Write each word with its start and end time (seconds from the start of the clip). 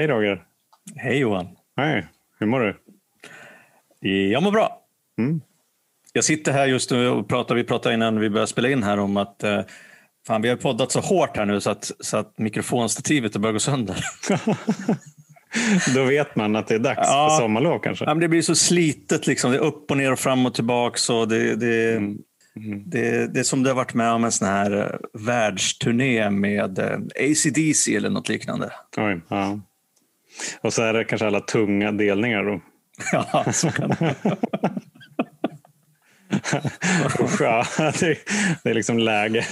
Hej 0.00 0.06
Roger. 0.08 0.42
Hej 0.96 1.18
Johan. 1.18 1.46
Hej. 1.76 2.06
Hur 2.38 2.46
mår 2.46 2.60
du? 2.60 2.76
Jag 4.32 4.42
mår 4.42 4.50
bra. 4.52 4.82
Mm. 5.18 5.40
Jag 6.12 6.24
sitter 6.24 6.52
här 6.52 6.66
just 6.66 6.90
nu 6.90 7.08
och 7.08 7.28
pratar, 7.28 7.54
vi 7.54 7.64
pratade 7.64 7.94
innan 7.94 8.20
vi 8.20 8.30
började 8.30 8.46
spela 8.46 8.68
in 8.70 8.82
här 8.82 8.98
om 8.98 9.16
att 9.16 9.42
eh, 9.44 9.60
fan, 10.26 10.42
vi 10.42 10.48
har 10.48 10.56
poddat 10.56 10.92
så 10.92 11.00
hårt 11.00 11.36
här 11.36 11.46
nu 11.46 11.60
så 11.60 11.70
att, 11.70 11.90
så 12.00 12.16
att 12.16 12.38
mikrofonstativet 12.38 13.36
börjar 13.36 13.52
gå 13.52 13.58
sönder. 13.58 13.96
Då 15.94 16.04
vet 16.04 16.36
man 16.36 16.56
att 16.56 16.68
det 16.68 16.74
är 16.74 16.78
dags 16.78 17.00
Ja. 17.08 17.28
för 17.30 17.42
sommarlov 17.44 17.78
kanske. 17.78 18.04
Ja, 18.04 18.14
men 18.14 18.20
det 18.20 18.28
blir 18.28 18.42
så 18.42 18.54
slitet, 18.54 19.26
liksom. 19.26 19.50
det 19.50 19.56
är 19.56 19.62
upp 19.62 19.90
och 19.90 19.96
ner 19.96 20.12
och 20.12 20.18
fram 20.18 20.46
och 20.46 20.54
tillbaks. 20.54 21.10
Och 21.10 21.28
det, 21.28 21.56
det, 21.56 21.96
Mm. 21.96 22.18
Mm. 22.72 22.82
det, 22.90 23.34
det 23.34 23.40
är 23.40 23.44
som 23.44 23.62
det 23.62 23.70
har 23.70 23.74
varit 23.76 23.94
med 23.94 24.12
om 24.12 24.24
en 24.24 24.32
sån 24.32 24.48
här 24.48 24.76
eh, 24.80 25.20
världsturné 25.26 26.30
med 26.30 26.78
eh, 26.78 26.98
AC/DC 27.30 27.96
eller 27.96 28.10
något 28.10 28.28
liknande. 28.28 28.72
Oj, 28.96 29.20
ja. 29.28 29.60
Och 30.60 30.72
så 30.72 30.82
är 30.82 30.92
det 30.92 31.04
kanske 31.04 31.26
alla 31.26 31.40
tunga 31.40 31.92
delningar 31.92 32.44
då. 32.44 32.60
Ja, 33.12 33.52
så 33.52 33.70
kan 33.70 33.88
det. 33.88 34.14
Usch, 37.20 37.40
ja. 37.40 37.66
det, 37.78 38.18
det 38.64 38.70
är 38.70 38.74
liksom 38.74 38.98
läge. 38.98 39.46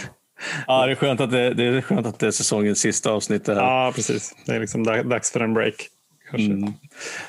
ja, 0.67 0.87
det, 0.87 0.93
är 0.93 0.97
skönt 0.97 1.21
att 1.21 1.31
det, 1.31 1.55
det 1.55 1.65
är 1.65 1.81
skönt 1.81 2.07
att 2.07 2.19
det 2.19 2.27
är 2.27 2.31
säsongens 2.31 2.79
sista 2.79 3.11
avsnitt. 3.11 3.45
Det 3.45 3.55
här. 3.55 3.61
Ja, 3.61 3.93
precis. 3.95 4.37
Det 4.47 4.55
är 4.55 4.61
liksom 4.61 4.85
dag- 4.85 5.09
dags 5.09 5.33
för 5.33 5.41
en 5.41 5.55
break. 5.55 5.75
Mm. 6.35 6.61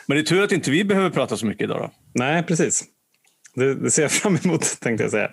Men 0.07 0.18
det 0.18 0.20
är 0.20 0.23
tur 0.23 0.43
att 0.43 0.52
inte 0.52 0.71
vi 0.71 0.84
behöver 0.84 1.09
prata 1.09 1.38
så 1.38 1.45
mycket 1.45 1.63
idag. 1.63 1.79
Då. 1.79 1.91
Nej, 2.13 2.43
precis. 2.43 2.84
Det, 3.55 3.76
det 3.76 3.91
ser 3.91 4.01
jag 4.01 4.12
fram 4.12 4.38
emot 4.43 4.77
tänkte 4.82 5.04
jag 5.04 5.12
säga. 5.12 5.32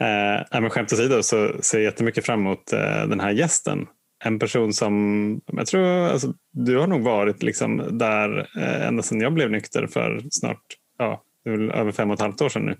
Eh, 0.00 0.60
men 0.60 0.70
skämt 0.70 0.92
åsido 0.92 1.22
så 1.22 1.52
ser 1.62 1.78
jag 1.78 1.84
jättemycket 1.84 2.26
fram 2.26 2.40
emot 2.40 2.72
eh, 2.72 3.06
den 3.06 3.20
här 3.20 3.30
gästen. 3.30 3.86
En 4.24 4.38
person 4.38 4.72
som, 4.72 5.40
jag 5.46 5.66
tror, 5.66 5.86
alltså, 5.86 6.34
du 6.52 6.78
har 6.78 6.86
nog 6.86 7.02
varit 7.02 7.42
liksom 7.42 7.98
där 7.98 8.48
eh, 8.58 8.86
ända 8.86 9.02
sedan 9.02 9.20
jag 9.20 9.32
blev 9.32 9.50
nykter 9.50 9.86
för 9.86 10.22
snart, 10.30 10.62
ja, 10.98 11.22
över 11.74 11.92
fem 11.92 12.10
och 12.10 12.14
ett 12.14 12.20
halvt 12.20 12.40
år 12.40 12.48
sedan 12.48 12.66
nu. 12.66 12.76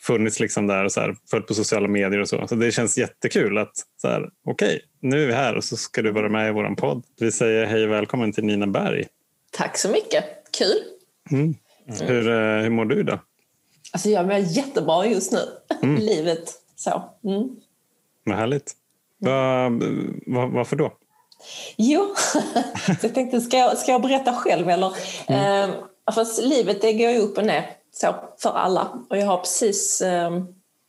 Funnits 0.00 0.40
liksom 0.40 0.66
där 0.66 0.84
och 0.84 0.92
så 0.92 1.00
här, 1.00 1.16
följt 1.30 1.46
på 1.46 1.54
sociala 1.54 1.88
medier 1.88 2.20
och 2.20 2.28
så. 2.28 2.46
Så 2.46 2.54
det 2.54 2.72
känns 2.72 2.98
jättekul 2.98 3.58
att 3.58 3.72
så 3.96 4.08
här, 4.08 4.30
okej, 4.46 4.80
nu 5.00 5.22
är 5.22 5.26
vi 5.26 5.32
här 5.32 5.54
och 5.54 5.64
så 5.64 5.76
ska 5.76 6.02
du 6.02 6.10
vara 6.10 6.28
med 6.28 6.48
i 6.48 6.52
vår 6.52 6.74
podd. 6.74 7.04
Vi 7.20 7.32
säger 7.32 7.66
hej 7.66 7.84
och 7.84 7.90
välkommen 7.90 8.32
till 8.32 8.44
Nina 8.44 8.66
Berg. 8.66 9.06
Tack 9.50 9.78
så 9.78 9.90
mycket. 9.90 10.24
Kul. 10.58 10.82
Mm. 11.30 11.54
Hur, 11.86 12.28
eh, 12.28 12.62
hur 12.62 12.70
mår 12.70 12.84
du 12.84 13.02
då? 13.02 13.18
Alltså 13.92 14.08
jag 14.08 14.26
mår 14.26 14.36
jättebra 14.36 15.06
just 15.06 15.32
nu. 15.32 15.40
Livet 15.98 16.52
så. 16.76 17.10
Mm. 17.24 17.56
Vad 18.24 18.36
härligt. 18.36 18.72
Va, 19.24 19.70
va, 20.26 20.46
varför 20.46 20.76
då? 20.76 20.92
Jo, 21.76 22.14
jag 23.02 23.14
tänkte, 23.14 23.40
ska 23.40 23.56
jag, 23.56 23.78
ska 23.78 23.92
jag 23.92 24.02
berätta 24.02 24.32
själv 24.34 24.68
eller? 24.68 24.92
Mm. 25.26 25.70
Eh, 25.70 25.76
fast 26.14 26.42
livet 26.42 26.80
det 26.80 26.92
går 26.92 27.10
ju 27.10 27.18
upp 27.18 27.38
och 27.38 27.46
ner 27.46 27.70
så, 27.92 28.14
för 28.38 28.50
alla. 28.50 28.88
Och 29.10 29.18
jag 29.18 29.26
har 29.26 29.38
precis 29.38 30.02
eh, 30.02 30.30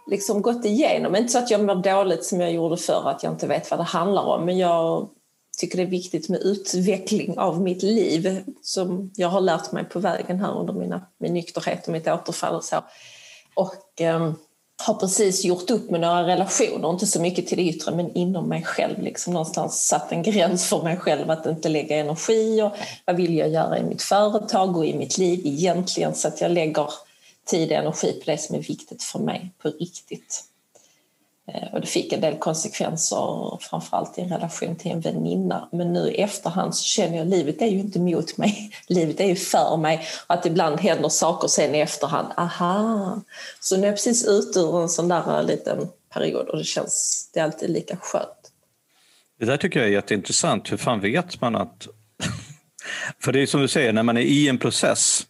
liksom 0.07 0.41
gått 0.41 0.65
igenom, 0.65 1.15
inte 1.15 1.31
så 1.31 1.39
att 1.39 1.51
jag 1.51 1.63
mår 1.63 1.75
dåligt 1.75 2.25
som 2.25 2.41
jag 2.41 2.51
gjorde 2.51 2.77
förr, 2.77 3.09
att 3.09 3.23
jag 3.23 3.33
inte 3.33 3.47
vet 3.47 3.71
vad 3.71 3.79
det 3.79 3.83
handlar 3.83 4.23
om, 4.23 4.45
men 4.45 4.57
jag 4.57 5.09
tycker 5.57 5.77
det 5.77 5.83
är 5.83 5.87
viktigt 5.87 6.29
med 6.29 6.41
utveckling 6.41 7.37
av 7.37 7.61
mitt 7.61 7.83
liv 7.83 8.43
som 8.61 9.11
jag 9.15 9.27
har 9.27 9.41
lärt 9.41 9.71
mig 9.71 9.83
på 9.83 9.99
vägen 9.99 10.39
här 10.39 10.59
under 10.59 10.73
mina, 10.73 11.01
min 11.17 11.33
nykterhet 11.33 11.87
och 11.87 11.93
mitt 11.93 12.07
återfall 12.07 12.55
och 12.55 12.63
så. 12.63 12.75
Och 13.55 14.01
eh, 14.01 14.31
har 14.83 14.93
precis 14.93 15.45
gjort 15.45 15.69
upp 15.69 15.89
med 15.89 16.01
några 16.01 16.27
relationer, 16.27 16.89
inte 16.89 17.07
så 17.07 17.21
mycket 17.21 17.47
till 17.47 17.57
det 17.57 17.63
yttre 17.63 17.95
men 17.95 18.13
inom 18.13 18.49
mig 18.49 18.63
själv. 18.63 19.01
Liksom 19.01 19.33
någonstans 19.33 19.87
satt 19.87 20.11
en 20.11 20.23
gräns 20.23 20.69
för 20.69 20.83
mig 20.83 20.97
själv 20.97 21.31
att 21.31 21.45
inte 21.45 21.69
lägga 21.69 21.97
energi 21.97 22.61
och 22.61 22.71
vad 23.05 23.15
vill 23.15 23.37
jag 23.37 23.49
göra 23.49 23.79
i 23.79 23.83
mitt 23.83 24.01
företag 24.01 24.77
och 24.77 24.85
i 24.85 24.97
mitt 24.97 25.17
liv 25.17 25.41
egentligen 25.45 26.15
så 26.15 26.27
att 26.27 26.41
jag 26.41 26.51
lägger 26.51 26.89
tid 27.45 27.71
och 27.71 27.77
energi 27.77 28.11
på 28.11 28.31
det 28.31 28.37
som 28.37 28.55
är 28.55 28.59
viktigt 28.59 29.03
för 29.03 29.19
mig 29.19 29.51
på 29.61 29.69
riktigt. 29.69 30.43
Eh, 31.47 31.73
Och 31.73 31.81
det 31.81 31.87
fick 31.87 32.13
en 32.13 32.21
del 32.21 32.37
konsekvenser, 32.37 33.57
framförallt 33.61 34.17
i 34.17 34.21
en 34.21 34.29
relation 34.29 34.75
till 34.75 34.91
en 34.91 34.99
väninna. 35.01 35.69
Men 35.71 35.93
nu 35.93 36.11
i 36.11 36.21
efterhand 36.21 36.75
så 36.75 36.83
känner 36.83 37.17
jag 37.17 37.23
att 37.23 37.29
livet 37.29 37.61
är 37.61 37.65
ju 37.67 37.79
inte 37.79 37.99
mot 37.99 38.37
mig, 38.37 38.71
livet 38.87 39.19
är 39.19 39.25
ju 39.27 39.35
för 39.35 39.77
mig. 39.77 40.01
Och 40.27 40.33
att 40.35 40.45
ibland 40.45 40.79
händer 40.79 41.09
saker 41.09 41.47
sen 41.47 41.75
i 41.75 41.79
efterhand, 41.79 42.27
aha! 42.37 43.21
Så 43.59 43.77
nu 43.77 43.81
är 43.83 43.85
jag 43.87 43.95
precis 43.95 44.25
ute 44.27 44.59
ur 44.59 44.81
en 44.81 44.89
sån 44.89 45.07
där 45.07 45.43
liten 45.43 45.87
period 46.13 46.47
och 46.49 46.57
det 46.57 46.63
känns, 46.63 47.29
det 47.33 47.39
är 47.39 47.43
alltid 47.43 47.69
lika 47.69 47.97
skönt. 47.97 48.51
Det 49.39 49.45
där 49.45 49.57
tycker 49.57 49.79
jag 49.79 49.89
är 49.89 49.93
jätteintressant. 49.93 50.71
Hur 50.71 50.77
fan 50.77 50.99
vet 51.01 51.41
man 51.41 51.55
att... 51.55 51.87
För 53.19 53.31
det 53.31 53.39
är 53.41 53.45
som 53.45 53.61
du 53.61 53.67
säger, 53.67 53.93
när 53.93 54.03
man 54.03 54.17
är 54.17 54.21
i 54.21 54.47
en 54.49 54.57
process 54.57 55.27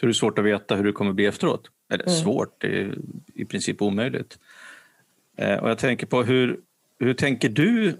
så 0.00 0.06
är 0.06 0.08
det 0.08 0.14
svårt 0.14 0.38
att 0.38 0.44
veta 0.44 0.74
hur 0.76 0.84
det 0.84 0.92
kommer 0.92 1.12
bli 1.12 1.26
efteråt. 1.26 1.60
Eller 1.92 2.04
Mm. 2.08 2.22
svårt, 2.22 2.60
det 2.60 2.66
är 2.66 2.98
i 3.34 3.44
princip 3.44 3.82
omöjligt. 3.82 4.38
Eh, 5.36 5.58
och 5.58 5.70
jag 5.70 5.78
tänker 5.78 6.06
på 6.06 6.22
hur, 6.22 6.60
hur 6.98 7.14
tänker 7.14 7.48
du 7.48 7.98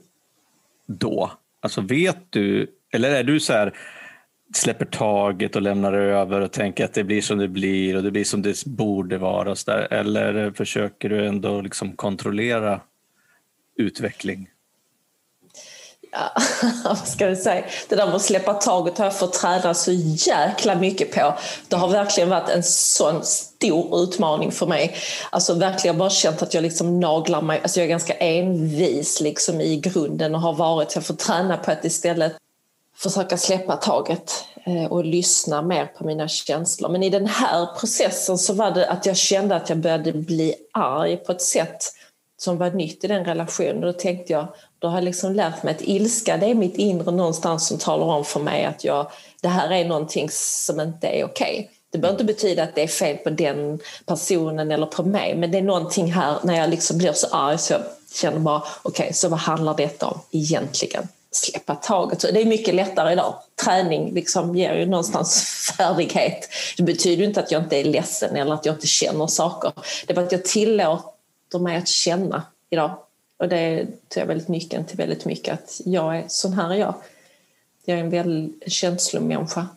då? 0.87 1.33
Alltså 1.61 1.81
vet 1.81 2.19
du, 2.31 2.67
eller 2.93 3.11
är 3.11 3.25
du 3.25 3.41
så 3.41 3.53
här 3.53 3.73
släpper 4.55 4.85
taget 4.85 5.57
och 5.57 5.63
lämnar 5.63 5.93
över 5.93 6.41
och 6.41 6.53
tänker 6.53 6.85
att 6.85 6.95
det 6.95 7.05
blir 7.05 7.23
som 7.23 7.39
det 7.39 7.49
blir 7.49 7.97
och 7.97 8.03
det 8.03 8.11
blir 8.11 8.25
som 8.25 8.43
det 8.43 8.65
borde 8.67 9.19
vara? 9.19 9.51
och 9.51 9.59
Så 9.59 9.71
där, 9.71 9.93
eller 9.93 10.51
försöker 10.51 11.09
du 11.09 11.27
ändå 11.27 11.61
liksom 11.61 11.97
kontrollera 11.97 12.81
utveckling? 13.77 14.49
Vad 16.85 16.99
ska 16.99 17.27
vi 17.27 17.37
säga? 17.37 17.65
Det 17.89 17.97
där 17.97 18.07
med 18.07 18.15
att 18.15 18.23
släppa 18.23 18.55
taget 18.55 18.99
har 18.99 19.05
jag 19.05 19.19
fått 19.19 19.33
träna 19.33 19.75
så 19.75 19.93
jäkla 19.93 20.75
mycket 20.75 21.13
på. 21.13 21.35
Det 21.69 21.77
har 21.77 21.89
verkligen 21.89 22.29
varit 22.31 22.49
en 22.49 22.63
sån 22.63 23.25
stor 23.25 24.03
utmaning 24.03 24.53
för 24.53 24.67
mig. 24.67 24.97
Alltså 25.31 25.55
verkligen 25.55 25.99
bara 25.99 26.11
känt 26.11 26.43
att 26.43 26.55
jag 26.55 26.63
liksom 26.63 27.01
naglar 27.01 27.43
mig. 27.43 27.61
Alltså 27.63 27.81
jag 27.81 27.85
är 27.85 27.89
ganska 27.89 28.15
envis 28.15 29.21
liksom 29.21 29.61
i 29.61 29.77
grunden 29.77 30.35
och 30.35 30.41
har 30.41 30.53
varit. 30.53 30.95
Jag 30.95 31.07
får 31.07 31.15
träna 31.15 31.57
på 31.57 31.71
att 31.71 31.85
istället 31.85 32.33
försöka 32.97 33.37
släppa 33.37 33.77
taget 33.77 34.45
eh, 34.67 34.85
och 34.85 35.05
lyssna 35.05 35.63
mer 35.63 35.87
på 35.87 36.05
mina 36.05 36.29
känslor. 36.29 36.89
Men 36.89 37.03
i 37.03 37.11
den 37.11 37.27
här 37.27 37.67
processen 37.81 38.39
så 38.39 38.53
var 38.53 38.71
det 38.71 38.89
att 38.91 39.07
jag 39.07 39.17
kände 39.17 39.57
att 39.57 39.69
jag 39.69 39.79
började 39.79 40.13
bli 40.13 40.55
arg 40.73 41.17
på 41.17 41.33
ett 41.33 41.43
sätt 41.43 41.93
som 42.37 42.59
var 42.59 42.71
nytt 42.71 43.05
i 43.05 43.07
den 43.07 43.25
relationen. 43.25 43.81
Då 43.81 43.93
tänkte 43.93 44.33
jag, 44.33 44.49
då 44.85 44.89
har 44.89 44.97
jag 44.97 45.05
liksom 45.05 45.35
lärt 45.35 45.63
mig 45.63 45.75
att 45.75 45.83
ilska 45.83 46.37
det 46.37 46.47
är 46.47 46.55
mitt 46.55 46.77
inre 46.77 47.11
någonstans 47.11 47.69
som 47.69 47.79
talar 47.79 48.07
om 48.07 48.25
för 48.25 48.41
mig 48.41 48.65
att 48.65 48.85
jag, 48.85 49.11
det 49.43 49.49
här 49.49 49.71
är 49.73 49.85
någonting 49.85 50.29
som 50.31 50.81
inte 50.81 51.07
är 51.07 51.25
okej. 51.25 51.71
Det 51.93 51.99
behöver 51.99 52.15
inte 52.15 52.35
betyda 52.35 52.63
att 52.63 52.75
det 52.75 52.83
är 52.83 52.87
fel 52.87 53.17
på 53.17 53.31
den 53.31 53.79
personen 54.07 54.71
eller 54.71 54.87
på 54.87 55.03
mig 55.03 55.37
men 55.37 55.51
det 55.51 55.59
är 55.59 55.63
någonting 55.63 56.13
här 56.13 56.37
när 56.43 56.57
jag 56.57 56.71
liksom 56.71 56.99
blir 56.99 57.13
så 57.13 57.27
arg 57.31 57.59
så 57.59 57.73
jag 57.73 57.83
känner 58.15 58.39
bara 58.39 58.63
okej, 58.83 59.13
så 59.15 59.29
vad 59.29 59.39
handlar 59.39 59.75
detta 59.75 60.07
om 60.07 60.21
egentligen? 60.31 61.09
Släppa 61.31 61.75
taget. 61.75 62.21
Så 62.21 62.31
det 62.31 62.41
är 62.41 62.47
mycket 62.47 62.75
lättare 62.75 63.13
idag. 63.13 63.35
Träning 63.65 64.15
liksom 64.15 64.57
ger 64.57 64.75
ju 64.75 64.87
någonstans 64.87 65.43
färdighet. 65.77 66.49
Det 66.77 66.83
betyder 66.83 67.25
inte 67.25 67.41
att 67.41 67.51
jag 67.51 67.63
inte 67.63 67.77
är 67.77 67.85
ledsen 67.85 68.37
eller 68.37 68.55
att 68.55 68.67
jag 68.67 68.75
inte 68.75 68.87
känner 68.87 69.27
saker. 69.27 69.73
Det 70.07 70.13
är 70.13 70.15
bara 70.15 70.27
att 70.27 70.33
jag 70.33 70.45
tillåter 70.45 71.59
mig 71.59 71.77
att 71.77 71.89
känna 71.89 72.43
idag. 72.71 73.04
Och 73.37 73.49
det 73.49 73.87
tror 73.87 73.91
jag 74.15 74.23
är 74.23 74.27
väldigt 74.27 74.49
nyckeln 74.49 74.85
till 74.85 74.97
väldigt 74.97 75.25
mycket. 75.25 75.55
Att 75.55 75.81
jag 75.85 76.17
är, 76.17 76.25
sån 76.29 76.53
här 76.53 76.71
är 76.71 76.75
jag. 76.75 76.95
Jag 77.85 77.99
är 77.99 78.03
en 78.03 78.11
väldigt 78.11 78.73
känslomänniska. 78.73 79.69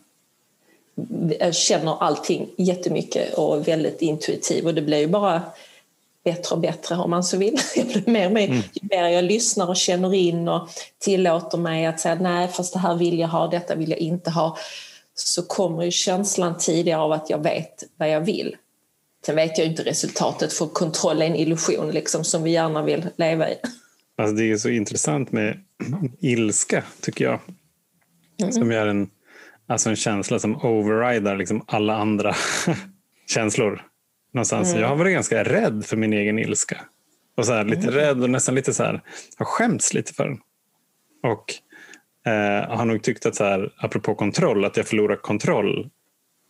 Jag 1.40 1.54
känner 1.54 2.02
allting 2.02 2.50
jättemycket 2.56 3.34
och 3.34 3.68
väldigt 3.68 4.02
intuitiv. 4.02 4.66
Och 4.66 4.74
det 4.74 4.82
blir 4.82 4.98
ju 4.98 5.06
bara 5.06 5.42
bättre 6.24 6.54
och 6.54 6.60
bättre 6.60 6.96
om 6.96 7.10
man 7.10 7.24
så 7.24 7.36
vill. 7.36 7.58
Jag 7.76 7.86
blir 7.86 8.02
mer 8.06 8.26
och 8.26 8.32
mer, 8.32 8.48
Ju 8.48 8.88
mer 8.90 9.08
jag 9.08 9.24
lyssnar 9.24 9.68
och 9.68 9.76
känner 9.76 10.14
in 10.14 10.48
och 10.48 10.68
tillåter 10.98 11.58
mig 11.58 11.86
att 11.86 12.00
säga 12.00 12.14
nej 12.14 12.48
fast 12.48 12.72
det 12.72 12.78
här 12.78 12.94
vill 12.94 13.18
jag 13.18 13.28
ha, 13.28 13.46
detta 13.46 13.74
vill 13.74 13.90
jag 13.90 13.98
inte 13.98 14.30
ha. 14.30 14.56
Så 15.14 15.42
kommer 15.42 15.82
ju 15.84 15.90
känslan 15.90 16.58
tidigare 16.58 17.00
av 17.00 17.12
att 17.12 17.30
jag 17.30 17.42
vet 17.42 17.84
vad 17.96 18.10
jag 18.10 18.20
vill. 18.20 18.56
Sen 19.28 19.36
vet 19.36 19.58
jag 19.58 19.66
inte 19.66 19.84
resultatet 19.84 20.52
för 20.52 20.66
kontroll 20.66 21.22
är 21.22 21.26
en 21.26 21.36
illusion 21.36 21.90
liksom, 21.90 22.24
som 22.24 22.42
vi 22.42 22.50
gärna 22.50 22.82
vill 22.82 23.08
leva 23.16 23.50
i. 23.50 23.56
Alltså 24.18 24.36
det 24.36 24.50
är 24.50 24.56
så 24.56 24.68
intressant 24.68 25.32
med 25.32 25.60
ilska, 26.20 26.84
tycker 27.00 27.24
jag. 27.24 27.40
Som 28.52 28.70
är 28.70 28.86
en, 28.86 29.10
alltså 29.66 29.90
en 29.90 29.96
känsla 29.96 30.38
som 30.38 30.56
overrider 30.56 31.36
liksom 31.36 31.64
alla 31.66 31.96
andra 31.96 32.34
känslor. 33.26 33.82
Någonstans. 34.32 34.74
Jag 34.74 34.88
har 34.88 34.96
varit 34.96 35.12
ganska 35.12 35.44
rädd 35.44 35.86
för 35.86 35.96
min 35.96 36.12
egen 36.12 36.38
ilska. 36.38 36.80
Och 37.36 37.46
så 37.46 37.52
här, 37.52 37.64
lite 37.64 37.90
rädd 37.90 38.22
och 38.22 38.30
nästan 38.30 38.54
lite 38.54 38.74
så 38.74 38.82
här, 38.82 39.02
har 39.36 39.46
skämts 39.46 39.94
lite 39.94 40.14
för 40.14 40.24
den. 40.24 40.38
Och 41.22 41.54
eh, 42.32 42.76
har 42.76 42.84
nog 42.84 43.02
tyckt 43.02 43.26
att, 43.26 43.36
så 43.36 43.44
här, 43.44 43.72
apropå 43.76 44.14
kontroll, 44.14 44.64
att 44.64 44.76
jag 44.76 44.86
förlorar 44.86 45.16
kontroll 45.16 45.90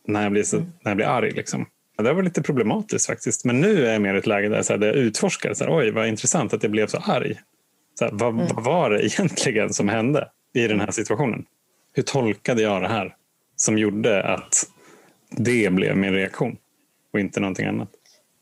när 0.07 0.23
jag 0.23 0.33
blir, 0.33 0.43
så, 0.43 0.57
när 0.57 0.91
jag 0.91 0.97
blir 0.97 1.07
arg. 1.07 1.31
Liksom. 1.31 1.67
Ja, 1.99 2.05
Det 2.05 2.13
var 2.13 2.23
lite 2.23 2.43
problematiskt 2.43 3.07
faktiskt. 3.07 3.45
Men 3.45 3.61
nu 3.61 3.87
är 3.87 3.93
jag 3.93 4.03
mer 4.03 4.15
i 4.15 4.19
ett 4.19 4.27
läge 4.27 4.49
där, 4.49 4.63
så 4.63 4.73
här, 4.73 4.79
där 4.79 4.87
jag 4.87 4.97
utforskar. 4.97 5.55
Så 5.55 5.65
här, 5.65 5.79
Oj, 5.79 5.91
vad 5.91 6.09
intressant 6.09 6.55
att 6.55 6.63
jag 6.63 6.73
blev 6.73 6.87
så 6.87 6.99
arg. 6.99 7.41
Så 7.99 8.05
här, 8.05 8.13
vad, 8.13 8.35
vad 8.35 8.65
var 8.65 8.91
det 8.91 9.07
egentligen 9.07 9.73
som 9.73 9.89
hände 9.89 10.29
i 10.55 10.69
den 10.69 10.81
här 10.81 10.91
situationen? 10.91 11.45
hur 11.99 12.03
tolkade 12.03 12.63
jag 12.63 12.83
det 12.83 12.89
här 12.89 13.17
som 13.57 13.79
gjorde 13.79 14.23
att 14.23 14.67
det 15.31 15.73
blev 15.73 15.97
min 15.97 16.13
reaktion 16.13 16.57
och 17.13 17.21
inte 17.21 17.41
någonting 17.41 17.67
annat? 17.67 17.89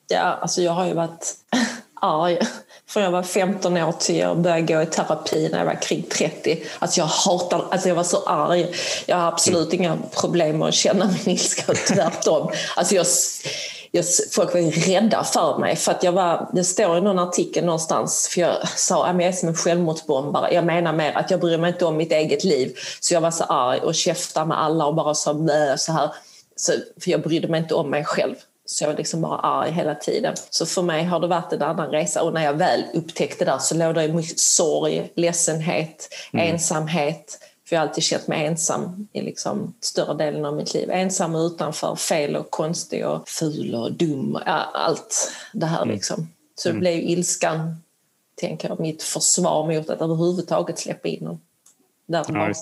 Ja, 0.08 0.20
alltså 0.20 0.62
jag 0.62 0.72
har 0.72 0.86
ju 0.86 0.94
varit 0.94 1.34
arg 2.00 2.38
från 2.88 3.02
jag 3.02 3.10
var 3.10 3.22
15 3.22 3.76
år 3.76 3.92
till 3.92 4.16
jag 4.16 4.38
började 4.38 4.62
gå 4.62 4.82
i 4.82 4.86
terapi 4.86 5.48
när 5.52 5.58
jag 5.58 5.66
var 5.66 5.82
kring 5.82 6.02
30. 6.02 6.62
Alltså 6.78 7.00
jag 7.00 7.06
hatar, 7.06 7.64
alltså 7.70 7.88
jag 7.88 7.94
var 7.94 8.02
så 8.02 8.22
arg. 8.26 8.66
Jag 9.06 9.16
har 9.16 9.28
absolut 9.28 9.72
mm. 9.72 9.80
inga 9.80 9.98
problem 10.20 10.58
med 10.58 10.68
att 10.68 10.74
känna 10.74 11.06
min 11.06 11.34
ilska, 11.34 11.74
tvärtom. 11.88 12.50
Alltså 12.76 12.94
jag, 12.94 13.06
jag, 13.90 14.04
folk 14.32 14.54
var 14.54 14.60
rädda 14.88 15.24
för 15.24 15.58
mig. 15.58 15.76
För 15.76 15.92
att 15.92 16.02
jag 16.02 16.12
var, 16.12 16.48
det 16.52 16.64
står 16.64 16.98
i 16.98 17.00
någon 17.00 17.18
artikel 17.18 17.64
någonstans, 17.64 18.28
för 18.28 18.40
jag 18.40 18.68
sa 18.68 19.06
att 19.06 19.20
jag 19.20 19.28
är 19.28 19.32
som 19.32 19.48
en 19.48 19.54
självmordsbombare. 19.54 20.54
Jag 20.54 20.64
menar 20.64 20.92
mer 20.92 21.12
att 21.12 21.30
jag 21.30 21.40
bryr 21.40 21.58
mig 21.58 21.72
inte 21.72 21.84
om 21.84 21.96
mitt 21.96 22.12
eget 22.12 22.44
liv. 22.44 22.76
Så 23.00 23.14
jag 23.14 23.20
var 23.20 23.30
så 23.30 23.44
arg 23.44 23.80
och 23.80 23.94
käftade 23.94 24.46
med 24.46 24.62
alla 24.62 24.86
och 24.86 24.94
bara 24.94 25.14
sa 25.14 25.34
så 25.76 25.92
här. 25.92 26.10
Så, 26.56 26.72
för 27.00 27.10
jag 27.10 27.22
brydde 27.22 27.48
mig 27.48 27.60
inte 27.60 27.74
om 27.74 27.90
mig 27.90 28.04
själv. 28.04 28.34
Så 28.66 28.84
jag 28.84 28.88
var 28.88 28.96
liksom 28.96 29.20
bara 29.20 29.38
arg 29.38 29.70
hela 29.70 29.94
tiden. 29.94 30.34
Så 30.50 30.66
för 30.66 30.82
mig 30.82 31.04
har 31.04 31.20
det 31.20 31.26
varit 31.26 31.52
en 31.52 31.62
annan 31.62 31.90
resa 31.90 32.22
och 32.22 32.32
när 32.32 32.44
jag 32.44 32.54
väl 32.54 32.84
upptäckte 32.94 33.44
det 33.44 33.60
så 33.60 33.74
låg 33.74 33.94
det 33.94 34.08
mycket 34.08 34.38
sorg, 34.38 35.12
ledsenhet, 35.14 36.08
mm. 36.32 36.54
ensamhet. 36.54 37.38
För 37.68 37.76
jag 37.76 37.80
har 37.80 37.88
alltid 37.88 38.04
känt 38.04 38.28
mig 38.28 38.46
ensam 38.46 39.08
i 39.12 39.20
liksom 39.20 39.74
större 39.80 40.14
delen 40.14 40.44
av 40.44 40.56
mitt 40.56 40.74
liv. 40.74 40.90
Ensam 40.90 41.34
och 41.34 41.46
utanför, 41.46 41.96
fel 41.96 42.36
och 42.36 42.50
konstig 42.50 43.06
och 43.06 43.28
ful 43.28 43.74
och 43.74 43.92
dum. 43.92 44.38
Allt 44.72 45.32
det 45.52 45.66
här 45.66 45.82
mm. 45.82 45.94
liksom. 45.94 46.28
Så 46.54 46.68
det 46.68 46.70
mm. 46.70 46.80
blev 46.80 46.98
ilskan, 46.98 47.76
tänker 48.34 48.68
jag, 48.68 48.80
mitt 48.80 49.02
försvar 49.02 49.66
mot 49.66 49.90
att 49.90 50.00
överhuvudtaget 50.00 50.78
släppa 50.78 51.08
in 51.08 51.24
någon 51.24 51.40
där 52.06 52.24
ja, 52.28 52.52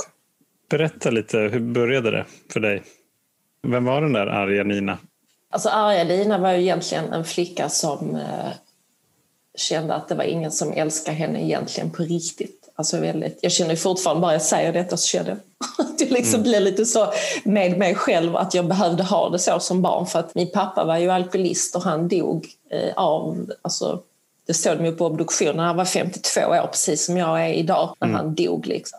Berätta 0.70 1.10
lite, 1.10 1.38
hur 1.38 1.60
började 1.60 2.10
det 2.10 2.24
för 2.52 2.60
dig? 2.60 2.82
Vem 3.62 3.84
var 3.84 4.00
den 4.00 4.12
där 4.12 4.26
arga 4.26 4.64
Nina? 4.64 4.98
Alltså 5.54 5.68
arga 5.68 6.04
Lina 6.04 6.38
var 6.38 6.52
ju 6.52 6.60
egentligen 6.60 7.12
en 7.12 7.24
flicka 7.24 7.68
som 7.68 8.16
eh, 8.16 8.52
kände 9.54 9.94
att 9.94 10.08
det 10.08 10.14
var 10.14 10.24
ingen 10.24 10.52
som 10.52 10.72
älskade 10.72 11.16
henne 11.16 11.44
egentligen 11.44 11.90
på 11.90 12.02
riktigt. 12.02 12.70
Alltså 12.76 13.00
väldigt, 13.00 13.38
jag 13.40 13.52
känner 13.52 13.76
fortfarande, 13.76 14.20
bara 14.20 14.32
jag 14.32 14.42
säger 14.42 14.72
detta 14.72 14.96
så 14.96 15.06
känner 15.06 15.28
jag 15.28 15.38
att 15.86 16.00
jag 16.00 16.10
liksom 16.10 16.34
mm. 16.34 16.42
blir 16.42 16.60
lite 16.60 16.84
så 16.84 17.12
med 17.44 17.78
mig 17.78 17.94
själv 17.94 18.36
att 18.36 18.54
jag 18.54 18.66
behövde 18.66 19.02
ha 19.02 19.28
det 19.28 19.38
så 19.38 19.60
som 19.60 19.82
barn. 19.82 20.06
För 20.06 20.18
att 20.18 20.34
min 20.34 20.50
pappa 20.50 20.84
var 20.84 20.98
ju 20.98 21.10
alkoholist 21.10 21.76
och 21.76 21.82
han 21.82 22.08
dog 22.08 22.46
eh, 22.70 22.94
av, 22.96 23.52
alltså, 23.62 24.00
det 24.46 24.54
stod 24.54 24.78
de 24.78 24.84
ju 24.84 24.92
på 24.92 25.06
obduktionen, 25.06 25.58
han 25.58 25.76
var 25.76 25.84
52 25.84 26.40
år 26.40 26.66
precis 26.66 27.06
som 27.06 27.16
jag 27.16 27.46
är 27.46 27.52
idag 27.52 27.96
när 28.00 28.08
mm. 28.08 28.20
han 28.20 28.34
dog. 28.34 28.66
Liksom. 28.66 28.98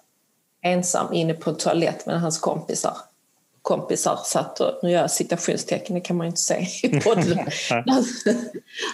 Ensam 0.62 1.14
inne 1.14 1.34
på 1.34 1.50
en 1.50 1.56
toalett 1.56 2.06
med 2.06 2.22
hans 2.22 2.40
kompisar 2.40 2.98
kompisar 3.66 4.20
satt 4.26 4.60
och, 4.60 4.72
nu 4.84 4.92
gör 4.92 5.02
jag 5.02 5.12
citationstecken, 5.12 5.96
det 5.96 6.02
kan 6.02 6.18
man 6.18 6.26
ju 6.26 6.30
inte 6.30 6.42
se 6.42 6.68
i 6.84 7.00
podden. 7.04 7.40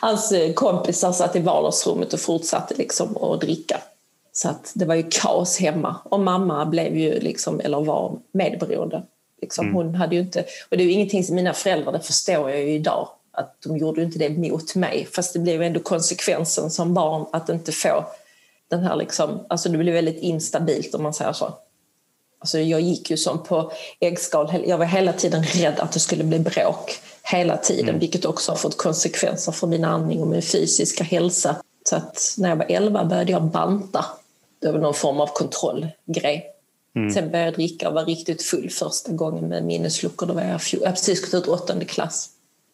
Hans 0.01 0.33
kompisar 0.56 1.12
satt 1.12 1.35
i 1.35 1.39
vardagsrummet 1.39 2.13
och 2.13 2.19
fortsatte 2.19 2.75
liksom 2.75 3.18
att 3.18 3.41
dricka. 3.41 3.81
Så 4.33 4.50
att 4.50 4.71
det 4.75 4.85
var 4.85 4.95
ju 4.95 5.03
kaos 5.09 5.59
hemma. 5.59 5.95
Och 6.03 6.19
mamma 6.19 6.65
blev 6.65 6.97
ju 6.97 7.19
liksom, 7.19 7.59
eller 7.59 7.81
var 7.81 8.19
medberoende. 8.31 9.03
Liksom. 9.41 9.65
Mm. 9.65 9.75
Hon 9.75 9.95
hade 9.95 10.15
ju 10.15 10.21
inte, 10.21 10.45
och 10.69 10.77
det 10.77 10.83
är 10.83 10.85
ju 10.85 10.91
ingenting 10.91 11.24
som 11.24 11.35
mina 11.35 11.53
föräldrar, 11.53 11.91
det 11.91 12.00
förstår 12.00 12.50
jag 12.50 12.59
ju 12.59 12.71
idag, 12.74 13.09
att 13.31 13.62
de 13.63 13.77
gjorde 13.77 14.01
ju 14.01 14.06
inte 14.06 14.19
det 14.19 14.29
mot 14.29 14.75
mig. 14.75 15.07
Fast 15.15 15.33
det 15.33 15.39
blev 15.39 15.62
ändå 15.62 15.79
konsekvensen 15.79 16.71
som 16.71 16.94
barn 16.94 17.25
att 17.33 17.50
inte 17.50 17.71
få 17.71 18.06
den 18.69 18.83
här 18.83 18.95
liksom, 18.95 19.45
alltså 19.50 19.69
det 19.69 19.77
blev 19.77 19.94
väldigt 19.94 20.21
instabilt 20.21 20.95
om 20.95 21.03
man 21.03 21.13
säger 21.13 21.33
så. 21.33 21.53
Alltså 22.41 22.59
jag 22.59 22.81
gick 22.81 23.11
ju 23.11 23.17
som 23.17 23.43
på 23.43 23.71
äggskal. 23.99 24.63
Jag 24.67 24.77
var 24.77 24.85
hela 24.85 25.13
tiden 25.13 25.43
rädd 25.43 25.79
att 25.79 25.91
det 25.91 25.99
skulle 25.99 26.23
bli 26.23 26.39
bråk. 26.39 26.99
Hela 27.23 27.57
tiden, 27.57 27.89
mm. 27.89 27.99
vilket 27.99 28.25
också 28.25 28.51
har 28.51 28.57
fått 28.57 28.77
konsekvenser 28.77 29.51
för 29.51 29.67
min 29.67 29.85
andning 29.85 30.21
och 30.21 30.27
min 30.27 30.41
fysiska 30.41 31.03
hälsa. 31.03 31.55
Så 31.89 31.95
att 31.95 32.35
när 32.38 32.49
jag 32.49 32.55
var 32.55 32.65
11 32.69 33.05
började 33.05 33.31
jag 33.31 33.43
banta. 33.43 34.05
Det 34.61 34.71
var 34.71 34.79
någon 34.79 34.93
form 34.93 35.19
av 35.19 35.27
kontrollgrej. 35.27 36.45
Mm. 36.95 37.13
Sen 37.13 37.31
började 37.31 37.47
jag 37.47 37.53
dricka 37.53 37.88
och 37.89 37.93
var 37.93 38.05
riktigt 38.05 38.43
full 38.43 38.69
första 38.69 39.11
gången 39.11 39.47
med 39.47 39.63
minnesluckor. 39.63 40.27
Då 40.27 40.33
var 40.33 40.41
jag, 40.41 40.61
jag 40.71 40.79
hade 40.79 40.91
precis 40.91 41.31
gått 41.31 41.33
ut 41.33 41.47
åttonde 41.47 41.85
klass. 41.85 42.29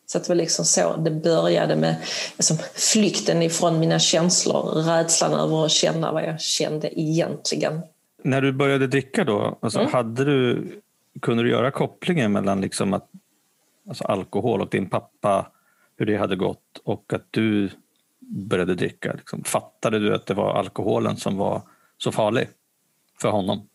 Så 0.06 0.20
det 0.20 0.30
var 0.30 0.36
liksom 0.36 0.66
så 0.66 0.98
det 0.98 1.12
började 1.12 1.76
med 1.76 1.96
liksom, 2.38 2.58
flykten 2.74 3.42
ifrån 3.42 3.80
mina 3.80 4.00
känslor, 4.00 4.84
rädslan 4.84 5.34
över 5.34 5.66
att 5.66 5.72
känna 5.72 6.12
vad 6.12 6.24
jag 6.24 6.42
kände 6.42 7.00
egentligen. 7.00 7.82
När 8.24 8.42
du 8.42 8.52
började 8.52 8.88
dricka 8.88 9.24
då, 9.24 9.58
alltså, 9.62 9.80
mm. 9.80 9.92
hade 9.92 10.26
du, 10.26 10.68
kunde 11.22 11.44
du 11.44 11.50
göra 11.50 11.72
kopplingen 11.72 12.32
mellan 12.32 12.62
liksom 12.62 12.94
att, 12.94 13.10
alltså 13.88 14.04
alkohol 14.04 14.62
och 14.62 14.70
din 14.70 14.90
pappa, 14.90 15.52
hur 15.98 16.06
det 16.06 16.18
hade 16.18 16.36
gått 16.36 16.82
och 16.84 17.14
att 17.14 17.26
du 17.32 17.70
började 18.20 18.76
dricka? 18.76 19.14
Liksom, 19.14 19.44
fattade 19.44 20.00
du 20.00 20.16
att 20.16 20.26
det 20.26 20.34
var 20.34 20.54
alkoholen 20.54 21.18
som 21.18 21.38
var 21.38 21.62
så 21.98 22.12
farlig 22.12 22.48
för 23.22 23.30
honom? 23.30 23.68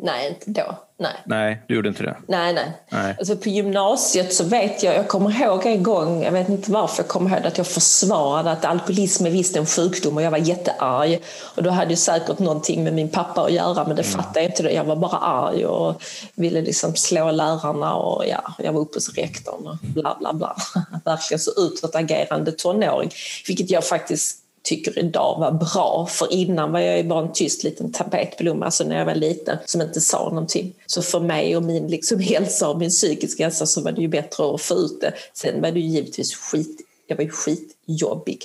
Nej, 0.00 0.28
inte 0.28 0.60
då. 0.60 0.78
Nej. 0.98 1.12
nej, 1.24 1.62
du 1.68 1.74
gjorde 1.74 1.88
inte 1.88 2.02
det? 2.02 2.16
Nej, 2.28 2.52
nej. 2.52 2.72
nej. 2.90 3.16
Alltså 3.18 3.36
på 3.36 3.48
gymnasiet 3.48 4.34
så 4.34 4.44
vet 4.44 4.82
jag, 4.82 4.94
jag 4.94 5.08
kommer 5.08 5.42
ihåg 5.42 5.66
en 5.66 5.82
gång, 5.82 6.22
jag 6.22 6.32
vet 6.32 6.48
inte 6.48 6.70
varför 6.72 7.02
jag 7.02 7.08
kommer 7.08 7.30
ihåg 7.30 7.46
att 7.46 7.58
jag 7.58 7.66
försvarade 7.66 8.50
att 8.50 8.64
alkoholism 8.64 9.26
är 9.26 9.30
visst 9.30 9.56
en 9.56 9.66
sjukdom 9.66 10.16
och 10.16 10.22
jag 10.22 10.30
var 10.30 10.38
jättearg. 10.38 11.22
Och 11.56 11.62
då 11.62 11.70
hade 11.70 11.90
ju 11.90 11.96
säkert 11.96 12.38
någonting 12.38 12.84
med 12.84 12.94
min 12.94 13.08
pappa 13.08 13.42
att 13.42 13.52
göra 13.52 13.84
men 13.86 13.96
det 13.96 14.02
mm. 14.02 14.16
fattade 14.16 14.40
jag 14.40 14.50
inte. 14.50 14.62
Jag 14.62 14.84
var 14.84 14.96
bara 14.96 15.18
arg 15.18 15.66
och 15.66 16.02
ville 16.34 16.60
liksom 16.60 16.94
slå 16.96 17.30
lärarna 17.30 17.94
och 17.94 18.24
ja, 18.26 18.54
jag 18.58 18.72
var 18.72 18.80
uppe 18.80 18.96
hos 18.96 19.14
rektorn 19.14 19.66
och 19.66 19.76
bla 19.80 20.16
bla 20.20 20.32
bla. 20.32 20.56
Verkligen 21.04 21.40
så 21.40 21.50
utåtagerande 21.56 22.52
tonåring. 22.52 23.10
Vilket 23.46 23.70
jag 23.70 23.84
faktiskt 23.84 24.41
tycker 24.62 24.98
idag 24.98 25.40
var 25.40 25.52
bra. 25.52 26.06
För 26.10 26.32
innan 26.32 26.72
var 26.72 26.80
jag 26.80 27.08
bara 27.08 27.22
en 27.22 27.32
tyst 27.32 27.64
liten 27.64 27.92
tapetblomma 27.92 28.64
alltså 28.64 28.84
när 28.84 28.98
jag 28.98 29.06
var 29.06 29.14
liten 29.14 29.58
som 29.64 29.80
inte 29.80 30.00
sa 30.00 30.28
någonting. 30.28 30.74
Så 30.86 31.02
för 31.02 31.20
mig 31.20 31.56
och 31.56 31.62
min 31.62 31.86
liksom 31.86 32.20
hälsa 32.20 32.68
och 32.68 32.78
min 32.78 32.90
psykiska 32.90 33.44
hälsa 33.44 33.66
så 33.66 33.82
var 33.82 33.92
det 33.92 34.00
ju 34.00 34.08
bättre 34.08 34.54
att 34.54 34.62
få 34.62 34.74
ut 34.74 35.00
det. 35.00 35.12
Sen 35.34 35.60
var 35.60 35.72
det 35.72 35.80
ju 35.80 35.86
givetvis 35.86 36.34
skit, 36.34 36.80
jag 37.06 37.16
var 37.16 37.24
ju 37.24 37.30
skitjobbig. 37.30 38.38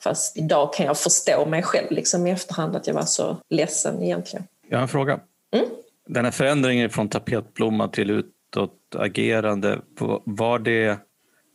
Fast 0.00 0.36
idag 0.36 0.74
kan 0.74 0.86
jag 0.86 0.98
förstå 0.98 1.46
mig 1.46 1.62
själv 1.62 1.90
liksom 1.90 2.26
i 2.26 2.30
efterhand 2.30 2.76
att 2.76 2.86
jag 2.86 2.94
var 2.94 3.04
så 3.04 3.36
ledsen 3.50 4.02
egentligen. 4.02 4.46
Jag 4.68 4.78
har 4.78 4.82
en 4.82 4.88
fråga. 4.88 5.20
Mm? 5.52 5.66
Den 6.06 6.24
här 6.24 6.32
förändringen 6.32 6.90
från 6.90 7.08
tapetblomma 7.08 7.88
till 7.88 8.10
utåtagerande, 8.10 9.80
var 10.24 10.58
det 10.58 10.98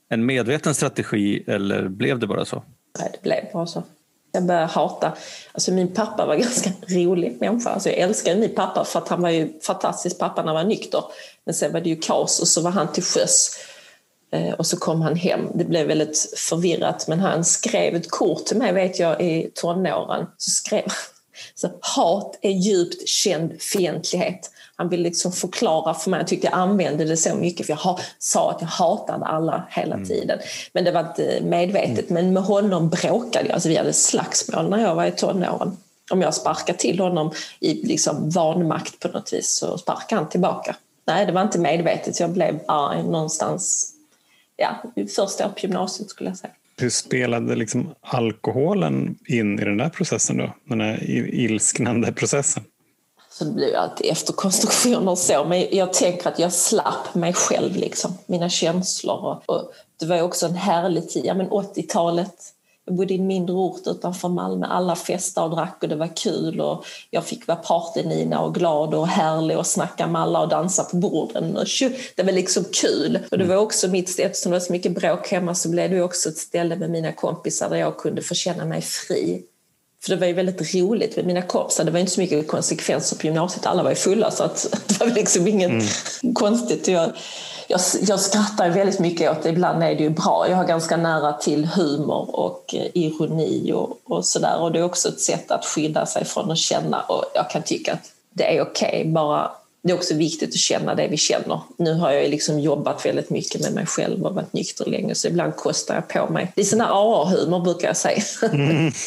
en 0.09 0.25
medveten 0.25 0.75
strategi 0.75 1.43
eller 1.47 1.87
blev 1.87 2.19
det 2.19 2.27
bara 2.27 2.45
så? 2.45 2.63
Nej, 2.99 3.09
det 3.13 3.21
blev 3.21 3.43
bara 3.53 3.65
så. 3.65 3.83
Jag 4.37 4.45
började 4.45 4.65
hata, 4.65 5.13
alltså 5.51 5.71
min 5.71 5.93
pappa 5.93 6.25
var 6.25 6.35
ganska 6.45 6.69
rolig 6.87 7.37
människa. 7.39 7.69
Alltså 7.69 7.89
jag 7.89 7.97
älskade 7.97 8.39
min 8.39 8.55
pappa 8.55 8.85
för 8.85 8.99
att 8.99 9.07
han 9.07 9.21
var 9.21 9.29
ju 9.29 9.59
fantastisk 9.61 10.19
pappa 10.19 10.41
när 10.41 10.53
han 10.53 10.55
var 10.55 10.69
nykter. 10.69 11.03
Men 11.45 11.53
sen 11.53 11.73
var 11.73 11.81
det 11.81 11.89
ju 11.89 11.95
kaos 11.95 12.39
och 12.39 12.47
så 12.47 12.61
var 12.61 12.71
han 12.71 12.91
till 12.91 13.03
sjöss. 13.03 13.51
Eh, 14.31 14.53
och 14.53 14.65
så 14.65 14.77
kom 14.77 15.01
han 15.01 15.15
hem. 15.15 15.47
Det 15.53 15.63
blev 15.63 15.87
väldigt 15.87 16.33
förvirrat 16.37 17.07
men 17.07 17.19
han 17.19 17.45
skrev 17.45 17.95
ett 17.95 18.11
kort 18.11 18.45
till 18.45 18.57
mig 18.57 18.73
vet 18.73 18.99
jag 18.99 19.21
i 19.21 19.51
tonåren. 19.53 20.25
Så 20.37 20.51
skrev 20.51 20.83
så, 21.55 21.69
hat 21.79 22.39
är 22.41 22.51
djupt 22.51 23.07
känd 23.07 23.61
fientlighet. 23.61 24.51
Han 24.77 24.89
ville 24.89 25.03
liksom 25.03 25.31
förklara 25.31 25.93
för 25.93 26.09
mig. 26.09 26.19
Jag 26.19 26.27
tyckte 26.27 26.47
jag 26.47 26.53
använde 26.53 27.05
det 27.05 27.17
så 27.17 27.35
mycket 27.35 27.65
för 27.65 27.73
jag 27.73 27.99
sa 28.19 28.51
att 28.51 28.61
jag 28.61 28.67
hatade 28.67 29.25
alla 29.25 29.63
hela 29.69 29.95
mm. 29.95 30.07
tiden. 30.07 30.39
Men 30.73 30.83
det 30.83 30.91
var 30.91 30.99
inte 30.99 31.39
medvetet. 31.43 32.09
Mm. 32.09 32.23
Men 32.23 32.33
med 32.33 32.43
honom 32.43 32.89
bråkade 32.89 33.45
jag. 33.45 33.53
Alltså 33.53 33.69
vi 33.69 33.77
hade 33.77 33.93
slagsmål 33.93 34.69
när 34.69 34.81
jag 34.81 34.95
var 34.95 35.05
i 35.05 35.11
tonåren. 35.11 35.77
Om 36.11 36.21
jag 36.21 36.33
sparkade 36.33 36.79
till 36.79 36.99
honom 36.99 37.31
i 37.59 37.73
liksom 37.73 38.29
vanmakt 38.29 38.99
på 38.99 39.07
något 39.07 39.33
vis 39.33 39.57
så 39.57 39.77
sparkade 39.77 40.21
han 40.21 40.29
tillbaka. 40.29 40.75
Nej, 41.07 41.25
det 41.25 41.31
var 41.31 41.41
inte 41.41 41.59
medvetet. 41.59 42.19
Jag 42.19 42.29
blev 42.29 42.59
arg 42.67 43.03
någonstans 43.03 43.93
ja, 44.57 44.83
första 45.15 45.45
året 45.45 45.55
på 45.55 45.61
gymnasiet 45.61 46.09
skulle 46.09 46.29
jag 46.29 46.37
säga. 46.37 46.53
Hur 46.79 46.89
spelade 46.89 47.55
liksom 47.55 47.89
alkoholen 48.01 49.17
in 49.25 49.59
i 49.59 49.65
den 49.65 49.77
där 49.77 49.89
processen 49.89 50.37
då? 50.37 50.53
Den 50.65 50.81
här 50.81 51.03
ilsknande 51.33 52.11
processen? 52.11 52.63
Så 53.37 53.43
det 53.43 53.51
blir 53.51 53.75
alltid 53.75 54.11
efterkonstruktioner 54.11 55.11
och 55.11 55.17
så. 55.17 55.43
Men 55.43 55.67
jag 55.71 55.93
tänker 55.93 56.27
att 56.29 56.39
jag 56.39 56.53
slapp 56.53 57.15
mig 57.15 57.33
själv, 57.33 57.75
liksom, 57.75 58.17
mina 58.25 58.49
känslor. 58.49 59.25
Och, 59.25 59.55
och 59.55 59.71
det 59.99 60.05
var 60.05 60.21
också 60.21 60.45
en 60.45 60.55
härlig 60.55 61.09
tid, 61.09 61.25
ja, 61.25 61.33
80-talet. 61.33 62.33
Jag 62.85 62.95
bodde 62.95 63.13
i 63.13 63.17
en 63.17 63.27
mindre 63.27 63.55
ort 63.55 63.87
utanför 63.87 64.29
Malmö. 64.29 64.65
Alla 64.65 64.95
festade 64.95 65.47
och 65.47 65.55
drack 65.55 65.77
och 65.81 65.89
det 65.89 65.95
var 65.95 66.15
kul. 66.15 66.61
Och 66.61 66.85
jag 67.09 67.23
fick 67.23 67.47
vara 67.47 67.57
partynina 67.57 68.41
och 68.41 68.55
glad 68.55 68.93
och 68.93 69.07
härlig 69.07 69.57
och 69.57 69.67
snacka 69.67 70.07
med 70.07 70.21
alla 70.21 70.41
och 70.41 70.49
dansa 70.49 70.83
på 70.83 70.97
borden. 70.97 71.53
Det 72.15 72.23
var 72.23 72.31
liksom 72.31 72.63
kul. 72.73 73.19
Och 73.31 73.37
det 73.37 73.45
var 73.45 73.55
också 73.55 73.87
mitt, 73.87 74.19
eftersom 74.19 74.51
det 74.51 74.55
var 74.55 74.65
så 74.65 74.71
mycket 74.71 74.95
bråk 74.95 75.27
hemma 75.27 75.55
så 75.55 75.69
blev 75.69 75.89
det 75.89 76.01
också 76.01 76.29
ett 76.29 76.37
ställe 76.37 76.75
med 76.75 76.89
mina 76.89 77.11
kompisar 77.11 77.69
där 77.69 77.77
jag 77.77 77.97
kunde 77.97 78.21
få 78.21 78.35
känna 78.35 78.65
mig 78.65 78.81
fri 78.81 79.43
För 80.03 80.09
det 80.09 80.15
var 80.15 80.27
ju 80.27 80.33
väldigt 80.33 80.75
roligt 80.75 81.15
med 81.15 81.25
mina 81.25 81.41
kompisar. 81.41 81.83
Det 81.83 81.91
var 81.91 81.99
inte 81.99 82.11
så 82.11 82.19
mycket 82.19 82.47
konsekvenser 82.47 83.17
på 83.17 83.25
gymnasiet. 83.25 83.65
Alla 83.65 83.83
var 83.83 83.89
ju 83.89 83.95
fulla 83.95 84.31
så 84.31 84.43
att 84.43 84.67
det 84.87 84.99
var 84.99 85.07
liksom 85.07 85.47
inget 85.47 85.69
mm. 85.69 86.33
konstigt. 86.33 86.87
Jag, 86.87 87.11
jag, 87.67 87.79
jag 88.01 88.19
skrattar 88.19 88.69
väldigt 88.69 88.99
mycket 88.99 89.31
åt 89.31 89.43
det. 89.43 89.49
Ibland 89.49 89.83
är 89.83 89.95
det 89.95 90.03
ju 90.03 90.09
bra. 90.09 90.45
Jag 90.49 90.57
har 90.57 90.65
ganska 90.65 90.97
nära 90.97 91.33
till 91.33 91.65
humor 91.65 92.35
och 92.35 92.75
eh, 92.75 92.87
ironi 92.93 93.71
och, 93.73 93.99
och 94.03 94.25
sådär. 94.25 94.61
Och 94.61 94.71
det 94.71 94.79
är 94.79 94.83
också 94.83 95.09
ett 95.09 95.21
sätt 95.21 95.51
att 95.51 95.65
skydda 95.65 96.05
sig 96.05 96.25
från 96.25 96.51
att 96.51 96.57
känna. 96.57 97.01
Och 97.01 97.23
jag 97.35 97.49
kan 97.49 97.63
tycka 97.63 97.93
att 97.93 98.11
det 98.33 98.57
är 98.57 98.61
okej. 98.61 98.99
Okay, 99.01 99.11
bara 99.11 99.51
det 99.83 99.91
är 99.91 99.95
också 99.95 100.13
viktigt 100.13 100.49
att 100.49 100.59
känna 100.59 100.95
det 100.95 101.07
vi 101.07 101.17
känner. 101.17 101.59
Nu 101.77 101.93
har 101.93 102.11
jag 102.11 102.29
liksom 102.29 102.59
jobbat 102.59 103.05
väldigt 103.05 103.29
mycket 103.29 103.61
med 103.61 103.73
mig 103.73 103.85
själv 103.85 104.25
och 104.25 104.35
varit 104.35 104.53
nykter 104.53 104.85
länge 104.85 105.15
så 105.15 105.27
ibland 105.27 105.55
kostar 105.55 105.95
jag 105.95 106.07
på 106.07 106.33
mig. 106.33 106.51
Det 106.55 106.61
är 106.61 106.65
sån 106.65 106.81
här 106.81 106.89
AA-humor 106.89 107.63
brukar 107.63 107.87
jag 107.87 107.97
säga. 107.97 108.23
Mm. 108.41 108.91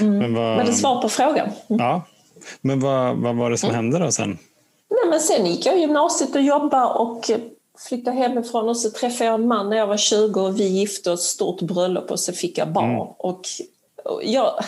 Mm. 0.00 0.18
Men, 0.18 0.34
vad... 0.34 0.56
men 0.56 0.66
det 0.66 0.72
svar 0.72 1.02
på 1.02 1.08
frågan. 1.08 1.48
Mm. 1.68 1.80
Ja. 1.80 2.02
Men 2.60 2.80
vad, 2.80 3.16
vad 3.16 3.36
var 3.36 3.50
det 3.50 3.58
som 3.58 3.70
hände 3.70 3.98
då 3.98 4.12
sen? 4.12 4.38
Nej, 4.90 5.10
men 5.10 5.20
sen 5.20 5.46
gick 5.46 5.66
jag 5.66 5.78
gymnasiet 5.78 6.34
och 6.34 6.42
jobbade 6.42 6.86
och 6.86 7.30
flyttade 7.88 8.16
hemifrån 8.16 8.68
och 8.68 8.76
så 8.76 8.90
träffade 8.90 9.24
jag 9.24 9.34
en 9.34 9.48
man 9.48 9.70
när 9.70 9.76
jag 9.76 9.86
var 9.86 9.96
20 9.96 10.40
och 10.40 10.60
vi 10.60 10.68
gifte 10.68 11.10
oss, 11.10 11.22
stort 11.22 11.60
bröllop 11.60 12.10
och 12.10 12.20
så 12.20 12.32
fick 12.32 12.58
jag 12.58 12.68
barn. 12.68 12.90
Mm. 12.90 13.00
Och, 13.00 13.42
jag 14.22 14.64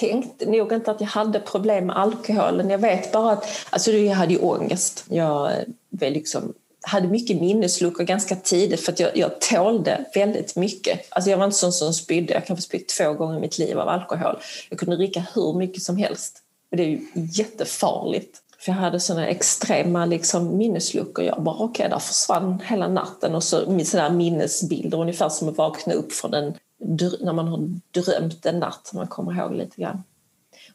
tänkte 0.00 0.50
nog 0.50 0.72
inte 0.72 0.90
att 0.90 1.00
jag 1.00 1.08
hade 1.08 1.40
problem 1.40 1.86
med 1.86 1.98
alkoholen. 1.98 2.70
Jag 2.70 2.78
vet 2.78 3.12
bara 3.12 3.32
att 3.32 3.46
alltså, 3.70 3.90
jag 3.90 4.14
hade 4.14 4.32
ju 4.32 4.40
ångest. 4.40 5.04
Jag 5.08 5.50
var 5.90 6.10
liksom 6.10 6.52
hade 6.86 7.08
mycket 7.08 7.40
minnesluckor 7.40 8.04
ganska 8.04 8.36
tidigt 8.36 8.80
för 8.80 8.92
att 8.92 9.00
jag, 9.00 9.16
jag 9.16 9.40
tålde 9.40 10.04
väldigt 10.14 10.56
mycket. 10.56 11.00
Alltså 11.10 11.30
jag 11.30 11.38
var 11.38 11.44
inte 11.44 11.56
sån 11.56 11.72
som 11.72 11.92
spydde, 11.92 12.34
jag 12.34 12.46
kanske 12.46 12.62
spytt 12.62 12.88
två 12.88 13.12
gånger 13.12 13.36
i 13.36 13.40
mitt 13.40 13.58
liv 13.58 13.78
av 13.78 13.88
alkohol. 13.88 14.38
Jag 14.70 14.78
kunde 14.78 14.96
dricka 14.96 15.26
hur 15.34 15.54
mycket 15.54 15.82
som 15.82 15.96
helst. 15.96 16.42
Och 16.70 16.76
det 16.76 16.82
är 16.82 16.88
ju 16.88 17.00
jättefarligt. 17.14 18.38
För 18.58 18.72
jag 18.72 18.78
hade 18.78 19.00
såna 19.00 19.26
extrema 19.26 20.06
liksom, 20.06 20.56
minnesluckor. 20.56 21.24
Jag 21.24 21.42
bara 21.42 21.54
okej, 21.54 21.64
okay, 21.64 21.88
där 21.88 21.98
försvann 21.98 22.60
hela 22.66 22.88
natten. 22.88 23.34
Och 23.34 23.42
så 23.42 23.84
sådana 23.84 24.10
minnesbilder, 24.10 25.00
ungefär 25.00 25.28
som 25.28 25.48
att 25.48 25.56
vakna 25.56 25.94
upp 25.94 26.12
från 26.12 26.34
en, 26.34 26.54
när 27.20 27.32
man 27.32 27.48
har 27.48 27.58
drömt 27.90 28.46
en 28.46 28.58
natt. 28.58 28.90
Man 28.94 29.06
kommer 29.06 29.38
ihåg 29.38 29.54
lite 29.54 29.80
grann. 29.80 30.02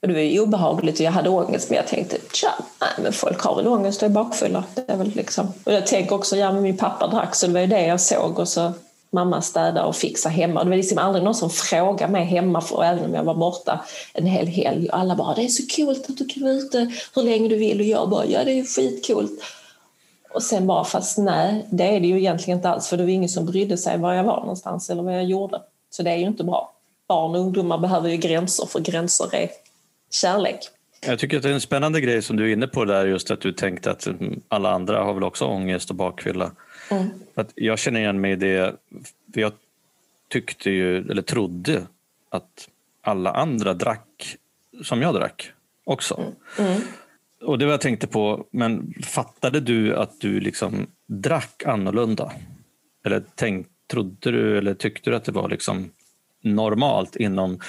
Och 0.02 0.08
det 0.08 0.14
var 0.14 0.22
ju 0.22 0.40
obehagligt 0.40 0.96
och 0.96 1.06
jag 1.06 1.12
hade 1.12 1.30
ångest 1.30 1.70
men 1.70 1.76
jag 1.76 1.88
tänkte 1.88 2.18
tja, 2.34 2.54
nej, 2.82 2.90
men 3.04 3.14
folk 3.14 3.42
har 3.42 3.56
väl 3.56 3.68
ångest 3.68 4.02
och 4.02 4.10
är 4.10 4.14
bakfulla. 4.14 4.64
Det 4.76 4.86
är 4.88 4.98
väl 4.98 5.12
liksom. 5.16 5.54
Och 5.64 5.74
jag 5.74 5.88
tänker 5.88 6.16
också, 6.16 6.38
ja 6.38 6.52
men 6.52 6.62
min 6.62 6.78
pappa 6.78 7.08
drack 7.08 7.36
så 7.36 7.48
det 7.48 7.54
var 7.54 7.60
ju 7.60 7.68
det 7.68 7.86
jag 7.86 8.02
såg 8.02 8.40
och 8.40 8.48
så 8.48 8.72
mamma 9.12 9.42
städa 9.42 9.86
och 9.86 9.96
fixa 9.96 10.30
hemma. 10.30 10.64
Det 10.64 10.70
var 10.70 10.78
liksom 10.78 10.98
aldrig 10.98 11.24
någon 11.24 11.36
som 11.36 11.50
frågade 11.50 12.12
mig 12.12 12.26
hemma, 12.26 12.62
för, 12.62 12.84
även 12.84 13.06
om 13.06 13.14
jag 13.14 13.24
var 13.24 13.36
borta 13.36 13.86
en 14.14 14.26
hel 14.26 14.48
helg. 14.48 14.90
Alla 14.92 15.16
bara, 15.16 15.36
det 15.36 15.44
är 15.44 15.48
så 15.48 15.64
coolt 15.76 16.10
att 16.10 16.18
du 16.18 16.26
kan 16.26 16.44
vara 16.44 16.54
ute 16.54 16.92
hur 17.16 17.24
länge 17.24 17.50
du 17.50 17.56
vill. 17.56 17.80
Och 17.80 17.86
jag 17.86 18.10
bara, 18.10 18.26
ja 18.26 18.44
det 18.44 18.52
är 18.52 18.56
ju 18.56 18.66
skitcoolt. 18.66 19.32
Och 20.34 20.44
sen 20.44 20.68
bara, 20.68 20.84
fast 20.84 21.18
nej, 21.18 21.66
det 21.70 21.96
är 21.96 22.00
det 22.00 22.08
ju 22.08 22.18
egentligen 22.18 22.58
inte 22.58 22.70
alls. 22.70 22.88
För 22.88 22.98
det 22.98 23.04
var 23.04 23.10
ingen 23.10 23.30
som 23.30 23.46
brydde 23.46 23.78
sig 23.78 23.98
var 23.98 24.14
jag 24.14 24.24
var 24.24 24.40
någonstans 24.40 24.90
eller 24.90 25.04
vad 25.04 25.16
jag 25.16 25.24
gjorde. 25.24 25.62
Så 25.90 26.04
det 26.04 26.12
är 26.12 26.18
ju 26.18 26.26
inte 26.26 26.44
bra. 26.44 26.74
Barn 27.08 27.36
och 27.36 27.42
ungdomar 27.42 27.78
behöver 27.78 28.10
ju 28.10 28.18
gränser, 28.18 28.66
för 28.66 28.80
gränser 28.80 29.36
är 29.36 29.50
kärlek. 30.12 30.60
Jag 31.06 31.20
tycker 31.20 31.38
att 31.38 31.44
det 31.44 31.50
är 31.50 31.54
en 31.54 31.62
spännande 31.62 32.02
grej 32.02 32.22
som 32.22 32.38
du 32.38 32.50
är 32.50 32.54
inne 32.54 32.68
på 32.68 32.86
där, 32.86 33.06
just 33.06 33.32
att 33.32 33.42
du 33.42 33.52
tänkte 33.52 33.92
att 33.92 34.08
alla 34.48 34.72
andra 34.72 35.04
har 35.04 35.14
väl 35.14 35.24
också 35.24 35.46
ångest 35.46 35.90
och 35.90 35.96
bakfylla. 35.96 36.52
Mm. 36.92 37.10
Att 37.36 37.52
jag 37.56 37.80
känner 37.80 38.00
igen 38.00 38.22
mig 38.22 38.32
i 38.32 38.36
det, 38.36 38.76
för 39.34 39.42
jag 39.42 39.52
tyckte 40.30 40.70
ju, 40.70 40.98
eller 40.98 41.22
trodde 41.22 41.82
att 42.30 42.70
alla 43.02 43.32
andra 43.32 43.74
drack 43.74 44.38
som 44.84 45.02
jag 45.02 45.14
drack 45.14 45.52
också. 45.84 46.34
Mm. 46.58 46.72
Mm. 46.72 46.82
Och 47.42 47.60
det 47.60 47.66
var 47.66 47.72
jag 47.72 47.82
tänkte 47.82 48.08
på, 48.08 48.46
men 48.52 48.94
fattade 49.04 49.60
du 49.60 49.96
att 49.96 50.22
du 50.22 50.40
liksom 50.40 50.88
drack 51.08 51.64
annorlunda? 51.66 52.32
Eller 53.06 53.24
tänk, 53.36 53.68
trodde 53.88 54.32
du 54.32 54.58
eller 54.58 54.74
tyckte 54.74 55.10
du 55.10 55.16
att 55.16 55.24
det 55.24 55.32
var 55.32 55.50
liksom 55.50 55.92
normalt 56.42 57.16
inom 57.16 57.60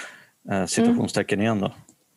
eh, 0.51 0.67
situationstecken 0.67 1.41
igen 1.41 1.61
då? 1.61 1.73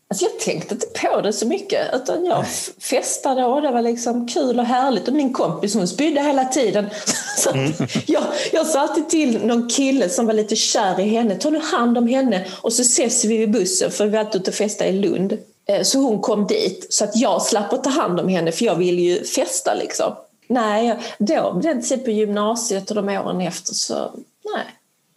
Alltså 0.08 0.26
jag 0.26 0.40
tänkte 0.40 0.74
inte 0.74 0.88
på 0.88 1.22
det 1.22 1.34
så 1.34 1.48
mycket 1.48 1.94
utan 1.94 2.26
jag 2.26 2.46
festade 2.80 3.46
och 3.46 3.62
det 3.62 3.72
var 3.72 3.82
liksom 3.82 4.28
kul 4.28 4.60
och 4.60 4.66
härligt 4.66 5.08
och 5.08 5.14
min 5.14 5.34
kompis 5.34 5.76
hon 5.76 5.88
spydde 5.88 6.22
hela 6.22 6.46
tiden. 6.46 6.90
Så 7.38 7.50
mm. 7.50 7.74
jag, 8.06 8.24
jag 8.52 8.68
sa 8.68 8.80
alltid 8.80 9.10
till 9.10 9.46
någon 9.46 9.70
kille 9.70 10.10
som 10.10 10.26
var 10.26 10.34
lite 10.34 10.56
kär 10.56 11.00
i 11.00 11.04
henne, 11.04 11.36
ta 11.36 11.50
nu 11.50 11.60
hand 11.60 11.98
om 11.98 12.08
henne 12.08 12.46
och 12.62 12.74
så 12.74 12.82
ses 12.82 13.26
vi 13.26 13.38
vid 13.38 13.52
bussen 13.52 13.92
för 13.92 14.06
vi 14.06 14.12
var 14.12 14.20
alltid 14.20 14.42
ute 14.42 14.52
och 14.52 14.56
festa 14.56 14.88
i 14.88 14.92
Lund. 14.92 15.38
Eh, 15.68 15.82
så 15.82 16.00
hon 16.00 16.22
kom 16.22 16.48
dit 16.48 16.88
så 16.90 17.04
att 17.04 17.16
jag 17.16 17.42
slapp 17.42 17.74
att 17.74 17.84
ta 17.84 17.90
hand 17.90 18.20
om 18.20 18.30
henne 18.30 18.52
för 18.52 18.66
jag 18.66 18.76
ville 18.76 19.02
ju 19.02 19.24
festa 19.24 19.74
liksom. 19.74 20.16
Nej, 20.48 21.00
då, 21.18 21.60
den 21.64 21.82
tiden 21.82 22.06
på 22.06 22.12
gymnasiet 22.12 22.90
och 22.90 22.96
de 22.96 23.10
åren 23.10 23.42
efter 23.42 23.74
så 23.74 24.12
nej. 24.56 24.66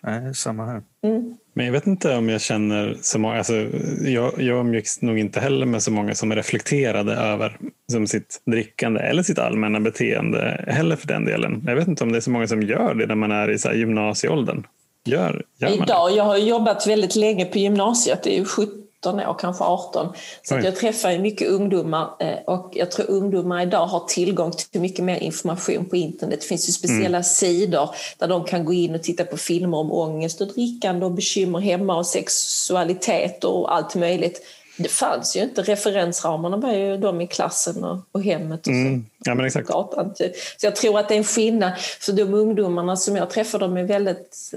Nej, 0.00 0.35
samma 0.35 0.66
här. 0.66 0.83
Mm. 1.02 1.37
Men 1.58 1.66
jag 1.66 1.72
vet 1.72 1.86
inte 1.86 2.16
om 2.16 2.28
jag 2.28 2.40
känner 2.40 2.96
så 3.02 3.18
många, 3.18 3.38
alltså, 3.38 3.66
jag, 4.00 4.32
jag 4.36 4.60
umgicks 4.60 5.02
nog 5.02 5.18
inte 5.18 5.40
heller 5.40 5.66
med 5.66 5.82
så 5.82 5.90
många 5.90 6.14
som 6.14 6.34
reflekterade 6.34 7.14
över 7.14 7.58
som 7.92 8.06
sitt 8.06 8.42
drickande 8.46 9.00
eller 9.00 9.22
sitt 9.22 9.38
allmänna 9.38 9.80
beteende 9.80 10.64
heller 10.68 10.96
för 10.96 11.06
den 11.06 11.24
delen. 11.24 11.62
Jag 11.66 11.76
vet 11.76 11.88
inte 11.88 12.04
om 12.04 12.12
det 12.12 12.18
är 12.18 12.20
så 12.20 12.30
många 12.30 12.46
som 12.46 12.62
gör 12.62 12.94
det 12.94 13.06
när 13.06 13.14
man 13.14 13.32
är 13.32 13.50
i 13.50 13.58
så 13.58 13.68
här 13.68 13.74
gymnasieåldern. 13.74 14.66
Gör, 15.04 15.42
gör 15.58 15.82
Idag, 15.82 16.10
jag 16.16 16.24
har 16.24 16.36
jobbat 16.36 16.86
väldigt 16.86 17.16
länge 17.16 17.44
på 17.44 17.58
gymnasiet, 17.58 18.22
det 18.22 18.38
är 18.38 18.44
17 18.44 18.74
år, 19.07 19.38
kanske 19.38 19.64
18. 19.64 20.12
Så 20.43 20.55
jag 20.55 20.76
träffar 20.76 21.19
mycket 21.19 21.49
ungdomar 21.49 22.11
eh, 22.21 22.38
och 22.47 22.71
jag 22.73 22.90
tror 22.90 23.11
ungdomar 23.11 23.62
idag 23.62 23.87
har 23.87 24.00
tillgång 24.00 24.52
till 24.71 24.81
mycket 24.81 25.05
mer 25.05 25.19
information 25.19 25.85
på 25.85 25.97
internet. 25.97 26.40
Det 26.40 26.47
finns 26.47 26.69
ju 26.69 26.73
speciella 26.73 27.09
mm. 27.09 27.23
sidor 27.23 27.90
där 28.19 28.28
de 28.28 28.45
kan 28.45 28.64
gå 28.64 28.73
in 28.73 28.95
och 28.95 29.02
titta 29.02 29.25
på 29.25 29.37
filmer 29.37 29.78
om 29.78 29.93
ångest 29.93 30.40
och 30.40 30.47
drickande 30.47 31.07
och 31.07 31.12
bekymmer 31.12 31.59
hemma 31.59 31.97
och 31.97 32.07
sexualitet 32.07 33.45
och 33.45 33.75
allt 33.75 33.95
möjligt. 33.95 34.43
Det 34.78 34.88
fanns 34.88 35.37
ju 35.37 35.40
inte. 35.40 35.62
Referensramarna 35.62 36.57
var 36.57 36.73
ju 36.73 36.97
de 36.97 37.21
i 37.21 37.26
klassen 37.26 37.85
och, 37.85 37.99
och 38.12 38.23
hemmet 38.23 38.61
och 38.61 38.64
så. 38.64 38.71
Mm. 38.71 39.07
Ja, 39.25 39.35
men 39.35 39.47
exakt. 39.47 39.69
Gatan, 39.69 40.14
typ. 40.14 40.33
Så 40.57 40.67
jag 40.67 40.76
tror 40.76 40.99
att 40.99 41.09
det 41.09 41.14
är 41.14 41.19
en 41.19 41.25
skillnad. 41.25 41.73
För 42.00 42.12
de 42.12 42.35
ungdomarna 42.35 42.97
som 42.97 43.17
jag 43.17 43.31
träffar 43.31 43.59
de 43.59 43.76
är 43.76 43.85
väldigt 43.85 44.52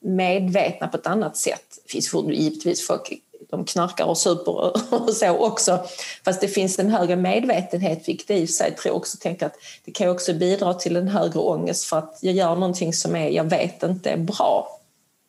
medvetna 0.00 0.88
på 0.88 0.96
ett 0.96 1.06
annat 1.06 1.36
sätt. 1.36 1.78
Det 1.84 1.92
finns 1.92 2.14
givetvis 2.14 2.86
folk 2.86 3.12
de 3.50 3.64
knarkar 3.64 4.04
och 4.04 4.18
super 4.18 4.52
och 4.94 5.12
så 5.14 5.30
också. 5.30 5.84
Fast 6.24 6.40
det 6.40 6.48
finns 6.48 6.78
en 6.78 6.90
högre 6.90 7.16
medvetenhet 7.16 8.08
vilket 8.08 8.30
i 8.30 8.46
sig 8.46 8.70
tror 8.70 8.86
jag 8.86 8.96
också 8.96 9.18
tänker 9.20 9.46
att 9.46 9.56
det 9.84 9.92
kan 9.92 10.08
också 10.08 10.34
bidra 10.34 10.74
till 10.74 10.96
en 10.96 11.08
högre 11.08 11.38
ångest 11.38 11.84
för 11.84 11.98
att 11.98 12.18
jag 12.20 12.34
gör 12.34 12.54
någonting 12.54 12.92
som 12.92 13.16
är, 13.16 13.28
jag 13.28 13.44
vet 13.44 13.82
inte 13.82 14.10
är 14.10 14.16
bra. 14.16 14.80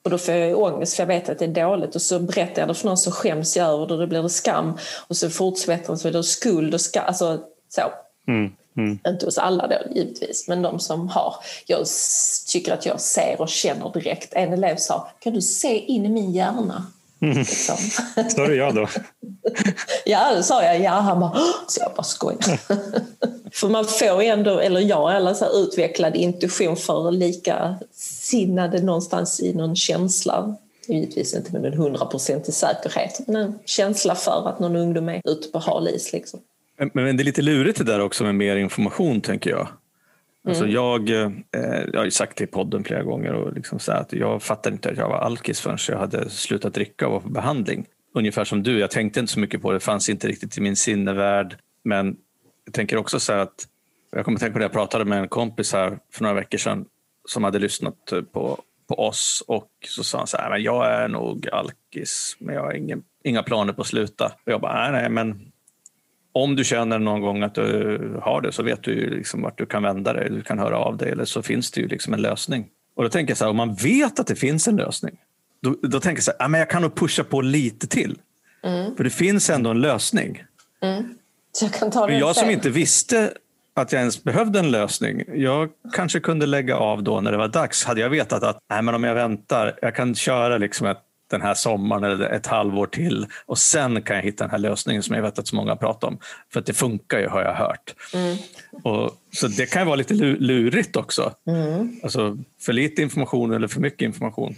Och 0.04 0.12
då 0.12 0.18
får 0.18 0.34
jag 0.34 0.60
ångest 0.60 0.96
för 0.96 1.04
jag 1.04 1.08
vet 1.08 1.30
att 1.30 1.40
det 1.40 1.46
är 1.46 1.70
dåligt 1.70 1.96
och 1.96 2.02
så 2.02 2.20
berättar 2.20 2.62
jag 2.62 2.68
det 2.68 2.74
för 2.74 2.88
någon 2.88 2.98
så 2.98 3.12
skäms 3.12 3.58
jag 3.58 3.68
över 3.68 3.88
det 3.88 3.94
och 3.94 4.00
då 4.00 4.08
blir 4.08 4.24
det 4.24 4.30
skam 4.30 4.78
och 5.08 5.18
så 5.18 5.30
fortsätter 5.30 5.94
det 5.94 5.98
så 5.98 6.08
är 6.08 6.12
det 6.12 6.24
skuld 6.24 6.74
och 6.74 6.82
skam, 6.82 7.04
alltså 7.08 7.40
så. 7.70 7.82
Mm. 8.28 8.52
Mm. 8.78 9.00
Inte 9.08 9.26
hos 9.26 9.38
alla 9.38 9.68
då 9.68 9.76
givetvis, 9.96 10.48
men 10.48 10.62
de 10.62 10.80
som 10.80 11.08
har. 11.08 11.36
Jag 11.66 11.88
tycker 12.48 12.74
att 12.74 12.86
jag 12.86 13.02
ser 13.02 13.42
och 13.42 13.50
känner 13.50 13.94
direkt. 13.94 14.34
En 14.34 14.54
elev 14.54 14.76
sa, 14.76 15.08
kan 15.20 15.34
du 15.34 15.42
se 15.42 15.80
in 15.80 16.06
i 16.06 16.10
min 16.10 16.32
hjärna? 16.32 16.86
Mm. 17.22 17.38
Liksom. 17.38 17.78
Sa 18.30 18.48
du 18.48 18.56
ja 18.56 18.72
då? 18.72 18.88
ja, 20.06 20.34
det 20.36 20.44
sa 20.44 20.64
jag 20.64 20.82
ja. 20.82 20.92
Han 20.92 21.20
bara, 21.20 21.38
så 21.68 21.82
jag 21.82 21.92
bara 21.96 22.04
skojar. 22.04 22.60
för 23.52 23.70
man 23.70 23.86
får 23.86 24.22
ändå, 24.22 24.60
eller 24.60 24.82
jag, 24.82 25.16
eller 25.16 25.34
så 25.34 25.46
utvecklad 25.64 26.16
intuition 26.16 26.76
för 26.76 27.12
likasinnade 27.12 28.82
någonstans 28.82 29.40
i 29.40 29.54
någon 29.54 29.76
känsla. 29.76 30.56
Givetvis 30.88 31.34
inte 31.34 31.54
med 31.54 31.66
en 31.66 31.74
hundraprocentig 31.74 32.54
säkerhet, 32.54 33.20
men 33.28 33.36
en 33.36 33.60
känsla 33.66 34.16
för 34.16 34.50
att 34.50 34.60
någon 34.60 34.76
ungdom 34.76 35.10
är 35.10 35.22
ute 35.26 35.48
på 35.48 35.60
hal 35.60 35.88
is. 35.88 36.14
Liksom. 36.14 36.40
Men, 36.80 36.90
men 36.94 37.18
det 37.18 37.24
är 37.24 37.26
lite 37.26 37.42
lurigt 37.42 37.78
det 37.78 37.84
där 37.84 38.00
också 38.00 38.24
med 38.24 38.36
mer 38.36 38.56
information, 38.56 39.22
tänker 39.22 39.50
jag. 39.50 39.68
Alltså 40.48 40.64
mm. 40.64 40.76
jag, 40.76 41.10
eh, 41.10 41.32
jag 41.94 42.00
har 42.00 42.06
ju 42.06 42.12
sagt 42.12 42.38
det 42.38 42.44
i 42.44 42.48
podden 42.48 42.84
flera 42.84 43.04
gånger 43.04 43.34
och 43.34 43.54
liksom 43.54 43.80
så 43.80 43.92
att 43.92 44.14
jag 44.14 44.44
fattade 44.44 44.74
inte 44.74 44.90
att 44.90 44.98
jag 44.98 45.10
var 45.10 45.18
alkis 45.18 45.62
förrän 45.62 45.78
jag 45.90 45.98
hade 45.98 46.30
slutat 46.30 46.74
dricka 46.74 47.08
och 47.08 47.14
var 47.14 47.20
på 47.20 47.30
behandling. 47.30 47.86
Ungefär 48.14 48.44
som 48.44 48.64
du, 48.64 48.80
jag 48.80 48.92
tänkte 48.92 49.20
inte 49.20 49.34
så 49.34 49.40
mycket 49.40 49.62
på 49.62 49.72
det, 49.72 49.76
det 49.76 49.84
fanns 49.84 50.10
inte 50.10 50.28
riktigt 50.28 50.58
i 50.58 50.62
min 50.62 50.76
sinnevärld. 50.76 51.56
Men 51.84 52.18
jag 52.66 52.74
tänker 52.74 52.98
också 52.98 53.20
så 53.20 53.34
att, 53.34 53.68
jag 54.12 54.26
kommer 54.26 54.36
att 54.36 54.42
tänka 54.42 54.54
på 54.54 54.60
det, 54.60 54.66
jag 54.66 54.72
pratade 54.72 55.06
med 55.06 55.20
en 55.20 55.28
kompis 55.28 55.74
här 55.74 56.00
för 56.12 56.24
några 56.24 56.36
veckor 56.36 56.58
sedan 56.58 56.86
som 57.26 57.44
hade 57.44 57.60
lyssnat 57.60 58.14
på, 58.32 58.62
på 58.88 58.96
oss 58.96 59.44
och 59.48 59.72
så 59.88 60.04
sa 60.04 60.18
han 60.18 60.28
så 60.28 60.38
här, 60.38 60.50
men 60.50 60.64
jag 60.64 60.86
är 60.86 61.08
nog 61.08 61.50
alkis 61.50 62.38
men 62.40 62.56
jag 62.56 62.62
har 62.62 62.74
ingen, 62.74 63.04
inga 63.24 63.44
planer 63.44 63.74
på 63.74 63.82
att 63.82 63.88
sluta. 63.88 64.26
Och 64.26 64.52
jag 64.52 64.62
bara, 64.62 64.92
nej, 64.92 65.02
nej 65.02 65.10
men 65.10 65.47
om 66.44 66.56
du 66.56 66.64
känner 66.64 67.00
någon 67.00 67.22
gång 67.22 67.44
att 67.44 67.56
du 67.56 68.20
har 68.22 68.42
det 68.42 68.52
så 68.52 68.64
vet 68.64 68.84
du 68.84 68.94
ju 68.94 69.10
liksom 69.10 69.42
vart 69.42 69.58
du 69.58 69.66
kan 69.66 69.84
vända 69.84 70.14
dig. 70.14 70.30
Du 70.30 70.42
kan 70.42 70.60
höra 70.60 70.78
av 70.78 70.98
dig 70.98 71.12
eller 71.12 71.26
så 71.26 71.42
finns 71.42 71.72
det 71.72 71.82
ju 71.82 71.88
liksom 71.88 72.14
en 72.14 72.22
lösning. 72.22 72.68
Och 72.96 73.04
då 73.04 73.10
tänker 73.10 73.32
jag 73.32 73.38
så 73.38 73.44
här, 73.44 73.52
om 73.52 73.58
man 73.58 73.76
vet 73.76 74.20
att 74.20 74.28
det 74.28 74.36
finns 74.36 74.68
en 74.68 74.76
lösning, 74.76 75.18
då, 75.62 75.76
då 75.82 76.00
tänker 76.00 76.18
jag 76.18 76.24
så 76.24 76.32
här, 76.32 76.46
ah, 76.46 76.48
men 76.48 76.60
jag 76.60 76.70
kan 76.70 76.82
nog 76.82 76.96
pusha 76.96 77.24
på 77.24 77.42
lite 77.42 77.88
till. 77.88 78.18
Mm. 78.64 78.96
För 78.96 79.04
det 79.04 79.10
finns 79.10 79.50
ändå 79.50 79.70
en 79.70 79.82
lösning. 79.82 80.44
Så 81.52 81.66
jag 81.66 81.74
kan 81.74 81.92
ta 81.92 82.08
den 82.08 82.20
jag 82.20 82.36
som 82.36 82.50
inte 82.50 82.70
visste 82.70 83.34
att 83.74 83.92
jag 83.92 84.00
ens 84.00 84.24
behövde 84.24 84.60
en 84.60 84.72
lösning. 84.72 85.24
Jag 85.34 85.70
kanske 85.94 86.20
kunde 86.20 86.46
lägga 86.46 86.76
av 86.76 87.04
då 87.04 87.22
när 87.22 87.32
det 87.32 87.38
var 87.38 87.48
dags. 87.48 87.86
Hade 87.86 88.02
jag 88.02 88.10
vetat 88.10 88.44
att 88.44 88.60
nej, 88.70 88.82
men 88.82 88.96
om 88.96 89.04
jag 89.04 89.16
väntar, 89.16 89.80
jag 89.82 89.96
kan 89.96 90.16
köra 90.16 90.58
liksom 90.58 90.88
ett, 90.88 90.98
den 91.30 91.42
här 91.42 91.54
sommaren 91.54 92.04
eller 92.04 92.30
ett 92.30 92.48
halvår 92.48 92.86
till 92.88 93.26
och 93.46 93.58
sen 93.58 94.02
kan 94.02 94.16
jag 94.16 94.24
hitta 94.24 94.44
den 94.44 94.52
här 94.52 94.58
lösningen 94.58 95.04
som 95.04 95.16
jag 95.16 95.22
vet 95.24 95.40
att 95.40 95.48
så 95.48 95.56
många 95.56 95.76
pratar 95.76 96.08
om. 96.08 96.18
För 96.54 96.60
att 96.60 96.66
det 96.66 96.74
funkar 96.74 97.20
ju 97.20 97.28
har 97.28 97.42
jag 97.42 97.54
hört. 97.54 97.96
Och, 98.84 99.12
så 99.34 99.48
det 99.48 99.66
kan 99.72 99.82
ju 99.82 99.86
vara 99.86 99.96
lite 99.96 100.14
lu- 100.14 100.40
lurigt 100.40 100.96
också. 100.96 101.34
Alltså, 102.04 102.38
för 102.62 102.74
lite 102.74 103.02
information 103.02 103.54
eller 103.54 103.68
för 103.68 103.80
mycket 103.82 104.02
information. 104.02 104.56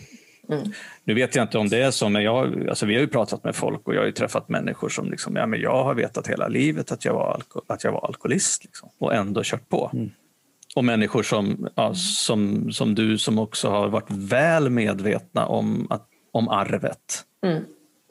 Nu 1.03 1.13
vet 1.13 1.35
jag 1.35 1.43
inte 1.43 1.57
om 1.57 1.69
det 1.69 1.81
är 1.81 1.91
så, 1.91 2.09
men 2.09 2.23
jag, 2.23 2.69
alltså 2.69 2.85
vi 2.85 2.93
har 2.93 3.01
ju 3.01 3.07
pratat 3.07 3.43
med 3.43 3.55
folk 3.55 3.87
och 3.87 3.95
jag 3.95 3.99
har 3.99 4.05
ju 4.05 4.11
träffat 4.11 4.49
människor 4.49 4.89
som 4.89 5.11
liksom, 5.11 5.35
ja, 5.35 5.45
men 5.45 5.61
jag 5.61 5.83
har 5.83 5.93
vetat 5.95 6.27
hela 6.27 6.47
livet 6.47 6.91
att 6.91 7.05
jag 7.05 7.13
var, 7.13 7.33
alko- 7.37 7.61
att 7.67 7.83
jag 7.83 7.91
var 7.91 8.05
alkoholist 8.07 8.63
liksom, 8.63 8.89
och 8.99 9.13
ändå 9.15 9.41
kört 9.43 9.69
på. 9.69 9.91
Och 10.75 10.85
människor 10.85 11.23
som, 11.23 11.67
ja, 11.75 11.93
som, 11.95 12.71
som 12.71 12.95
du 12.95 13.17
som 13.17 13.39
också 13.39 13.69
har 13.69 13.87
varit 13.87 14.09
väl 14.11 14.69
medvetna 14.69 15.45
om, 15.45 15.87
att, 15.89 16.05
om 16.31 16.49
arvet. 16.49 17.25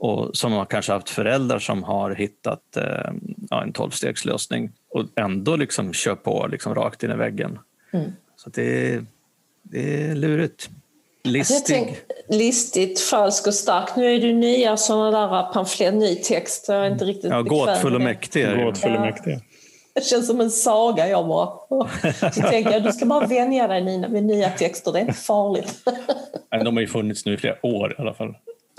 Och 0.00 0.37
som 0.37 0.52
har 0.52 0.64
kanske 0.64 0.92
haft 0.92 1.10
föräldrar 1.10 1.58
som 1.58 1.82
har 1.82 2.10
hittat 2.10 2.76
eh, 2.76 3.10
ja, 3.50 3.62
en 3.62 3.72
tolvstegslösning 3.72 4.70
och 4.90 5.04
ändå 5.16 5.56
liksom 5.56 5.92
kör 5.92 6.14
på 6.14 6.46
liksom 6.50 6.75
rakt 6.75 7.02
in 7.02 7.10
i 7.10 7.16
väggen. 7.16 7.58
Så 8.37 8.50
det, 8.50 8.92
är- 8.94 9.04
det 9.62 10.02
är 10.04 10.14
lurigt. 10.14 10.68
Jag 11.22 11.32
Listig. 11.32 11.76
tänk, 11.76 11.96
listigt, 12.28 13.00
falsk 13.00 13.46
och 13.46 13.54
stark. 13.54 13.96
Nu 13.96 14.14
är 14.14 14.20
det 14.20 14.32
nya 14.32 14.76
sådana 14.76 15.10
där 15.28 15.52
pamflet, 15.52 15.94
ny 15.94 16.14
text. 16.16 16.64
Jag 16.68 16.87
är 16.87 16.90
inte 16.90 17.04
riktigt 17.04 17.30
Ja, 17.30 17.42
bekväm 17.42 17.58
gåtfull 17.58 18.94
och 18.94 19.00
med 19.00 19.16
det. 20.00 20.07
känns 20.07 20.26
som 20.26 20.40
en 20.40 20.50
saga. 20.50 21.09
Jag 21.09 21.28
bara... 21.28 21.59
Så 22.33 22.40
tänker 22.43 22.71
jag, 22.71 22.83
du 22.83 22.93
ska 22.93 23.07
bara 23.07 23.26
vänja 23.26 23.69
dig 23.69 23.85
Nina 23.85 24.09
vid 24.09 24.25
nya 24.25 24.50
texter. 24.50 24.93
Det 24.93 24.99
är 24.99 25.00
inte 25.00 25.12
farligt. 25.12 25.75
Nej, 26.52 26.64
De 26.64 26.76
har 26.76 26.81
ju 26.81 26.87
funnits 26.87 27.26
nu 27.26 27.35
i 27.35 27.37
flera 27.37 27.67
år 27.67 27.93
i 27.99 28.02
alla 28.02 28.14
fall. 28.14 28.35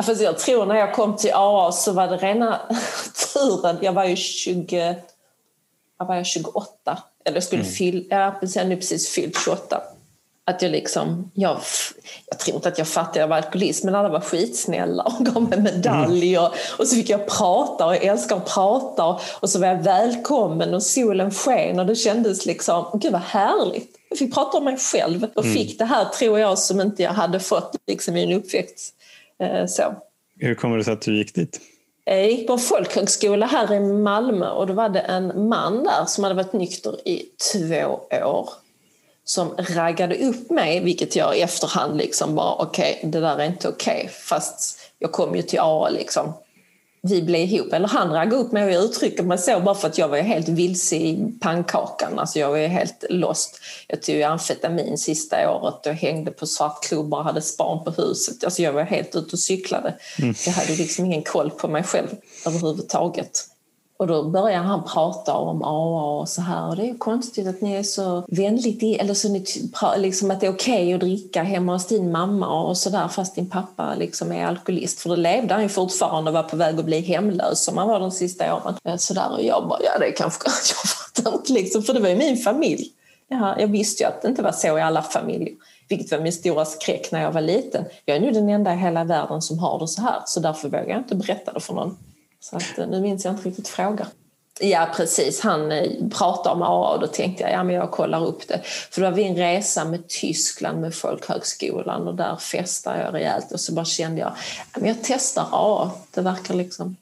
Fast 0.06 0.22
jag 0.22 0.38
tror 0.38 0.66
när 0.66 0.76
jag 0.76 0.94
kom 0.94 1.16
till 1.16 1.32
AA 1.34 1.72
så 1.72 1.92
var 1.92 2.08
det 2.08 2.18
rena 2.18 2.60
turen. 3.34 3.78
Jag 3.82 3.94
var 3.94 4.06
ju 4.06 4.16
20... 4.16 4.96
Vad 5.98 6.08
var 6.08 6.16
jag? 6.16 6.26
28? 6.26 6.98
Eller 7.26 7.38
jag 7.38 7.44
skulle 7.44 7.64
fylla... 7.64 8.04
Ja, 8.10 8.38
precis, 8.40 8.56
jag 8.56 8.64
hade 8.64 8.76
precis 8.76 9.10
fyllt 9.10 9.38
28. 9.46 9.82
Att 10.50 10.62
jag 10.62 10.72
liksom... 10.72 11.32
Jag, 11.34 11.58
jag 12.26 12.40
tror 12.40 12.56
inte 12.56 12.70
att 12.70 12.78
jag 12.78 12.88
fattade 12.88 13.10
att 13.10 13.16
jag 13.16 13.28
var 13.28 13.38
alkoholist 13.38 13.84
men 13.84 13.96
alla 13.96 14.10
var 14.10 14.20
skitsnälla 14.20 15.04
och 15.04 15.26
gav 15.26 15.50
mig 15.50 15.62
medaljer. 15.62 16.52
Och 16.78 16.88
så 16.88 16.96
fick 16.96 17.10
jag 17.10 17.28
prata 17.28 17.86
och 17.86 17.96
jag 17.96 18.04
älskar 18.04 18.38
att 18.38 18.46
prata. 18.46 19.20
Och 19.40 19.50
så 19.50 19.60
var 19.60 19.68
jag 19.68 19.84
välkommen 19.84 20.74
och 20.74 20.84
solen 20.84 21.32
sken 21.32 21.80
och 21.80 21.86
det 21.86 21.96
kändes 21.96 22.46
liksom... 22.46 23.00
Gud 23.02 23.12
vad 23.12 23.22
härligt! 23.22 23.96
Jag 24.10 24.18
fick 24.18 24.34
prata 24.34 24.58
om 24.58 24.64
mig 24.64 24.78
själv 24.78 25.28
och 25.36 25.46
fick 25.46 25.80
det 25.80 25.86
här, 25.86 26.06
tror 26.06 26.40
jag, 26.40 26.60
som 26.60 26.82
inte 26.82 27.04
jag 27.04 27.12
hade 27.12 27.40
fått 27.40 27.76
liksom, 27.88 28.16
i 28.16 28.24
en 28.24 28.34
uppväxt. 28.34 28.94
Eh, 29.44 29.66
Så. 29.66 29.84
Hur 30.40 30.56
kommer 30.56 30.78
det 30.78 30.84
sig 30.84 30.94
att 30.94 31.02
du 31.02 31.18
gick 31.18 31.36
dit? 31.36 31.62
Jag 32.06 32.32
gick 32.32 32.48
på 32.48 32.54
en 32.54 32.60
folkhögskola 32.60 33.46
här 33.46 33.74
i 33.74 33.80
Malmö 33.80 34.50
och 34.50 34.68
då 34.68 34.74
var 34.74 34.90
det 34.90 35.00
en 35.00 35.50
man 35.50 35.84
där 35.84 36.06
som 36.06 36.24
hade 36.24 36.36
varit 36.36 36.54
nykter 36.54 37.08
i 37.08 37.26
två 37.54 38.00
år 38.12 38.50
som 39.30 39.56
raggade 39.58 40.16
upp 40.16 40.50
mig, 40.50 40.80
vilket 40.80 41.16
jag 41.16 41.38
i 41.38 41.42
efterhand 41.42 41.98
liksom 41.98 42.36
bara 42.36 42.56
okej, 42.56 43.00
det 43.04 43.20
där 43.20 43.38
är 43.38 43.46
inte 43.46 43.70
okej. 43.70 44.10
Fast 44.14 44.80
jag 45.00 45.12
kom 45.12 45.36
ju 45.36 45.42
till 45.42 45.60
AA 45.60 45.90
liksom. 45.90 46.34
Vi 47.02 47.22
blev 47.22 47.42
ihop, 47.42 47.74
eller 47.74 47.88
han 47.88 48.14
raggade 48.14 48.36
upp 48.36 48.52
mig 48.52 48.64
och 48.66 48.72
jag 48.72 48.84
uttrycker 48.84 49.24
mig 49.24 49.38
så 49.38 49.60
bara 49.60 49.76
för 49.76 49.88
att 49.88 49.98
jag 49.98 50.08
var 50.08 50.18
helt 50.18 50.50
vilse 50.50 50.96
i 50.96 51.34
pannkakan. 51.42 52.20
Alltså 52.20 52.40
jag 52.40 52.50
var 52.50 52.58
helt 52.58 53.06
lost. 53.10 53.60
Jag 53.88 54.02
tog 54.02 54.16
ju 54.16 54.24
amfetamin 54.24 54.98
sista 54.98 55.52
året 55.52 55.86
och 55.86 55.94
hängde 55.94 56.32
på 56.32 56.48
svartklubbar 56.48 57.18
och 57.18 57.26
hade 57.26 57.42
span 57.42 57.84
på 57.84 57.92
huset. 57.92 58.44
Alltså 58.44 58.62
jag 58.62 58.74
var 58.74 58.84
helt 58.84 59.16
ute 59.16 59.32
och 59.32 59.40
cyklade. 59.40 59.96
Jag 60.46 60.54
hade 60.54 60.76
liksom 60.76 61.06
ingen 61.06 61.24
koll 61.24 61.52
på 61.52 61.68
mig 61.68 61.84
själv 61.84 62.08
överhuvudtaget. 62.46 63.46
Och 64.00 64.08
då 64.08 64.24
börjar 64.30 64.60
han 64.60 64.84
prata 64.84 65.34
om 65.34 65.64
AA 65.64 66.20
och 66.20 66.30
så 66.30 66.42
här. 66.42 66.70
Och 66.70 66.76
det 66.76 66.82
är 66.82 66.86
ju 66.88 66.98
konstigt 66.98 67.48
att 67.48 67.62
ni 67.62 67.74
är 67.74 67.84
så 67.84 68.24
vänligt, 68.28 68.84
i- 68.84 68.96
eller 68.96 69.14
så 69.14 69.30
ni 69.30 69.46
liksom 69.98 70.32
att 70.32 70.40
det 70.40 70.46
är 70.48 70.52
okej 70.54 70.94
att 70.94 71.00
dricka 71.00 71.44
hemma 71.44 71.74
hos 71.74 71.88
din 71.88 72.12
mamma 72.12 72.64
och 72.64 72.78
så 72.78 72.90
där 72.90 73.08
fast 73.08 73.36
din 73.36 73.50
pappa 73.50 73.96
liksom 73.96 74.32
är 74.32 74.46
alkoholist. 74.46 75.00
För 75.00 75.10
då 75.10 75.16
levde 75.16 75.54
han 75.54 75.64
ju 75.64 75.70
fortfarande 75.70 76.30
och 76.32 76.36
var 76.36 76.44
på 76.44 76.56
väg 76.58 76.80
att 76.80 76.86
bli 76.86 77.00
hemlös 77.00 77.64
som 77.64 77.78
han 77.78 77.88
var 77.88 78.00
de 78.00 78.12
sista 78.12 78.56
åren. 78.56 78.74
Eh, 78.84 78.96
så 78.96 79.14
där, 79.14 79.32
och 79.32 79.44
jag 79.44 79.68
bara, 79.68 79.80
ja 79.84 80.00
det 80.00 80.12
kanske, 80.12 80.40
jag 80.50 80.90
fattar 81.24 81.34
inte 81.38 81.54
liksom, 81.54 81.84
för 81.84 81.94
det 81.94 82.00
var 82.00 82.10
ju 82.10 82.16
min 82.16 82.38
familj. 82.38 82.92
Ja, 83.28 83.56
jag 83.60 83.68
visste 83.68 84.04
ju 84.04 84.08
att 84.10 84.22
det 84.22 84.28
inte 84.28 84.42
var 84.42 84.52
så 84.52 84.78
i 84.78 84.82
alla 84.82 85.02
familjer. 85.02 85.54
Vilket 85.90 86.12
var 86.12 86.20
min 86.20 86.34
stora 86.34 86.66
skräck 86.66 87.12
när 87.12 87.22
jag 87.22 87.32
var 87.32 87.42
liten. 87.42 87.86
Jag 88.06 88.18
är 88.18 88.22
nu 88.22 88.32
den 88.32 88.50
enda 88.50 88.74
i 88.74 88.78
hela 88.78 89.04
världen 89.04 89.42
som 89.42 89.60
har 89.60 89.80
det 89.80 89.88
så 89.88 90.02
här. 90.02 90.22
Så 90.26 90.40
därför 90.40 90.70
vågar 90.70 90.86
jag 90.90 90.98
inte 90.98 91.16
berätta 91.16 91.54
det 91.54 91.60
för 91.60 91.74
någon. 91.74 91.98
Så 92.50 92.56
att, 92.56 92.78
eh, 92.78 92.88
nu 92.88 93.02
minns 93.02 93.26
jag 93.26 93.34
inte 93.34 93.50
riktigt 93.50 93.68
frågan. 93.68 94.08
Ja 94.62 94.90
precis, 94.96 95.42
han 95.42 95.72
eh, 95.72 95.90
pratade 96.18 96.56
om 96.56 96.62
AA 96.62 96.94
och 96.94 97.00
då 97.00 97.08
tänkte 97.08 97.44
jag 97.44 97.52
ja 97.52 97.64
men 97.64 97.76
jag 97.76 97.92
kollar 97.92 98.26
upp 98.26 98.48
det. 98.48 98.62
För 98.64 99.02
det 99.02 99.10
var 99.10 99.16
vid 99.16 99.26
en 99.26 99.36
resa 99.36 99.86
med 99.86 100.08
Tyskland 100.08 100.82
med 100.82 100.96
folkhögskolan 100.96 102.08
och 102.08 102.16
där 102.16 102.36
festade 102.36 103.02
jag 103.02 103.14
rejält 103.14 103.52
och 103.52 103.60
så 103.60 103.74
bara 103.74 103.86
kände 103.86 104.22
jag 104.22 104.32
ja, 104.74 104.80
men 104.80 104.88
jag 104.88 104.98
testar 105.04 105.48
AA. 105.52 105.92
Det 106.12 106.22
verkar 106.22 106.54
liksom 106.54 106.96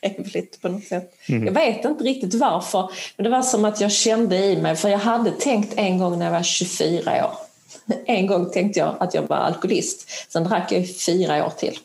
trevligt 0.00 0.62
på 0.62 0.68
något 0.68 0.84
sätt. 0.84 1.14
Jag 1.26 1.52
vet 1.52 1.84
inte 1.84 2.04
riktigt 2.04 2.34
varför, 2.34 2.90
men 3.16 3.24
det 3.24 3.30
var 3.30 3.42
som 3.42 3.64
att 3.64 3.80
jag 3.80 3.92
kände 3.92 4.36
i 4.36 4.56
mig, 4.62 4.76
för 4.76 4.88
jag 4.88 4.98
hade 4.98 5.30
tänkt 5.30 5.74
en 5.76 5.98
gång 5.98 6.18
när 6.18 6.26
jag 6.26 6.32
var 6.32 6.42
24 6.42 7.26
år. 7.26 7.32
En 8.06 8.26
gång 8.26 8.50
tänkte 8.50 8.80
jag 8.80 8.96
att 9.00 9.14
jag 9.14 9.22
var 9.22 9.36
alkoholist, 9.36 10.10
sen 10.28 10.44
drack 10.44 10.72
jag 10.72 10.80
i 10.80 10.86
fyra 10.86 11.46
år 11.46 11.52
till. 11.56 11.78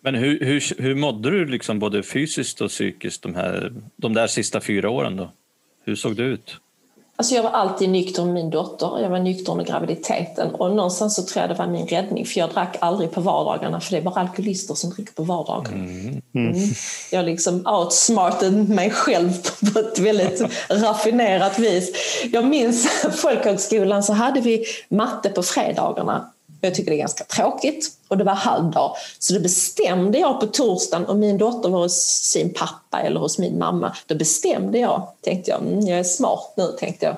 Men 0.00 0.14
hur, 0.14 0.44
hur, 0.44 0.82
hur 0.82 0.94
mådde 0.94 1.30
du 1.30 1.46
liksom 1.46 1.78
både 1.78 2.02
fysiskt 2.02 2.60
och 2.60 2.68
psykiskt 2.68 3.22
de, 3.22 3.34
här, 3.34 3.72
de 3.96 4.14
där 4.14 4.26
sista 4.26 4.60
fyra 4.60 4.90
åren? 4.90 5.16
Då? 5.16 5.30
Hur 5.84 5.96
såg 5.96 6.16
det 6.16 6.22
ut? 6.22 6.56
Alltså 7.20 7.34
jag 7.34 7.42
var 7.42 7.50
alltid 7.50 7.90
nykter 7.90 8.24
med 8.24 8.34
min 8.34 8.50
dotter, 8.50 8.98
jag 9.02 9.10
var 9.10 9.18
nykter 9.18 9.52
under 9.52 9.64
graviditeten 9.64 10.54
och 10.54 10.76
någonstans 10.76 11.14
så 11.14 11.22
tror 11.22 11.42
jag 11.42 11.50
det 11.50 11.54
var 11.54 11.66
min 11.66 11.86
räddning 11.86 12.26
för 12.26 12.40
jag 12.40 12.50
drack 12.50 12.76
aldrig 12.80 13.10
på 13.10 13.20
vardagarna 13.20 13.80
för 13.80 13.90
det 13.90 13.96
är 13.96 14.02
bara 14.02 14.20
alkoholister 14.20 14.74
som 14.74 14.90
dricker 14.90 15.12
på 15.12 15.22
vardagarna. 15.22 15.84
Mm. 16.34 16.54
Jag 17.12 17.24
liksom 17.24 17.66
outsmarted 17.66 18.68
mig 18.68 18.90
själv 18.90 19.32
på 19.72 19.78
ett 19.78 19.98
väldigt 19.98 20.42
raffinerat 20.68 21.58
vis. 21.58 21.92
Jag 22.32 22.44
minns 22.44 22.86
folkhögskolan 23.22 24.02
så 24.02 24.12
hade 24.12 24.40
vi 24.40 24.64
matte 24.88 25.28
på 25.28 25.42
fredagarna. 25.42 26.30
Jag 26.60 26.74
tycker 26.74 26.90
det 26.90 26.96
är 26.96 26.98
ganska 26.98 27.24
tråkigt 27.24 27.90
och 28.08 28.18
det 28.18 28.24
var 28.24 28.34
halvdag. 28.34 28.96
Så 29.18 29.34
då 29.34 29.40
bestämde 29.40 30.18
jag 30.18 30.40
på 30.40 30.46
torsdagen 30.46 31.06
om 31.06 31.20
min 31.20 31.38
dotter 31.38 31.68
var 31.68 31.80
hos 31.80 32.02
sin 32.04 32.54
pappa 32.54 33.00
eller 33.00 33.20
hos 33.20 33.38
min 33.38 33.58
mamma. 33.58 33.96
Då 34.06 34.14
bestämde 34.14 34.78
jag, 34.78 35.08
tänkte 35.20 35.50
jag, 35.50 35.60
mm, 35.60 35.80
jag 35.80 35.98
är 35.98 36.04
smart 36.04 36.52
nu 36.56 36.76
tänkte 36.78 37.06
jag. 37.06 37.16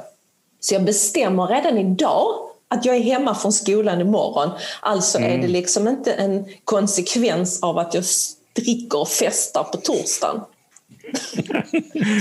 Så 0.60 0.74
jag 0.74 0.84
bestämmer 0.84 1.46
redan 1.46 1.78
idag 1.78 2.34
att 2.68 2.84
jag 2.84 2.96
är 2.96 3.00
hemma 3.00 3.34
från 3.34 3.52
skolan 3.52 4.00
imorgon. 4.00 4.50
Alltså 4.80 5.18
är 5.18 5.38
det 5.38 5.48
liksom 5.48 5.88
inte 5.88 6.12
en 6.12 6.44
konsekvens 6.64 7.62
av 7.62 7.78
att 7.78 7.94
jag 7.94 8.04
dricker 8.56 9.00
och 9.00 9.08
festar 9.08 9.64
på 9.64 9.76
torsdagen. 9.76 10.40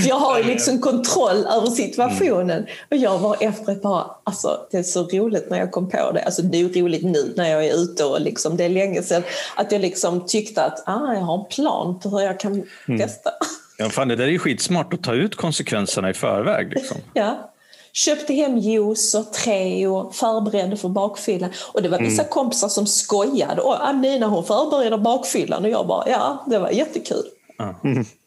Jag 0.07 0.15
har 0.15 0.37
ju 0.37 0.43
liksom 0.43 0.79
kontroll 0.79 1.45
över 1.45 1.67
situationen. 1.67 2.65
Och 2.91 2.97
jag 2.97 3.19
var 3.19 3.37
efteråt 3.39 3.81
bara, 3.81 4.05
alltså 4.23 4.59
det 4.71 4.77
är 4.77 4.83
så 4.83 5.03
roligt 5.03 5.49
när 5.49 5.57
jag 5.57 5.71
kom 5.71 5.89
på 5.89 6.11
det. 6.11 6.23
Alltså 6.23 6.41
det 6.41 6.61
är 6.61 6.81
roligt 6.81 7.03
nu 7.03 7.33
när 7.35 7.49
jag 7.49 7.65
är 7.65 7.73
ute 7.73 8.05
och 8.05 8.21
liksom, 8.21 8.57
det 8.57 8.63
är 8.63 8.69
länge 8.69 9.03
sedan. 9.03 9.23
Att 9.55 9.71
jag 9.71 9.81
liksom 9.81 10.25
tyckte 10.27 10.63
att 10.63 10.83
ah, 10.85 11.13
jag 11.13 11.21
har 11.21 11.39
en 11.39 11.45
plan 11.45 11.99
på 11.99 12.09
hur 12.09 12.19
jag 12.19 12.39
kan 12.39 12.63
testa. 12.99 13.31
Ja, 13.77 13.89
fan, 13.89 14.07
det 14.07 14.15
där 14.15 14.23
är 14.23 14.31
ju 14.31 14.39
skitsmart 14.39 14.93
att 14.93 15.03
ta 15.03 15.13
ut 15.13 15.35
konsekvenserna 15.35 16.09
i 16.09 16.13
förväg. 16.13 16.73
Liksom. 16.73 16.97
Ja. 17.13 17.47
Köpte 17.93 18.33
hem 18.33 18.57
juice 18.57 19.15
och 19.15 19.33
Treo, 19.33 20.11
förberedde 20.11 20.77
för 20.77 20.89
bakfyllan. 20.89 21.49
Och 21.73 21.81
det 21.81 21.89
var 21.89 21.99
vissa 21.99 22.23
kompisar 22.23 22.67
som 22.67 22.87
skojade. 22.87 23.61
Och 23.61 23.75
ah, 23.81 23.91
Nina 23.91 24.27
hon 24.27 24.43
förbereder 24.43 24.97
bakfyllan. 24.97 25.63
Och 25.63 25.69
jag 25.69 25.87
bara, 25.87 26.09
ja 26.09 26.45
det 26.47 26.59
var 26.59 26.69
jättekul. 26.69 27.23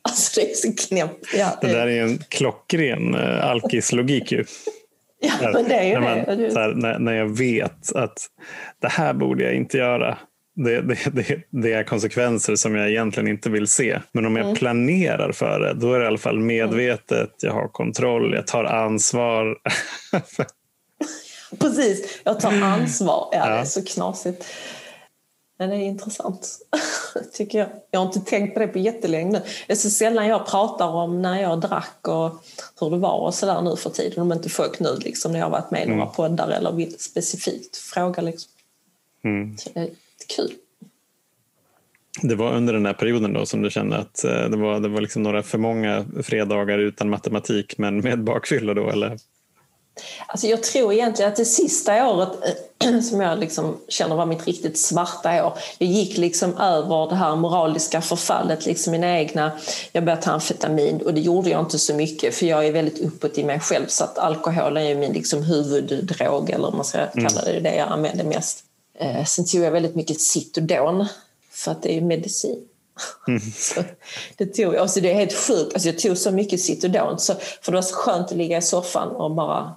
Alltså 0.09 0.41
det 0.41 0.51
är 0.51 0.55
så 0.55 0.73
knäppt. 0.89 1.27
Ja, 1.37 1.59
Det 1.61 1.67
där 1.67 1.87
är 1.87 2.03
en 2.03 2.19
klockren 2.29 3.15
uh, 3.15 3.45
alkislogik 3.45 4.33
ju. 4.33 4.45
ja, 5.21 5.51
men 5.53 5.65
det 5.69 5.75
är 5.75 5.85
ju 5.85 5.93
när, 5.93 6.01
man, 6.27 6.39
det. 6.39 6.55
här, 6.55 6.75
när, 6.75 6.99
när 6.99 7.13
jag 7.13 7.39
vet 7.39 7.93
att 7.95 8.19
det 8.83 8.89
här 8.89 9.15
borde 9.15 9.45
jag 9.45 9.55
inte 9.55 9.79
göra. 9.79 10.19
Det, 10.57 10.81
det, 10.81 10.99
det, 11.13 11.41
det 11.51 11.73
är 11.73 11.83
konsekvenser 11.85 12.57
som 12.57 12.75
jag 12.75 12.91
egentligen 12.91 13.29
inte 13.29 13.51
vill 13.51 13.67
se. 13.67 14.01
Men 14.13 14.27
om 14.27 14.37
jag 14.37 14.45
Mm. 14.45 14.57
planerar 14.57 15.33
för 15.33 15.61
det, 15.61 15.75
då 15.75 15.93
är 15.93 15.99
det 15.99 16.05
i 16.05 16.09
alla 16.09 16.19
fall 16.19 16.39
medvetet. 16.41 17.31
Jag 17.43 17.53
har 17.53 17.69
kontroll, 17.69 18.35
jag 18.35 18.47
tar 18.47 18.65
ansvar. 18.65 19.57
Precis, 21.61 22.21
jag 22.25 22.41
tar 22.41 22.53
ansvar. 22.63 23.29
Ja, 23.33 23.47
det 23.47 23.53
är 23.53 23.57
Ja. 23.57 23.65
så 23.65 23.85
knasigt. 23.85 24.47
Men 25.59 25.71
det 25.71 25.77
är 25.77 25.81
intressant, 25.81 26.59
tycker 27.33 27.59
jag. 27.59 27.69
Jag 27.91 28.01
har 28.01 28.07
inte 28.07 28.21
tänkt 28.21 28.55
på 28.55 28.61
det 28.61 28.67
på 28.67 28.79
jättelänge 28.79 29.33
nu. 29.33 29.43
Det 29.67 29.73
är 29.73 29.77
så 29.77 29.91
sällan 29.91 30.27
jag 30.27 30.47
pratar 30.47 30.89
om 30.89 31.23
när 31.23 31.43
jag 31.43 31.61
drack 31.61 32.09
och 32.09 32.31
hur 32.81 32.91
det 32.91 32.97
var 32.97 33.19
och 33.19 33.35
sådär 33.35 33.63
nu 33.63 33.77
för 33.77 33.91
tiden. 33.91 34.23
Om 34.23 34.33
inte 34.33 34.49
folk 34.49 34.81
nu 34.81 34.97
liksom, 35.01 35.33
när 35.33 35.39
jag 35.39 35.47
har 35.47 35.51
varit 35.51 35.71
med 35.71 35.83
i 35.83 35.87
några 35.87 36.03
Mm. 36.03 36.15
poddar 36.15 36.51
eller 36.51 36.73
vill 36.73 36.99
specifikt 36.99 37.77
fråga. 37.77 38.23
Liksom. 38.23 38.51
Mm. 39.25 39.59
Så 39.59 39.71
det 39.75 39.81
är 39.81 39.91
kul. 40.37 40.53
Det 42.23 42.35
var 42.35 42.53
under 42.53 42.73
den 42.73 42.87
här 42.87 42.93
perioden 42.93 43.33
då 43.33 43.47
som 43.47 43.63
du 43.63 43.71
kände 43.71 43.97
att 43.97 44.25
eh, 44.25 44.31
det 44.51 44.57
var, 44.57 44.81
det 44.81 44.89
var 44.89 45.01
liksom 45.01 45.23
några 45.23 45.43
för 45.43 45.59
många 45.59 46.05
fredagar 46.23 46.79
utan 46.79 47.11
matematik 47.11 47.79
men 47.79 47.99
med 47.99 48.25
bakfylla 48.25 48.75
då 48.75 48.91
eller? 48.91 49.19
Alltså 50.27 50.47
jag 50.47 50.63
tror 50.63 50.93
egentligen 50.93 51.31
att 51.31 51.37
det 51.37 51.45
sista 51.45 52.09
året 52.09 52.29
som 53.11 53.21
jag 53.21 53.39
liksom 53.39 53.77
känner 53.89 54.17
var 54.17 54.27
mitt 54.27 54.47
riktigt 54.47 54.79
svarta 54.79 55.47
år, 55.47 55.59
det 55.79 55.87
gick 55.87 56.17
liksom 56.17 56.57
över 56.57 57.09
det 57.09 57.15
här 57.15 57.37
moraliska 57.37 58.01
förfallet, 58.01 58.67
liksom 58.67 58.91
mina 58.91 59.19
egna, 59.19 59.53
jag 59.93 60.05
började 60.05 60.23
ta 60.23 60.31
amfetamin 60.31 61.01
och 61.01 61.15
det 61.15 61.21
gjorde 61.21 61.51
jag 61.51 61.61
inte 61.61 61.79
så 61.79 61.95
mycket 61.95 62.35
för 62.35 62.47
jag 62.47 62.67
är 62.67 62.73
väldigt 62.73 63.01
uppåt 63.01 63.39
i 63.39 63.45
mig 63.45 63.61
själv 63.61 63.87
så 63.87 64.05
att 64.05 64.19
alkoholen 64.19 64.83
är 64.83 64.95
min 64.95 65.13
liksom 65.13 65.43
huvuddrog 65.43 66.51
eller 66.51 66.65
vad 66.65 66.75
man 66.75 66.85
ska 66.85 67.07
kalla 67.07 67.45
det, 67.45 67.61
det 67.61 67.75
jag 67.75 67.89
använder 67.89 68.25
mest. 68.25 68.65
Eh, 68.99 69.25
sen 69.25 69.47
tog 69.47 69.63
jag 69.63 69.71
väldigt 69.71 69.95
mycket 69.95 70.21
Citodon 70.21 71.07
för 71.51 71.71
att 71.71 71.83
det 71.83 71.93
är 71.93 71.95
ju 71.95 72.01
medicin. 72.01 72.69
Så 73.57 73.83
det 74.37 74.47
tog, 74.47 74.77
alltså 74.77 75.01
det 75.01 75.11
är 75.11 75.15
helt 75.15 75.35
sjukt. 75.35 75.75
Alltså 75.75 75.89
jag 75.89 75.99
tog 75.99 76.19
så 76.19 76.31
mycket 76.31 76.61
Citodon 76.61 77.19
så, 77.19 77.35
för 77.63 77.73
det 77.73 77.79
var 77.79 77.83
så 77.83 77.95
skönt 77.95 78.31
att 78.31 78.37
ligga 78.37 78.59
i 78.59 78.63
soffan 78.63 79.09
och 79.09 79.31
bara 79.31 79.75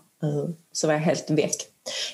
så 0.72 0.88
var 0.88 0.94
jag 0.94 1.02
helt 1.02 1.30
väck. 1.30 1.56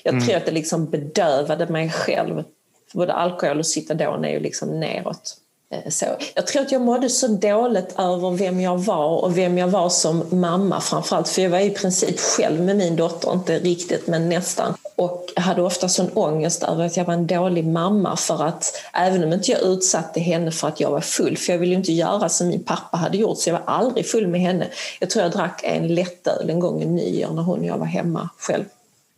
Jag 0.02 0.24
tror 0.24 0.36
att 0.36 0.46
det 0.46 0.52
liksom 0.52 0.90
bedövade 0.90 1.66
mig 1.66 1.90
själv. 1.90 2.44
För 2.90 2.98
både 2.98 3.12
alkohol 3.12 3.58
och 3.58 3.66
Citodon 3.66 4.24
är 4.24 4.30
ju 4.30 4.40
liksom 4.40 4.80
neråt. 4.80 5.36
Eh, 5.70 5.90
så. 5.90 6.06
Jag 6.34 6.46
tror 6.46 6.62
att 6.62 6.72
jag 6.72 6.82
mådde 6.82 7.08
så 7.08 7.26
dåligt 7.26 7.94
över 7.98 8.30
vem 8.30 8.60
jag 8.60 8.78
var 8.78 9.24
och 9.24 9.38
vem 9.38 9.58
jag 9.58 9.68
var 9.68 9.88
som 9.88 10.24
mamma 10.30 10.80
framförallt. 10.80 11.28
För 11.28 11.42
jag 11.42 11.50
var 11.50 11.58
i 11.58 11.70
princip 11.70 12.20
själv 12.20 12.60
med 12.60 12.76
min 12.76 12.96
dotter, 12.96 13.32
inte 13.32 13.58
riktigt 13.58 14.06
men 14.06 14.28
nästan. 14.28 14.74
Och 14.96 15.26
jag 15.34 15.42
hade 15.42 15.62
ofta 15.62 15.88
sån 15.88 16.10
ångest 16.14 16.62
över 16.62 16.86
att 16.86 16.96
jag 16.96 17.04
var 17.04 17.14
en 17.14 17.26
dålig 17.26 17.66
mamma 17.66 18.16
för 18.16 18.44
att 18.44 18.72
även 18.92 19.24
om 19.24 19.32
inte 19.32 19.50
jag 19.50 19.62
utsatte 19.62 20.20
henne 20.20 20.50
för 20.50 20.68
att 20.68 20.80
jag 20.80 20.90
var 20.90 21.00
full, 21.00 21.36
för 21.36 21.52
jag 21.52 21.58
ville 21.58 21.74
inte 21.74 21.92
göra 21.92 22.28
som 22.28 22.48
min 22.48 22.64
pappa 22.64 22.96
hade 22.96 23.18
gjort 23.18 23.38
så 23.38 23.48
jag 23.48 23.54
var 23.54 23.74
aldrig 23.74 24.06
full 24.06 24.26
med 24.26 24.40
henne. 24.40 24.68
Jag 25.00 25.10
tror 25.10 25.22
jag 25.22 25.32
drack 25.32 25.60
en 25.64 25.94
lättöl 25.94 26.50
en 26.50 26.60
gång 26.60 26.82
i 26.82 26.86
nyår 26.86 27.30
när 27.30 27.42
hon 27.42 27.58
och 27.58 27.66
jag 27.66 27.78
var 27.78 27.86
hemma 27.86 28.28
själv. 28.38 28.64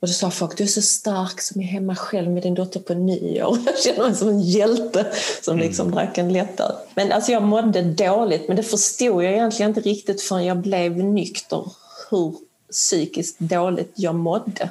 Och 0.00 0.08
då 0.08 0.12
sa 0.12 0.30
folk, 0.30 0.56
du 0.56 0.64
är 0.64 0.68
så 0.68 0.82
stark 0.82 1.40
som 1.40 1.60
är 1.60 1.64
hemma 1.66 1.96
själv 1.96 2.30
med 2.30 2.42
din 2.42 2.54
dotter 2.54 2.80
på 2.80 2.94
nyår. 2.94 3.58
Jag 3.66 3.78
känner 3.78 4.08
mig 4.08 4.14
som 4.14 4.28
en 4.28 4.40
hjälte 4.40 5.06
som 5.42 5.58
liksom 5.58 5.90
drack 5.90 6.18
en 6.18 6.32
lättöl. 6.32 6.72
Men 6.94 7.12
alltså 7.12 7.32
jag 7.32 7.42
mådde 7.42 7.82
dåligt, 7.82 8.48
men 8.48 8.56
det 8.56 8.62
förstod 8.62 9.24
jag 9.24 9.32
egentligen 9.32 9.70
inte 9.70 9.80
riktigt 9.80 10.22
förrän 10.22 10.44
jag 10.44 10.56
blev 10.56 10.96
nykter 10.96 11.64
hur 12.10 12.34
psykiskt 12.70 13.38
dåligt 13.38 13.92
jag 13.94 14.14
mådde. 14.14 14.70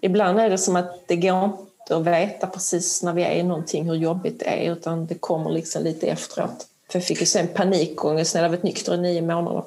Ibland 0.00 0.40
är 0.40 0.50
det 0.50 0.58
som 0.58 0.76
att 0.76 1.08
det 1.08 1.16
går 1.16 1.44
inte 1.44 1.96
att 1.96 2.04
veta 2.06 2.46
precis 2.46 3.02
när 3.02 3.12
vi 3.12 3.22
är 3.22 3.34
i 3.34 3.42
någonting 3.42 3.84
hur 3.88 3.94
jobbigt 3.94 4.38
det 4.40 4.46
är 4.46 4.72
utan 4.72 5.06
det 5.06 5.14
kommer 5.14 5.50
liksom 5.50 5.82
lite 5.82 6.06
efteråt. 6.06 6.66
För 6.90 6.98
jag 6.98 7.04
fick 7.06 7.20
ju 7.20 7.26
sen 7.26 7.48
panikångest 7.48 8.34
när 8.34 8.42
jag 8.42 8.48
varit 8.50 8.62
nykter 8.62 8.94
i 8.94 8.98
nio 8.98 9.22
månader. 9.22 9.64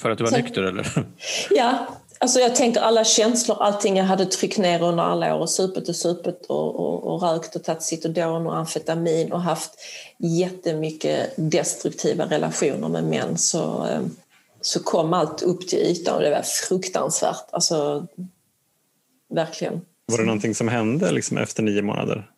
För 0.00 0.10
att 0.10 0.18
du 0.18 0.24
var 0.24 0.30
Så- 0.30 0.36
nykter 0.36 0.62
eller? 0.62 1.06
Ja, 1.50 1.86
alltså 2.22 2.40
jag 2.40 2.56
tänker 2.56 2.80
alla 2.80 3.04
känslor, 3.04 3.62
allting 3.62 3.96
jag 3.96 4.04
hade 4.04 4.26
tryckt 4.26 4.58
ner 4.58 4.82
under 4.82 5.02
alla 5.02 5.34
år 5.34 5.40
och 5.40 5.50
supit 5.50 5.88
och 5.88 5.96
supit 5.96 6.46
och, 6.48 6.80
och, 6.80 7.04
och 7.04 7.22
rökt 7.22 7.56
och 7.56 7.64
tagit 7.64 7.82
Citodon 7.82 8.46
och 8.46 8.56
amfetamin 8.56 9.32
och 9.32 9.42
haft 9.42 9.74
jättemycket 10.18 11.32
destruktiva 11.36 12.26
relationer 12.26 12.88
med 12.88 13.04
män 13.04 13.38
så, 13.38 13.86
eh, 13.86 14.00
så 14.60 14.82
kom 14.82 15.12
allt 15.12 15.42
upp 15.42 15.68
till 15.68 15.78
ytan 15.78 16.16
och 16.16 16.22
det 16.22 16.30
var 16.30 16.42
fruktansvärt. 16.42 17.44
Alltså, 17.50 18.06
verkligen. 19.34 19.80
Var 20.06 20.18
det 20.18 20.24
någonting 20.24 20.54
som 20.54 20.68
hände 20.68 21.12
liksom 21.12 21.38
efter 21.38 21.62
nio 21.62 21.82
månader? 21.82 22.30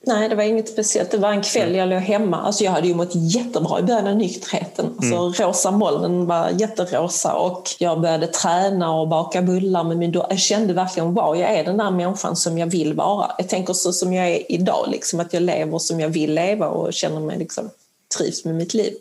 Nej, 0.00 0.28
det 0.28 0.34
var 0.34 0.42
inget 0.42 0.68
speciellt. 0.68 1.10
Det 1.10 1.18
var 1.18 1.32
en 1.32 1.42
kväll 1.42 1.74
jag 1.74 1.88
låg 1.88 1.98
hemma. 1.98 2.36
Alltså 2.36 2.64
jag 2.64 2.72
hade 2.72 2.88
ju 2.88 2.94
mått 2.94 3.14
jättebra 3.14 3.78
i 3.78 3.82
början 3.82 4.06
av 4.06 4.16
nykterheten. 4.16 4.94
Alltså 4.98 5.44
rosa 5.44 5.70
molnen 5.70 6.26
var 6.26 6.50
jätterosa 6.50 7.34
och 7.34 7.62
jag 7.78 8.00
började 8.00 8.26
träna 8.26 8.92
och 8.92 9.08
baka 9.08 9.42
bullar 9.42 9.84
min 9.84 10.12
dotter. 10.12 10.30
Jag 10.30 10.38
kände 10.38 10.72
verkligen 10.72 11.14
wow, 11.14 11.36
jag 11.36 11.50
är 11.50 11.64
den 11.64 11.76
där 11.76 11.90
människan 11.90 12.36
som 12.36 12.58
jag 12.58 12.66
vill 12.66 12.94
vara. 12.94 13.30
Jag 13.38 13.48
tänker 13.48 13.72
så 13.72 13.92
som 13.92 14.12
jag 14.12 14.28
är 14.28 14.52
idag, 14.52 14.88
liksom, 14.88 15.20
att 15.20 15.32
jag 15.32 15.42
lever 15.42 15.78
som 15.78 16.00
jag 16.00 16.08
vill 16.08 16.34
leva 16.34 16.68
och 16.68 16.92
känner 16.92 17.20
mig 17.20 17.38
liksom, 17.38 17.70
trivs 18.18 18.44
med 18.44 18.54
mitt 18.54 18.74
liv. 18.74 18.94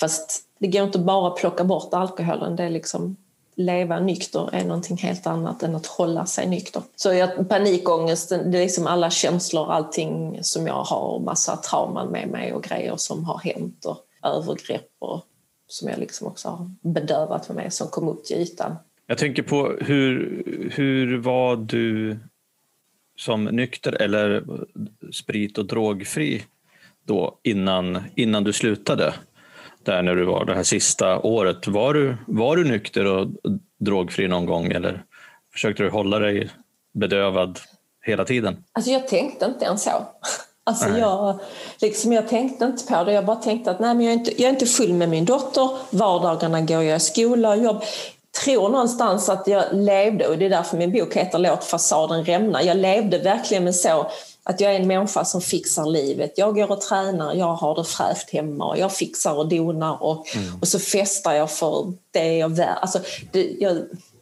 Fast 0.00 0.40
det 0.58 0.66
går 0.66 0.82
inte 0.82 0.98
bara 0.98 1.28
att 1.28 1.36
plocka 1.36 1.64
bort 1.64 1.94
alkoholen. 1.94 2.56
Det 2.56 2.62
är 2.62 2.70
liksom 2.70 3.16
leva 3.60 4.00
nykter 4.00 4.54
är 4.54 4.64
någonting 4.64 4.96
helt 4.96 5.26
annat 5.26 5.62
än 5.62 5.74
att 5.74 5.86
hålla 5.86 6.26
sig 6.26 6.48
nykter. 6.48 6.82
Så 6.96 7.12
jag, 7.12 7.48
panikångesten, 7.48 8.50
det 8.50 8.58
är 8.58 8.62
liksom 8.62 8.86
alla 8.86 9.10
känslor, 9.10 9.72
allting 9.72 10.38
som 10.42 10.66
jag 10.66 10.82
har, 10.82 11.00
och 11.00 11.22
massa 11.22 11.56
trauman 11.56 12.08
med 12.08 12.28
mig 12.28 12.52
och 12.52 12.62
grejer 12.62 12.96
som 12.96 13.24
har 13.24 13.38
hänt 13.38 13.84
och 13.84 13.98
övergrepp 14.24 14.90
och 14.98 15.24
som 15.66 15.88
jag 15.88 15.98
liksom 15.98 16.26
också 16.26 16.48
har 16.48 16.70
bedövat 16.80 17.46
för 17.46 17.54
mig 17.54 17.70
som 17.70 17.88
kom 17.88 18.08
upp 18.08 18.24
till 18.24 18.36
ytan. 18.36 18.76
Jag 19.06 19.18
tänker 19.18 19.42
på 19.42 19.76
hur, 19.80 20.72
hur 20.74 21.18
var 21.18 21.56
du 21.56 22.18
som 23.16 23.44
nykter 23.44 23.92
eller 23.92 24.44
sprit 25.12 25.58
och 25.58 25.66
drogfri 25.66 26.42
då 27.04 27.38
innan, 27.42 28.02
innan 28.14 28.44
du 28.44 28.52
slutade? 28.52 29.14
Där 29.84 30.02
när 30.02 30.16
du 30.16 30.24
var 30.24 30.44
det 30.44 30.54
här 30.54 30.62
sista 30.62 31.18
året. 31.18 31.66
Var 31.66 31.94
du, 31.94 32.16
var 32.26 32.56
du 32.56 32.64
nykter 32.64 33.04
och 33.04 33.28
drogfri 33.80 34.28
någon 34.28 34.46
gång 34.46 34.72
eller 34.72 35.04
försökte 35.52 35.82
du 35.82 35.90
hålla 35.90 36.18
dig 36.18 36.50
bedövad 36.92 37.58
hela 38.06 38.24
tiden? 38.24 38.64
Alltså 38.72 38.90
jag 38.90 39.08
tänkte 39.08 39.44
inte 39.44 39.64
ens 39.64 39.82
så. 39.82 39.90
Alltså 40.64 40.88
Nej. 40.88 41.00
jag, 41.00 41.38
liksom 41.80 42.12
jag 42.12 42.28
tänkte 42.28 42.64
inte 42.64 42.86
på 42.86 43.04
det. 43.04 43.12
Jag 43.12 43.26
bara 43.26 43.36
tänkte 43.36 43.70
att 43.70 43.80
nej, 43.80 43.94
men 43.94 44.06
jag, 44.06 44.12
är 44.12 44.18
inte, 44.18 44.42
jag 44.42 44.48
är 44.48 44.52
inte 44.52 44.66
full 44.66 44.92
med 44.92 45.08
min 45.08 45.24
dotter. 45.24 45.70
Vardagarna 45.90 46.60
går 46.60 46.82
jag 46.82 46.96
i 46.96 47.00
skola 47.00 47.50
och 47.50 47.56
jobb. 47.56 47.82
tror 48.44 48.68
någonstans 48.68 49.28
att 49.28 49.46
jag 49.46 49.64
levde, 49.72 50.26
och 50.26 50.38
det 50.38 50.46
är 50.46 50.50
därför 50.50 50.76
min 50.76 50.92
bok 50.92 51.16
heter 51.16 51.38
Låt 51.38 51.64
fasaden 51.64 52.24
rämna. 52.24 52.62
Jag 52.62 52.76
levde 52.76 53.18
verkligen 53.18 53.64
med 53.64 53.74
så 53.74 54.10
att 54.42 54.60
jag 54.60 54.74
är 54.74 54.80
en 54.80 54.88
människa 54.88 55.24
som 55.24 55.40
fixar 55.40 55.86
livet. 55.86 56.32
Jag 56.36 56.54
går 56.54 56.70
och 56.70 56.80
tränar, 56.80 57.34
jag 57.34 57.54
har 57.54 57.74
det 57.74 57.84
fräscht 57.84 58.30
hemma 58.30 58.64
och 58.64 58.78
jag 58.78 58.92
fixar 58.92 59.34
och 59.34 59.48
donar 59.48 60.02
och, 60.02 60.26
och 60.60 60.68
så 60.68 60.78
festar 60.78 61.32
jag 61.32 61.50
för 61.50 61.92
det 62.10 62.36
jag 62.36 62.58
är 62.58 62.66
alltså, 62.66 62.98
det, 63.32 63.56
jag, 63.58 63.76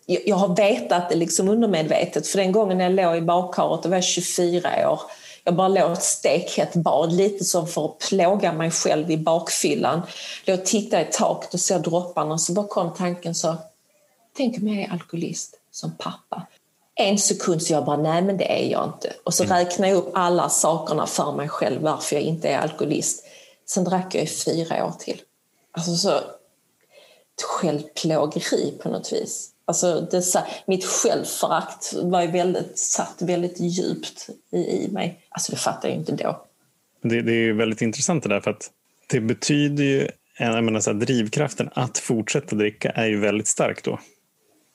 jag 0.06 0.36
har 0.36 0.56
vetat 0.56 1.08
det 1.08 1.16
liksom 1.16 1.48
undermedvetet 1.48 2.26
för 2.26 2.38
den 2.38 2.52
gången 2.52 2.80
jag 2.80 2.92
låg 2.92 3.16
i 3.16 3.20
badkaret, 3.20 3.82
då 3.82 3.88
var 3.88 3.96
jag 3.96 4.04
24 4.04 4.90
år. 4.90 5.00
Jag 5.44 5.54
bara 5.54 5.68
låg 5.68 5.92
ett 5.92 6.02
stekhett 6.02 6.74
bad, 6.74 7.12
lite 7.12 7.44
som 7.44 7.66
för 7.66 7.84
att 7.84 7.98
plåga 7.98 8.52
mig 8.52 8.70
själv 8.70 9.10
i 9.10 9.16
bakfyllan. 9.16 10.02
Låg 10.44 10.58
och 10.58 10.64
tittade 10.64 11.02
i 11.02 11.08
taket 11.12 11.54
och 11.54 11.60
såg 11.60 11.82
dropparna 11.82 12.38
så 12.38 12.52
bara 12.52 12.66
kom 12.66 12.94
tanken 12.94 13.34
så, 13.34 13.56
tänk 14.36 14.58
om 14.58 14.68
jag 14.68 14.82
är 14.82 14.92
alkoholist 14.92 15.54
som 15.70 15.96
pappa. 15.98 16.46
En 16.98 17.18
sekund 17.18 17.62
så 17.62 17.72
jag 17.72 17.84
bara, 17.84 17.96
nej 17.96 18.22
men 18.22 18.36
det 18.36 18.62
är 18.62 18.70
jag 18.70 18.92
inte. 18.94 19.12
Och 19.24 19.34
så 19.34 19.44
räknade 19.44 19.88
jag 19.88 19.98
upp 19.98 20.10
alla 20.14 20.48
sakerna 20.48 21.06
för 21.06 21.32
mig 21.32 21.48
själv 21.48 21.82
varför 21.82 22.16
jag 22.16 22.22
inte 22.22 22.48
är 22.48 22.58
alkoholist. 22.58 23.24
Sen 23.66 23.84
drack 23.84 24.14
jag 24.14 24.24
i 24.24 24.26
fyra 24.26 24.86
år 24.86 24.92
till. 24.98 25.20
Alltså 25.72 25.96
så, 25.96 26.20
självplågeri 27.44 28.74
på 28.82 28.88
något 28.88 29.12
vis. 29.12 29.50
Alltså 29.64 30.00
det, 30.10 30.44
mitt 30.66 30.84
självförakt 30.84 31.92
var 32.02 32.22
ju 32.22 32.30
väldigt, 32.30 32.78
satt 32.78 33.22
väldigt 33.22 33.60
djupt 33.60 34.28
i, 34.52 34.58
i 34.58 34.88
mig. 34.90 35.20
Alltså 35.28 35.52
det 35.52 35.58
fattade 35.58 35.88
jag 35.88 35.94
ju 35.94 36.00
inte 36.00 36.12
då. 36.12 36.44
Det, 37.02 37.22
det 37.22 37.32
är 37.32 37.52
väldigt 37.52 37.82
intressant 37.82 38.22
det 38.22 38.28
där 38.28 38.40
för 38.40 38.50
att 38.50 38.70
det 39.06 39.20
betyder 39.20 39.84
ju, 39.84 40.08
jag 40.38 40.64
menar 40.64 40.80
så 40.80 40.92
här, 40.92 40.98
drivkraften 40.98 41.70
att 41.72 41.98
fortsätta 41.98 42.56
dricka 42.56 42.90
är 42.90 43.06
ju 43.06 43.20
väldigt 43.20 43.46
stark 43.46 43.84
då. 43.84 43.98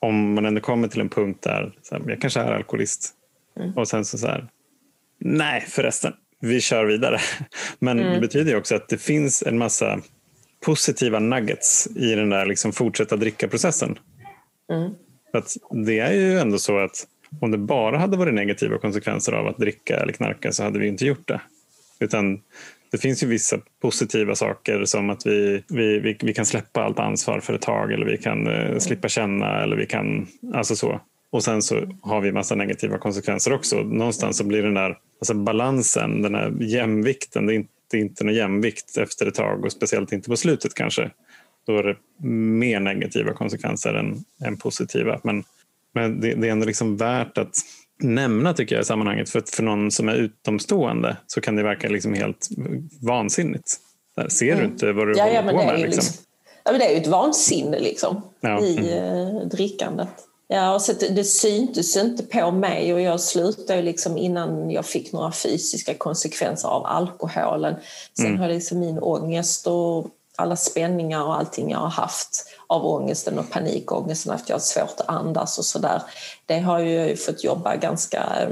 Om 0.04 0.34
man 0.34 0.46
ändå 0.46 0.60
kommer 0.60 0.88
till 0.88 1.00
en 1.00 1.08
punkt 1.08 1.42
där 1.42 1.72
så 1.82 1.94
här, 1.94 2.02
jag 2.06 2.20
kanske 2.20 2.40
är 2.40 2.52
alkoholist 2.52 3.14
och 3.76 3.88
sen 3.88 4.04
så, 4.04 4.18
så 4.18 4.26
här, 4.26 4.48
nej 5.18 5.60
förresten, 5.68 6.12
vi 6.40 6.60
kör 6.60 6.84
vidare. 6.84 7.18
Men 7.78 7.96
det 7.96 8.20
betyder 8.20 8.50
ju 8.50 8.58
också 8.58 8.74
att 8.74 8.88
det 8.88 8.98
finns 8.98 9.42
en 9.42 9.58
massa 9.58 10.00
positiva 10.64 11.18
nuggets 11.18 11.88
i 11.96 12.14
den 12.14 12.30
där 12.30 12.46
liksom 12.46 12.72
fortsätta 12.72 13.16
dricka-processen. 13.16 13.98
För 15.30 15.38
att 15.38 15.56
det 15.86 15.98
är 15.98 16.12
ju 16.12 16.38
ändå 16.38 16.58
så 16.58 16.78
att 16.78 17.06
om 17.40 17.50
det 17.50 17.58
bara 17.58 17.98
hade 17.98 18.16
varit 18.16 18.34
negativa 18.34 18.78
konsekvenser 18.78 19.32
av 19.32 19.46
att 19.46 19.58
dricka 19.58 19.96
eller 19.96 20.12
knarka 20.12 20.52
så 20.52 20.62
hade 20.62 20.78
vi 20.78 20.88
inte 20.88 21.06
gjort 21.06 21.28
det. 21.28 21.40
Utan 22.00 22.40
det 22.94 22.98
finns 22.98 23.22
ju 23.22 23.26
vissa 23.26 23.58
positiva 23.82 24.34
saker 24.34 24.84
som 24.84 25.10
att 25.10 25.26
vi, 25.26 25.62
vi, 25.68 25.98
vi, 25.98 26.16
vi 26.22 26.34
kan 26.34 26.46
släppa 26.46 26.82
allt 26.82 26.98
ansvar 26.98 27.40
för 27.40 27.54
ett 27.54 27.62
tag 27.62 27.92
eller 27.92 28.06
vi 28.06 28.18
kan 28.18 28.46
eh, 28.46 28.78
slippa 28.78 29.08
känna 29.08 29.62
eller 29.62 29.76
vi 29.76 29.86
kan, 29.86 30.26
alltså 30.54 30.76
så. 30.76 31.00
Och 31.30 31.44
sen 31.44 31.62
så 31.62 31.98
har 32.02 32.20
vi 32.20 32.32
massa 32.32 32.54
negativa 32.54 32.98
konsekvenser 32.98 33.52
också. 33.52 33.82
Någonstans 33.82 34.38
så 34.38 34.44
blir 34.44 34.62
den 34.62 34.74
där 34.74 34.98
alltså 35.20 35.34
balansen, 35.34 36.22
den 36.22 36.34
här 36.34 36.52
jämvikten, 36.60 37.46
det 37.46 37.52
är 37.52 37.54
inte, 37.54 37.72
det 37.90 37.96
är 37.96 38.00
inte 38.00 38.24
någon 38.24 38.34
jämvikt 38.34 38.96
efter 38.96 39.26
ett 39.26 39.34
tag 39.34 39.64
och 39.64 39.72
speciellt 39.72 40.12
inte 40.12 40.28
på 40.28 40.36
slutet 40.36 40.74
kanske. 40.74 41.10
Då 41.66 41.78
är 41.78 41.82
det 41.82 41.96
mer 42.28 42.80
negativa 42.80 43.32
konsekvenser 43.32 43.94
än, 43.94 44.24
än 44.44 44.56
positiva. 44.56 45.20
Men, 45.24 45.44
men 45.94 46.20
det, 46.20 46.34
det 46.34 46.48
är 46.48 46.52
ändå 46.52 46.66
liksom 46.66 46.96
värt 46.96 47.38
att 47.38 47.54
nämna 47.98 48.54
tycker 48.54 48.74
jag 48.74 48.82
i 48.82 48.86
sammanhanget. 48.86 49.30
För, 49.30 49.42
för 49.46 49.62
någon 49.62 49.90
som 49.90 50.08
är 50.08 50.14
utomstående 50.14 51.16
så 51.26 51.40
kan 51.40 51.56
det 51.56 51.62
verka 51.62 51.88
liksom 51.88 52.14
helt 52.14 52.48
vansinnigt. 53.02 53.76
Där 54.16 54.28
ser 54.28 54.52
mm. 54.52 54.58
du 54.58 54.64
inte 54.64 54.92
vad 54.92 55.06
du 55.06 55.14
ja, 55.16 55.24
håller 55.24 55.34
ja, 55.34 55.42
på 55.42 55.48
det 55.48 55.66
med? 55.66 55.80
Liksom. 55.80 55.86
liksom, 55.86 56.24
ja, 56.64 56.70
men 56.72 56.80
det 56.80 56.86
är 56.86 56.90
ju 56.90 57.00
ett 57.00 57.06
vansinne 57.06 57.80
liksom, 57.80 58.22
Ja, 58.40 58.60
i 58.60 58.78
mm. 58.78 59.36
eh, 59.36 59.48
drickandet. 59.48 60.08
Ja, 60.48 60.74
och 60.74 60.82
så 60.82 60.92
det, 60.92 61.08
det 61.08 61.24
syntes 61.24 61.96
inte 61.96 62.22
på 62.22 62.50
mig 62.50 62.94
och 62.94 63.00
jag 63.00 63.20
slutade 63.20 63.82
liksom 63.82 64.18
innan 64.18 64.70
jag 64.70 64.86
fick 64.86 65.12
några 65.12 65.32
fysiska 65.32 65.94
konsekvenser 65.94 66.68
av 66.68 66.86
alkoholen. 66.86 67.74
Sen 68.16 68.26
Mm. 68.26 68.38
har 68.38 68.48
liksom 68.48 68.80
min 68.80 68.98
ångest 68.98 69.66
och 69.66 70.06
alla 70.36 70.56
spänningar 70.56 71.22
och 71.24 71.36
allting 71.36 71.70
jag 71.70 71.78
har 71.78 71.88
haft 71.88 72.46
av 72.66 72.86
ångesten 72.86 73.38
och 73.38 73.50
panikångesten 73.50 74.32
att 74.32 74.48
jag 74.48 74.56
har 74.56 74.60
svårt 74.60 75.00
att 75.00 75.08
andas 75.08 75.58
och 75.58 75.64
sådär. 75.64 76.02
Det 76.46 76.58
har 76.58 76.78
jag 76.78 77.08
ju 77.08 77.16
fått 77.16 77.44
jobba 77.44 77.76
ganska, 77.76 78.48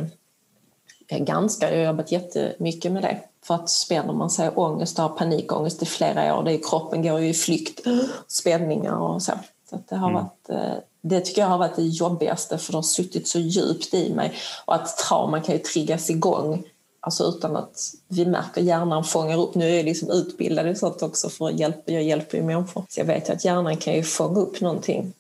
eh, 1.09 1.19
ganska, 1.19 1.71
jag 1.71 1.79
har 1.79 1.87
jobbat 1.87 2.13
jättemycket 2.13 2.93
med 2.93 3.03
det. 3.03 3.19
För 3.45 3.55
att 3.55 3.71
spänner 3.71 4.13
man 4.13 4.31
sig 4.31 4.51
ångest 4.55 4.99
och 4.99 5.05
har 5.05 5.17
panikångest 5.17 5.83
i 5.83 5.87
flera 5.87 6.39
år, 6.39 6.43
det 6.43 6.53
är, 6.53 6.61
kroppen 6.71 7.03
går 7.03 7.21
ju 7.21 7.29
i 7.29 7.35
flykt, 7.35 7.81
spänningar 8.29 8.97
och 8.97 9.23
så. 9.23 9.33
så 9.71 9.79
det, 9.89 9.97
har 9.97 10.09
Mm. 10.11 10.23
varit, 10.23 10.49
eh, 10.49 10.79
det 11.01 11.21
tycker 11.21 11.43
jag 11.43 11.49
har 11.49 11.59
varit 11.59 11.77
det 11.77 11.83
jobbigaste 11.83 12.59
för 12.59 12.73
det 12.73 12.79
har 12.79 12.83
suttit 12.83 13.29
så 13.29 13.39
djupt 13.39 13.95
i 13.95 14.15
mig. 14.15 14.33
Och 14.65 14.75
att 14.75 14.97
trauman 14.99 15.43
kan 15.43 15.55
ju 15.55 15.61
triggas 15.61 16.11
igång 16.11 16.65
Alltså 17.05 17.25
utan 17.25 17.57
att 17.57 17.81
vi 18.09 18.27
märker 18.27 18.61
hjärnan 18.61 19.05
fångar 19.05 19.39
upp. 19.41 19.55
Nu 19.55 19.71
är 19.71 19.77
jag 19.77 19.85
liksom 19.85 20.11
utbildad 20.11 20.69
i 20.69 20.75
sånt 20.75 21.03
också 21.03 21.29
för 21.29 21.49
att 21.49 21.59
hjälpa, 21.61 21.93
jag 21.93 22.03
hjälper 22.03 22.39
ju 22.39 22.45
människor. 22.45 22.85
Så 22.89 23.01
jag 23.01 23.05
vet 23.05 23.31
att 23.31 23.45
hjärnan 23.45 23.77
kan 23.77 23.95
ju 23.95 24.03
fånga 24.03 24.41
upp 24.41 24.61
någonting. 24.61 25.13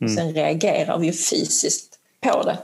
Mm. 0.00 0.16
Sen 0.16 0.32
reagerar 0.34 0.98
vi 0.98 1.06
ju 1.06 1.12
fysiskt 1.12 1.98
på 2.20 2.42
det. 2.42 2.58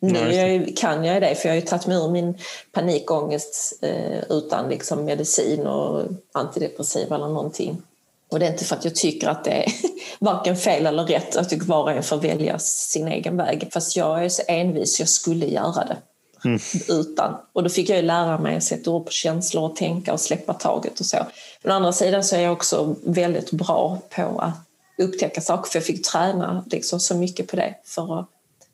Nu 0.00 0.18
Ja, 0.18 0.32
jag 0.32 0.50
ju- 0.50 0.72
kan 0.76 1.04
jag 1.04 1.22
det 1.22 1.34
för 1.34 1.48
jag 1.48 1.54
har 1.54 1.60
ju 1.60 1.66
tagit 1.66 1.86
mig 1.86 1.96
ur 1.96 2.10
min 2.10 2.38
panikångest 2.72 3.78
eh, 3.82 4.22
utan 4.30 4.68
liksom 4.68 5.04
medicin 5.04 5.66
och 5.66 6.02
antidepressiva 6.32 7.16
eller 7.16 7.28
någonting. 7.28 7.82
Och 8.30 8.38
det 8.38 8.46
är 8.46 8.50
inte 8.52 8.64
för 8.64 8.76
att 8.76 8.84
jag 8.84 8.94
tycker 8.94 9.28
att 9.28 9.44
det 9.44 9.50
är 9.50 9.72
varken 10.18 10.56
fel 10.56 10.86
eller 10.86 11.04
rätt. 11.04 11.34
Jag 11.34 11.48
tycker 11.48 11.66
var 11.66 11.82
och 11.82 11.90
en 11.92 12.02
får 12.02 12.16
välja 12.16 12.58
sin 12.58 13.08
egen 13.08 13.36
väg. 13.36 13.68
Fast 13.72 13.96
jag 13.96 14.24
är 14.24 14.28
så 14.28 14.42
envis, 14.48 14.98
jag 14.98 15.08
skulle 15.08 15.46
göra 15.46 15.84
det. 15.84 15.96
Utan. 16.88 17.36
Och 17.52 17.62
då 17.62 17.68
fick 17.68 17.88
jag 17.88 18.04
lära 18.04 18.38
mig 18.38 18.56
att 18.56 18.64
sätta 18.64 18.90
ord 18.90 19.04
på 19.04 19.10
känslor 19.10 19.64
och 19.64 19.76
tänka 19.76 20.12
och 20.12 20.20
släppa 20.20 20.54
taget 20.54 21.00
och 21.00 21.06
så. 21.06 21.16
Men 21.62 21.72
å 21.72 21.74
andra 21.74 21.92
sidan 21.92 22.24
så 22.24 22.36
är 22.36 22.40
jag 22.40 22.52
också 22.52 22.94
väldigt 23.04 23.50
bra 23.50 23.98
på 24.16 24.38
att 24.38 24.54
upptäcka 24.98 25.40
saker 25.40 25.70
för 25.70 25.78
jag 25.78 25.84
fick 25.84 26.06
träna 26.06 26.64
liksom 26.70 27.00
så 27.00 27.14
mycket 27.14 27.48
på 27.48 27.56
det 27.56 27.74
för 27.84 28.20
att 28.20 28.28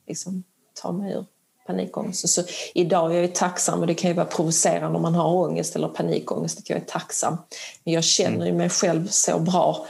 liksom, 0.08 0.42
ta 0.82 0.92
mig 0.92 1.12
ur 1.12 1.24
panikångest. 1.66 2.28
Så 2.28 2.42
idag 2.74 3.16
är 3.16 3.20
jag 3.20 3.34
tacksam 3.34 3.80
och 3.80 3.86
det 3.86 3.94
kan 3.94 4.10
ju 4.10 4.16
vara 4.16 4.26
provocerande 4.26 4.96
om 4.96 5.02
man 5.02 5.14
har 5.14 5.34
ångest 5.34 5.76
eller 5.76 5.88
panikångest 5.88 6.58
att 6.58 6.70
jag 6.70 6.78
är 6.78 6.84
tacksam. 6.84 7.36
Men 7.84 7.94
jag 7.94 8.04
känner 8.04 8.46
ju 8.46 8.52
mig 8.52 8.68
själv 8.68 9.08
så 9.08 9.38
bra 9.38 9.86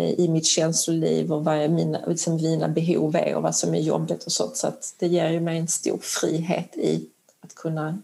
i 0.00 0.28
mitt 0.28 0.46
känsloliv 0.46 1.32
och 1.32 1.44
vad 1.44 1.70
mina, 1.70 2.00
liksom 2.06 2.36
mina 2.36 2.68
behov 2.68 3.16
är 3.16 3.34
och 3.34 3.42
vad 3.42 3.56
som 3.56 3.74
är 3.74 3.80
jobbigt 3.80 4.24
och 4.24 4.32
sånt. 4.32 4.56
Så 4.56 4.72
det 4.98 5.06
ger 5.06 5.30
ju 5.30 5.40
mig 5.40 5.58
en 5.58 5.68
stor 5.68 5.98
frihet 5.98 6.76
i 6.76 7.06
att 7.40 7.54
kunna 7.54 7.98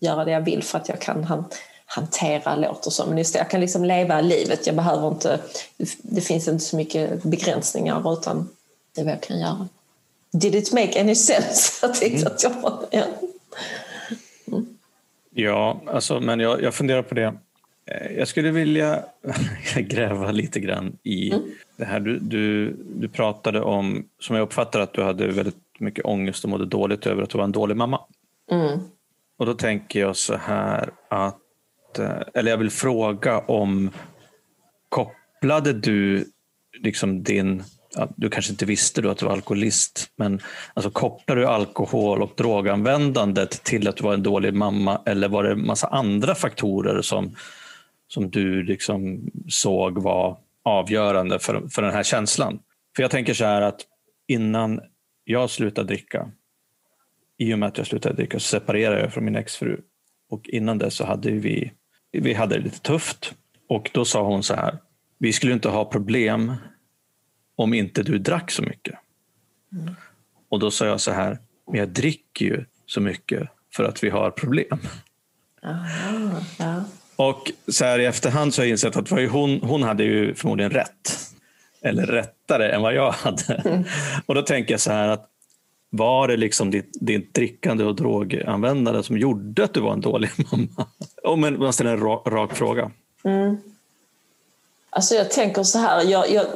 göra 0.00 0.24
det 0.24 0.30
jag 0.30 0.40
vill 0.40 0.62
för 0.62 0.78
att 0.78 0.88
jag 0.88 1.00
kan 1.00 1.24
han, 1.24 1.44
hantera 1.86 2.56
låter 2.56 2.90
som. 2.90 3.08
Men 3.08 3.18
just 3.18 3.32
det, 3.32 3.38
jag 3.38 3.50
kan 3.50 3.60
liksom 3.60 3.84
leva 3.84 4.20
livet. 4.20 4.66
Jag 4.66 4.76
behöver 4.76 5.08
inte, 5.08 5.40
det 6.02 6.20
finns 6.20 6.48
inte 6.48 6.64
så 6.64 6.76
mycket 6.76 7.22
begränsningar 7.22 8.12
utan 8.12 8.48
det 8.94 9.00
är 9.00 9.04
vad 9.04 9.14
jag 9.14 9.22
kan 9.22 9.38
göra. 9.38 9.68
Did 10.32 10.54
it 10.54 10.72
make 10.72 11.00
any 11.00 11.14
sense? 11.14 11.72
Jag 11.86 11.94
tänkte 11.94 12.26
att 12.26 12.42
jag 12.42 12.50
var... 12.50 12.86
Ja. 12.90 13.04
Ja, 15.36 15.80
alltså, 15.86 16.20
men 16.20 16.40
jag, 16.40 16.62
jag 16.62 16.74
funderar 16.74 17.02
på 17.02 17.14
det. 17.14 17.34
Eh, 17.86 18.12
Jag 18.18 18.28
skulle 18.28 18.50
vilja 18.50 19.04
gräva 19.76 20.30
lite 20.30 20.60
grann 20.60 20.96
i 21.02 21.32
det 21.76 21.84
här. 21.84 22.00
Du, 22.00 22.18
du, 22.18 22.76
du 22.94 23.08
pratade 23.08 23.60
om, 23.60 24.08
som 24.20 24.36
jag 24.36 24.42
uppfattar 24.42 24.80
att 24.80 24.92
du 24.92 25.02
hade 25.02 25.26
väldigt 25.26 25.56
mycket 25.78 26.04
ångest 26.04 26.44
och 26.44 26.50
mådde 26.50 26.66
dåligt 26.66 27.06
över 27.06 27.22
att 27.22 27.30
du 27.30 27.38
var 27.38 27.44
en 27.44 27.52
dålig 27.52 27.76
mamma. 27.76 28.00
Mm. 28.50 28.78
Och 29.38 29.46
då 29.46 29.54
tänker 29.54 30.00
jag 30.00 30.16
så 30.16 30.36
här 30.36 30.90
att, 31.08 31.98
eh, 31.98 32.20
eller 32.34 32.50
jag 32.50 32.58
vill 32.58 32.70
fråga 32.70 33.38
om 33.38 33.90
kopplade 34.88 35.72
du 35.72 36.24
liksom 36.82 37.22
din, 37.22 37.62
du 38.16 38.30
kanske 38.30 38.52
inte 38.52 38.64
visste 38.64 39.02
då 39.02 39.10
att 39.10 39.18
du 39.18 39.26
var 39.26 39.32
alkoholist, 39.32 40.10
men 40.16 40.40
alltså 40.74 40.90
kopplade 40.90 41.40
du 41.40 41.46
alkohol 41.46 42.22
och 42.22 42.32
droganvändandet 42.36 43.50
till 43.64 43.88
att 43.88 43.96
du 43.96 44.04
var 44.04 44.14
en 44.14 44.22
dålig 44.22 44.54
mamma 44.54 45.00
eller 45.06 45.28
var 45.28 45.44
det 45.44 45.56
massa 45.56 45.86
andra 45.86 46.34
faktorer 46.34 47.02
som, 47.02 47.36
som 48.14 48.30
du 48.30 48.62
liksom 48.62 49.30
såg 49.48 50.02
var 50.02 50.38
avgörande 50.62 51.38
för, 51.38 51.68
för 51.68 51.82
den 51.82 51.92
här 51.92 52.02
känslan? 52.02 52.58
För 52.96 53.02
jag 53.02 53.10
tänker 53.10 53.34
så 53.34 53.44
här 53.44 53.62
att 53.62 53.80
innan 54.26 54.80
jag 55.24 55.50
slutade 55.50 55.88
dricka 55.88 56.30
i 57.38 57.54
och 57.54 57.58
med 57.58 57.68
att 57.68 57.78
jag 57.78 57.86
slutade 57.86 58.14
dricka 58.14 58.38
så 58.38 58.46
separerade 58.46 59.00
jag 59.00 59.12
från 59.12 59.24
min 59.24 59.36
exfru. 59.36 59.80
Och 60.30 60.48
innan 60.48 60.78
det 60.78 60.90
så 60.90 61.04
hade 61.04 61.30
vi, 61.30 61.72
vi 62.12 62.34
hade 62.34 62.56
det 62.56 62.64
lite 62.64 62.80
tufft. 62.80 63.34
Och 63.68 63.90
då 63.94 64.04
sa 64.04 64.22
hon 64.22 64.42
så 64.42 64.54
här, 64.54 64.78
vi 65.18 65.32
skulle 65.32 65.52
inte 65.52 65.68
ha 65.68 65.84
problem 65.84 66.54
om 67.56 67.74
inte 67.74 68.02
du 68.02 68.18
drack 68.18 68.50
så 68.50 68.62
mycket. 68.62 68.94
Och 70.48 70.58
då 70.58 70.70
sa 70.70 70.86
jag 70.86 71.00
så 71.00 71.10
här, 71.10 71.38
men 71.66 71.78
jag 71.80 71.88
dricker 71.88 72.44
ju 72.44 72.64
så 72.86 73.00
mycket 73.00 73.48
för 73.74 73.84
att 73.84 74.04
vi 74.04 74.10
har 74.10 74.30
problem. 74.30 74.78
Aha, 75.62 76.40
ja. 76.58 76.84
Och 77.16 77.52
så 77.68 77.84
här 77.84 77.98
i 77.98 78.04
efterhand 78.04 78.54
så 78.54 78.62
har 78.62 78.66
jag 78.66 78.70
insett 78.70 78.96
att 78.96 79.08
hon, 79.08 79.60
hon 79.60 79.82
hade 79.82 80.04
ju 80.04 80.34
förmodligen 80.34 80.70
rätt. 80.70 81.18
Eller 81.82 82.06
rättare 82.06 82.72
än 82.72 82.82
vad 82.82 82.94
jag 82.94 83.10
hade. 83.12 83.84
Och 84.26 84.34
då 84.34 84.42
tänker 84.42 84.74
jag 84.74 84.80
så 84.80 84.92
här 84.92 85.08
att 85.08 85.30
var 85.90 86.28
det 86.28 86.36
liksom 86.36 86.70
ditt, 86.70 86.96
ditt 87.00 87.34
drickande 87.34 87.84
och 87.84 87.94
droganvändande 87.94 89.02
som 89.02 89.18
gjorde 89.18 89.64
att 89.64 89.74
du 89.74 89.80
var 89.80 89.92
en 89.92 90.00
dålig 90.00 90.30
mamma? 90.52 90.86
Om 91.22 91.40
man 91.40 91.72
ställer 91.72 91.92
en 91.92 92.00
rak, 92.00 92.22
rak 92.26 92.56
fråga. 92.56 92.90
Alltså 94.90 95.14
jag 95.14 95.30
tänker 95.30 95.62
så 95.62 95.78
här, 95.78 96.02
jag, 96.04 96.30
jag, 96.30 96.46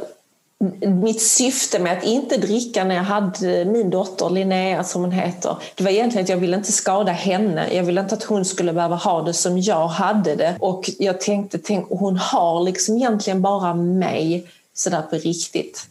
mitt 0.81 1.23
syfte 1.23 1.79
med 1.79 1.99
att 1.99 2.05
inte 2.05 2.37
dricka 2.37 2.85
när 2.85 2.94
jag 2.94 3.03
hade 3.03 3.64
min 3.64 3.90
dotter 3.90 4.31
Linnea 4.31 4.85
som 4.85 5.03
hon 5.03 5.12
heter, 5.12 5.57
det 5.75 5.85
var 5.85 5.90
egentligen 5.90 6.25
att 6.25 6.29
jag 6.29 6.37
ville 6.37 6.57
inte 6.57 6.73
skada 6.73 7.12
henne. 7.12 7.75
Jag 7.75 7.83
ville 7.83 8.01
inte 8.01 8.14
att 8.14 8.23
hon 8.23 8.44
skulle 8.44 8.73
behöva 8.73 8.97
ha 8.97 9.23
det 9.23 9.35
som 9.35 9.59
jag 9.59 9.88
hade 9.88 10.35
det. 10.35 10.57
Och 10.61 10.90
jag 10.99 11.21
tänkte, 11.21 11.59
tänk, 11.59 11.87
hon 11.90 12.16
har 12.16 12.62
liksom 12.62 12.97
egentligen 12.97 13.42
bara 13.42 13.75
mig 13.75 14.47
sådär 14.75 15.03
på 15.03 15.16
riktigt. 15.16 15.87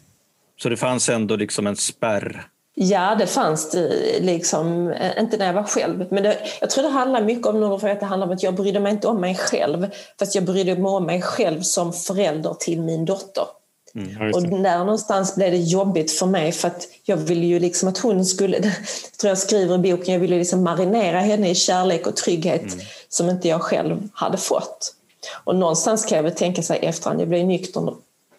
Så 0.61 0.69
det 0.69 0.77
fanns 0.77 1.09
ändå 1.09 1.35
liksom 1.35 1.67
en 1.67 1.75
spärr. 1.75 2.47
Ja, 2.79 3.15
det 3.19 3.27
fanns 3.27 3.71
det 3.71 4.19
liksom, 4.19 4.93
inte 5.19 5.37
när 5.37 5.45
jag 5.45 5.53
var 5.53 5.63
själv. 5.63 6.05
Men 6.11 6.23
det, 6.23 6.37
jag 6.61 6.69
tror 6.69 6.83
det 6.83 6.89
handlar 6.89 7.21
mycket 7.21 7.47
om 7.47 7.59
nog 7.59 7.81
för 7.81 7.89
att 7.89 7.99
det 7.99 8.05
handlar 8.05 8.27
om 8.27 8.33
att 8.33 8.43
jag 8.43 8.55
brydde 8.55 8.79
mig 8.79 8.91
inte 8.91 9.07
om 9.07 9.21
mig 9.21 9.35
själv. 9.35 9.87
Fast 10.19 10.35
jag 10.35 10.43
brydde 10.43 10.75
mig 10.75 10.91
om 10.91 11.05
mig 11.05 11.21
själv 11.21 11.61
som 11.61 11.93
förälder 11.93 12.53
till 12.53 12.81
min 12.81 13.05
dotter. 13.05 13.43
Just 13.97 14.35
Och 14.35 14.43
där 14.43 14.77
någonstans 14.77 15.35
blev 15.35 15.51
det 15.51 15.57
jobbigt 15.57 16.11
för 16.11 16.25
mig 16.25 16.51
för 16.51 16.67
att 16.67 16.87
jag 17.03 17.17
ville 17.17 17.45
ju 17.45 17.59
liksom 17.59 17.89
att 17.89 17.97
hon 17.97 18.25
skulle, 18.25 18.61
tror 19.21 19.29
jag 19.29 19.37
skriver 19.37 19.75
i 19.75 19.91
boken, 19.91 20.13
jag 20.13 20.21
ville 20.21 20.37
liksom 20.37 20.63
marinera 20.63 21.19
henne 21.19 21.49
i 21.49 21.55
kärlek 21.55 22.07
och 22.07 22.15
trygghet 22.15 22.77
som 23.09 23.29
inte 23.29 23.47
jag 23.47 23.61
själv 23.61 24.09
hade 24.13 24.37
fått. 24.37 24.93
Och 25.43 25.55
någonstans 25.55 26.05
kan 26.05 26.15
jag 26.15 26.23
väl 26.23 26.35
tänka 26.35 26.63
sig 26.63 26.79
efterhand, 26.81 27.21
jag 27.21 27.27
blev 27.27 27.45
nykter 27.45 27.93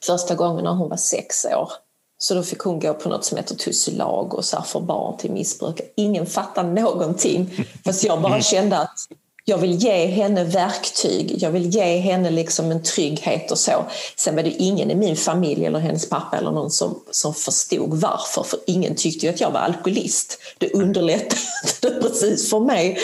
första 0.06 0.34
gången 0.34 0.64
när 0.64 0.72
hon 0.72 0.88
var 0.88 0.96
sex 0.96 1.44
år. 1.44 1.72
Så 2.18 2.34
då 2.34 2.42
fick 2.42 2.58
hon 2.58 2.80
gå 2.80 2.94
på 2.94 3.08
något 3.08 3.24
som 3.24 3.36
heter 3.36 3.54
Tussilag 3.54 4.34
och 4.34 4.44
så 4.44 4.62
för 4.62 4.80
barn 4.80 5.16
till 5.16 5.30
missbrukare. 5.30 5.86
Ingen 5.94 6.26
fattar 6.26 6.64
någonting. 6.64 7.66
Fast 7.84 8.04
jag 8.04 8.22
bara 8.22 8.40
kände 8.40 8.78
att 8.78 8.98
jag 9.48 9.58
vill 9.58 9.74
ge 9.74 10.06
henne 10.06 10.44
verktyg, 10.44 11.42
jag 11.42 11.50
vill 11.50 11.74
ge 11.74 11.98
henne 11.98 12.30
liksom 12.30 12.70
en 12.70 12.82
trygghet 12.82 13.50
och 13.50 13.58
så. 13.58 13.84
Sen 14.16 14.36
var 14.36 14.42
det 14.42 14.50
ingen 14.50 14.90
i 14.90 14.94
min 14.94 15.16
familj 15.16 15.66
eller 15.66 15.78
hennes 15.78 16.08
pappa 16.08 16.36
eller 16.36 16.50
någon 16.50 16.70
som, 16.70 17.00
som 17.10 17.34
förstod 17.34 18.00
varför, 18.00 18.42
för 18.42 18.58
ingen 18.66 18.94
tyckte 18.94 19.26
ju 19.26 19.32
att 19.32 19.40
jag 19.40 19.50
var 19.50 19.60
alkoholist. 19.60 20.38
Det 20.58 20.72
underlättade 20.72 22.00
precis 22.00 22.50
för 22.50 22.60
mig. 22.60 22.98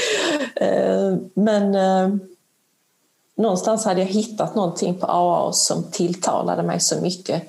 Eh, 0.56 1.16
men 1.34 1.74
eh, 1.74 2.16
någonstans 3.36 3.84
hade 3.84 4.00
jag 4.00 4.08
hittat 4.08 4.54
någonting 4.54 4.94
på 4.98 5.06
AA 5.06 5.52
som 5.52 5.90
tilltalade 5.90 6.62
mig 6.62 6.80
så 6.80 7.00
mycket 7.00 7.42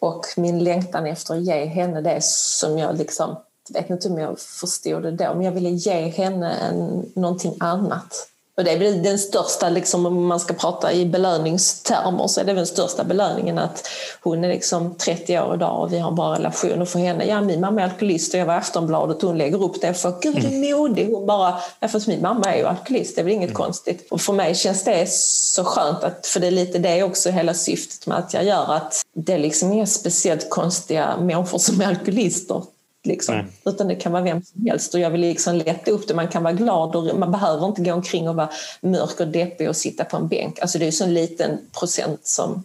och 0.00 0.26
min 0.36 0.64
längtan 0.64 1.06
efter 1.06 1.34
att 1.34 1.44
ge 1.44 1.64
henne 1.64 2.00
det 2.00 2.24
som 2.24 2.78
jag 2.78 2.98
liksom 2.98 3.30
jag 3.30 3.47
vet 3.70 3.90
inte 3.90 4.08
om 4.08 4.18
jag 4.18 4.38
förstod 4.38 5.02
det 5.02 5.10
då, 5.10 5.34
men 5.34 5.42
jag 5.42 5.52
ville 5.52 5.70
ge 5.70 6.08
henne 6.08 6.52
en, 6.52 7.12
någonting 7.14 7.56
annat. 7.60 8.28
Och 8.58 8.64
det 8.64 8.70
är 8.70 8.78
väl 8.78 9.02
den 9.02 9.18
största, 9.18 9.68
liksom, 9.68 10.06
om 10.06 10.26
man 10.26 10.40
ska 10.40 10.54
prata 10.54 10.92
i 10.92 11.06
belöningstermer, 11.06 12.26
så 12.26 12.40
är 12.40 12.44
det 12.44 12.52
den 12.52 12.66
största 12.66 13.04
belöningen 13.04 13.58
att 13.58 13.88
hon 14.22 14.44
är 14.44 14.48
liksom 14.48 14.94
30 14.94 15.38
år 15.38 15.54
idag 15.54 15.82
och 15.82 15.92
vi 15.92 15.98
har 15.98 16.08
en 16.08 16.14
bra 16.14 16.34
relation. 16.34 16.82
Och 16.82 16.88
för 16.88 16.98
henne, 16.98 17.24
ja 17.24 17.40
min 17.40 17.60
mamma 17.60 17.80
är 17.80 17.84
alkoholist 17.84 18.34
och 18.34 18.40
jag 18.40 18.46
var 18.46 18.54
Aftonbladet 18.54 19.22
och 19.22 19.28
hon 19.28 19.38
lägger 19.38 19.62
upp 19.62 19.80
det 19.80 19.94
för 19.94 20.14
gud 20.20 20.44
är 20.44 20.72
modig. 20.72 21.12
Hon 21.12 21.26
bara, 21.26 21.54
ja 21.80 21.88
fast 21.88 22.06
min 22.06 22.22
mamma 22.22 22.54
är 22.54 22.58
ju 22.58 22.64
alkoholist, 22.64 23.14
det 23.14 23.20
är 23.20 23.24
väl 23.24 23.32
inget 23.32 23.50
mm. 23.50 23.56
konstigt. 23.56 24.06
Och 24.10 24.20
för 24.20 24.32
mig 24.32 24.54
känns 24.54 24.84
det 24.84 25.10
så 25.10 25.64
skönt, 25.64 26.04
att, 26.04 26.26
för 26.26 26.40
det 26.40 26.46
är 26.46 26.50
lite 26.50 26.78
det 26.78 27.02
också 27.02 27.30
hela 27.30 27.54
syftet 27.54 28.06
med 28.06 28.18
att 28.18 28.34
jag 28.34 28.44
gör, 28.44 28.74
att 28.74 29.02
det 29.14 29.32
är 29.32 29.38
liksom 29.38 29.72
inga 29.72 29.86
speciellt 29.86 30.50
konstiga 30.50 31.16
människor 31.20 31.58
som 31.58 31.80
är 31.80 31.86
alkoholister. 31.86 32.62
Liksom. 33.08 33.44
Utan 33.64 33.88
det 33.88 33.94
kan 33.94 34.12
vara 34.12 34.22
vem 34.22 34.42
som 34.42 34.66
helst 34.66 34.94
och 34.94 35.00
jag 35.00 35.10
vill 35.10 35.20
liksom 35.20 35.56
lätta 35.56 35.90
upp 35.90 36.08
det. 36.08 36.14
Man 36.14 36.28
kan 36.28 36.42
vara 36.42 36.52
glad 36.54 36.96
och 36.96 37.18
man 37.18 37.32
behöver 37.32 37.66
inte 37.66 37.82
gå 37.82 37.92
omkring 37.92 38.28
och 38.28 38.34
vara 38.34 38.50
mörk 38.80 39.20
och 39.20 39.28
deppig 39.28 39.68
och 39.68 39.76
sitta 39.76 40.04
på 40.04 40.16
en 40.16 40.28
bänk. 40.28 40.58
Alltså 40.60 40.78
det 40.78 40.86
är 40.86 40.90
så 40.90 41.04
en 41.04 41.14
liten 41.14 41.58
procent 41.78 42.26
som, 42.26 42.64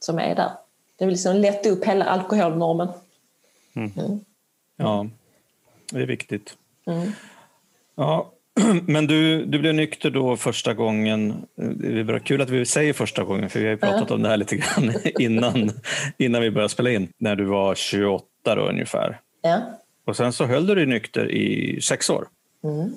som 0.00 0.18
är 0.18 0.34
där. 0.34 0.50
Det 0.98 1.04
vill 1.04 1.12
liksom 1.12 1.36
lätta 1.36 1.68
upp 1.68 1.84
hela 1.84 2.04
alkoholnormen. 2.04 2.88
Mm. 3.74 3.92
Mm. 3.96 4.20
Ja, 4.76 5.06
det 5.92 6.02
är 6.02 6.06
viktigt. 6.06 6.56
Mm. 6.86 7.12
Ja, 7.96 8.32
men 8.86 9.06
du, 9.06 9.44
du 9.44 9.58
blev 9.58 9.74
nykter 9.74 10.10
då 10.10 10.36
första 10.36 10.74
gången. 10.74 11.46
Det 11.56 12.00
är 12.00 12.04
bra, 12.04 12.18
kul 12.18 12.40
att 12.40 12.50
vi 12.50 12.66
säger 12.66 12.92
första 12.92 13.24
gången 13.24 13.50
för 13.50 13.60
vi 13.60 13.64
har 13.64 13.72
ju 13.72 13.78
pratat 13.78 14.10
om 14.10 14.22
det 14.22 14.28
här 14.28 14.36
lite 14.36 14.56
grann 14.56 14.92
innan, 15.18 15.70
innan 16.18 16.42
vi 16.42 16.50
började 16.50 16.68
spela 16.68 16.90
in. 16.90 17.08
När 17.18 17.36
du 17.36 17.44
var 17.44 17.74
28 17.74 18.24
då 18.44 18.68
ungefär. 18.68 19.20
Ja. 19.42 19.60
Och 20.04 20.16
sen 20.16 20.32
så 20.32 20.44
höll 20.44 20.66
du 20.66 20.74
dig 20.74 20.86
nykter 20.86 21.30
i 21.30 21.80
sex 21.80 22.10
år. 22.10 22.28
Mm. 22.64 22.92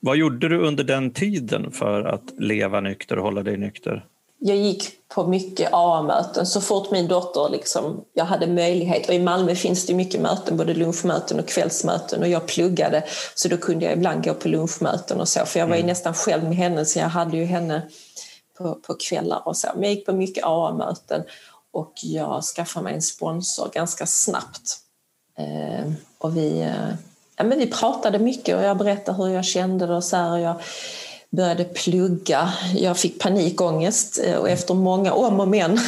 Vad 0.00 0.16
gjorde 0.16 0.48
du 0.48 0.58
under 0.58 0.84
den 0.84 1.10
tiden 1.10 1.72
för 1.72 2.02
att 2.02 2.22
leva 2.38 2.80
nykter 2.80 3.18
och 3.18 3.24
hålla 3.24 3.42
dig 3.42 3.56
nykter? 3.56 4.06
Jag 4.38 4.56
gick 4.56 5.08
på 5.08 5.26
mycket 5.26 5.72
AA-möten 5.72 6.46
så 6.46 6.60
fort 6.60 6.90
min 6.90 7.08
dotter 7.08 7.48
liksom, 7.52 8.04
jag 8.12 8.24
hade 8.24 8.46
möjlighet. 8.46 9.08
Och 9.08 9.14
I 9.14 9.18
Malmö 9.18 9.54
finns 9.54 9.86
det 9.86 9.94
mycket 9.94 10.20
möten, 10.20 10.56
både 10.56 10.74
lunchmöten 10.74 11.40
och 11.40 11.48
kvällsmöten. 11.48 12.22
Och 12.22 12.28
jag 12.28 12.46
pluggade 12.46 13.04
så 13.34 13.48
då 13.48 13.56
kunde 13.56 13.84
jag 13.84 13.94
ibland 13.94 14.24
gå 14.24 14.34
på 14.34 14.48
lunchmöten 14.48 15.20
och 15.20 15.28
så. 15.28 15.46
För 15.46 15.60
jag 15.60 15.66
var 15.66 15.74
ju 15.74 15.80
mm. 15.80 15.88
nästan 15.88 16.14
själv 16.14 16.44
med 16.44 16.56
henne 16.56 16.84
så 16.84 16.98
jag 16.98 17.08
hade 17.08 17.36
ju 17.36 17.44
henne 17.44 17.82
på, 18.58 18.74
på 18.74 18.94
kvällar 18.94 19.48
och 19.48 19.56
så. 19.56 19.68
Men 19.74 19.82
jag 19.82 19.92
gick 19.92 20.06
på 20.06 20.12
mycket 20.12 20.44
AA-möten 20.44 21.22
och 21.72 21.92
jag 22.02 22.42
skaffade 22.42 22.84
mig 22.84 22.94
en 22.94 23.02
sponsor 23.02 23.70
ganska 23.74 24.06
snabbt. 24.06 24.85
Eh, 25.38 25.92
och 26.18 26.36
vi, 26.36 26.60
eh, 26.60 26.94
ja, 27.36 27.44
men 27.44 27.58
vi 27.58 27.66
pratade 27.66 28.18
mycket 28.18 28.56
och 28.56 28.62
jag 28.62 28.76
berättade 28.76 29.22
hur 29.22 29.28
jag 29.28 29.44
kände 29.44 29.86
det 29.86 29.94
och 29.94 30.04
så 30.04 30.16
här, 30.16 30.38
jag 30.38 30.60
började 31.30 31.64
plugga. 31.64 32.52
Jag 32.74 32.96
fick 32.96 33.22
panikångest 33.22 34.20
eh, 34.24 34.36
och 34.36 34.50
efter 34.50 34.74
många 34.74 35.12
om 35.12 35.40
och 35.40 35.48
men 35.48 35.78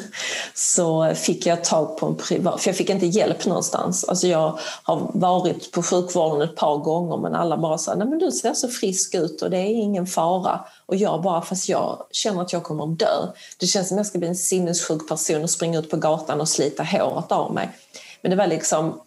så 0.54 1.14
fick 1.14 1.46
jag 1.46 1.64
tag 1.64 1.98
på 1.98 2.06
en 2.06 2.16
privat, 2.16 2.60
för 2.60 2.68
jag 2.68 2.76
fick 2.76 2.90
inte 2.90 3.06
hjälp 3.06 3.46
någonstans. 3.46 4.04
Alltså 4.04 4.26
jag 4.26 4.58
har 4.82 5.10
varit 5.14 5.72
på 5.72 5.82
sjukvården 5.82 6.48
ett 6.48 6.56
par 6.56 6.78
gånger 6.78 7.16
men 7.16 7.34
alla 7.34 7.56
bara 7.56 7.78
sa 7.78 7.94
nej 7.94 8.08
men 8.08 8.18
du 8.18 8.32
ser 8.32 8.54
så 8.54 8.68
frisk 8.68 9.14
ut 9.14 9.42
och 9.42 9.50
det 9.50 9.58
är 9.58 9.70
ingen 9.70 10.06
fara. 10.06 10.60
Och 10.86 10.96
jag 10.96 11.22
bara, 11.22 11.42
fast 11.42 11.68
jag 11.68 12.06
känner 12.10 12.42
att 12.42 12.52
jag 12.52 12.62
kommer 12.62 12.86
dö. 12.86 13.26
Det 13.58 13.66
känns 13.66 13.88
som 13.88 13.96
att 13.96 13.98
jag 13.98 14.06
ska 14.06 14.18
bli 14.18 14.28
en 14.28 14.36
sinnessjuk 14.36 15.08
person 15.08 15.42
och 15.42 15.50
springa 15.50 15.78
ut 15.78 15.90
på 15.90 15.96
gatan 15.96 16.40
och 16.40 16.48
slita 16.48 16.82
håret 16.82 17.32
av 17.32 17.54
mig. 17.54 17.70
Men 18.24 18.30
det 18.30 18.36
var 18.36 18.46
liksom... 18.46 19.00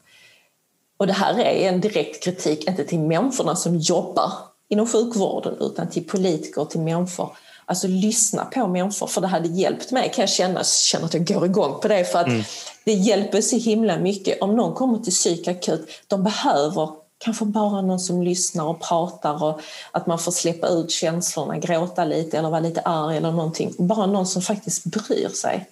Och 0.98 1.08
det 1.08 1.14
här 1.14 1.40
är 1.40 1.70
en 1.70 1.82
direkt 1.82 2.24
kritik, 2.24 2.68
inte 2.68 2.84
till 2.84 3.00
människorna 3.00 3.56
som 3.56 3.78
jobbar 3.78 4.32
inom 4.70 4.88
sjukvården 4.88 5.58
utan 5.60 5.90
till 5.90 6.08
politiker 6.08 6.62
och 6.62 6.70
till 6.70 6.80
människor. 6.80 7.38
Alltså 7.66 7.88
lyssna 7.88 8.46
på 8.46 8.68
människor, 8.68 9.08
för 9.08 9.22
det 9.22 9.28
hade 9.28 9.48
hjälpt 9.48 9.92
mig 9.92 10.12
kan 10.16 10.22
jag 10.22 10.30
känna, 10.30 10.64
känna 10.64 11.06
att 11.06 11.14
jag 11.14 11.28
går 11.28 11.46
igång 11.46 11.80
på 11.82 11.88
det. 11.88 12.04
För 12.04 12.20
att 12.20 12.28
mm. 12.28 12.44
det 12.86 12.94
hjälper 12.94 13.42
så 13.42 13.58
himla 13.58 13.98
mycket. 14.00 14.42
Om 14.42 14.56
någon 14.56 14.74
kommer 14.74 15.00
till 15.00 15.14
psykakut, 15.14 15.90
de 16.08 16.24
behöver 16.24 16.90
kanske 17.18 17.46
bara 17.46 17.82
någon 17.82 18.00
som 18.00 18.22
lyssnar 18.22 18.66
och 18.66 18.82
pratar 18.82 19.44
och 19.44 19.62
att 19.92 20.08
man 20.08 20.20
får 20.20 20.32
släppa 20.32 20.68
ut 20.68 20.92
känslorna, 20.92 21.58
gråta 21.58 22.06
lite 22.06 22.38
eller 22.38 22.50
vara 22.50 22.60
lite 22.60 22.82
arg 22.82 23.18
eller 23.18 23.32
någonting. 23.32 23.74
Bara 23.78 24.06
någon 24.06 24.28
som 24.28 24.42
faktiskt 24.42 24.84
bryr 24.84 25.30
sig. 25.30 25.70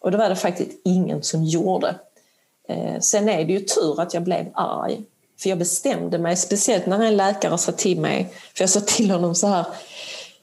Och 0.00 0.10
det 0.10 0.16
var 0.16 0.28
det 0.28 0.36
faktiskt 0.36 0.70
ingen 0.84 1.22
som 1.22 1.44
gjorde. 1.44 1.94
Eh, 2.68 3.00
sen 3.00 3.28
är 3.28 3.44
det 3.44 3.52
ju 3.52 3.60
tur 3.60 4.00
att 4.00 4.14
jag 4.14 4.22
blev 4.22 4.46
arg. 4.54 5.00
För 5.40 5.48
jag 5.48 5.58
bestämde 5.58 6.18
mig, 6.18 6.36
speciellt 6.36 6.86
när 6.86 7.04
en 7.04 7.16
läkare 7.16 7.58
sa 7.58 7.72
till 7.72 8.00
mig, 8.00 8.32
för 8.54 8.62
jag 8.62 8.70
sa 8.70 8.80
till 8.80 9.10
honom 9.10 9.34
så 9.34 9.46
här, 9.46 9.66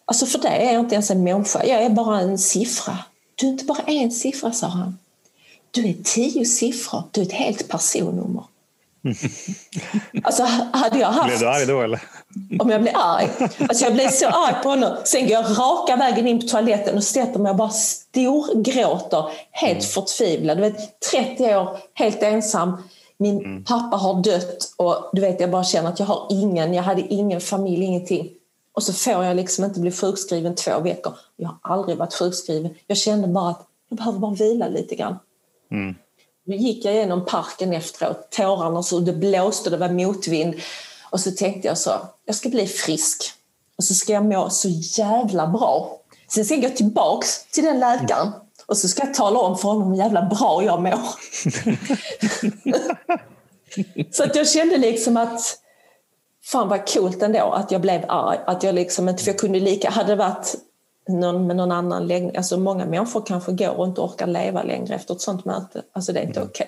alltså 0.05 0.25
för 0.25 0.39
dig 0.39 0.67
är 0.67 0.73
jag 0.73 0.79
inte 0.79 0.95
ens 0.95 1.11
en 1.11 1.23
människa, 1.23 1.65
jag 1.65 1.83
är 1.83 1.89
bara 1.89 2.19
en 2.19 2.37
siffra. 2.37 2.97
Du 3.35 3.47
är 3.47 3.51
inte 3.51 3.65
bara 3.65 3.83
en 3.85 4.11
siffra, 4.11 4.51
sa 4.51 4.67
han. 4.67 4.97
Du 5.71 5.89
är 5.89 5.95
tio 6.03 6.45
siffror, 6.45 7.03
du 7.11 7.21
är 7.21 7.25
ett 7.25 7.31
helt 7.31 7.67
personnummer. 7.67 8.43
alltså 10.23 10.43
hade 10.73 10.99
jag 10.99 11.07
haft... 11.07 11.27
Blev 11.27 11.39
du 11.39 11.47
arg 11.47 11.65
då 11.65 11.81
eller? 11.81 12.01
Om 12.59 12.69
jag 12.69 12.81
blir 12.81 12.93
arg? 12.95 13.29
Alltså 13.59 13.83
jag 13.83 13.93
blev 13.93 14.09
så 14.09 14.27
arg 14.27 14.55
på 14.63 14.69
honom. 14.69 14.97
Sen 15.03 15.21
går 15.21 15.31
jag 15.31 15.45
raka 15.45 15.95
vägen 15.95 16.27
in 16.27 16.39
på 16.39 16.47
toaletten 16.47 16.97
och 16.97 17.03
sätter 17.03 17.39
mig 17.39 17.49
och 17.49 17.55
bara 17.55 17.69
storgråter. 17.69 19.29
Helt 19.51 19.79
mm. 19.79 19.81
förtvivlad. 19.81 20.57
Du 20.57 20.61
vet, 20.61 20.99
30 21.11 21.55
år, 21.55 21.77
helt 21.93 22.23
ensam. 22.23 22.77
Min 23.17 23.39
mm. 23.39 23.63
pappa 23.63 23.97
har 23.97 24.23
dött 24.23 24.73
och 24.77 25.09
du 25.13 25.21
vet, 25.21 25.41
jag 25.41 25.51
bara 25.51 25.63
känner 25.63 25.89
att 25.89 25.99
jag 25.99 26.05
har 26.05 26.27
ingen, 26.29 26.73
jag 26.73 26.83
hade 26.83 27.01
ingen 27.01 27.41
familj, 27.41 27.83
ingenting. 27.83 28.29
Och 28.73 28.83
så 28.83 28.93
får 28.93 29.25
jag 29.25 29.35
liksom 29.35 29.65
inte 29.65 29.79
bli 29.79 29.91
sjukskriven 29.91 30.55
två 30.55 30.79
veckor. 30.79 31.13
Jag 31.35 31.47
har 31.47 31.73
aldrig 31.73 31.97
varit 31.97 32.13
sjukskriven. 32.13 32.73
Jag 32.87 32.97
kände 32.97 33.27
bara 33.27 33.49
att 33.49 33.65
jag 33.89 33.97
behöver 33.97 34.19
bara 34.19 34.33
vila 34.33 34.67
lite 34.67 34.95
grann. 34.95 35.15
Mm. 35.71 35.95
Då 36.45 36.53
gick 36.53 36.85
jag 36.85 36.93
genom 36.93 37.25
parken 37.25 37.73
efteråt, 37.73 38.31
tårarna 38.31 38.83
så 38.83 38.99
det 38.99 39.13
blåste, 39.13 39.69
det 39.69 39.77
var 39.77 39.89
motvind. 39.89 40.55
Och 41.09 41.19
så 41.19 41.31
tänkte 41.31 41.67
jag 41.67 41.77
så, 41.77 41.91
jag 42.25 42.35
ska 42.35 42.49
bli 42.49 42.67
frisk. 42.67 43.31
Och 43.77 43.83
så 43.83 43.93
ska 43.93 44.13
jag 44.13 44.25
må 44.25 44.49
så 44.49 44.67
jävla 44.69 45.47
bra. 45.47 45.99
Sen 46.27 46.45
ska 46.45 46.53
jag 46.55 46.63
gå 46.63 46.69
tillbaks 46.77 47.45
till 47.45 47.63
den 47.63 47.79
läkaren 47.79 48.31
och 48.65 48.77
så 48.77 48.87
ska 48.87 49.05
jag 49.05 49.13
tala 49.13 49.39
om 49.39 49.57
för 49.57 49.69
honom 49.69 49.91
hur 49.91 49.97
jävla 49.97 50.21
bra 50.21 50.63
jag 50.63 50.81
mår. 50.81 50.99
så 54.11 54.23
att 54.23 54.35
jag 54.35 54.49
kände 54.49 54.77
liksom 54.77 55.17
att 55.17 55.59
fan 56.43 56.69
vad 56.69 56.89
coolt 56.89 57.21
ändå 57.21 57.51
att 57.51 57.71
jag 57.71 57.81
blev 57.81 58.05
arg. 58.07 58.39
Att 58.45 58.63
jag 58.63 58.75
liksom 58.75 59.09
inte, 59.09 59.23
för 59.23 59.31
jag 59.31 59.39
kunde 59.39 59.59
lika, 59.59 59.89
hade 59.89 60.09
det 60.09 60.15
varit 60.15 60.55
någon 61.07 61.47
med 61.47 61.55
någon 61.55 61.71
annan 61.71 62.07
läggning, 62.07 62.37
alltså 62.37 62.57
många 62.57 62.85
människor 62.85 63.23
kanske 63.25 63.51
går 63.51 63.79
och 63.79 63.87
inte 63.87 64.01
orkar 64.01 64.27
leva 64.27 64.63
längre 64.63 64.95
efter 64.95 65.13
ett 65.13 65.21
sånt 65.21 65.45
möte. 65.45 65.83
Alltså 65.91 66.13
det 66.13 66.19
är 66.19 66.23
inte 66.23 66.39
mm. 66.39 66.49
okej. 66.49 66.67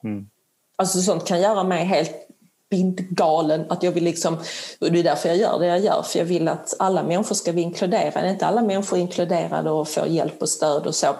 Okay. 0.00 0.10
Mm. 0.10 0.28
Alltså 0.76 1.00
sånt 1.00 1.26
kan 1.26 1.40
göra 1.40 1.64
mig 1.64 1.84
helt 1.84 2.26
bindgalen. 2.70 3.66
Att 3.68 3.82
jag 3.82 3.92
vill 3.92 4.04
liksom, 4.04 4.34
och 4.80 4.92
det 4.92 4.98
är 4.98 5.04
därför 5.04 5.28
jag 5.28 5.38
gör 5.38 5.58
det 5.58 5.66
jag 5.66 5.80
gör, 5.80 6.02
för 6.02 6.18
jag 6.18 6.26
vill 6.26 6.48
att 6.48 6.74
alla 6.78 7.02
människor 7.02 7.34
ska 7.34 7.52
bli 7.52 7.62
inkluderade. 7.62 8.18
Är 8.18 8.30
inte 8.30 8.46
alla 8.46 8.62
människor 8.62 8.98
inkluderade 8.98 9.70
och 9.70 9.88
får 9.88 10.06
hjälp 10.06 10.42
och 10.42 10.48
stöd 10.48 10.86
och 10.86 10.94
så, 10.94 11.16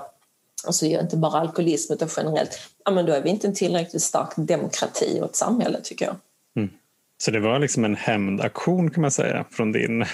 alltså 0.66 0.87
inte 0.87 1.16
bara 1.16 1.40
alkoholism 1.40 1.92
utan 1.92 2.09
generellt, 2.16 2.59
ja, 2.85 2.90
men 2.90 3.07
då 3.07 3.12
är 3.12 3.22
vi 3.22 3.31
inte 3.31 3.46
en 3.46 3.55
tillräckligt 3.55 4.02
stark 4.02 4.33
demokrati 4.37 5.18
och 5.20 5.26
ett 5.26 5.37
samhälle 5.37 5.81
tycker 5.83 6.05
jag. 6.05 6.16
Mm. 6.57 6.70
Så 7.18 7.31
det 7.31 7.40
var 7.40 7.59
liksom 7.59 7.85
en 7.85 7.96
hämndaktion 7.96 8.90
kan 8.90 9.02
man 9.02 9.11
säga 9.11 9.44
från 9.50 9.72
din, 9.72 10.05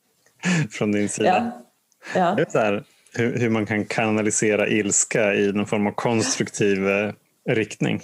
från 0.70 0.92
din 0.92 1.08
sida? 1.08 1.52
Ja. 1.54 1.65
Ja. 2.14 2.34
Det 2.34 2.42
är 2.42 2.50
så 2.50 2.58
här, 2.58 2.84
hur, 3.14 3.38
hur 3.38 3.50
man 3.50 3.66
kan 3.66 3.84
kanalisera 3.84 4.68
ilska 4.68 5.34
i 5.34 5.52
någon 5.52 5.66
form 5.66 5.86
av 5.86 5.92
konstruktiv 5.92 6.88
eh, 6.88 7.12
riktning. 7.48 8.00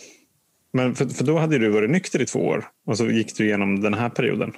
Men 0.72 0.95
för, 0.95 1.07
för 1.07 1.24
då 1.24 1.39
hade 1.39 1.59
du 1.59 1.68
varit 1.68 1.91
nykter 1.91 2.22
i 2.22 2.27
två 2.27 2.39
år 2.39 2.68
och 2.87 2.99
så 2.99 3.07
gick 3.07 3.37
du 3.37 3.47
igenom 3.47 3.81
den 3.81 3.95
här 3.95 4.09
perioden. 4.09 4.53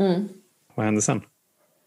Mm. 0.00 0.28
Vad 0.74 0.86
hände 0.86 1.02
sen? 1.02 1.22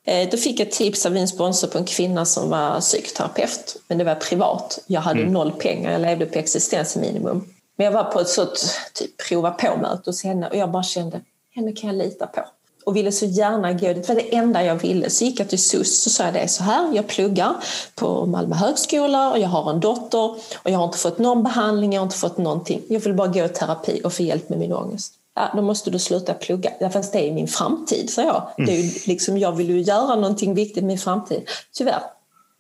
Eh, 0.06 0.30
då 0.30 0.38
fick 0.38 0.60
jag 0.60 0.72
tips 0.72 1.06
av 1.06 1.18
en 1.18 1.28
sponsor 1.28 1.68
på 1.68 1.78
en 1.78 1.86
kvinna 1.86 2.26
som 2.26 2.50
var 2.50 2.80
psykoterapeut. 2.80 3.82
Men 3.88 3.98
det 3.98 4.04
var 4.04 4.16
privat. 4.16 4.84
Jag 4.88 5.02
hade 5.02 5.22
mm. 5.22 5.34
noll 5.34 5.52
pengar, 5.52 5.92
jag 5.92 6.02
levde 6.02 6.26
på 6.26 6.40
existensminimum. 6.40 7.44
Men 7.76 7.86
jag 7.86 7.92
var 7.92 8.04
på 8.04 8.20
ett 8.20 8.28
sånt 8.28 8.80
typ, 8.94 9.18
prova 9.30 9.52
på-möte 9.52 10.10
hos 10.10 10.24
henne 10.24 10.50
och 10.50 10.56
jag 10.56 10.72
bara 10.72 10.84
kände, 10.84 11.22
henne 11.56 11.72
kan 11.72 11.90
jag 11.90 11.98
lita 11.98 12.28
på. 12.28 12.46
Och 12.84 12.96
ville 12.96 13.12
så 13.12 13.26
gärna 13.26 13.74
gå, 13.74 13.94
det 13.94 14.08
var 14.08 14.16
det 14.16 14.36
enda 14.36 14.64
jag 14.64 14.76
ville. 14.76 15.10
Så 15.10 15.26
gick 15.26 15.40
jag 15.40 15.50
till 15.50 15.64
SUS 15.64 16.06
och 16.06 16.12
sa 16.12 16.32
det 16.32 16.48
så 16.48 16.64
här, 16.64 16.96
jag 16.96 17.08
pluggar 17.08 17.56
på 17.96 18.26
Malmö 18.26 18.56
högskola 18.56 19.32
och 19.32 19.40
jag 19.40 19.50
har 19.50 19.70
en 19.70 19.80
dotter 19.80 20.30
och 20.56 20.70
jag 20.72 20.78
har 20.78 20.86
inte 20.86 20.98
fått 20.98 21.20
någon 21.20 21.44
behandling, 21.44 21.94
jag 21.94 22.02
har 22.02 22.06
inte 22.06 22.18
fått 22.18 22.38
någonting. 22.38 22.82
Jag 22.90 23.00
vill 23.00 23.14
bara 23.14 23.28
gå 23.28 23.46
i 23.46 23.50
terapi 23.50 24.02
och 24.04 24.14
få 24.14 24.24
hjälp 24.24 24.50
med 24.50 24.60
min 24.60 24.74
ångest. 24.74 25.14
Ja, 25.36 25.52
då 25.56 25.62
måste 25.62 25.90
du 25.90 26.00
sluta 26.00 26.34
plugga. 26.34 26.72
Ja, 26.80 26.90
fast 26.90 27.14
det 27.14 27.30
är 27.30 27.34
min 27.34 27.48
framtid, 27.48 28.10
sa 28.10 28.22
jag. 28.22 28.50
Mm. 28.58 28.68
Det 28.68 28.80
är 28.80 28.84
ju 28.84 28.92
liksom, 29.06 29.38
jag 29.38 29.52
vill 29.52 29.70
ju 29.70 29.82
göra 29.82 30.16
någonting 30.16 30.54
viktigt 30.54 30.84
med 30.84 30.88
min 30.88 30.98
framtid. 30.98 31.50
Tyvärr. 31.74 32.02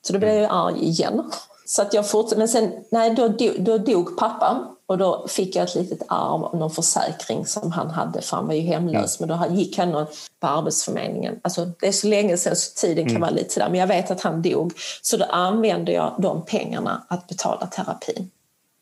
Så 0.01 0.13
då 0.13 0.19
blev 0.19 0.35
jag 0.35 0.51
arg 0.51 0.83
igen. 0.83 1.31
Så 1.65 1.81
att 1.81 1.93
jag 1.93 2.09
fortsatte. 2.09 2.37
Men 2.37 2.47
sen, 2.47 2.71
nej, 2.89 3.15
då, 3.15 3.27
då 3.57 3.77
dog 3.77 4.17
pappa 4.17 4.67
Och 4.91 4.97
då 4.97 5.27
fick 5.27 5.55
jag 5.55 5.63
ett 5.63 5.75
litet 5.75 6.01
arv 6.07 6.43
av 6.43 6.57
någon 6.57 6.71
försäkring 6.71 7.45
som 7.45 7.71
han 7.71 7.89
hade, 7.89 8.21
för 8.21 8.37
han 8.37 8.47
var 8.47 8.53
ju 8.53 8.61
hemlös. 8.61 9.19
Men 9.19 9.29
då 9.29 9.45
gick 9.49 9.77
han 9.77 10.05
på 10.39 10.47
Arbetsförmedlingen. 10.47 11.39
Alltså, 11.41 11.65
det 11.79 11.87
är 11.87 11.91
så 11.91 12.07
länge 12.07 12.37
sedan 12.37 12.55
så 12.55 12.73
tiden 12.75 13.05
kan 13.05 13.09
mm. 13.09 13.21
vara 13.21 13.31
lite 13.31 13.53
sådär. 13.53 13.69
Men 13.69 13.79
jag 13.79 13.87
vet 13.87 14.11
att 14.11 14.21
han 14.21 14.41
dog. 14.41 14.73
Så 15.01 15.17
då 15.17 15.25
använde 15.25 15.91
jag 15.91 16.15
de 16.19 16.45
pengarna 16.45 17.03
att 17.07 17.27
betala 17.27 17.67
terapin. 17.67 18.31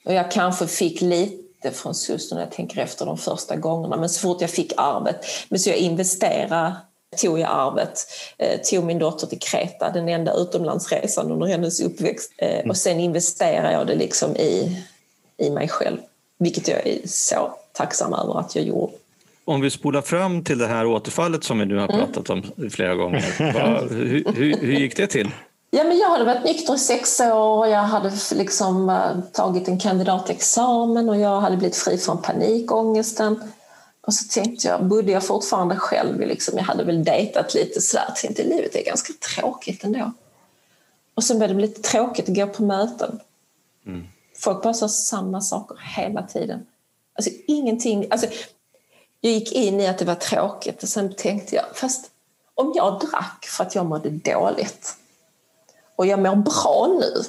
Och 0.06 0.14
jag 0.14 0.32
kanske 0.32 0.68
fick 0.68 1.02
lite 1.02 1.72
från 1.72 1.96
syster 1.96 2.36
när 2.36 2.44
jag 2.44 2.52
tänker 2.52 2.82
efter 2.82 3.06
de 3.06 3.18
första 3.18 3.56
gångerna. 3.56 3.98
Men 3.98 4.10
så 4.10 4.20
fort 4.20 4.42
jag 4.42 4.50
fick 4.50 4.74
arvet. 4.78 5.26
Men 5.50 5.60
så 5.60 5.70
jag 5.70 5.78
investerade 5.78 6.76
tog 7.18 7.40
jag 7.40 7.50
arvet, 7.52 8.06
eh, 8.38 8.60
tog 8.62 8.84
min 8.84 9.00
dotter 9.00 9.28
till 9.28 9.40
Kreta, 9.40 9.90
den 9.90 10.10
enda 10.10 10.34
utomlandsresan 10.34 11.32
under 11.32 11.48
hennes 11.48 11.82
uppväxt. 11.82 12.32
Eh, 12.38 12.70
och 12.70 12.78
sen 12.78 13.00
investerade 13.00 13.72
jag 13.72 13.88
det 13.88 13.96
liksom 13.96 14.36
i 14.36 14.84
i 15.40 15.50
mig 15.50 15.68
själv. 15.68 15.98
Vilket 16.40 16.68
jag 16.68 16.88
är 16.88 17.00
så 17.06 17.54
tacksam 17.72 18.14
över 18.14 18.40
att 18.40 18.56
jag 18.56 18.66
gjorde. 18.66 18.94
Om 19.46 19.62
vi 19.62 19.70
spolar 19.70 20.02
fram 20.02 20.44
till 20.44 20.58
det 20.58 20.68
här 20.68 20.86
återfallet 20.86 21.44
som 21.44 21.60
vi 21.60 21.66
nu 21.66 21.78
har 21.78 21.90
mm. 21.90 22.00
pratat 22.00 22.30
om 22.30 22.44
flera 22.72 22.96
gånger. 22.96 23.54
Vad, 23.54 23.92
hur, 23.92 24.34
hur, 24.36 24.58
hur, 24.58 24.74
gick 24.74 24.98
det 24.98 25.08
till? 25.08 25.32
Ja, 25.72 25.84
men 25.84 25.98
jag 25.98 26.10
hade 26.10 26.24
varit 26.24 26.44
nykter 26.44 26.76
i 26.76 26.78
sex 26.78 27.20
år 27.20 27.58
och 27.58 27.70
jag 27.70 27.80
hade 27.82 28.12
liksom, 28.36 28.90
uh, 28.90 29.20
tagit 29.34 29.68
en 29.68 29.80
kandidatexamen 29.80 31.10
och 31.10 31.18
jag 31.18 31.42
hade 31.42 31.58
blivit 31.58 31.76
fri 31.76 31.98
från 31.98 32.22
panikångesten. 32.22 33.40
Och 34.02 34.14
så 34.14 34.28
tänkte 34.28 34.68
jag, 34.68 34.86
bodde 34.86 35.12
jag 35.12 35.24
fortfarande 35.24 35.76
själv? 35.76 36.20
Liksom, 36.20 36.58
jag 36.58 36.64
hade 36.64 36.84
väl 36.84 37.04
dejtat 37.04 37.54
lite 37.54 37.82
sådär. 37.82 38.06
Jag 38.08 38.16
tänkte 38.16 38.44
livet 38.44 38.76
är 38.76 38.84
ganska 38.86 39.14
tråkigt 39.36 39.84
ändå. 39.84 40.14
Och 41.14 41.24
sen 41.24 41.38
blev 41.38 41.56
det 41.56 41.62
lite 41.62 41.82
tråkigt 41.82 42.30
att 42.30 42.36
gå 42.36 42.48
på 42.48 42.64
möten. 42.64 43.20
Mm. 43.86 44.08
Folk 44.40 44.64
bara 44.64 44.74
sa 44.74 44.90
samma 44.90 45.42
saker 45.42 45.78
hela 45.96 46.24
tiden. 46.24 46.66
Alltså 47.16 47.32
ingenting... 47.48 48.08
Alltså, 48.10 48.28
jag 49.22 49.34
gick 49.34 49.52
in 49.52 49.80
i 49.80 49.88
att 49.88 49.98
det 49.98 50.06
var 50.06 50.16
tråkigt 50.16 50.84
och 50.84 50.90
sen 50.90 51.14
tänkte 51.16 51.56
jag, 51.56 51.66
fast 51.74 52.12
om 52.56 52.74
jag 52.76 53.00
drack 53.00 53.46
för 53.46 53.64
att 53.64 53.76
jag 53.76 53.86
mådde 53.86 54.10
dåligt 54.10 54.96
och 55.96 56.06
jag 56.06 56.20
mår 56.20 56.36
bra 56.36 57.00
nu, 57.00 57.24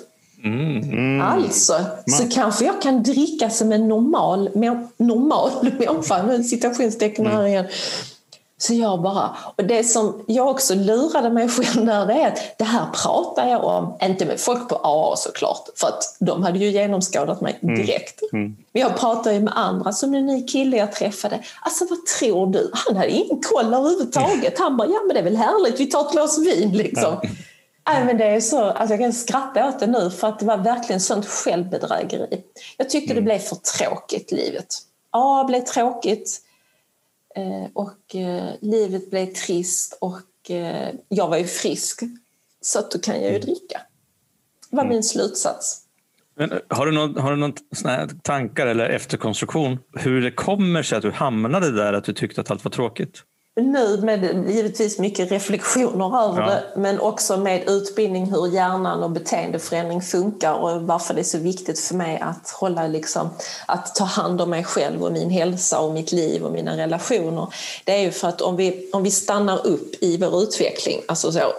mm, 0.51 0.77
mm. 0.77 1.21
alltså 1.21 1.81
så 2.07 2.29
kanske 2.29 2.65
jag 2.65 2.83
kan 2.83 3.03
dricka 3.03 3.51
som 3.51 3.73
en 3.73 3.89
normal, 3.89 4.51
normal 4.97 5.51
människa, 5.79 6.23
med 6.23 6.47
citationstecken 6.47 7.27
här 7.27 7.47
igen, 7.47 7.67
så 8.63 8.75
jag 8.75 9.03
bara, 9.03 9.37
och 9.57 9.65
det 9.65 9.85
som 9.85 10.25
jag 10.27 10.49
också 10.49 10.75
lurade 10.75 11.31
mig 11.31 11.49
själv 11.49 11.87
där 11.87 12.07
det 12.07 12.15
är 12.15 12.29
att 12.29 12.39
det 12.59 12.65
här 12.65 12.87
pratar 12.93 13.49
jag 13.49 13.65
om, 13.65 13.97
inte 14.03 14.27
med 14.27 14.41
folk 14.41 14.69
på 14.69 14.77
AA 14.77 15.17
såklart, 15.17 15.69
för 15.77 15.89
att 15.89 16.17
de 16.19 16.43
hade 16.43 16.59
ju 16.59 16.71
genomskådat 16.71 17.41
mig 17.41 17.59
mm. 17.63 17.75
direkt. 17.75 18.21
Mm. 18.33 18.45
Mm. 18.45 18.57
Men 18.73 18.83
jag 18.83 18.97
pratade 18.97 19.35
ju 19.35 19.41
med 19.41 19.53
andra, 19.57 19.93
som 19.93 20.15
en 20.15 20.27
ny 20.27 20.47
kille 20.47 20.77
jag 20.77 20.93
träffade. 20.93 21.41
Alltså 21.63 21.87
vad 21.91 22.07
tror 22.07 22.47
du? 22.47 22.71
Han 22.73 22.97
hade 22.97 23.11
ingen 23.11 23.41
koll 23.43 23.75
överhuvudtaget. 23.75 24.59
Han 24.59 24.77
bara, 24.77 24.89
ja 24.89 25.01
men 25.07 25.15
det 25.15 25.21
är 25.21 25.25
väl 25.25 25.37
härligt, 25.37 25.81
vi 25.81 25.87
tar 25.87 26.01
ett 26.01 26.13
glas 26.13 26.39
vin 26.39 26.73
liksom. 26.73 27.19
Ja. 27.23 27.29
Nej, 27.89 28.05
men 28.05 28.19
det 28.19 28.25
är 28.25 28.41
så, 28.41 28.65
alltså 28.65 28.93
jag 28.93 29.01
kan 29.01 29.13
skratta 29.13 29.69
åt 29.69 29.79
det 29.79 29.87
nu 29.87 30.11
för 30.11 30.29
att 30.29 30.39
det 30.39 30.47
var 30.47 30.57
verkligen 30.57 31.01
sånt 31.01 31.27
självbedrägeri. 31.27 32.43
Jag 32.77 32.91
tyckte 32.91 33.13
mm. 33.13 33.25
det 33.25 33.29
blev 33.29 33.39
för 33.39 33.57
tråkigt 33.57 34.33
livet. 34.33 34.67
Ja, 35.13 35.43
det 35.43 35.47
blev 35.47 35.61
tråkigt. 35.61 36.41
Eh, 37.37 37.71
och 37.73 38.15
eh, 38.15 38.55
livet 38.61 39.11
blev 39.11 39.27
trist 39.27 39.99
och 40.01 40.51
eh, 40.51 40.95
jag 41.09 41.29
var 41.29 41.39
ju 41.39 41.45
frisk. 41.45 42.01
Så 42.61 42.79
att 42.79 42.91
då 42.91 42.99
kan 42.99 43.15
jag 43.15 43.25
ju 43.25 43.29
mm. 43.29 43.41
dricka. 43.41 43.81
Det 44.71 44.77
var 44.77 44.83
mm. 44.83 44.95
min 44.95 45.03
slutsats. 45.03 45.83
Men 46.35 46.61
har 46.69 46.87
du 46.87 46.93
någon, 46.93 47.17
har 47.17 47.31
du 47.31 47.37
någon 47.37 47.53
tankar 48.23 48.67
eller 48.67 48.89
efterkonstruktion 48.89 49.79
hur 49.93 50.23
det 50.23 50.31
kommer 50.31 50.83
sig 50.83 50.97
att 50.97 51.03
du 51.03 51.11
hamnade 51.11 51.71
där, 51.71 51.93
att 51.93 52.05
du 52.05 52.13
tyckte 52.13 52.41
att 52.41 52.51
allt 52.51 52.65
var 52.65 52.71
tråkigt? 52.71 53.23
Nu 53.57 53.97
med 54.03 54.49
givetvis 54.51 54.99
mycket 54.99 55.31
reflektioner 55.31 56.25
över 56.25 56.41
ja. 56.41 56.47
det 56.47 56.65
men 56.77 57.01
också 57.01 57.37
med 57.37 57.69
utbildning 57.69 58.33
hur 58.33 58.47
hjärnan 58.47 59.03
och 59.03 59.11
beteendeförändring 59.11 60.03
funkar 60.03 60.55
och 60.55 60.83
varför 60.83 61.15
det 61.15 61.21
är 61.21 61.25
så 61.25 61.39
viktigt 61.39 61.79
för 61.81 61.95
mig 61.95 62.19
att 62.19 62.51
hålla 62.51 62.87
liksom, 62.87 63.31
att 63.67 63.95
ta 63.95 64.05
hand 64.05 64.41
om 64.41 64.51
mig 64.51 64.65
själv 64.65 65.05
och 65.05 65.13
min 65.13 65.31
hälsa 65.31 65.81
och 65.81 65.95
mitt 65.95 66.13
liv 66.13 66.45
och 66.45 66.53
mina 66.53 66.77
relationer. 66.77 67.55
Det 67.85 67.93
är 67.93 68.03
ju 68.03 68.11
för 68.11 68.29
att 68.29 68.41
om 68.41 68.57
vi, 68.57 68.91
om 68.93 69.03
vi 69.03 69.11
stannar 69.11 69.67
upp 69.67 69.95
i 70.01 70.17
vår 70.17 70.43
utveckling, 70.43 71.01
alltså 71.09 71.33
så, 71.33 71.53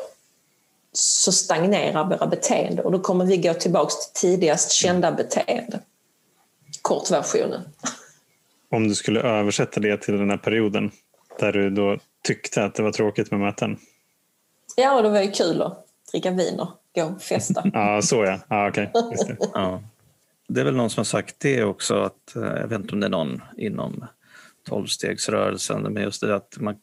så 0.94 1.32
stagnerar 1.32 2.10
våra 2.10 2.28
beteenden 2.28 2.86
och 2.86 2.92
då 2.92 3.00
kommer 3.00 3.26
vi 3.26 3.38
gå 3.38 3.54
tillbaks 3.54 4.14
till 4.14 4.30
tidigast 4.30 4.72
kända 4.72 5.12
beteende. 5.12 5.80
Kortversionen. 6.82 7.62
Om 8.72 8.88
du 8.88 8.96
skulle 8.96 9.22
översätta 9.22 9.80
det 9.80 9.98
till 9.98 10.18
den 10.18 10.30
här 10.30 10.38
perioden, 10.38 10.92
där 11.40 11.52
du 11.52 11.70
då 11.70 11.98
tyckte 12.24 12.64
att 12.64 12.76
det 12.76 12.84
var 12.84 12.92
tråkigt 12.92 13.32
med 13.32 13.40
möten? 13.40 13.78
Ja, 14.76 14.96
och 14.96 15.04
det 15.04 15.10
var 15.10 15.22
ju 15.22 15.32
kul 15.32 15.62
att 15.62 15.86
dricka 16.12 16.32
vin 16.32 16.60
och 16.60 16.70
gå 16.96 17.04
och 17.04 17.22
festa. 17.22 17.64
ja, 17.74 18.02
så 18.02 18.26
ja. 18.26 18.40
ja, 18.48 18.70
okay. 18.70 18.88
det. 19.28 19.38
ja. 19.54 19.84
Det 20.48 20.62
är 20.62 20.66
väl 20.66 20.76
någon 20.76 20.90
som 20.90 21.00
har 21.00 21.06
sagt 21.06 21.40
det 21.40 21.64
också, 21.64 21.96
att, 21.96 22.36
eh, 22.36 22.42
jag 22.42 22.68
vet 22.68 22.80
inte 22.80 22.94
om 22.94 23.00
det 23.00 23.08
är 23.08 23.12
någon 23.12 23.42
inom 23.58 24.06
tolvstegsrörelsen, 24.64 25.82
men 25.82 26.04
just 26.04 26.22
det 26.22 26.36
att 26.36 26.58
man 26.60 26.76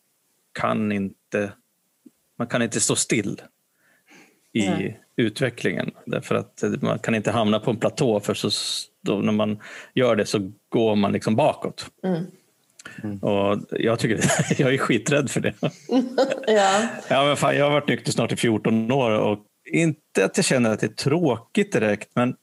kan 0.53 0.93
inte, 0.93 1.53
man 2.39 2.47
kan 2.47 2.63
inte 2.63 2.81
stå 2.81 2.97
still 2.97 3.43
i 4.53 4.69
Nej. 4.69 5.01
utvecklingen. 5.17 5.91
Därför 6.05 6.35
att 6.35 6.65
man 6.81 6.99
kan 6.99 7.15
inte 7.15 7.31
hamna 7.31 7.61
på 7.61 7.71
en 7.71 7.77
platå 7.77 8.21
för 8.21 8.35
så 8.35 8.51
då, 9.01 9.17
när 9.19 9.33
man 9.33 9.59
gör 9.95 10.17
det 10.17 10.27
så 10.27 10.53
går 10.69 10.97
man 10.97 11.13
liksom 11.13 11.37
bakåt. 11.37 11.87
Mm. 12.03 12.27
Mm. 13.05 13.19
Och 13.19 13.59
jag, 13.71 13.99
tycker, 13.99 14.21
jag 14.63 14.75
är 14.75 14.79
skiträdd 14.79 15.31
för 15.31 15.41
det. 15.41 15.55
ja. 16.47 16.89
Ja, 17.09 17.25
men 17.25 17.37
fan, 17.37 17.57
jag 17.57 17.65
har 17.65 17.71
varit 17.71 17.89
nykter 17.89 18.13
snart 18.13 18.33
i 18.33 18.37
14 18.37 18.93
år 18.93 19.11
och 19.11 19.39
inte 19.73 20.25
att 20.25 20.37
jag 20.37 20.45
känner 20.45 20.71
att 20.71 20.81
det 20.81 20.87
är 20.87 20.95
tråkigt 20.95 21.73
direkt, 21.73 22.09
men 22.15 22.35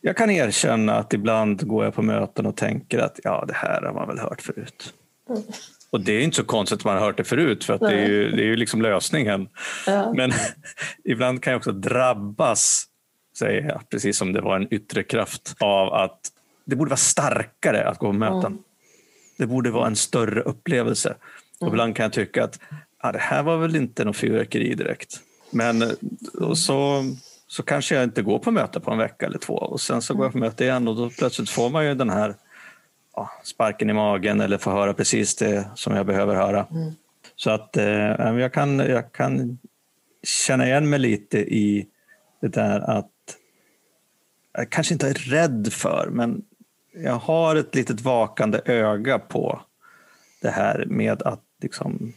jag 0.00 0.16
kan 0.16 0.30
erkänna 0.30 0.94
att 0.94 1.12
ibland 1.12 1.66
går 1.66 1.84
jag 1.84 1.94
på 1.94 2.02
möten 2.02 2.46
och 2.46 2.56
tänker 2.56 2.98
att 2.98 3.20
ja, 3.24 3.44
det 3.48 3.54
här 3.54 3.82
har 3.82 3.92
man 3.92 4.08
väl 4.08 4.18
hört 4.18 4.42
förut. 4.42 4.94
Mm. 5.28 5.42
Och 5.90 6.00
det 6.00 6.12
är 6.12 6.20
inte 6.20 6.36
så 6.36 6.44
konstigt 6.44 6.78
att 6.78 6.84
man 6.84 6.96
har 6.96 7.04
hört 7.04 7.16
det 7.16 7.24
förut, 7.24 7.64
för 7.64 7.74
att 7.74 7.80
det 7.80 7.92
är 7.92 8.08
ju, 8.08 8.30
det 8.30 8.42
är 8.42 8.46
ju 8.46 8.56
liksom 8.56 8.82
lösningen. 8.82 9.48
Ja. 9.86 10.12
Men 10.16 10.32
ibland 11.04 11.42
kan 11.42 11.50
jag 11.50 11.58
också 11.58 11.72
drabbas, 11.72 12.84
säger 13.38 13.68
jag, 13.68 13.88
precis 13.88 14.18
som 14.18 14.32
det 14.32 14.40
var 14.40 14.56
en 14.56 14.74
yttre 14.74 15.02
kraft, 15.02 15.54
av 15.60 15.94
att 15.94 16.20
det 16.64 16.76
borde 16.76 16.88
vara 16.88 16.96
starkare 16.96 17.88
att 17.88 17.98
gå 17.98 18.06
på 18.06 18.12
möten. 18.12 18.52
Mm. 18.52 18.58
Det 19.40 19.46
borde 19.46 19.70
vara 19.70 19.86
en 19.86 19.96
större 19.96 20.40
upplevelse. 20.40 21.08
Mm. 21.08 21.18
Och 21.60 21.68
ibland 21.68 21.96
kan 21.96 22.04
jag 22.04 22.12
tycka 22.12 22.44
att 22.44 22.60
ja, 23.02 23.12
det 23.12 23.18
här 23.18 23.42
var 23.42 23.56
väl 23.56 23.76
inte 23.76 24.04
någon 24.04 24.14
fyrverkeri 24.14 24.74
direkt. 24.74 25.20
Men 25.50 25.96
så, 26.54 27.04
så 27.46 27.62
kanske 27.62 27.94
jag 27.94 28.04
inte 28.04 28.22
går 28.22 28.38
på 28.38 28.50
möte 28.50 28.80
på 28.80 28.90
en 28.90 28.98
vecka 28.98 29.26
eller 29.26 29.38
två 29.38 29.54
och 29.54 29.80
sen 29.80 30.02
så 30.02 30.14
går 30.14 30.24
jag 30.24 30.32
på 30.32 30.38
möte 30.38 30.64
igen 30.64 30.88
och 30.88 30.96
då 30.96 31.10
plötsligt 31.10 31.50
får 31.50 31.70
man 31.70 31.86
ju 31.86 31.94
den 31.94 32.10
här 32.10 32.36
ja, 33.16 33.30
sparken 33.44 33.90
i 33.90 33.92
magen 33.92 34.40
eller 34.40 34.58
får 34.58 34.70
höra 34.70 34.94
precis 34.94 35.36
det 35.36 35.68
som 35.74 35.96
jag 35.96 36.06
behöver 36.06 36.34
höra. 36.34 36.66
Mm. 36.70 36.92
Så 37.36 37.50
att 37.50 37.76
eh, 37.76 37.84
jag, 38.38 38.52
kan, 38.52 38.78
jag 38.78 39.12
kan 39.12 39.58
känna 40.22 40.66
igen 40.66 40.90
mig 40.90 40.98
lite 40.98 41.38
i 41.38 41.86
det 42.40 42.48
där 42.48 42.80
att 42.80 43.10
jag 44.52 44.70
kanske 44.70 44.94
inte 44.94 45.08
är 45.08 45.14
rädd 45.14 45.68
för, 45.72 46.08
men 46.12 46.42
jag 46.92 47.18
har 47.18 47.56
ett 47.56 47.74
litet 47.74 48.00
vakande 48.00 48.60
öga 48.64 49.18
på 49.18 49.62
det 50.42 50.50
här 50.50 50.84
med 50.86 51.22
att 51.22 51.44
liksom 51.62 52.12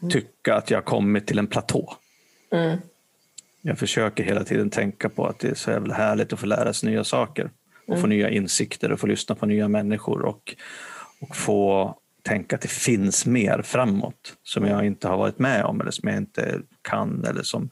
mm. 0.00 0.10
tycka 0.10 0.54
att 0.54 0.70
jag 0.70 0.84
kommit 0.84 1.26
till 1.26 1.38
en 1.38 1.46
platå. 1.46 1.96
Mm. 2.52 2.78
Jag 3.62 3.78
försöker 3.78 4.24
hela 4.24 4.44
tiden 4.44 4.70
tänka 4.70 5.08
på 5.08 5.26
att 5.26 5.38
det 5.38 5.48
är 5.48 5.54
så 5.54 5.70
jävla 5.70 5.94
härligt 5.94 6.32
att 6.32 6.40
få 6.40 6.46
lära 6.46 6.72
sig 6.72 6.90
nya 6.90 7.04
saker 7.04 7.50
och 7.86 7.88
mm. 7.88 8.00
få 8.00 8.06
nya 8.06 8.30
insikter 8.30 8.92
och 8.92 9.00
få 9.00 9.06
lyssna 9.06 9.34
på 9.34 9.46
nya 9.46 9.68
människor 9.68 10.22
och, 10.22 10.56
och 11.20 11.36
få 11.36 11.94
tänka 12.22 12.56
att 12.56 12.62
det 12.62 12.70
finns 12.70 13.26
mer 13.26 13.62
framåt 13.62 14.36
som 14.42 14.66
jag 14.66 14.86
inte 14.86 15.08
har 15.08 15.16
varit 15.16 15.38
med 15.38 15.64
om 15.64 15.80
eller 15.80 15.90
som 15.90 16.08
jag 16.08 16.18
inte 16.18 16.60
kan 16.82 17.24
eller 17.24 17.42
som, 17.42 17.70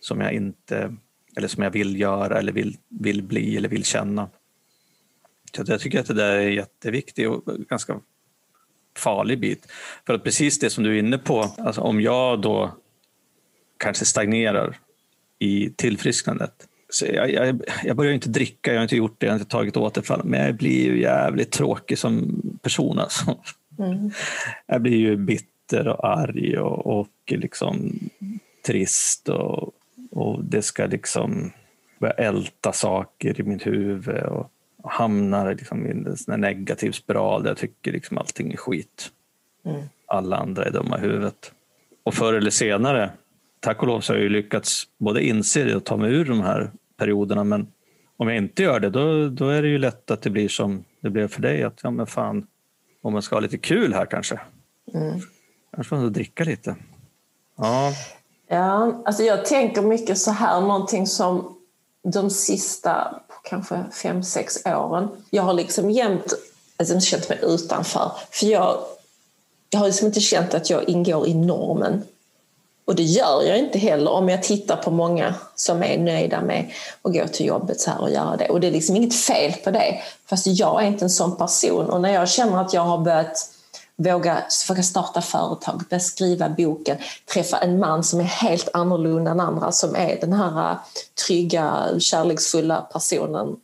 som 0.00 0.20
jag 0.20 0.32
inte 0.32 0.96
eller 1.36 1.48
som 1.48 1.62
jag 1.62 1.70
vill 1.70 2.00
göra 2.00 2.38
eller 2.38 2.52
vill, 2.52 2.76
vill 2.88 3.22
bli 3.22 3.56
eller 3.56 3.68
vill 3.68 3.84
känna. 3.84 4.28
Så 5.56 5.64
jag 5.66 5.80
tycker 5.80 6.00
att 6.00 6.06
det 6.06 6.14
där 6.14 6.36
är 6.36 6.48
jätteviktigt 6.48 7.28
och 7.28 7.44
ganska 7.44 8.00
farlig 8.96 9.40
bit. 9.40 9.66
För 10.06 10.14
att 10.14 10.24
precis 10.24 10.58
det 10.58 10.70
som 10.70 10.84
du 10.84 10.94
är 10.94 10.98
inne 10.98 11.18
på, 11.18 11.54
alltså 11.58 11.80
om 11.80 12.00
jag 12.00 12.40
då 12.40 12.74
kanske 13.78 14.04
stagnerar 14.04 14.76
i 15.38 15.70
tillfrisknandet. 15.70 16.66
Så 16.88 17.06
jag, 17.06 17.32
jag, 17.32 17.60
jag 17.84 17.96
börjar 17.96 18.12
inte 18.12 18.28
dricka, 18.28 18.72
jag 18.72 18.78
har 18.78 18.82
inte 18.82 18.96
gjort 18.96 19.16
det, 19.18 19.26
jag 19.26 19.32
har 19.32 19.38
inte 19.38 19.50
tagit 19.50 19.76
återfall, 19.76 20.20
men 20.24 20.40
jag 20.40 20.54
blir 20.54 20.84
ju 20.84 21.00
jävligt 21.00 21.50
tråkig 21.50 21.98
som 21.98 22.42
person. 22.62 22.98
Alltså. 22.98 23.38
Mm. 23.78 24.10
Jag 24.66 24.82
blir 24.82 24.96
ju 24.96 25.16
bitter 25.16 25.88
och 25.88 26.08
arg 26.08 26.58
och, 26.58 27.00
och 27.00 27.08
liksom 27.26 27.98
trist 28.66 29.28
och, 29.28 29.72
och 30.10 30.44
det 30.44 30.62
ska 30.62 30.86
liksom 30.86 31.52
börja 31.98 32.12
älta 32.12 32.72
saker 32.72 33.40
i 33.40 33.42
mitt 33.42 33.66
huvud. 33.66 34.22
Och, 34.22 34.50
och 34.82 34.90
hamnar 34.90 35.54
liksom 35.54 35.86
i 35.86 35.90
en 35.90 36.16
sån 36.16 36.40
negativ 36.40 36.92
spiral 36.92 37.42
där 37.42 37.50
jag 37.50 37.58
tycker 37.58 37.92
liksom 37.92 38.18
allting 38.18 38.52
är 38.52 38.56
skit. 38.56 39.10
Mm. 39.64 39.82
Alla 40.06 40.36
andra 40.36 40.64
är 40.64 40.70
dumma 40.70 40.98
i 40.98 41.00
huvudet. 41.00 41.52
Och 42.02 42.14
förr 42.14 42.34
eller 42.34 42.50
senare, 42.50 43.10
tack 43.60 43.82
och 43.82 43.86
lov, 43.88 44.00
så 44.00 44.12
har 44.12 44.16
jag 44.16 44.22
ju 44.22 44.28
lyckats 44.28 44.84
både 44.98 45.24
inse 45.24 45.64
det 45.64 45.76
och 45.76 45.84
ta 45.84 45.96
mig 45.96 46.12
ur 46.12 46.24
de 46.24 46.40
här 46.40 46.70
perioderna. 46.96 47.44
Men 47.44 47.72
om 48.16 48.28
jag 48.28 48.36
inte 48.36 48.62
gör 48.62 48.80
det, 48.80 48.90
då, 48.90 49.28
då 49.28 49.48
är 49.48 49.62
det 49.62 49.68
ju 49.68 49.78
lätt 49.78 50.10
att 50.10 50.22
det 50.22 50.30
blir 50.30 50.48
som 50.48 50.84
det 51.00 51.10
blev 51.10 51.28
för 51.28 51.42
dig. 51.42 51.62
Att 51.62 51.80
ja, 51.82 51.90
men 51.90 52.06
fan, 52.06 52.46
om 53.02 53.12
man 53.12 53.22
ska 53.22 53.36
ha 53.36 53.40
lite 53.40 53.58
kul 53.58 53.94
här 53.94 54.06
kanske. 54.06 54.40
Mm. 54.94 55.20
Kanske 55.74 55.94
man 55.94 56.04
ska 56.04 56.10
dricka 56.10 56.44
lite. 56.44 56.76
Ja. 57.56 57.92
ja, 58.48 59.02
alltså 59.06 59.22
jag 59.22 59.44
tänker 59.44 59.82
mycket 59.82 60.18
så 60.18 60.30
här, 60.30 60.60
någonting 60.60 61.06
som 61.06 61.56
de 62.02 62.30
sista 62.30 63.20
kanske 63.42 63.84
fem, 63.92 64.22
sex 64.22 64.66
åren. 64.66 65.08
Jag 65.30 65.42
har 65.42 65.52
liksom 65.52 65.90
jämt 65.90 66.32
alltså, 66.76 67.00
känt 67.00 67.28
mig 67.28 67.38
utanför. 67.42 68.12
För 68.30 68.46
jag, 68.46 68.78
jag 69.70 69.80
har 69.80 69.86
liksom 69.86 70.06
inte 70.06 70.20
känt 70.20 70.54
att 70.54 70.70
jag 70.70 70.88
ingår 70.88 71.28
i 71.28 71.34
normen. 71.34 72.02
Och 72.84 72.94
det 72.96 73.02
gör 73.02 73.42
jag 73.42 73.58
inte 73.58 73.78
heller 73.78 74.10
om 74.10 74.28
jag 74.28 74.42
tittar 74.42 74.76
på 74.76 74.90
många 74.90 75.34
som 75.54 75.82
är 75.82 75.98
nöjda 75.98 76.40
med 76.40 76.70
att 77.02 77.12
gå 77.12 77.26
till 77.26 77.46
jobbet 77.46 77.80
så 77.80 77.90
här 77.90 78.00
och 78.00 78.10
göra 78.10 78.36
det. 78.36 78.48
Och 78.48 78.60
det 78.60 78.66
är 78.66 78.70
liksom 78.70 78.96
inget 78.96 79.14
fel 79.14 79.52
på 79.64 79.70
det. 79.70 80.00
Fast 80.26 80.46
jag 80.46 80.82
är 80.82 80.86
inte 80.86 81.04
en 81.04 81.10
sån 81.10 81.36
person. 81.36 81.90
Och 81.90 82.00
när 82.00 82.14
jag 82.14 82.28
känner 82.28 82.60
att 82.60 82.72
jag 82.72 82.82
har 82.82 82.98
börjat 82.98 83.50
våga, 84.04 84.44
våga 84.68 84.82
starta 84.82 85.20
företag, 85.20 85.82
börja 85.90 86.00
skriva 86.00 86.48
boken, 86.48 86.98
träffa 87.32 87.58
en 87.58 87.78
man 87.78 88.04
som 88.04 88.20
är 88.20 88.24
helt 88.24 88.68
annorlunda 88.72 89.30
än 89.30 89.40
andra, 89.40 89.72
som 89.72 89.96
är 89.96 90.20
den 90.20 90.32
här 90.32 90.70
äh, 90.70 90.78
trygga, 91.26 91.86
kärleksfulla 91.98 92.80
personen. 92.80 93.56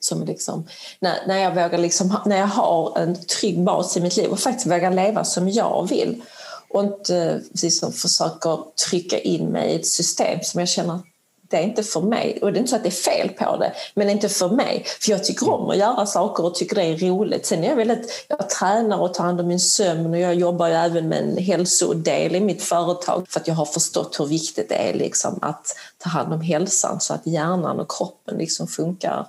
Som 0.00 0.24
liksom, 0.24 0.66
när, 1.00 1.26
när, 1.26 1.38
jag 1.38 1.50
vågar 1.50 1.78
liksom, 1.78 2.16
när 2.26 2.36
jag 2.36 2.46
har 2.46 2.98
en 2.98 3.24
trygg 3.26 3.64
bas 3.64 3.96
i 3.96 4.00
mitt 4.00 4.16
liv 4.16 4.30
och 4.30 4.40
faktiskt 4.40 4.66
vågar 4.66 4.90
leva 4.90 5.24
som 5.24 5.48
jag 5.48 5.88
vill 5.88 6.22
och 6.70 6.84
inte 6.84 7.42
liksom 7.62 7.92
försöker 7.92 8.58
trycka 8.88 9.18
in 9.18 9.46
mig 9.46 9.72
i 9.72 9.76
ett 9.76 9.86
system 9.86 10.38
som 10.42 10.60
jag 10.60 10.68
känner 10.68 11.00
det 11.48 11.56
är 11.56 11.62
inte 11.62 11.82
för 11.82 12.00
mig. 12.00 12.38
Och 12.42 12.52
det 12.52 12.58
är 12.58 12.60
inte 12.60 12.70
så 12.70 12.76
att 12.76 12.82
det 12.82 12.88
är 12.88 12.90
fel 12.90 13.28
på 13.28 13.56
det, 13.56 13.72
men 13.94 14.10
inte 14.10 14.28
för 14.28 14.48
mig. 14.48 14.84
För 15.00 15.10
jag 15.10 15.24
tycker 15.24 15.50
om 15.50 15.70
att 15.70 15.76
göra 15.76 16.06
saker 16.06 16.44
och 16.44 16.54
tycker 16.54 16.76
det 16.76 16.82
är 16.82 16.96
roligt. 16.96 17.46
Sen 17.46 17.64
är 17.64 17.68
jag 17.68 17.76
väldigt, 17.76 18.26
jag 18.28 18.50
tränar 18.50 18.98
och 18.98 19.14
tar 19.14 19.24
hand 19.24 19.40
om 19.40 19.46
min 19.48 19.60
sömn 19.60 20.14
och 20.14 20.18
jag 20.18 20.34
jobbar 20.34 20.68
ju 20.68 20.74
även 20.74 21.08
med 21.08 21.22
en 21.22 21.36
hälsodel 21.36 22.34
i 22.36 22.40
mitt 22.40 22.62
företag 22.62 23.28
för 23.28 23.40
att 23.40 23.48
jag 23.48 23.54
har 23.54 23.64
förstått 23.64 24.20
hur 24.20 24.26
viktigt 24.26 24.68
det 24.68 24.88
är 24.88 24.94
liksom 24.94 25.38
att 25.42 25.76
ta 25.98 26.08
hand 26.08 26.32
om 26.32 26.40
hälsan 26.40 27.00
så 27.00 27.14
att 27.14 27.26
hjärnan 27.26 27.80
och 27.80 27.90
kroppen 27.90 28.38
liksom 28.38 28.66
funkar 28.66 29.26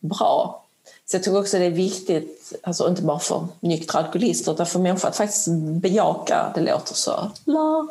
bra. 0.00 0.62
Så 1.10 1.16
jag 1.16 1.24
tror 1.24 1.40
också 1.40 1.58
det 1.58 1.64
är 1.64 1.70
viktigt, 1.70 2.52
alltså 2.62 2.88
inte 2.88 3.02
bara 3.02 3.18
för 3.18 3.46
nyktra 3.60 4.00
alkoholister 4.00 4.52
utan 4.52 4.66
för 4.66 4.78
människor 4.78 5.08
att 5.08 5.16
faktiskt 5.16 5.48
bejaka, 5.80 6.52
det 6.54 6.60
låter 6.60 6.94
så 6.94 7.30
la, 7.44 7.88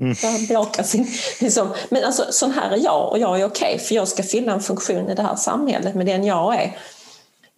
Mm. 0.00 0.14
Bejaka 0.48 0.84
sin, 0.84 1.06
liksom. 1.40 1.74
Men 1.88 2.04
alltså, 2.04 2.26
sån 2.30 2.52
här 2.52 2.70
är 2.70 2.76
jag 2.76 3.10
och 3.10 3.18
jag 3.18 3.40
är 3.40 3.46
okej 3.46 3.74
okay, 3.74 3.78
för 3.78 3.94
jag 3.94 4.08
ska 4.08 4.22
fylla 4.22 4.52
en 4.52 4.60
funktion 4.60 5.10
i 5.10 5.14
det 5.14 5.22
här 5.22 5.36
samhället 5.36 5.94
med 5.94 6.06
den 6.06 6.24
jag 6.24 6.54
är. 6.54 6.76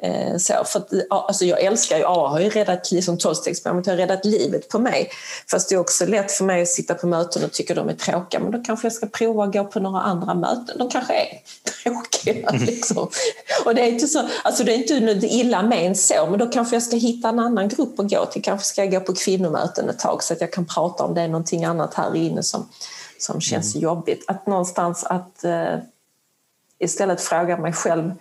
Eh, 0.03 0.37
så, 0.37 0.55
för 0.67 0.83
alltså 1.11 1.45
jag 1.45 1.61
älskar 1.61 1.99
ju, 1.99 2.05
AA 2.05 2.29
har 2.29 2.41
ju 2.41 2.51
räddat, 2.51 2.91
liksom 2.91 3.19
tolvstegsprogrammet 3.19 3.87
har 3.87 3.97
räddat 3.97 4.25
livet 4.25 4.69
på 4.69 4.79
mig. 4.79 5.11
Fast 5.51 5.69
det 5.69 5.75
är 5.75 5.79
också 5.79 6.07
lätt 6.07 6.33
för 6.33 6.45
mig 6.45 6.63
att 6.63 6.69
sitta 6.69 6.95
på 6.95 7.07
möten 7.07 7.45
och 7.45 7.53
tycka 7.53 7.75
de 7.75 7.89
är 7.89 7.95
tråkiga. 7.95 8.41
Men 8.41 8.51
då 8.53 8.63
kanske 8.63 8.87
jag 8.87 8.93
ska 8.93 9.07
prova 9.07 9.45
att 9.45 9.53
gå 9.53 9.65
på 9.65 9.81
några 9.81 10.01
andra 10.01 10.35
möten. 10.35 10.79
De 10.79 10.91
kanske 10.91 11.15
är 11.15 11.29
tråkiga. 11.83 12.51
Liksom. 12.67 13.09
och 13.65 13.75
det 13.75 13.81
är 13.81 13.89
inte 13.89 14.07
så, 14.07 14.29
alltså 14.45 14.65
det 14.65 14.75
är 14.75 14.77
inte 14.77 15.27
illa 15.27 15.63
men 15.63 15.97
så, 15.97 16.27
men 16.31 16.39
då 16.39 16.47
kanske 16.47 16.77
jag 16.77 16.83
ska 16.83 16.97
hitta 16.97 17.29
en 17.29 17.39
annan 17.39 17.69
grupp 17.69 18.01
att 18.01 18.11
gå 18.11 18.27
till. 18.27 18.43
Kanske 18.43 18.67
ska 18.67 18.85
jag 18.85 18.93
gå 18.93 19.01
på 19.01 19.15
kvinnomöten 19.15 19.89
ett 19.89 19.99
tag 19.99 20.23
så 20.23 20.33
att 20.33 20.41
jag 20.41 20.53
kan 20.53 20.67
prata 20.67 21.05
om 21.05 21.15
det 21.15 21.21
är 21.21 21.29
någonting 21.29 21.65
annat 21.65 21.95
här 21.95 22.17
inne 22.17 22.43
som, 22.43 22.69
som 23.19 23.41
känns 23.41 23.75
mm. 23.75 23.83
jobbigt. 23.83 24.25
Att 24.27 24.47
någonstans 24.47 25.05
att 25.05 25.41
uh, 25.45 25.79
istället 26.79 27.21
fråga 27.21 27.57
mig 27.57 27.73
själv 27.73 28.13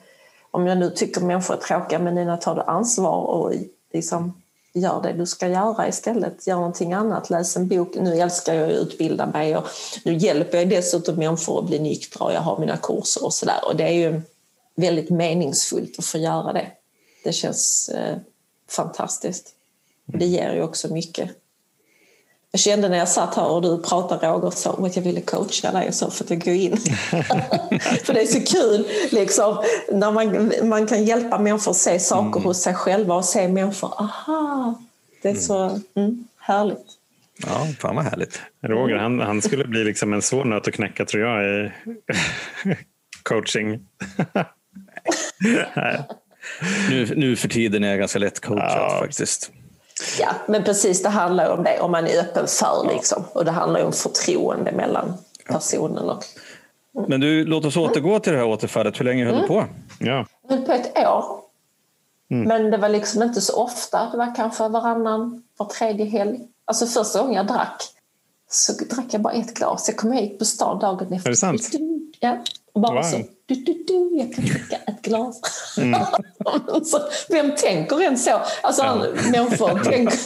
om 0.52 0.68
jag 0.68 0.78
nu 0.78 0.90
tycker 0.90 1.22
människor 1.22 1.56
är 1.56 1.60
tråkiga, 1.60 2.00
men 2.00 2.16
Nina 2.16 2.38
tar 2.38 2.56
du 2.56 2.62
ansvar 2.62 3.22
och 3.22 3.54
liksom 3.94 4.42
gör 4.74 5.02
det 5.02 5.14
du 5.14 5.26
ska 5.26 5.48
göra 5.48 5.88
istället. 5.88 6.48
Gör 6.48 6.56
någonting 6.56 6.94
annat, 6.94 7.30
läs 7.30 7.58
en 7.58 7.68
bok. 7.68 7.96
Nu 7.96 8.20
älskar 8.20 8.54
jag 8.54 8.70
att 8.70 8.76
utbilda 8.76 9.26
mig 9.26 9.58
och 9.58 9.68
nu 10.06 10.14
hjälper 10.14 10.58
jag 10.58 10.70
dessutom 10.70 11.16
människor 11.16 11.60
att 11.60 11.66
bli 11.66 11.80
nyktra 11.80 12.26
och 12.26 12.34
jag 12.34 12.42
har 12.42 12.60
mina 12.60 12.78
kurser 12.78 13.26
och 13.26 13.34
sådär. 13.34 13.60
Och 13.66 13.76
det 13.76 13.84
är 13.84 13.94
ju 13.94 14.22
väldigt 14.76 15.10
meningsfullt 15.10 16.00
att 16.00 16.06
få 16.06 16.18
göra 16.18 16.54
det. 16.54 16.68
Det 17.24 17.34
känns 17.34 17.90
eh, 17.90 18.18
fantastiskt. 18.70 19.56
Det 20.06 20.26
ger 20.26 20.54
ju 20.54 20.64
också 20.64 20.94
mycket. 20.94 21.30
Jag 22.52 22.62
kände 22.62 22.90
när 22.90 22.98
jag 22.98 23.10
satt 23.10 23.36
här 23.36 23.48
och 23.48 23.62
du 23.62 23.78
pratade 23.78 24.28
Roger 24.28 24.58
så 24.58 24.86
att 24.86 24.96
jag 24.96 25.04
ville 25.04 25.22
coacha 25.22 25.72
dig 25.72 25.92
så 25.94 26.12
för 26.12 26.24
att 26.24 26.30
går 26.46 26.54
in. 26.54 26.78
för 28.04 28.14
det 28.14 28.22
är 28.22 28.26
så 28.26 28.58
kul 28.58 28.88
liksom, 29.12 29.64
när 29.92 30.12
man, 30.12 30.52
man 30.70 30.88
kan 30.88 31.04
hjälpa 31.04 31.40
människor 31.40 31.72
att 31.72 31.78
se 31.78 32.00
saker 32.00 32.40
mm. 32.40 32.44
hos 32.44 32.62
sig 32.62 32.74
själva 32.74 33.16
och 33.16 33.26
se 33.26 33.48
människor, 33.48 33.94
aha, 34.02 34.82
det 35.22 35.28
är 35.28 35.32
mm. 35.32 35.44
så 35.44 35.80
mm, 35.96 36.28
härligt. 36.40 36.86
Ja, 37.48 37.68
fan 37.80 37.96
vad 37.96 38.06
härligt. 38.06 38.42
Roger, 38.62 38.96
han, 38.96 39.20
han 39.20 39.42
skulle 39.42 39.66
bli 39.66 39.84
liksom 39.84 40.14
en 40.14 40.22
svår 40.22 40.46
nöt 40.46 40.68
att 40.68 40.74
knäcka 40.74 41.06
tror 41.06 41.24
jag 41.24 41.66
i 41.66 41.72
coaching. 43.24 43.80
nu, 46.90 47.14
nu 47.16 47.36
för 47.36 47.48
tiden 47.48 47.84
är 47.84 47.90
jag 47.90 48.00
ganska 48.00 48.20
lätt 48.20 48.40
coachad 48.40 48.92
ja. 48.92 49.00
faktiskt. 49.02 49.52
Ja, 50.20 50.30
men 50.48 50.64
precis 50.64 51.04
det 51.04 51.10
handlar 51.10 51.50
om 51.50 51.64
det, 51.64 51.80
om 51.80 51.92
man 51.92 52.08
är 52.08 52.20
öppen 52.20 52.48
för 52.48 52.88
liksom. 52.94 53.24
Och 53.34 53.46
det 53.46 53.52
handlar 53.52 53.84
om 53.84 53.92
förtroende 53.92 54.72
mellan 54.72 55.14
personen 55.48 56.10
och... 56.10 56.24
Mm. 56.96 57.10
Men 57.10 57.22
du, 57.22 57.46
låt 57.46 57.66
oss 57.66 57.78
återgå 57.78 58.20
till 58.20 58.34
det 58.34 58.40
här 58.40 58.48
återfallet. 58.48 59.00
Hur 59.00 59.06
länge 59.06 59.26
höll 59.26 59.34
mm. 59.34 59.42
du 59.42 59.48
på? 59.48 59.66
Ja. 60.00 60.26
Jag 60.48 60.56
höll 60.56 60.66
på 60.66 60.72
ett 60.72 60.98
år. 60.98 61.26
Mm. 62.32 62.48
Men 62.48 62.72
det 62.72 62.78
var 62.78 62.90
liksom 62.90 63.24
inte 63.24 63.42
så 63.42 63.64
ofta. 63.64 64.10
Det 64.12 64.18
var 64.18 64.36
kanske 64.36 64.68
varannan, 64.68 65.44
var 65.58 65.66
tredje 65.66 66.06
helg. 66.06 66.40
Alltså 66.66 66.86
första 66.86 67.20
gången 67.20 67.36
jag 67.36 67.48
drack 67.48 67.84
så 68.52 68.74
drack 68.74 69.06
jag 69.10 69.22
bara 69.22 69.34
ett 69.34 69.54
glas. 69.54 69.88
Jag 69.88 69.98
kom 69.98 70.12
hit 70.12 70.40
på 70.40 70.46
stan 70.46 70.80
dagen 70.80 71.14
efter. 71.14 71.30
Är 71.30 71.32
det 71.32 71.38
sant? 71.38 71.70
Ja. 72.20 72.38
Och 72.74 72.82
bara 72.82 72.94
wow. 72.94 73.02
så, 73.02 73.18
du, 73.46 73.56
du, 73.56 73.84
du, 73.88 74.18
jag 74.18 74.34
kan 74.34 74.46
dricka 74.46 74.76
ett 74.76 75.02
glas. 75.02 75.42
Mm. 75.78 76.06
så, 76.86 77.00
vem 77.30 77.56
tänker 77.56 78.02
en 78.02 78.18
så? 78.18 78.42
Alltså, 78.62 78.84
ja. 78.84 79.06
människor 79.32 79.84
tänker 79.84 80.20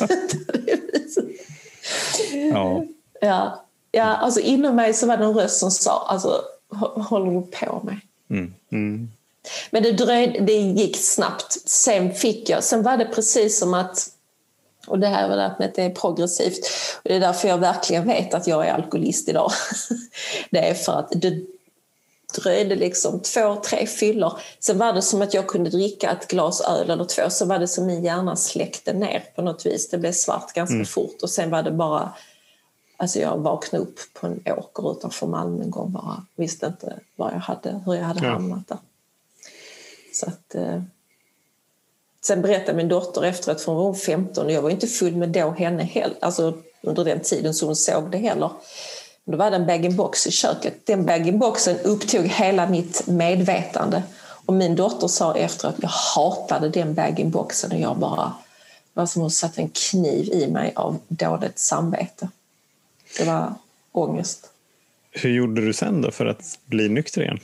ja. 2.53 2.83
ja. 3.21 3.59
Ja, 3.95 4.03
alltså 4.03 4.39
inom 4.39 4.75
mig 4.75 4.93
så 4.93 5.07
var 5.07 5.17
det 5.17 5.25
en 5.25 5.33
röst 5.33 5.59
som 5.59 5.71
sa, 5.71 6.05
alltså, 6.07 6.41
håller 6.95 7.31
du 7.31 7.41
på 7.41 7.81
med? 7.83 7.99
Mm. 8.29 8.53
Mm. 8.71 9.11
Men 9.71 9.83
det, 9.83 9.91
dröjde, 9.91 10.39
det 10.39 10.53
gick 10.53 10.97
snabbt. 10.97 11.69
Sen 11.69 12.13
fick 12.13 12.49
jag, 12.49 12.63
sen 12.63 12.83
var 12.83 12.97
det 12.97 13.05
precis 13.05 13.59
som 13.59 13.73
att 13.73 14.09
och 14.87 14.99
det 14.99 15.07
här 15.07 15.55
det 15.75 15.81
är 15.81 15.89
progressivt. 15.89 16.59
Och 17.03 17.09
det 17.09 17.15
är 17.15 17.19
därför 17.19 17.47
jag 17.47 17.57
verkligen 17.57 18.07
vet 18.07 18.33
att 18.33 18.47
jag 18.47 18.67
är 18.67 18.73
alkoholist 18.73 19.29
idag. 19.29 19.51
Det 20.49 20.69
är 20.69 20.73
för 20.73 20.99
att 20.99 21.09
det 21.11 21.45
dröjde 22.35 22.75
liksom 22.75 23.19
två, 23.19 23.55
tre 23.55 23.87
fyllor. 23.87 24.39
Sen 24.59 24.77
var 24.77 24.93
det 24.93 25.01
som 25.01 25.21
att 25.21 25.33
jag 25.33 25.47
kunde 25.47 25.69
dricka 25.69 26.11
ett 26.11 26.27
glas 26.27 26.61
öl 26.61 26.89
eller 26.89 27.05
två, 27.05 27.29
så 27.29 27.45
var 27.45 27.59
det 27.59 27.67
som 27.67 27.85
min 27.85 28.03
hjärna 28.03 28.35
släckte 28.35 28.93
ner 28.93 29.23
på 29.35 29.41
något 29.41 29.65
vis. 29.65 29.89
Det 29.89 29.97
blev 29.97 30.11
svart 30.11 30.53
ganska 30.53 30.73
mm. 30.73 30.85
fort 30.85 31.21
och 31.21 31.29
sen 31.29 31.49
var 31.49 31.63
det 31.63 31.71
bara 31.71 32.13
Alltså 32.97 33.19
jag 33.19 33.37
vaknade 33.37 33.83
upp 33.83 33.99
på 34.13 34.27
en 34.27 34.43
åker 34.57 34.91
utanför 34.91 35.27
Malmö 35.27 35.63
en 35.63 35.71
gång 35.71 35.91
bara. 35.91 36.25
Visste 36.35 36.65
inte 36.65 36.99
var 37.15 37.31
jag 37.31 37.39
hade, 37.39 37.81
hur 37.85 37.93
jag 37.93 38.03
hade 38.03 38.25
ja. 38.25 38.31
hamnat 38.31 38.67
där. 38.67 38.77
Så 40.13 40.25
att, 40.25 40.55
eh. 40.55 40.81
Sen 42.27 42.41
berättade 42.41 42.77
min 42.77 42.87
dotter 42.87 43.23
efteråt, 43.23 43.61
för 43.61 43.71
hon 43.71 43.85
var 43.85 43.93
15 43.93 44.45
och 44.45 44.51
jag 44.51 44.61
var 44.61 44.69
inte 44.69 44.87
full 44.87 45.15
med 45.15 45.29
då 45.29 45.51
henne 45.51 45.83
heller, 45.83 46.17
alltså 46.21 46.57
under 46.81 47.05
den 47.05 47.19
tiden 47.19 47.53
så 47.53 47.65
hon 47.65 47.75
såg 47.75 48.11
det 48.11 48.17
heller. 48.17 48.49
Då 49.25 49.37
var 49.37 49.51
det 49.51 49.55
en 49.55 49.65
bag-in-box 49.65 50.27
i 50.27 50.31
köket. 50.31 50.85
Den 50.85 51.05
bag-in-boxen 51.05 51.79
upptog 51.79 52.25
hela 52.27 52.69
mitt 52.69 53.07
medvetande. 53.07 54.03
Och 54.45 54.53
min 54.53 54.75
dotter 54.75 55.07
sa 55.07 55.35
efteråt 55.35 55.75
att 55.75 55.81
jag 55.81 55.89
hatade 55.89 56.69
den 56.69 56.93
bag-in-boxen 56.93 57.71
och 57.71 57.79
jag 57.79 57.97
bara... 57.97 58.33
Det 58.93 58.99
var 58.99 59.05
som 59.05 59.21
hon 59.21 59.31
satte 59.31 59.61
en 59.61 59.69
kniv 59.69 60.29
i 60.33 60.47
mig 60.47 60.73
av 60.75 60.99
dåligt 61.07 61.59
samvete. 61.59 62.29
Det 63.17 63.23
var 63.23 63.53
ångest. 63.91 64.49
Hur 65.11 65.29
gjorde 65.29 65.65
du 65.65 65.73
sen 65.73 66.01
då 66.01 66.11
för 66.11 66.25
att 66.25 66.59
bli 66.65 66.89
nykter 66.89 67.21
igen? 67.21 67.39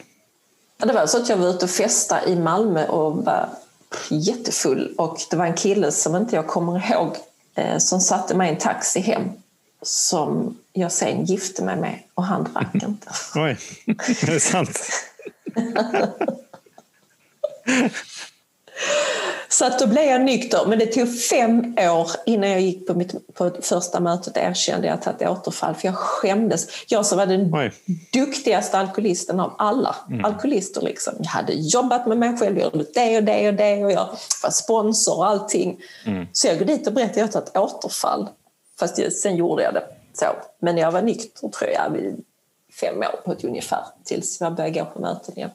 Ja, 0.80 0.86
det 0.86 0.94
var 0.94 1.08
så 1.08 1.18
att 1.18 1.30
jag 1.30 1.38
var 1.38 1.48
ute 1.48 1.66
och 1.66 1.72
festade 1.72 2.30
i 2.30 2.36
Malmö 2.36 2.88
och 2.88 3.26
var 3.26 3.50
jättefull 4.10 4.94
och 4.98 5.18
det 5.30 5.38
var 5.38 5.46
en 5.46 5.54
kille 5.54 5.92
som 5.92 6.16
inte 6.16 6.36
jag 6.36 6.48
kommer 6.48 6.92
ihåg 6.92 7.16
eh, 7.56 7.78
som 7.78 8.00
satte 8.00 8.36
mig 8.36 8.50
i 8.50 8.54
en 8.54 8.60
taxi 8.60 9.00
hem 9.00 9.24
som 9.82 10.58
jag 10.74 10.92
sen 10.92 11.26
gifte 11.26 11.64
mig 11.64 11.76
med 11.76 12.00
och 12.14 12.24
han 12.24 12.44
drack 12.54 12.76
inte. 12.84 13.10
Oj, 13.36 13.58
är 14.22 14.26
det 14.26 14.40
sant? 14.40 14.80
Så 19.52 19.66
att 19.66 19.80
då 19.80 19.88
blev 19.88 20.04
jag 20.04 20.22
nykter, 20.22 20.66
men 20.68 20.80
det 20.80 20.86
tog 20.86 21.20
fem 21.20 21.76
år 21.78 22.12
innan 22.26 22.50
jag 22.50 22.62
gick 22.62 22.88
på 22.88 22.94
mitt 22.94 23.34
på 23.34 23.52
första 23.62 24.00
mötet 24.00 24.38
och 24.38 24.44
erkände 24.44 24.94
att 24.94 25.06
jag 25.06 25.20
tagit 25.20 25.38
återfall, 25.38 25.76
för 25.76 25.88
jag 25.88 25.96
skämdes. 25.96 26.68
Jag 26.88 27.06
som 27.06 27.18
var 27.18 27.26
den 27.26 27.56
Oj. 27.56 27.72
duktigaste 28.14 28.78
alkoholisten 28.78 29.40
av 29.40 29.56
alla 29.58 29.96
alkoholister. 30.24 30.82
Liksom. 30.82 31.14
Jag 31.20 31.30
hade 31.30 31.54
jobbat 31.54 32.08
med 32.08 32.18
mig 32.18 32.38
själv, 32.38 32.58
jag 32.58 32.74
gjorde 32.74 32.86
det 32.94 33.18
och 33.18 33.24
det 33.24 33.48
och 33.48 33.54
det 33.54 33.86
och 33.86 33.92
jag 33.92 34.10
var 34.44 34.50
sponsor 34.50 35.18
och 35.18 35.28
allting. 35.28 35.80
Så 36.32 36.48
jag 36.48 36.60
går 36.60 36.66
dit 36.66 36.88
och 36.88 36.94
berättar 36.94 37.12
att 37.12 37.18
jag 37.18 37.26
har 37.26 37.32
tagit 37.32 37.58
återfall. 37.58 38.28
Fast 38.80 38.98
jag, 38.98 39.14
sen 39.14 39.36
gjorde 39.36 39.64
jag 39.64 39.74
det 39.74 39.84
så. 40.14 40.26
Men 40.60 40.78
jag 40.78 40.92
var 40.92 41.02
nykter 41.02 41.50
tror 41.50 41.70
jag 41.70 41.90
vid 41.94 42.24
fem 42.82 42.98
år 42.98 43.22
på 43.26 43.32
ett 43.32 43.44
ungefär 43.44 43.84
tills 44.04 44.42
jag 44.42 44.56
började 44.56 44.80
gå 44.80 44.86
på 44.86 45.00
möten 45.00 45.38
igen. 45.38 45.52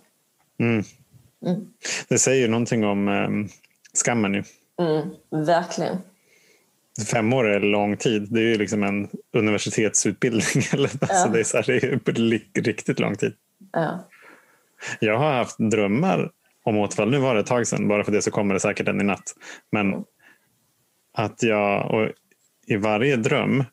Det 2.09 2.19
säger 2.19 2.41
ju 2.41 2.49
någonting 2.49 2.85
om 2.85 3.09
um, 3.09 3.49
skammen. 3.95 4.35
Ju. 4.35 4.43
Mm, 4.81 5.09
verkligen. 5.47 5.99
Fem 7.11 7.33
år 7.33 7.49
är 7.49 7.61
lång 7.61 7.97
tid. 7.97 8.29
Det 8.31 8.41
är 8.41 8.45
ju 8.45 8.59
liksom 8.59 8.83
en 8.83 9.09
universitetsutbildning. 9.33 10.65
Eller? 10.73 10.91
Alltså 11.01 11.29
det 11.29 11.41
är, 11.41 11.45
så 11.45 11.57
här, 11.57 11.65
det 11.67 12.59
är 12.59 12.63
riktigt 12.63 13.01
lång 13.01 13.17
tid. 13.17 13.33
Ja. 13.73 14.09
Jag 15.01 15.19
har 15.19 15.33
haft 15.33 15.57
drömmar 15.59 16.31
om 16.65 16.77
återfall. 16.77 17.11
Nu 17.11 17.19
var 17.19 17.35
det 17.35 17.41
ett 17.41 17.47
tag 17.47 17.67
sedan, 17.67 17.89
bara 17.89 18.05
för 18.05 18.13
det 18.13 18.23
så 18.23 18.31
kommer 18.31 18.55
det 18.55 18.61
säkert 18.61 18.89
en 18.89 19.01
i 19.01 19.05
natt. 19.05 19.35
Men 19.73 20.05
att 21.15 21.43
jag, 21.43 21.91
och 21.91 22.11
i 22.67 22.77
varje 22.77 23.17
dröm 23.17 23.65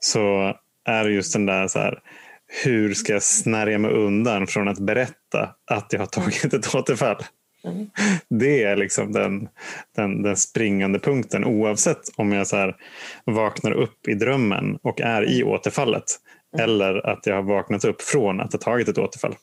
så 0.00 0.54
är 0.84 1.04
det 1.04 1.10
just 1.10 1.32
den 1.32 1.46
där 1.46 1.68
så 1.68 1.78
här, 1.78 2.02
hur 2.64 2.94
ska 2.94 3.12
jag 3.12 3.22
snärja 3.22 3.78
mig 3.78 3.90
undan 3.90 4.46
från 4.46 4.68
att 4.68 4.78
berätta 4.78 5.54
att 5.66 5.92
jag 5.92 6.00
har 6.00 6.06
tagit 6.06 6.54
ett 6.54 6.74
återfall? 6.74 7.16
Det 8.28 8.62
är 8.62 8.76
liksom 8.76 9.12
den, 9.12 9.48
den, 9.96 10.22
den 10.22 10.36
springande 10.36 10.98
punkten 10.98 11.44
oavsett 11.44 12.00
om 12.16 12.32
jag 12.32 12.46
så 12.46 12.56
här 12.56 12.76
vaknar 13.24 13.72
upp 13.72 14.08
i 14.08 14.14
drömmen 14.14 14.78
och 14.82 15.00
är 15.00 15.30
i 15.30 15.44
återfallet 15.44 16.04
eller 16.58 17.06
att 17.06 17.26
jag 17.26 17.34
har 17.34 17.42
vaknat 17.42 17.84
upp 17.84 18.02
från 18.02 18.40
att 18.40 18.52
ha 18.52 18.60
tagit 18.60 18.88
ett 18.88 18.98
återfall. 18.98 19.36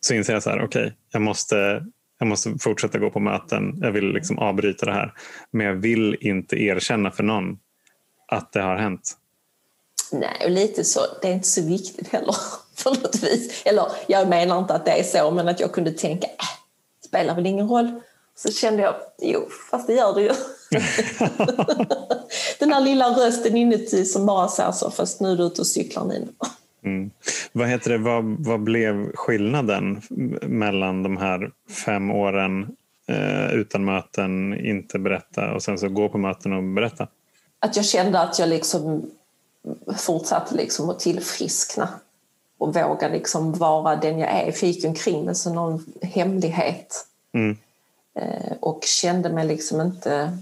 Så 0.00 0.14
inser 0.14 0.32
jag 0.32 0.42
så 0.42 0.50
här, 0.50 0.64
okej, 0.64 0.96
jag, 1.12 1.22
måste, 1.22 1.86
jag 2.18 2.28
måste 2.28 2.54
fortsätta 2.60 2.98
gå 2.98 3.10
på 3.10 3.20
möten. 3.20 3.78
Jag 3.80 3.92
vill 3.92 4.12
liksom 4.12 4.38
avbryta 4.38 4.86
det 4.86 4.92
här. 4.92 5.12
Men 5.50 5.66
jag 5.66 5.74
vill 5.74 6.16
inte 6.20 6.56
erkänna 6.56 7.10
för 7.10 7.22
någon 7.22 7.58
att 8.28 8.52
det 8.52 8.60
har 8.60 8.76
hänt. 8.76 9.16
Nej, 10.12 10.44
och 10.44 10.50
lite 10.50 10.84
så. 10.84 11.00
Det 11.22 11.28
är 11.28 11.32
inte 11.32 11.48
så 11.48 11.66
viktigt 11.66 12.08
heller 12.08 12.36
på 12.84 12.90
något 12.90 13.22
vis. 13.22 13.62
Eller 13.66 13.86
jag 14.06 14.28
menar 14.28 14.58
inte 14.58 14.74
att 14.74 14.84
det 14.84 14.90
är 14.90 15.02
så, 15.02 15.30
men 15.30 15.48
att 15.48 15.60
jag 15.60 15.72
kunde 15.72 15.90
tänka, 15.92 16.26
äh, 16.26 16.63
spelar 17.14 17.34
väl 17.34 17.46
ingen 17.46 17.68
roll. 17.68 18.00
Så 18.36 18.52
kände 18.52 18.82
jag, 18.82 18.94
jo, 19.22 19.48
fast 19.70 19.86
det 19.86 19.92
gör 19.92 20.14
det 20.14 20.22
ju. 20.22 20.28
Den 22.58 22.72
här 22.72 22.80
lilla 22.80 23.08
rösten 23.08 23.56
inuti 23.56 24.04
som 24.04 24.26
bara 24.26 24.48
säger 24.48 24.72
så, 24.72 24.90
fast 24.90 25.20
nu 25.20 25.32
är 25.32 25.36
du 25.36 25.44
ute 25.44 25.60
och 25.60 25.66
cyklar 25.66 26.04
Nina. 26.04 26.26
Mm. 26.84 27.10
Vad, 27.52 27.68
heter 27.68 27.90
det, 27.90 27.98
vad, 27.98 28.24
vad 28.24 28.60
blev 28.60 29.12
skillnaden 29.14 30.02
mellan 30.42 31.02
de 31.02 31.16
här 31.16 31.50
fem 31.84 32.10
åren 32.10 32.76
eh, 33.06 33.54
utan 33.54 33.84
möten, 33.84 34.60
inte 34.66 34.98
berätta 34.98 35.54
och 35.54 35.62
sen 35.62 35.78
så 35.78 35.88
gå 35.88 36.08
på 36.08 36.18
möten 36.18 36.52
och 36.52 36.62
berätta? 36.62 37.08
Att 37.58 37.76
jag 37.76 37.84
kände 37.84 38.20
att 38.20 38.38
jag 38.38 38.48
liksom 38.48 39.10
fortsatte 39.98 40.54
liksom 40.54 40.90
att 40.90 41.00
tillfriskna 41.00 41.88
och 42.64 42.74
våga 42.74 43.08
liksom 43.08 43.52
vara 43.52 43.96
den 43.96 44.18
jag 44.18 44.30
är. 44.30 44.64
Gick 44.64 44.84
omkring 44.84 45.24
med 45.24 45.36
så 45.36 45.52
någon 45.52 45.84
hemlighet 46.02 47.06
Mm. 47.34 47.56
eh, 48.14 48.52
och 48.60 48.84
kände 48.84 49.28
mig 49.28 49.46
liksom 49.46 49.80
inte 49.80 50.38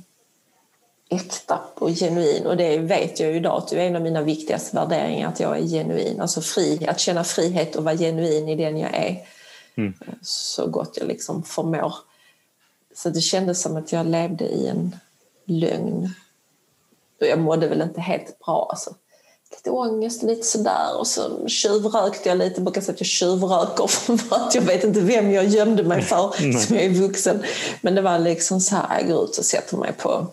äkta 1.08 1.60
och 1.74 1.88
genuin. 1.90 2.46
Och 2.46 2.56
det 2.56 2.78
vet 2.78 3.20
jag 3.20 3.30
ju 3.30 3.36
idag 3.36 3.58
att 3.58 3.68
det 3.68 3.82
är 3.82 3.86
en 3.86 3.96
av 3.96 4.02
mina 4.02 4.22
viktigaste 4.22 4.76
värderingar, 4.76 5.28
att 5.28 5.40
jag 5.40 5.58
är 5.58 5.62
genuin. 5.62 6.20
Alltså 6.20 6.40
fri, 6.40 6.86
att 6.88 7.00
känna 7.00 7.24
frihet 7.24 7.76
och 7.76 7.84
vara 7.84 7.96
genuin 7.96 8.48
i 8.48 8.56
den 8.56 8.78
jag 8.78 8.94
är. 8.94 9.16
Mm. 9.74 9.94
Så 10.22 10.66
gott 10.66 10.96
jag 10.96 11.08
liksom 11.08 11.42
förmår. 11.42 11.94
Så 12.94 13.10
det 13.10 13.20
kändes 13.20 13.62
som 13.62 13.76
att 13.76 13.92
jag 13.92 14.06
levde 14.06 14.44
i 14.44 14.68
en 14.68 14.96
lögn. 15.44 16.14
Och 17.20 17.26
jag 17.26 17.38
mådde 17.38 17.68
väl 17.68 17.82
inte 17.82 18.00
helt 18.00 18.38
bra. 18.38 18.66
Alltså. 18.70 18.94
Lite 19.52 19.70
ångest, 19.70 20.22
lite 20.22 20.46
sådär. 20.46 20.98
Och 20.98 21.06
så 21.06 21.48
tjuvrökte 21.48 22.28
jag 22.28 22.38
lite. 22.38 22.54
Jag 22.56 22.64
brukar 22.64 22.80
säga 22.80 22.94
att 22.94 23.00
jag 23.00 23.06
tjuvröker 23.06 23.86
för 24.16 24.36
att 24.36 24.54
jag 24.54 24.62
vet 24.62 24.84
inte 24.84 25.00
vem 25.00 25.32
jag 25.32 25.44
gömde 25.44 25.82
mig 25.82 26.02
för 26.02 26.30
som 26.66 26.76
jag 26.76 26.84
är 26.84 26.90
vuxen. 26.90 27.42
Men 27.80 27.94
det 27.94 28.02
var 28.02 28.18
liksom 28.18 28.60
så 28.60 28.76
här, 28.76 28.98
jag 29.00 29.08
går 29.08 29.24
ut 29.24 29.38
och 29.38 29.44
sätter 29.44 29.76
mig 29.76 29.92
på, 29.92 30.26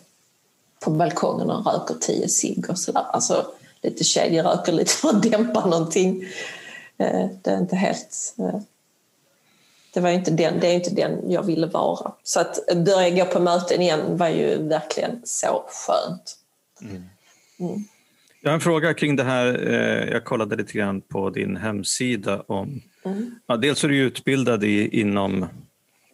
på 0.80 0.91
balkongen 0.91 1.49
och 1.49 1.65
röker 1.65 1.95
tio 2.01 2.30
cigg 2.30 2.65
och 2.70 2.80
sådär. 2.80 3.05
Alltså 3.13 3.45
lite 3.82 4.03
kedjeröker 4.03 4.72
lite 4.72 4.91
för 4.91 5.09
att 5.09 5.24
dämpa 5.24 5.65
någonting. 5.65 6.24
Eh, 6.97 7.28
Det 7.41 7.49
är 7.51 7.57
inte 7.57 7.76
helt... 7.76 8.34
eh, 8.38 8.59
Det, 9.93 9.99
var 9.99 10.09
inte 10.09 10.32
den, 10.32 10.59
det 10.59 10.67
är 10.67 10.74
inte 10.74 10.89
den 10.89 11.32
jag 11.32 11.43
ville 11.43 11.67
vara. 11.67 12.11
Så 12.24 12.39
att 12.39 12.59
börja 12.76 13.09
gå 13.09 13.26
på 13.26 13.39
möten 13.39 13.82
igen 13.82 14.17
var 14.17 14.28
ju 14.30 14.67
verkligen 14.67 15.22
så 15.26 15.63
skönt. 15.67 16.36
Jag 18.41 18.49
har 18.49 18.53
en 18.55 18.61
fråga 18.61 18.93
kring 18.93 19.15
det 19.15 19.23
här. 19.23 19.67
eh, 19.67 20.11
Jag 20.11 20.23
kollade 20.25 20.55
lite 20.55 20.73
grann 20.77 21.01
på 21.01 21.29
din 21.29 21.57
hemsida. 21.57 22.43
om 22.47 22.81
ja, 23.47 23.57
Dels 23.57 23.83
är 23.83 23.87
du 23.89 23.97
utbildad 23.97 24.63
i, 24.63 24.99
inom 25.01 25.45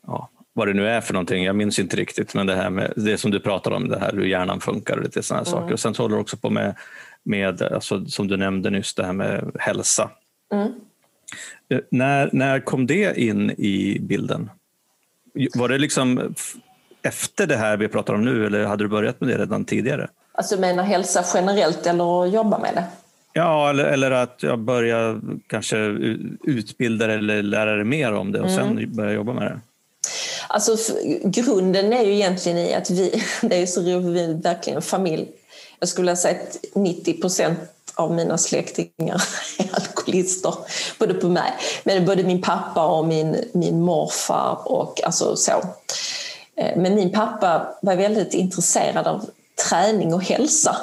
ja, 0.07 0.29
vad 0.53 0.67
det 0.67 0.73
nu 0.73 0.87
är 0.87 1.01
för 1.01 1.13
någonting. 1.13 1.43
Jag 1.43 1.55
minns 1.55 1.79
inte 1.79 1.97
riktigt, 1.97 2.33
men 2.33 2.47
det 2.47 2.55
här 2.55 2.69
med 2.69 2.93
det 2.95 3.17
som 3.17 3.31
du 3.31 3.39
pratar 3.39 3.71
om, 3.71 3.87
det 3.89 3.99
här 3.99 4.11
hur 4.11 4.25
hjärnan 4.25 4.59
funkar 4.61 4.97
och 4.97 5.03
lite 5.03 5.23
sådana 5.23 5.45
saker. 5.45 5.73
Och 5.73 5.79
sen 5.79 5.93
så 5.93 6.03
håller 6.03 6.15
du 6.15 6.21
också 6.21 6.37
på 6.37 6.49
med, 6.49 6.75
med 7.23 7.61
alltså, 7.61 8.05
som 8.05 8.27
du 8.27 8.37
nämnde 8.37 8.69
nyss, 8.69 8.93
det 8.93 9.05
här 9.05 9.13
med 9.13 9.51
hälsa. 9.59 10.09
Mm. 10.53 10.67
Eh, 11.69 11.79
När, 11.91 12.29
när 12.33 12.59
kom 12.59 12.87
det 12.87 13.19
in 13.21 13.51
i 13.51 13.97
bilden? 14.01 14.49
Var 15.55 15.69
det 15.69 15.77
liksom 15.77 16.35
efter 17.01 17.47
det 17.47 17.55
här 17.57 17.77
vi 17.77 17.87
pratar 17.87 18.13
om 18.13 18.25
nu 18.25 18.45
eller 18.45 18.65
hade 18.65 18.83
du 18.83 18.87
börjat 18.87 19.21
med 19.21 19.29
det 19.29 19.37
redan 19.37 19.65
tidigare? 19.65 20.09
Alltså 20.37 20.59
menar 20.59 20.83
hälsa 20.83 21.25
generellt 21.33 21.87
eller 21.87 22.23
att 22.23 22.33
jobba 22.33 22.57
med 22.57 22.73
det? 22.73 22.83
Ja, 23.33 23.69
eller, 23.69 23.83
eller 23.83 24.11
att 24.11 24.43
jag 24.43 24.59
börjar 24.59 25.21
kanske 25.47 25.77
utbilda 26.43 27.13
eller 27.13 27.43
lära 27.43 27.75
dig 27.75 27.85
mer 27.85 28.13
om 28.13 28.31
det 28.31 28.41
och 28.41 28.51
sen 28.51 28.95
börja 28.95 29.11
jobba 29.11 29.33
med 29.33 29.43
det. 29.43 29.59
Alltså 30.47 30.77
grunden 31.23 31.93
är 31.93 32.03
ju 32.03 32.13
egentligen 32.13 32.57
i 32.57 32.73
att 32.73 32.89
vi, 32.89 33.23
det 33.41 33.61
är 33.61 33.65
så 33.65 33.81
roligt, 33.81 34.05
vi 34.05 34.23
är 34.23 34.33
verkligen 34.33 34.77
en 34.77 34.81
familj. 34.81 35.27
Jag 35.79 35.89
skulle 35.89 36.15
säga 36.15 36.39
att 36.41 36.57
90 36.75 37.21
procent 37.21 37.59
av 37.95 38.11
mina 38.11 38.37
släktingar 38.37 39.23
är 39.59 39.75
alkoholister, 39.75 40.53
både 40.99 41.13
på 41.13 41.29
mig, 41.29 41.53
men 41.83 42.05
både 42.05 42.23
min 42.23 42.41
pappa 42.41 42.87
och 42.87 43.05
min, 43.07 43.35
min 43.53 43.81
morfar 43.81 44.57
och 44.65 45.03
alltså 45.03 45.35
så. 45.35 45.51
Eh, 46.57 46.77
Men 46.77 46.95
min 46.95 47.11
pappa 47.11 47.75
var 47.81 47.95
väldigt 47.95 48.33
intresserad 48.33 49.07
av 49.07 49.29
träning 49.69 50.13
och 50.13 50.23
hälsa. 50.23 50.77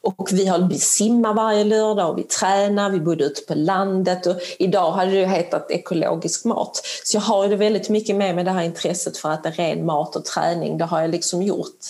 Och 0.00 0.28
vi, 0.32 0.46
har, 0.46 0.68
vi 0.68 0.78
simmar 0.78 1.34
varje 1.34 1.64
lördag 1.64 2.10
och 2.10 2.18
vi 2.18 2.22
tränar, 2.22 2.90
vi 2.90 3.00
bodde 3.00 3.24
ute 3.24 3.40
på 3.40 3.54
landet 3.54 4.26
och 4.26 4.36
idag 4.58 4.92
hade 4.92 5.10
det 5.10 5.26
hetat 5.26 5.70
ekologisk 5.70 6.44
mat. 6.44 6.80
Så 7.04 7.16
jag 7.16 7.22
har 7.22 7.48
det 7.48 7.56
väldigt 7.56 7.88
mycket 7.88 8.16
med 8.16 8.34
mig 8.34 8.44
det 8.44 8.50
här 8.50 8.62
intresset 8.62 9.16
för 9.16 9.30
att 9.30 9.42
det 9.42 9.48
är 9.48 9.52
ren 9.52 9.86
mat 9.86 10.16
och 10.16 10.24
träning. 10.24 10.78
Det 10.78 10.84
har 10.84 11.00
jag 11.00 11.10
liksom 11.10 11.42
gjort 11.42 11.84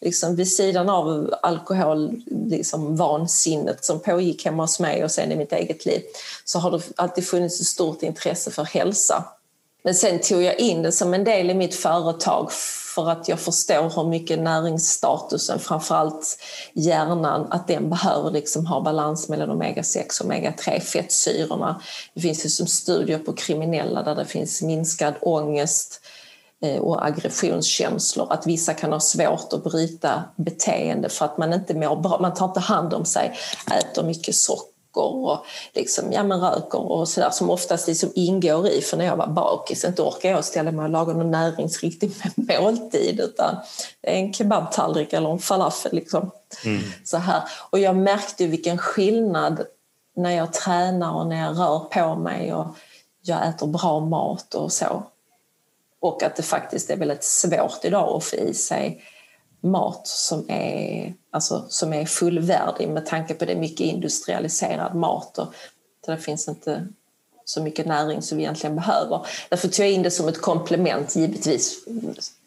liksom 0.00 0.36
vid 0.36 0.52
sidan 0.52 0.88
av 0.88 1.34
alkohol, 1.42 2.22
liksom 2.46 2.96
vansinnet 2.96 3.84
som 3.84 4.00
pågick 4.00 4.44
hemma 4.44 4.62
hos 4.62 4.80
mig 4.80 5.04
och 5.04 5.10
sen 5.10 5.32
i 5.32 5.36
mitt 5.36 5.52
eget 5.52 5.86
liv 5.86 6.02
så 6.44 6.58
har 6.58 6.70
det 6.70 6.82
alltid 6.96 7.26
funnits 7.26 7.60
ett 7.60 7.66
stort 7.66 8.02
intresse 8.02 8.50
för 8.50 8.64
hälsa. 8.64 9.24
Men 9.82 9.94
sen 9.94 10.18
tog 10.18 10.42
jag 10.42 10.58
in 10.58 10.82
det 10.82 10.92
som 10.92 11.14
en 11.14 11.24
del 11.24 11.50
i 11.50 11.54
mitt 11.54 11.74
företag 11.74 12.50
för 12.94 13.10
att 13.10 13.28
jag 13.28 13.40
förstår 13.40 13.90
hur 13.96 14.08
mycket 14.08 14.38
näringsstatusen, 14.38 15.58
framförallt 15.58 16.38
hjärnan, 16.72 17.46
att 17.50 17.68
den 17.68 17.90
behöver 17.90 18.30
liksom 18.30 18.66
ha 18.66 18.80
balans 18.80 19.28
mellan 19.28 19.50
omega-6 19.50 20.20
och 20.20 20.26
omega-3 20.26 20.80
fettsyrorna. 20.80 21.80
Det 22.14 22.20
finns 22.20 22.44
ju 22.44 22.48
som 22.48 22.66
studier 22.66 23.18
på 23.18 23.32
kriminella 23.32 24.02
där 24.02 24.14
det 24.14 24.24
finns 24.24 24.62
minskad 24.62 25.14
ångest 25.20 26.00
eh, 26.62 26.76
och 26.76 27.06
aggressionskänslor. 27.06 28.32
Att 28.32 28.46
vissa 28.46 28.74
kan 28.74 28.92
ha 28.92 29.00
svårt 29.00 29.52
att 29.52 29.64
bryta 29.64 30.24
beteende 30.36 31.08
för 31.08 31.24
att 31.24 31.38
man 31.38 31.52
inte 31.52 31.74
mår 31.74 31.96
bra, 31.96 32.18
man 32.20 32.34
tar 32.34 32.46
inte 32.46 32.60
hand 32.60 32.94
om 32.94 33.04
sig, 33.04 33.32
äter 33.70 34.02
mycket 34.02 34.34
socker 34.34 34.73
och 35.00 35.46
liksom, 35.72 36.12
ja, 36.12 36.22
men 36.22 36.40
röker 36.40 36.92
och 36.92 37.08
sådär 37.08 37.30
som 37.30 37.50
oftast 37.50 37.88
liksom 37.88 38.12
ingår 38.14 38.68
i, 38.68 38.80
för 38.80 38.96
när 38.96 39.04
jag 39.04 39.16
var 39.16 39.26
bakis 39.26 39.84
inte 39.84 40.02
orkar 40.02 40.30
jag 40.30 40.44
ställa 40.44 40.70
mig 40.70 40.84
och 40.84 40.90
laga 40.90 41.12
någon 41.12 41.30
näringsriktig 41.30 42.12
måltid 42.34 43.20
utan 43.20 43.56
en 44.02 44.32
kebabtallrik 44.32 45.12
eller 45.12 45.30
en 45.30 45.38
falafel. 45.38 45.94
Liksom. 45.94 46.30
Så 47.04 47.16
här. 47.16 47.42
Och 47.70 47.78
jag 47.78 47.96
märkte 47.96 48.46
vilken 48.46 48.78
skillnad 48.78 49.66
när 50.16 50.30
jag 50.30 50.52
tränar 50.52 51.14
och 51.14 51.26
när 51.26 51.46
jag 51.46 51.58
rör 51.58 51.78
på 51.78 52.14
mig 52.14 52.54
och 52.54 52.66
jag 53.22 53.48
äter 53.48 53.66
bra 53.66 54.00
mat 54.00 54.54
och 54.54 54.72
så. 54.72 55.02
Och 56.00 56.22
att 56.22 56.36
det 56.36 56.42
faktiskt 56.42 56.90
är 56.90 56.96
väldigt 56.96 57.24
svårt 57.24 57.84
idag 57.84 58.16
att 58.16 58.24
få 58.24 58.36
i 58.36 58.54
sig 58.54 59.02
mat 59.64 60.06
som 60.06 60.50
är, 60.50 61.14
alltså, 61.30 61.64
som 61.68 61.92
är 61.92 62.06
fullvärdig 62.06 62.88
med 62.88 63.06
tanke 63.06 63.34
på 63.34 63.44
det 63.44 63.56
mycket 63.56 63.86
industrialiserad 63.86 64.94
mat. 64.94 65.38
Och 65.38 65.54
det 66.06 66.16
finns 66.16 66.48
inte 66.48 66.86
så 67.44 67.62
mycket 67.62 67.86
näring 67.86 68.22
som 68.22 68.38
vi 68.38 68.44
egentligen 68.44 68.76
behöver. 68.76 69.26
Därför 69.48 69.68
tog 69.68 69.86
jag 69.86 69.92
in 69.92 70.02
det 70.02 70.10
som 70.10 70.28
ett 70.28 70.40
komplement 70.40 71.16
givetvis 71.16 71.84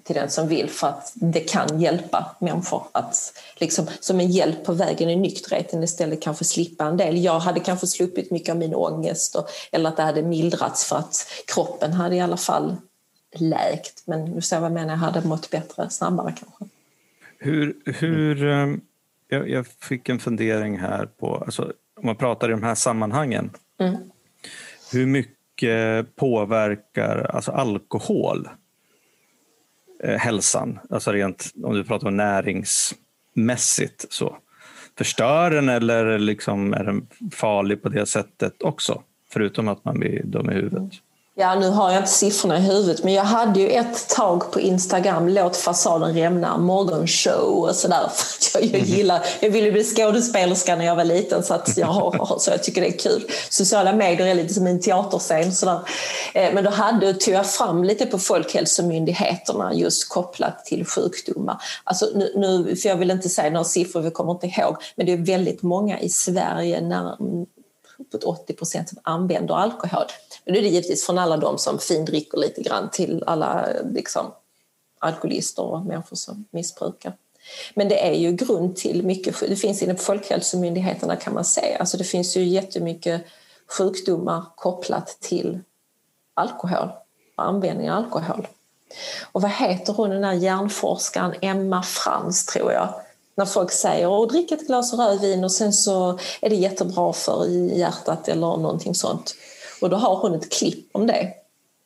till 0.03 0.15
den 0.15 0.29
som 0.29 0.47
vill 0.47 0.69
för 0.69 0.87
att 0.87 1.11
det 1.15 1.39
kan 1.39 1.81
hjälpa 1.81 2.35
människor 2.39 2.83
att 2.91 3.33
liksom, 3.55 3.87
som 3.99 4.19
en 4.19 4.31
hjälp 4.31 4.63
på 4.65 4.73
vägen 4.73 5.09
i 5.09 5.15
nykterheten 5.15 5.83
istället 5.83 6.21
kanske 6.21 6.45
slippa 6.45 6.85
en 6.85 6.97
del. 6.97 7.23
Jag 7.23 7.39
hade 7.39 7.59
kanske 7.59 7.87
sluppit 7.87 8.31
mycket 8.31 8.49
av 8.49 8.57
min 8.57 8.75
ångest 8.75 9.35
och, 9.35 9.49
eller 9.71 9.89
att 9.89 9.97
det 9.97 10.03
hade 10.03 10.21
mildrats 10.21 10.85
för 10.85 10.95
att 10.95 11.27
kroppen 11.47 11.93
hade 11.93 12.15
i 12.15 12.19
alla 12.19 12.37
fall 12.37 12.75
läkt. 13.35 14.03
Men 14.05 14.35
du 14.35 14.41
ser 14.41 14.59
vad 14.59 14.65
jag 14.65 14.73
menar, 14.73 14.93
jag 14.93 14.97
hade 14.97 15.27
mått 15.27 15.49
bättre 15.49 15.89
snabbare 15.89 16.33
kanske. 16.39 16.76
Hur, 17.39 17.75
hur, 17.85 18.45
ehm, 18.45 18.81
jag, 19.27 19.49
jag 19.49 19.67
fick 19.67 20.09
en 20.09 20.19
fundering 20.19 20.77
här 20.77 21.05
på, 21.05 21.35
alltså, 21.35 21.73
om 21.95 22.05
man 22.05 22.15
pratar 22.15 22.49
i 22.49 22.51
de 22.51 22.63
här 22.63 22.75
sammanhangen. 22.75 23.49
Mm. 23.79 23.97
Hur 24.91 25.05
mycket 25.05 26.15
påverkar 26.15 27.31
alltså 27.33 27.51
alkohol 27.51 28.49
eh, 30.03 30.17
hälsan? 30.17 30.79
Alltså 30.89 31.11
rent 31.11 31.51
om 31.63 31.73
du 31.73 31.83
pratar 31.83 32.07
om 32.07 32.17
näringsmässigt. 32.17 34.05
Så. 34.09 34.37
Förstör 34.97 35.51
den 35.51 35.69
eller 35.69 36.19
liksom 36.19 36.73
är 36.73 36.83
den 36.83 37.07
farlig 37.31 37.81
på 37.81 37.89
det 37.89 38.05
sättet 38.05 38.61
också? 38.61 39.03
Förutom 39.29 39.67
att 39.67 39.85
man 39.85 39.99
blir 39.99 40.23
dum 40.23 40.49
i 40.49 40.53
huvudet. 40.53 40.93
Ja, 41.39 41.55
nu 41.55 41.69
har 41.69 41.91
jag 41.91 41.99
inte 41.99 42.11
siffrorna 42.11 42.57
i 42.57 42.61
huvudet, 42.61 43.03
men 43.03 43.13
jag 43.13 43.23
hade 43.23 43.59
ju 43.59 43.69
ett 43.69 44.09
tag 44.09 44.51
på 44.51 44.59
Instagram, 44.59 45.27
låt 45.27 45.57
fasaden 45.57 46.13
rämna, 46.13 46.57
morgonshow 46.57 47.63
och 47.63 47.75
sådär. 47.75 48.11
Jag, 48.53 48.63
jag, 48.63 48.81
mhm. 48.81 48.85
gillar, 48.85 49.25
jag 49.39 49.49
ville 49.49 49.71
bli 49.71 49.83
skådespelerska 49.83 50.75
när 50.75 50.85
jag 50.85 50.95
var 50.95 51.03
liten 51.03 51.43
så, 51.43 51.53
att 51.53 51.77
jag, 51.77 51.87
har, 51.87 52.39
så 52.39 52.51
jag 52.51 52.63
tycker 52.63 52.81
det 52.81 52.87
är 52.87 52.99
kul. 52.99 53.23
Sociala 53.49 53.93
medier 53.93 54.27
är 54.27 54.35
lite 54.35 54.53
som 54.53 54.67
en 54.67 54.81
teaterscen. 54.81 55.51
Sådär. 55.51 55.79
Eh, 56.33 56.53
men 56.53 56.63
då 56.63 56.69
hade, 56.69 57.13
tog 57.13 57.33
jag 57.33 57.49
fram 57.49 57.83
lite 57.83 58.05
på 58.05 58.19
Folkhälsomyndigheterna 58.19 59.73
just 59.73 60.09
kopplat 60.09 60.65
till 60.65 60.85
sjukdomar. 60.85 61.61
Alltså 61.83 62.05
nu, 62.15 62.33
nu, 62.35 62.75
för 62.75 62.89
jag 62.89 62.95
vill 62.95 63.11
inte 63.11 63.29
säga 63.29 63.49
några 63.49 63.63
siffror, 63.63 64.01
vi 64.01 64.11
kommer 64.11 64.31
inte 64.31 64.47
ihåg, 64.47 64.77
men 64.95 65.05
det 65.05 65.13
är 65.13 65.17
väldigt 65.17 65.61
många 65.61 65.99
i 65.99 66.09
Sverige 66.09 66.81
när 66.81 67.15
uppåt 67.99 68.23
80 68.23 68.53
procent 68.53 68.89
som 68.89 68.97
använder 69.03 69.55
alkohol. 69.55 70.05
Men 70.47 70.53
nu 70.53 70.59
är 70.59 70.63
det 70.63 70.69
givetvis 70.69 71.05
från 71.05 71.17
alla 71.17 71.37
de 71.37 71.57
som 71.57 71.79
findricker 71.79 72.37
lite 72.37 72.61
grann 72.61 72.89
till 72.89 73.23
alla 73.27 73.67
liksom, 73.93 74.31
alkoholister 74.99 75.63
och 75.63 75.85
människor 75.85 76.15
som 76.15 76.45
missbrukar. 76.51 77.13
Men 77.73 77.89
det 77.89 78.07
är 78.07 78.13
ju 78.13 78.31
grund 78.31 78.75
till 78.75 79.03
mycket, 79.03 79.39
det 79.39 79.55
finns 79.55 79.81
inom 79.81 79.97
Folkhälsomyndigheterna 79.97 81.15
kan 81.15 81.33
man 81.33 81.45
säga, 81.45 81.77
alltså 81.77 81.97
det 81.97 82.03
finns 82.03 82.37
ju 82.37 82.43
jättemycket 82.43 83.21
sjukdomar 83.77 84.43
kopplat 84.55 85.17
till 85.19 85.59
alkohol 86.33 86.89
och 87.37 87.43
användning 87.43 87.91
av 87.91 87.97
alkohol. 87.97 88.47
Och 89.31 89.41
vad 89.41 89.51
heter 89.51 89.93
hon 89.93 90.09
den 90.09 90.21
där 90.21 90.33
hjärnforskaren, 90.33 91.33
Emma 91.41 91.83
Frans 91.83 92.45
tror 92.45 92.71
jag, 92.71 92.93
när 93.35 93.45
folk 93.45 93.71
säger 93.71 94.23
att 94.23 94.29
drick 94.29 94.51
ett 94.51 94.67
glas 94.67 94.93
rödvin 94.93 95.43
och 95.43 95.51
sen 95.51 95.73
så 95.73 96.19
är 96.41 96.49
det 96.49 96.55
jättebra 96.55 97.13
för 97.13 97.45
hjärtat 97.77 98.27
eller 98.27 98.57
någonting 98.57 98.95
sånt. 98.95 99.35
Och 99.81 99.89
då 99.89 99.97
har 99.97 100.15
hon 100.15 100.35
ett 100.35 100.51
klipp 100.51 100.89
om 100.91 101.07
det. 101.07 101.33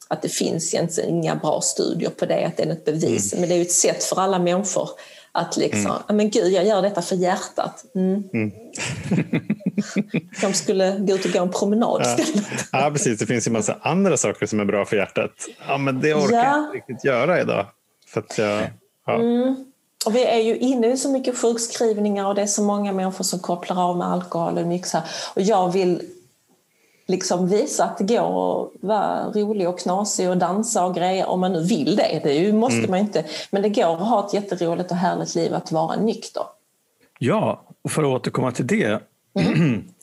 Att 0.07 0.21
det 0.21 0.29
finns 0.29 0.73
egentligen 0.73 1.09
inga 1.09 1.35
bra 1.35 1.61
studier 1.61 2.09
på 2.09 2.25
det, 2.25 2.45
att 2.45 2.57
det 2.57 2.63
är 2.63 2.71
ett 2.71 2.85
bevis. 2.85 3.33
Mm. 3.33 3.41
Men 3.41 3.49
det 3.49 3.55
är 3.55 3.57
ju 3.57 3.61
ett 3.61 3.71
sätt 3.71 4.03
för 4.03 4.19
alla 4.19 4.39
människor 4.39 4.89
att 5.31 5.57
liksom, 5.57 5.91
mm. 5.91 6.17
men 6.17 6.29
gud 6.29 6.53
jag 6.53 6.65
gör 6.65 6.81
detta 6.81 7.01
för 7.01 7.15
hjärtat. 7.15 7.85
Mm. 7.95 8.23
Mm. 8.33 8.51
De 10.41 10.53
skulle 10.53 10.97
gå 10.99 11.15
ut 11.15 11.25
och 11.25 11.31
gå 11.31 11.39
en 11.39 11.51
promenad 11.51 12.01
ja. 12.03 12.17
istället. 12.17 12.47
Ja 12.71 12.89
precis, 12.91 13.19
det 13.19 13.25
finns 13.25 13.47
ju 13.47 13.51
massa 13.51 13.77
andra 13.81 14.17
saker 14.17 14.45
som 14.45 14.59
är 14.59 14.65
bra 14.65 14.85
för 14.85 14.95
hjärtat. 14.97 15.31
Ja 15.67 15.77
men 15.77 16.01
det 16.01 16.13
orkar 16.13 16.37
ja. 16.37 16.43
jag 16.43 16.65
inte 16.65 16.77
riktigt 16.77 17.05
göra 17.05 17.41
idag. 17.41 17.65
För 18.07 18.19
att 18.19 18.37
jag, 18.37 18.69
ja. 19.05 19.15
Mm. 19.15 19.65
Och 20.05 20.15
vi 20.15 20.23
är 20.23 20.39
ju 20.39 20.57
inne 20.57 20.91
i 20.91 20.97
så 20.97 21.09
mycket 21.09 21.37
sjukskrivningar 21.37 22.25
och 22.27 22.35
det 22.35 22.41
är 22.41 22.47
så 22.47 22.63
många 22.63 22.93
människor 22.93 23.23
som 23.23 23.39
kopplar 23.39 23.89
av 23.89 23.97
med 23.97 24.07
alkohol 24.07 24.57
och 24.57 24.67
mycket 24.67 24.87
så 24.87 24.97
här. 24.97 25.07
Och 25.35 25.41
jag 25.41 25.71
vill 25.71 26.01
liksom 27.12 27.47
visa 27.47 27.84
att 27.84 27.97
det 27.97 28.03
går 28.03 28.66
att 28.66 28.84
vara 28.84 29.32
rolig 29.32 29.70
och 29.70 29.80
knasig 29.80 30.30
och 30.30 30.38
dansa 30.38 30.86
och 30.86 30.95
grejer 30.95 31.30
om 31.30 31.39
man 31.39 31.53
nu 31.53 31.64
vill 31.64 31.95
det. 31.95 32.22
Det 32.24 32.53
måste 32.53 32.78
mm. 32.78 32.91
man 32.91 32.99
inte. 32.99 33.26
Men 33.49 33.62
det 33.62 33.70
går 33.70 33.93
att 33.93 34.07
ha 34.07 34.28
ett 34.28 34.34
jätteroligt 34.34 34.91
och 34.91 34.97
härligt 34.97 35.36
liv 35.36 35.53
att 35.53 35.72
vara 35.72 35.95
nykter. 35.95 36.43
Ja, 37.20 37.62
och 37.82 37.91
för 37.91 38.03
att 38.03 38.07
återkomma 38.07 38.51
till 38.51 38.68
det. 38.68 39.01
Mm. 39.39 39.84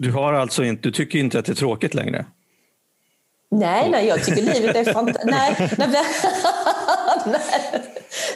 Du, 0.00 0.12
har 0.12 0.32
alltså 0.32 0.64
inte, 0.64 0.82
du 0.82 0.92
tycker 0.92 1.18
inte 1.18 1.38
att 1.38 1.44
det 1.44 1.52
är 1.52 1.56
tråkigt 1.56 1.94
längre? 1.94 2.24
Nej, 3.50 3.90
nej, 3.90 4.06
jag 4.06 4.24
tycker 4.24 4.42
livet 4.42 4.76
är 4.76 4.92
fantastiskt. 4.92 5.26
nej, 5.30 5.54
nej, 5.78 5.88
nej, 7.26 7.40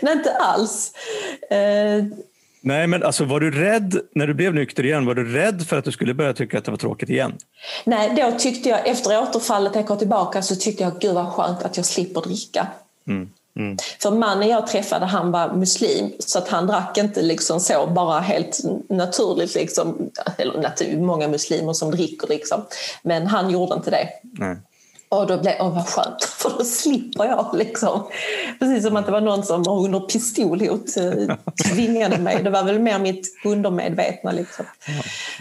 nej, 0.02 0.12
inte 0.12 0.32
alls. 0.32 0.92
Nej, 2.64 2.86
men 2.86 3.02
alltså 3.02 3.24
var 3.24 3.40
du 3.40 3.50
rädd 3.50 4.00
när 4.14 4.26
du 4.26 4.34
blev 4.34 4.54
nykter 4.54 4.84
igen? 4.84 5.06
Var 5.06 5.14
du 5.14 5.32
rädd 5.32 5.66
för 5.68 5.78
att 5.78 5.84
du 5.84 5.92
skulle 5.92 6.14
börja 6.14 6.32
tycka 6.32 6.58
att 6.58 6.64
det 6.64 6.70
var 6.70 6.78
tråkigt 6.78 7.10
igen? 7.10 7.32
Nej, 7.84 8.14
då 8.16 8.38
tyckte 8.38 8.68
jag 8.68 8.88
efter 8.88 9.22
återfallet 9.22 9.74
när 9.74 9.80
jag 9.80 9.88
kom 9.88 9.98
tillbaka 9.98 10.42
så 10.42 10.56
tyckte 10.56 10.82
jag 10.82 11.00
gud 11.00 11.14
vad 11.14 11.32
skönt 11.32 11.62
att 11.62 11.76
jag 11.76 11.86
slipper 11.86 12.20
dricka. 12.20 12.66
Mm. 13.08 13.28
Mm. 13.56 13.76
För 14.02 14.10
mannen 14.10 14.48
jag 14.48 14.66
träffade 14.66 15.06
han 15.06 15.30
var 15.30 15.52
muslim 15.52 16.12
så 16.18 16.38
att 16.38 16.48
han 16.48 16.66
drack 16.66 16.98
inte 16.98 17.22
liksom 17.22 17.60
så 17.60 17.86
bara 17.86 18.20
helt 18.20 18.60
naturligt. 18.88 19.54
Liksom, 19.54 20.10
eller 20.38 20.58
natur, 20.58 20.98
många 21.00 21.28
muslimer 21.28 21.72
som 21.72 21.90
dricker 21.90 22.28
liksom. 22.28 22.64
Men 23.02 23.26
han 23.26 23.50
gjorde 23.50 23.74
inte 23.74 23.90
det. 23.90 24.08
Nej. 24.22 24.56
Och 25.12 25.26
då 25.26 25.38
blev 25.38 25.54
åh 25.60 25.74
vad 25.74 25.88
skönt, 25.88 26.24
för 26.38 26.50
då 26.58 26.64
slipper 26.64 27.24
jag. 27.24 27.50
Liksom. 27.54 28.08
Precis 28.58 28.84
som 28.84 28.96
att 28.96 29.06
det 29.06 29.12
var 29.12 29.20
någon 29.20 29.44
som 29.44 29.68
under 29.68 30.00
pistolhot 30.00 30.96
eh, 30.96 31.36
tvingade 31.72 32.18
mig. 32.18 32.42
Det 32.42 32.50
var 32.50 32.64
väl 32.64 32.78
mer 32.78 32.98
mitt 32.98 33.26
undermedvetna. 33.44 34.32
Liksom. 34.32 34.64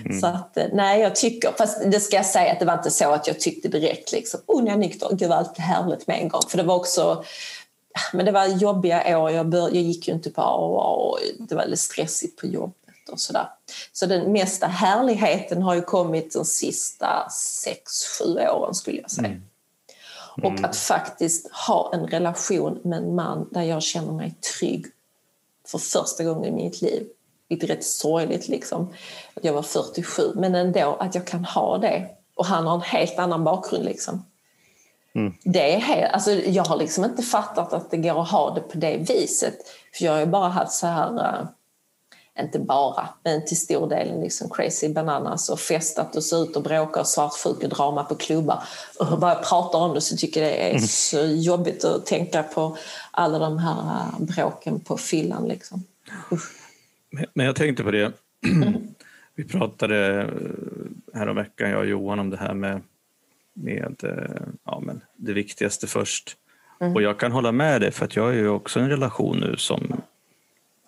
Mm. 0.06 0.20
Så 0.20 0.28
att, 0.28 0.58
eh, 0.58 0.66
nej, 0.74 1.02
jag 1.02 1.16
tycker, 1.16 1.52
fast 1.58 1.82
det 1.92 2.00
ska 2.00 2.16
jag 2.16 2.26
säga 2.26 2.52
att 2.52 2.60
det 2.60 2.66
var 2.66 2.74
inte 2.74 2.92
så 2.92 3.12
att 3.12 3.28
jag 3.28 3.40
tyckte 3.40 3.68
direkt 3.68 4.12
liksom, 4.12 4.40
oh, 4.46 4.64
när 4.64 4.68
jag 4.68 4.76
är 4.76 4.80
nykter, 4.80 5.10
gud 5.12 5.30
vad 5.30 5.38
allt 5.38 5.58
härligt 5.58 6.08
med 6.08 6.22
en 6.22 6.30
gång. 6.30 6.42
För 6.48 6.58
det 6.58 6.64
var 6.64 6.76
också 6.76 7.24
men 8.14 8.26
det 8.26 8.32
var 8.32 8.46
jobbiga 8.46 9.20
år. 9.20 9.32
Jag, 9.32 9.50
bör, 9.50 9.62
jag 9.62 9.84
gick 9.84 10.08
ju 10.08 10.14
inte 10.14 10.30
på 10.30 10.42
AOA 10.42 10.84
och 10.84 11.20
det 11.40 11.56
var 11.56 11.66
lite 11.66 11.82
stressigt 11.82 12.40
på 12.40 12.48
jobbet 12.48 13.10
och 13.12 13.20
sådär. 13.20 13.48
Så 13.92 14.06
den 14.06 14.32
mesta 14.32 14.68
härligheten 14.68 15.62
har 15.62 15.76
ju 15.76 15.82
kommit 15.82 16.34
de 16.34 16.46
sista 16.46 17.30
sex, 17.30 17.92
sju 18.20 18.40
åren 18.40 18.74
skulle 18.74 19.02
jag 19.02 19.12
säga. 19.12 19.28
Mm. 19.28 19.42
Mm. 20.38 20.54
Och 20.54 20.70
att 20.70 20.76
faktiskt 20.76 21.52
ha 21.68 21.92
en 21.94 22.08
relation 22.08 22.80
med 22.84 23.00
en 23.00 23.16
man 23.16 23.50
där 23.52 23.62
jag 23.62 23.84
känner 23.84 24.14
mig 24.14 24.34
trygg 24.60 24.86
för 25.68 25.78
första 25.78 26.24
gången 26.24 26.60
i 26.60 26.64
mitt 26.64 26.82
liv. 26.82 27.08
Vilket 27.50 27.70
är 27.70 27.76
rätt 27.76 27.86
sorgligt 27.86 28.48
liksom, 28.48 28.94
att 29.34 29.44
jag 29.44 29.54
var 29.54 29.62
47, 29.62 30.32
men 30.36 30.56
ändå 30.56 30.96
att 31.00 31.16
jag 31.16 31.28
kan 31.28 31.46
ha 31.46 31.78
det. 31.78 32.08
Och 32.36 32.46
han 32.46 32.68
har 32.68 32.76
en 32.76 32.82
helt 32.82 33.20
annan 33.20 33.44
bakgrund 33.44 33.86
liksom. 33.86 34.26
Mm. 35.16 35.34
Det 35.44 35.74
är 35.74 35.80
helt, 35.80 36.14
alltså, 36.14 36.32
jag 36.32 36.64
har 36.64 36.78
liksom 36.78 37.04
inte 37.06 37.24
fattat 37.24 37.74
att 37.74 37.92
det 37.92 37.98
går 37.98 38.22
att 38.22 38.32
ha 38.32 38.54
det 38.54 38.62
på 38.62 38.78
det 38.78 38.98
viset. 38.98 39.56
För 39.94 40.06
jag 40.06 40.12
har 40.12 40.20
ju 40.20 40.26
bara 40.26 40.48
haft 40.48 40.72
så 40.72 40.88
här 40.88 41.14
uh, 41.14 41.48
inte 42.42 42.60
bara, 42.60 43.10
men 43.24 43.46
till 43.46 43.58
stor 43.58 43.90
del 43.90 44.22
liksom 44.22 44.50
crazy 44.50 44.94
bananas 44.94 45.50
och 45.50 45.60
festat 45.60 46.16
och 46.16 46.24
ut 46.34 46.56
och 46.56 46.64
bråka 46.64 47.00
och 47.00 47.08
svartsjukedrama 47.08 48.04
på 48.04 48.16
klubbar. 48.16 48.64
Och 49.00 49.20
bara 49.20 49.34
jag 49.34 49.44
pratar 49.44 49.80
om 49.80 49.94
det 49.94 50.02
så 50.02 50.18
tycker 50.18 50.42
jag 50.42 50.52
det 50.52 50.64
är 50.64 50.70
mm. 50.70 50.82
så 50.82 51.26
jobbigt 51.26 51.84
att 51.84 52.06
tänka 52.06 52.44
på 52.44 52.78
alla 53.12 53.40
de 53.40 53.58
här 53.58 53.80
äh, 53.80 54.20
bråken 54.20 54.80
på 54.80 54.98
fyllan. 54.98 55.48
Liksom. 55.48 55.84
Men 57.34 57.46
jag 57.46 57.56
tänkte 57.56 57.84
på 57.84 57.92
det, 57.92 58.14
mm. 58.46 58.74
vi 59.36 59.44
pratade 59.44 60.30
här 61.14 61.30
om 61.30 61.36
veckan, 61.36 61.70
jag 61.70 61.80
och 61.80 61.86
Johan, 61.86 62.20
om 62.20 62.30
det 62.30 62.38
här 62.38 62.54
med, 62.54 62.82
med 63.54 63.96
äh, 64.04 64.42
ja, 64.66 64.80
men 64.80 65.02
det 65.16 65.34
viktigaste 65.34 65.88
först. 65.88 66.38
Mm. 66.82 66.96
Och 66.96 67.02
jag 67.02 67.20
kan 67.20 67.32
hålla 67.32 67.52
med 67.52 67.82
dig 67.82 67.92
för 67.92 68.06
att 68.06 68.16
jag 68.16 68.30
är 68.30 68.34
ju 68.34 68.50
också 68.50 68.80
i 68.80 68.84
en 68.84 68.90
relation 68.90 69.40
nu 69.40 69.56
som 69.58 70.02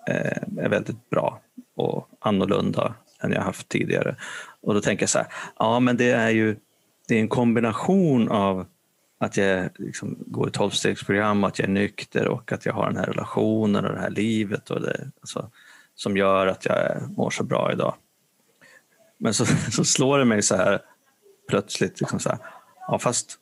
Eh, 0.07 0.63
är 0.63 0.69
väldigt 0.69 1.09
bra 1.09 1.41
och 1.75 2.09
annorlunda 2.19 2.95
än 3.21 3.31
jag 3.31 3.41
haft 3.41 3.69
tidigare. 3.69 4.15
Och 4.61 4.73
då 4.73 4.81
tänker 4.81 5.03
jag 5.03 5.09
så 5.09 5.17
här, 5.17 5.27
ja 5.59 5.79
men 5.79 5.97
det 5.97 6.11
är 6.11 6.29
ju 6.29 6.55
det 7.07 7.15
är 7.15 7.19
en 7.19 7.29
kombination 7.29 8.29
av 8.29 8.65
att 9.19 9.37
jag 9.37 9.69
liksom 9.77 10.17
går 10.25 10.47
i 10.47 10.51
tolvstegsprogram, 10.51 11.43
att 11.43 11.59
jag 11.59 11.67
är 11.67 11.73
nykter 11.73 12.27
och 12.27 12.51
att 12.51 12.65
jag 12.65 12.73
har 12.73 12.87
den 12.87 12.97
här 12.97 13.05
relationen 13.05 13.85
och 13.85 13.93
det 13.93 13.99
här 13.99 14.09
livet 14.09 14.69
och 14.69 14.81
det, 14.81 15.11
alltså, 15.21 15.49
som 15.95 16.17
gör 16.17 16.47
att 16.47 16.65
jag 16.65 17.09
mår 17.17 17.29
så 17.29 17.43
bra 17.43 17.71
idag. 17.73 17.95
Men 19.17 19.33
så, 19.33 19.45
så 19.71 19.85
slår 19.85 20.19
det 20.19 20.25
mig 20.25 20.41
så 20.41 20.55
här 20.55 20.81
plötsligt, 21.49 21.99
liksom 21.99 22.19
så 22.19 22.29
här, 22.29 22.39
ja, 22.87 22.99
fast 22.99 23.39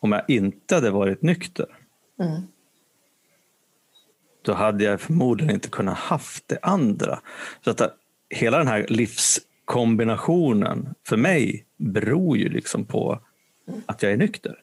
om 0.00 0.12
jag 0.12 0.22
inte 0.28 0.74
hade 0.74 0.90
varit 0.90 1.22
nykter 1.22 1.66
Mm. 2.18 2.42
Då 4.46 4.54
hade 4.54 4.84
jag 4.84 5.00
förmodligen 5.00 5.54
inte 5.54 5.68
kunnat 5.68 5.98
haft 5.98 6.48
det 6.48 6.58
andra. 6.62 7.20
Så 7.64 7.70
att 7.70 7.80
hela 8.30 8.58
den 8.58 8.68
här 8.68 8.86
livskombinationen 8.88 10.94
för 11.06 11.16
mig 11.16 11.66
beror 11.76 12.36
ju 12.36 12.48
liksom 12.48 12.84
på 12.84 13.20
att 13.86 14.02
jag 14.02 14.12
är 14.12 14.16
nykter. 14.16 14.62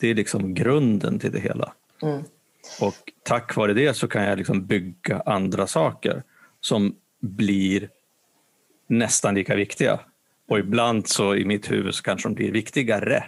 Det 0.00 0.08
är 0.08 0.14
liksom 0.14 0.54
grunden 0.54 1.18
till 1.18 1.32
det 1.32 1.40
hela. 1.40 1.72
Mm. 2.02 2.24
Och 2.80 3.12
tack 3.22 3.56
vare 3.56 3.72
det 3.72 3.94
så 3.94 4.08
kan 4.08 4.24
jag 4.24 4.38
liksom 4.38 4.66
bygga 4.66 5.22
andra 5.26 5.66
saker 5.66 6.22
som 6.60 6.96
blir 7.20 7.88
nästan 8.86 9.34
lika 9.34 9.54
viktiga. 9.54 10.00
Och 10.48 10.58
ibland 10.58 11.08
så 11.08 11.34
i 11.34 11.44
mitt 11.44 11.70
huvud 11.70 11.94
så 11.94 12.02
kanske 12.02 12.28
de 12.28 12.34
blir 12.34 12.52
viktigare 12.52 13.24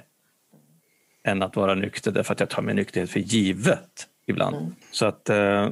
än 1.24 1.43
att 1.43 1.57
vara 1.57 1.74
nykter 1.74 2.12
därför 2.12 2.32
att 2.32 2.41
jag 2.41 2.51
tar 2.51 2.62
min 2.62 2.76
nykterhet 2.76 3.11
för 3.11 3.20
givet 3.20 4.09
ibland. 4.27 4.57
Mm. 4.57 4.74
Så 4.91 5.07
att 5.07 5.31
eh, 5.31 5.70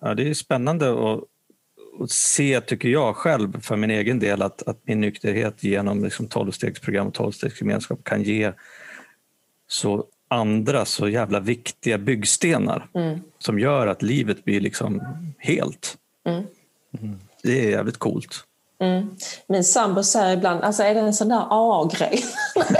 ja, 0.00 0.14
det 0.16 0.28
är 0.28 0.34
spännande 0.34 0.90
att, 0.90 1.20
att 2.00 2.10
se, 2.10 2.60
tycker 2.60 2.88
jag 2.88 3.16
själv, 3.16 3.60
för 3.60 3.76
min 3.76 3.90
egen 3.90 4.18
del 4.18 4.42
att, 4.42 4.68
att 4.68 4.78
min 4.82 5.00
nykterhet 5.00 5.64
genom 5.64 6.04
liksom 6.04 6.28
12-stegsprogram 6.28 7.06
och 7.06 7.16
12-stegsgemenskap 7.16 8.04
kan 8.04 8.22
ge 8.22 8.52
så 9.68 10.04
andra 10.28 10.84
så 10.84 11.08
jävla 11.08 11.40
viktiga 11.40 11.98
byggstenar 11.98 12.88
Mm. 12.94 13.20
som 13.38 13.58
gör 13.58 13.86
att 13.86 14.02
livet 14.02 14.44
blir 14.44 14.60
liksom 14.60 15.02
helt. 15.38 15.96
Mm. 16.24 16.44
Det 17.42 17.66
är 17.66 17.70
jävligt 17.70 17.98
coolt. 17.98 18.44
Mm. 18.80 19.16
Min 19.46 19.64
sambo 19.64 20.02
säger 20.02 20.36
ibland, 20.36 20.64
alltså 20.64 20.82
är 20.82 20.94
det 20.94 21.00
en 21.00 21.14
sån 21.14 21.28
där 21.28 21.46
AA-grej? 21.50 22.24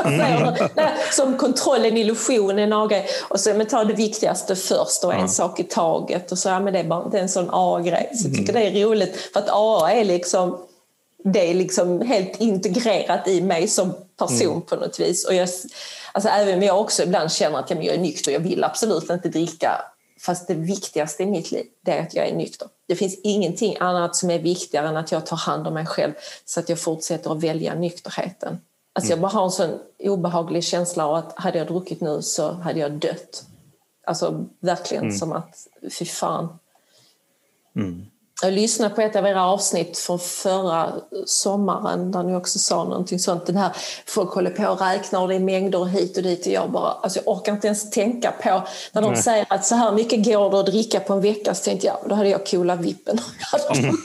Som 1.13 1.37
kontrollen, 1.37 1.97
illusionen, 1.97 2.59
en 2.59 2.73
AA-grej. 2.73 3.07
Och 3.29 3.41
så, 3.41 3.55
men 3.55 3.67
ta 3.67 3.85
det 3.85 3.95
viktigaste 3.95 4.57
först 4.57 5.05
och 5.05 5.15
en 5.15 5.21
Ja. 5.21 5.29
sak 5.29 5.61
i 5.61 5.65
taget. 5.65 6.33
Och 6.33 6.39
så, 6.39 6.49
ja, 6.49 6.61
men 6.61 6.73
det, 6.73 6.79
är 6.79 6.85
bara, 6.85 7.09
det 7.09 7.19
är 7.19 7.23
en 7.23 7.29
sån 7.29 7.51
AA-grej. 7.51 8.11
Så 8.15 8.29
jag 8.29 8.37
tycker 8.37 8.53
det 8.53 8.61
är 8.67 8.87
roligt, 8.87 9.17
för 9.33 9.41
att 9.41 9.49
AA 9.51 9.93
är 9.93 10.05
liksom 10.05 10.59
det 11.25 11.51
är 11.51 11.55
liksom 11.55 12.01
helt 12.01 12.41
integrerat 12.41 13.29
i 13.29 13.41
mig 13.41 13.69
som 13.69 13.95
person 14.19 14.63
på 14.63 14.77
något 14.77 15.01
vis. 15.01 15.27
Och 15.27 15.35
jag, 15.35 15.49
alltså 16.13 16.31
även 16.31 16.55
om 16.55 16.63
jag 16.63 16.81
också 16.81 17.03
ibland 17.03 17.33
känner 17.33 17.59
att 17.59 17.71
jag 17.71 17.85
är 17.85 17.99
nykter, 17.99 18.33
jag 18.33 18.41
vill 18.41 18.65
absolut 18.65 19.11
inte 19.11 19.29
dricka. 19.29 19.83
Fast 20.27 20.49
det 20.49 20.55
viktigaste 20.55 21.23
i 21.23 21.27
mitt 21.27 21.51
liv 21.51 21.67
det 21.81 21.91
är 21.91 22.03
att 22.03 22.15
jag 22.15 22.29
är 22.29 22.35
nykter. 22.35 22.69
Det 22.87 22.97
finns 22.97 23.21
ingenting 23.23 23.77
annat 23.81 24.17
som 24.17 24.31
är 24.31 24.39
viktigare 24.39 24.89
än 24.89 24.97
att 24.97 25.13
jag 25.13 25.27
tar 25.27 25.37
hand 25.37 25.67
om 25.67 25.75
mig 25.75 25.87
själv 25.87 26.13
så 26.45 26.61
att 26.61 26.69
jag 26.69 26.81
fortsätter 26.81 27.33
att 27.33 27.43
välja 27.43 27.75
nykterheten. 27.75 28.59
Alltså 28.93 29.13
jag 29.13 29.21
bara 29.21 29.33
har 29.33 29.45
en 29.45 29.51
sån 29.51 29.79
obehaglig 29.99 30.65
känsla 30.65 31.07
av 31.07 31.15
att 31.15 31.39
hade 31.39 31.59
jag 31.59 31.67
druckit 31.67 32.01
nu 32.01 32.23
så 32.23 32.53
hade 32.53 32.81
jag 32.81 32.93
dött. 32.93 33.45
Alltså 34.07 34.47
verkligen 34.61 35.13
som 35.13 35.33
att, 35.33 35.67
fy 35.99 36.05
fan. 36.05 36.59
Jag 38.43 38.53
lyssnade 38.53 38.95
på 38.95 39.01
ett 39.01 39.17
av 39.17 39.27
era 39.27 39.45
avsnitt 39.47 39.99
från 39.99 40.19
förra 40.19 40.93
sommaren 41.27 42.13
där 42.13 42.23
ni 42.23 42.37
också 42.37 42.59
sa 42.59 42.85
någonting 42.85 43.19
sånt. 43.19 43.47
Den 43.47 43.57
här, 43.57 43.71
folk 44.07 44.31
håller 44.35 44.51
på 44.51 44.67
och 44.67 44.81
räknar 44.81 45.21
och 45.21 45.29
det 45.29 45.35
är 45.35 45.41
mängder 45.41 45.79
och 45.79 45.89
hit 45.89 46.17
och 46.17 46.23
dit 46.23 46.47
och 46.47 46.53
jag 46.53 46.71
bara, 46.71 46.91
alltså 46.93 47.21
jag 47.25 47.37
orkar 47.37 47.53
inte 47.53 47.67
ens 47.67 47.91
tänka 47.91 48.33
på 48.43 48.63
när 48.93 49.03
de 49.03 49.13
Nej. 49.13 49.23
säger 49.23 49.47
att 49.49 49.65
så 49.65 49.75
här 49.75 49.93
mycket 49.93 50.25
går 50.25 50.51
det 50.51 50.61
att 50.61 50.67
dricka 50.67 51.01
på 51.01 51.13
en 51.13 51.21
vecka 51.21 51.55
så 51.55 51.65
tänkte 51.65 51.87
jag, 51.87 51.97
då 52.09 52.15
hade 52.15 52.29
jag 52.29 52.47
coolat 52.47 52.81
vippen. 52.81 53.19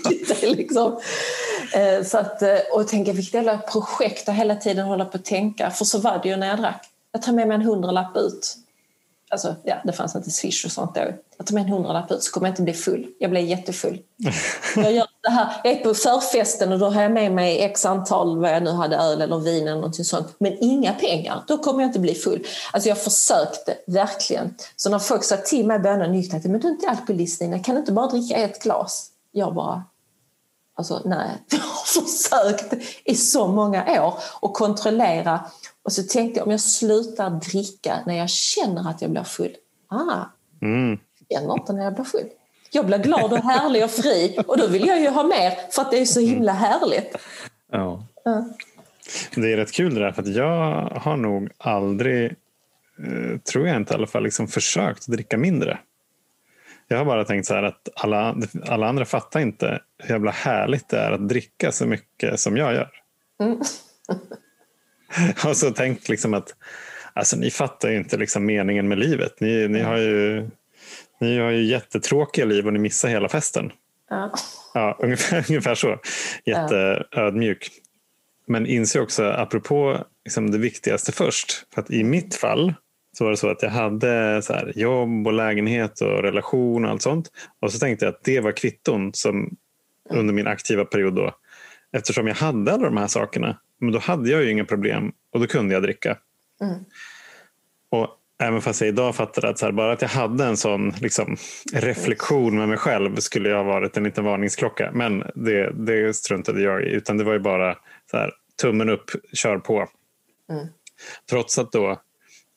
Det 0.42 0.50
liksom. 0.50 1.00
Eh, 1.74 2.04
Så 2.06 2.18
att, 2.18 2.42
eh, 2.42 2.58
och 2.74 2.88
tänka 2.88 3.14
vilket 3.14 3.34
jävla 3.34 3.58
projekt 3.58 4.30
att 4.30 4.36
hela 4.36 4.56
tiden 4.56 4.86
hålla 4.86 5.06
på 5.06 5.18
att 5.18 5.26
tänka, 5.26 5.72
för 5.72 5.86
så 5.86 6.00
var 6.00 6.20
det 6.24 6.30
ju 6.30 6.36
när 6.36 6.48
jag 6.48 6.60
drack. 6.60 6.86
Jag 7.12 7.22
tar 7.22 7.32
med 7.34 7.48
mig 7.48 7.56
en 7.56 7.62
hundralapp 7.62 8.18
ut 8.18 8.56
Alltså, 9.32 9.56
ja, 9.64 9.76
det 9.84 9.94
fanns 9.94 10.16
inte 10.16 10.32
Swish 10.32 10.66
och 10.66 10.72
sånt 10.72 10.96
då. 10.96 11.02
Jag 11.38 11.48
tar 11.48 11.54
med 11.54 11.64
en 11.64 11.70
hundralapp 11.70 12.12
ut 12.12 12.24
så 12.24 12.32
kommer 12.32 12.48
jag 12.48 12.52
inte 12.52 12.62
bli 12.62 12.74
full. 12.74 13.08
Jag 13.20 13.30
blir 13.30 13.42
jättefull. 13.42 14.00
jag, 14.76 14.94
gör 14.94 15.08
det 15.22 15.30
här. 15.30 15.62
jag 15.64 15.74
är 15.74 15.84
på 15.84 15.94
förfesten 15.94 16.72
och 16.72 16.80
då 16.80 16.90
har 16.90 17.02
jag 17.02 17.12
med 17.12 17.32
mig 17.32 17.62
x 17.62 17.86
antal, 17.86 18.40
vad 18.40 18.52
jag 18.52 18.64
nu 18.64 18.72
hade, 18.72 18.96
öl 18.96 19.22
eller 19.22 19.40
vin 19.40 19.68
eller 19.68 19.76
någonting 19.76 20.06
sånt. 20.06 20.36
Men 20.40 20.58
inga 20.60 20.94
pengar. 20.94 21.44
Då 21.48 21.58
kommer 21.58 21.82
jag 21.82 21.90
inte 21.90 22.00
bli 22.00 22.16
full. 22.16 22.46
Alltså 22.74 22.90
jag 22.90 22.98
försökte 22.98 23.78
verkligen. 23.88 24.56
Så 24.76 24.90
när 24.90 25.00
folk 25.00 25.24
sa 25.24 25.38
till 25.38 25.68
mig 25.68 25.76
i 25.76 25.80
början 25.80 26.02
av 26.02 26.10
nykterheten, 26.10 26.52
men 26.52 26.62
du 26.62 26.68
är 26.68 26.72
inte 26.72 26.90
alkoholist 26.90 27.42
Nina, 27.42 27.60
kan 27.60 27.76
du 27.76 27.80
inte 27.80 27.92
bara 27.92 28.08
dricka 28.08 28.36
ett 28.36 28.64
glas? 28.64 29.08
Jag 29.32 29.54
bara, 29.56 29.84
Alltså 30.76 31.02
nej, 31.06 31.30
jag 31.50 31.60
har 31.60 32.02
försökt 32.02 32.74
i 33.06 33.16
så 33.16 33.48
många 33.48 34.02
år 34.02 34.14
att 34.42 34.54
kontrollera. 34.54 35.46
Och 35.84 35.92
så 35.94 36.04
tänkte 36.04 36.40
jag 36.40 36.46
om 36.48 36.52
jag 36.52 36.62
slutar 36.62 37.30
dricka 37.30 38.00
när 38.06 38.18
jag 38.18 38.30
känner 38.30 38.90
att 38.90 39.02
jag 39.02 39.12
blir 39.12 39.24
full. 39.24 39.56
Ah, 39.88 40.26
Mm. 40.62 41.00
jag 41.28 41.40
känner 41.42 41.54
inte 41.54 41.74
när 41.74 41.84
jag 41.84 41.94
blir 41.94 42.04
full. 42.04 42.30
Jag 42.72 42.86
blir 42.86 42.98
glad 42.98 43.34
och 43.34 43.40
härlig 43.40 43.84
och 43.84 43.92
fri 43.92 44.38
och 44.48 44.58
då 44.58 44.68
vill 44.68 44.88
jag 44.88 45.02
ju 45.02 45.10
ha 45.10 45.24
mer 45.24 45.72
för 45.72 45.82
att 45.82 45.92
det 45.92 45.98
är 45.98 46.06
så 46.06 46.20
himla 46.20 46.52
härligt. 46.54 47.16
Ja. 47.72 48.06
Ja. 48.24 48.46
Det 49.36 49.54
är 49.54 49.58
rätt 49.58 49.72
kul 49.72 49.94
det 49.96 50.00
där 50.00 50.12
för 50.12 50.22
att 50.22 50.36
jag 50.36 50.90
har 51.02 51.18
nog 51.18 51.50
aldrig, 51.58 52.26
eh, 52.26 53.40
tror 53.52 53.68
jag 53.68 53.78
inte 53.78 53.94
i 53.94 53.96
alla 53.96 54.08
fall, 54.08 54.24
liksom 54.24 54.48
försökt 54.48 55.08
dricka 55.08 55.38
mindre. 55.38 55.80
Jag 56.88 56.98
har 56.98 57.06
bara 57.06 57.26
tänkt 57.26 57.46
så 57.46 57.54
här 57.54 57.64
att 57.64 57.90
alla, 57.96 58.36
alla 58.68 58.88
andra 58.88 59.06
fattar 59.06 59.40
inte 59.40 59.82
hur 59.98 60.10
jävla 60.16 60.32
härligt 60.32 60.90
det 60.90 60.98
är 60.98 61.12
att 61.12 61.30
dricka 61.30 61.72
så 61.72 61.86
mycket 61.86 62.40
som 62.40 62.58
jag 62.58 62.74
gör. 62.74 62.90
Mm. 63.40 63.62
och 65.46 65.58
så 65.58 65.72
tänkt 65.72 66.10
liksom 66.10 66.34
att 66.34 66.56
alltså, 67.14 67.38
ni 67.38 67.52
fattar 67.52 67.90
ju 67.90 67.98
inte 67.98 68.18
liksom 68.18 68.46
meningen 68.46 68.88
med 68.88 69.00
livet. 69.00 69.40
Ni, 69.40 69.68
ni, 69.68 69.82
har 69.82 69.98
ju, 69.98 70.50
ni 71.20 71.40
har 71.40 71.50
ju 71.50 71.64
jättetråkiga 71.64 72.46
liv 72.46 72.68
och 72.68 72.74
ni 72.74 72.80
missar 72.80 73.10
hela 73.10 73.30
festen. 73.30 73.72
Ja. 74.10 74.34
Ja, 74.74 74.98
ungefär, 75.04 75.46
ungefär 75.50 75.76
så. 75.76 76.00
Jätteödmjuk. 76.46 77.70
Men 78.48 78.66
inser 78.66 79.02
också, 79.02 79.24
apropå 79.24 80.06
liksom 80.26 80.52
det 80.52 80.58
viktigaste 80.58 81.12
först, 81.12 81.66
för 81.74 81.82
att 81.82 81.92
i 81.92 82.04
mitt 82.04 82.36
fall 82.36 82.74
så 83.18 83.24
var 83.24 83.32
det 83.32 83.38
så 83.38 83.50
att 83.50 83.64
jag 83.64 83.70
hade 83.70 84.42
så 84.42 84.54
här, 84.54 84.74
jobb 84.76 85.28
och 85.28 85.34
lägenhet 85.34 86.02
och 86.02 86.24
relation 86.24 86.86
och 86.86 86.92
allt 86.92 87.02
sånt. 87.02 87.32
Och 87.60 87.72
så 87.72 87.80
tänkte 87.80 88.06
jag 88.06 88.14
att 88.14 88.24
det 88.24 88.40
var 88.40 88.52
kvitton 88.52 89.14
som 89.14 89.56
under 90.10 90.34
min 90.34 90.48
aktiva 90.48 90.86
period 90.86 91.16
då. 91.16 91.36
Eftersom 91.94 92.28
jag 92.28 92.36
hade 92.36 92.74
alla 92.74 92.86
de 92.86 92.98
här 92.98 93.08
sakerna, 93.08 93.58
men 93.82 93.92
då 93.92 94.00
hade 94.00 94.30
jag 94.30 94.44
ju 94.44 94.52
inga 94.52 94.66
problem 94.66 95.12
och 95.32 95.40
då 95.40 95.48
kunde 95.48 95.74
jag 95.74 95.84
dricka. 95.84 96.18
Mm. 96.62 96.84
Och 97.90 98.08
även 98.42 98.62
fast 98.62 98.82
jag 98.82 98.88
idag 98.88 99.16
fattar 99.16 99.46
att 99.46 99.60
så 99.60 99.66
här, 99.66 99.72
bara 99.72 99.92
att 99.92 100.02
jag 100.02 100.10
hade 100.10 100.46
en 100.46 100.58
sån 100.58 100.90
liksom, 100.90 101.38
reflektion 101.74 102.58
med 102.58 102.70
mig 102.70 102.78
själv 102.78 103.16
skulle 103.16 103.50
jag 103.50 103.58
ha 103.58 103.64
varit 103.64 103.98
en 103.98 104.04
liten 104.04 104.26
varningsklocka. 104.26 104.92
Men 104.94 105.24
det, 105.36 105.72
det 105.72 106.16
struntade 106.16 106.62
jag 106.62 106.84
i. 106.84 106.90
Utan 106.90 107.18
det 107.18 107.24
var 107.24 107.34
ju 107.34 107.40
bara 107.40 107.78
så 108.12 108.18
här, 108.18 108.32
tummen 108.62 108.90
upp, 108.90 109.12
kör 109.34 109.58
på. 109.58 109.88
Mm. 110.50 110.68
Trots 111.30 111.60
att 111.60 111.72
då, 111.72 112.02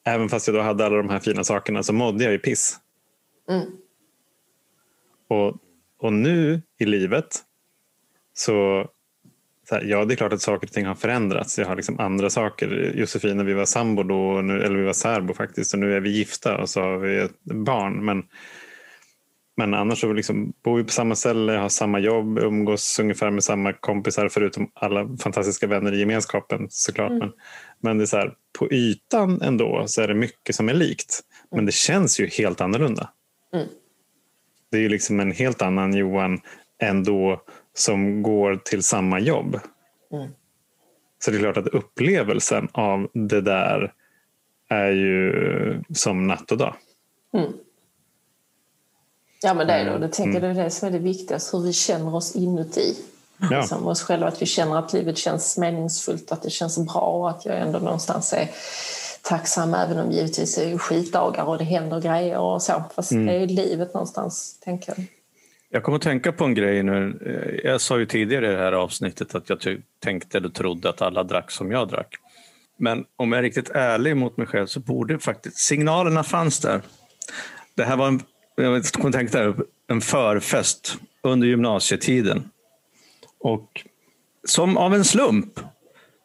även 0.04 0.28
fast 0.28 0.46
jag 0.46 0.56
då 0.56 0.60
hade 0.60 0.86
alla 0.86 0.96
de 0.96 1.08
här 1.08 1.18
fina 1.18 1.44
sakerna 1.44 1.82
så 1.82 1.92
mådde 1.92 2.24
jag 2.24 2.32
ju 2.32 2.38
piss. 2.38 2.76
Mm. 3.50 3.66
Och, 5.28 5.56
och 5.98 6.12
nu 6.12 6.62
i 6.78 6.84
livet 6.84 7.42
så 8.34 8.88
här, 9.74 9.84
ja 9.84 10.04
det 10.04 10.14
är 10.14 10.16
klart 10.16 10.32
att 10.32 10.42
saker 10.42 10.66
och 10.66 10.72
ting 10.72 10.86
har 10.86 10.94
förändrats. 10.94 11.58
Jag 11.58 11.66
har 11.66 11.76
liksom 11.76 12.00
andra 12.00 12.30
saker. 12.30 12.92
Josefin 12.94 13.36
när 13.36 13.44
vi 13.44 13.52
var 13.52 13.64
sambo 13.64 14.02
då, 14.02 14.40
nu, 14.40 14.62
eller 14.62 14.78
vi 14.78 14.84
var 14.84 14.92
särbo 14.92 15.34
faktiskt 15.34 15.74
och 15.74 15.80
nu 15.80 15.96
är 15.96 16.00
vi 16.00 16.10
gifta 16.10 16.58
och 16.58 16.68
så 16.68 16.80
har 16.80 16.98
vi 16.98 17.18
ett 17.18 17.44
barn. 17.44 18.04
Men, 18.04 18.22
men 19.56 19.74
annars 19.74 20.00
så 20.00 20.12
liksom, 20.12 20.52
bor 20.64 20.76
vi 20.76 20.84
på 20.84 20.90
samma 20.90 21.14
ställe, 21.14 21.52
har 21.52 21.68
samma 21.68 21.98
jobb, 21.98 22.38
umgås 22.38 22.98
ungefär 22.98 23.30
med 23.30 23.44
samma 23.44 23.72
kompisar 23.72 24.28
förutom 24.28 24.70
alla 24.74 25.16
fantastiska 25.20 25.66
vänner 25.66 25.92
i 25.92 25.98
gemenskapen 25.98 26.66
såklart. 26.70 27.12
Men, 27.12 27.32
men 27.80 27.98
det 27.98 28.04
är 28.04 28.06
så 28.06 28.16
här, 28.16 28.32
på 28.58 28.72
ytan 28.72 29.40
ändå 29.42 29.84
så 29.86 30.02
är 30.02 30.08
det 30.08 30.14
mycket 30.14 30.56
som 30.56 30.68
är 30.68 30.74
likt. 30.74 31.20
Men 31.50 31.66
det 31.66 31.72
känns 31.72 32.20
ju 32.20 32.26
helt 32.26 32.60
annorlunda. 32.60 33.10
Mm. 33.54 33.66
Det 34.70 34.76
är 34.76 34.82
ju 34.82 34.88
liksom 34.88 35.20
en 35.20 35.32
helt 35.32 35.62
annan 35.62 35.94
Johan 35.94 36.40
ändå 36.82 37.42
som 37.74 38.22
går 38.22 38.56
till 38.56 38.82
samma 38.82 39.20
jobb. 39.20 39.60
Mm. 40.12 40.28
Så 41.24 41.30
det 41.30 41.36
är 41.36 41.38
klart 41.40 41.56
att 41.56 41.66
upplevelsen 41.68 42.68
av 42.72 43.08
det 43.12 43.40
där 43.40 43.92
är 44.68 44.90
ju 44.90 45.82
som 45.94 46.26
natt 46.26 46.52
och 46.52 46.58
dag. 46.58 46.74
Mm. 47.34 47.52
Ja 49.42 49.54
men 49.54 49.66
det 49.66 49.72
är 49.72 49.84
det. 49.84 49.90
Och 49.90 49.96
Mm. 49.96 50.08
det 50.08 50.14
tänker 50.14 50.32
jag 50.40 50.42
det 50.42 50.60
är 50.60 50.64
det 50.64 50.70
som 50.70 50.88
är 50.88 50.92
det 50.92 50.98
viktigaste, 50.98 51.56
hur 51.56 51.64
vi 51.64 51.72
känner 51.72 52.14
oss 52.14 52.36
inuti. 52.36 52.94
Ja. 53.50 53.60
Liksom 53.60 53.86
oss 53.86 54.02
själva, 54.02 54.28
att 54.28 54.42
vi 54.42 54.46
känner 54.46 54.76
att 54.78 54.92
livet 54.92 55.18
känns 55.18 55.58
meningsfullt, 55.58 56.32
att 56.32 56.42
det 56.42 56.50
känns 56.50 56.78
bra 56.78 57.00
och 57.00 57.30
att 57.30 57.44
jag 57.44 57.58
ändå 57.60 57.78
någonstans 57.78 58.32
är 58.32 58.48
tacksam 59.22 59.74
även 59.74 59.98
om 59.98 60.12
givetvis 60.12 60.58
är 60.58 60.70
det 60.70 60.78
skitdagar 60.78 61.44
och 61.44 61.58
det 61.58 61.64
händer 61.64 62.00
grejer 62.00 62.38
och 62.38 62.62
så. 62.62 62.82
Fast 62.94 63.12
Mm. 63.12 63.26
det 63.26 63.32
är 63.32 63.38
ju 63.40 63.46
livet 63.46 63.94
någonstans, 63.94 64.58
tänker 64.60 64.94
jag. 64.96 65.06
Jag 65.74 65.82
kommer 65.82 65.96
att 65.96 66.02
tänka 66.02 66.32
på 66.32 66.44
en 66.44 66.54
grej 66.54 66.82
nu. 66.82 67.18
Eh, 67.26 67.70
jag 67.70 67.80
sa 67.80 67.98
ju 67.98 68.06
tidigare 68.06 68.46
i 68.46 68.50
det 68.50 68.58
här 68.58 68.72
avsnittet 68.72 69.34
att 69.34 69.50
jag 69.50 69.58
tänkte 70.00 70.38
eller 70.38 70.48
trodde 70.48 70.88
att 70.88 71.02
alla 71.02 71.22
drack 71.22 71.50
som 71.50 71.70
jag 71.70 71.88
drack. 71.88 72.14
Men 72.78 73.04
om 73.16 73.32
jag 73.32 73.38
är 73.38 73.42
riktigt 73.42 73.70
ärlig 73.70 74.16
mot 74.16 74.36
mig 74.36 74.46
själv 74.46 74.66
så 74.66 74.80
borde 74.80 75.18
faktiskt 75.18 75.58
signalerna 75.58 76.22
fanns 76.22 76.60
där. 76.60 76.82
Det 77.74 77.84
här 77.84 77.96
var 77.96 78.08
en, 78.08 78.22
jag 78.56 78.84
kommer 78.84 79.12
tänka 79.12 79.38
där, 79.38 79.54
en 79.86 80.00
förfest 80.00 80.98
under 81.22 81.46
gymnasietiden. 81.46 82.50
Och 83.40 83.84
som 84.44 84.76
av 84.76 84.94
en 84.94 85.04
slump 85.04 85.60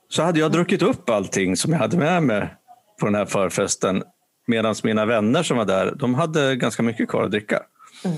så 0.09 0.23
hade 0.23 0.39
jag 0.39 0.51
druckit 0.51 0.81
upp 0.81 1.09
allting 1.09 1.55
som 1.55 1.71
jag 1.71 1.79
hade 1.79 1.97
med 1.97 2.23
mig 2.23 2.47
på 2.99 3.05
den 3.05 3.15
här 3.15 3.25
förfesten. 3.25 4.03
Medan 4.47 4.75
mina 4.83 5.05
vänner 5.05 5.43
som 5.43 5.57
var 5.57 5.65
där, 5.65 5.95
de 5.95 6.13
hade 6.13 6.55
ganska 6.55 6.83
mycket 6.83 7.09
kvar 7.09 7.23
att 7.23 7.31
dricka. 7.31 7.63
Mm. 8.05 8.17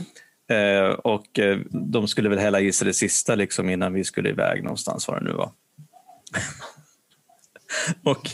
Eh, 0.52 0.89
och 0.89 1.39
eh, 1.39 1.60
de 1.70 2.08
skulle 2.08 2.30
väl 2.30 2.39
hälla 2.39 2.60
i 2.60 2.72
sig 2.72 2.88
det 2.88 2.93
sista 2.93 3.36
liksom, 3.36 3.70
innan 3.70 3.93
vi 3.93 4.04
skulle 4.04 4.30
iväg 4.30 4.64
någonstans, 4.64 5.08
var 5.08 5.20
det 5.20 5.26
nu 5.26 5.34
var. 5.34 5.52
och 8.12 8.30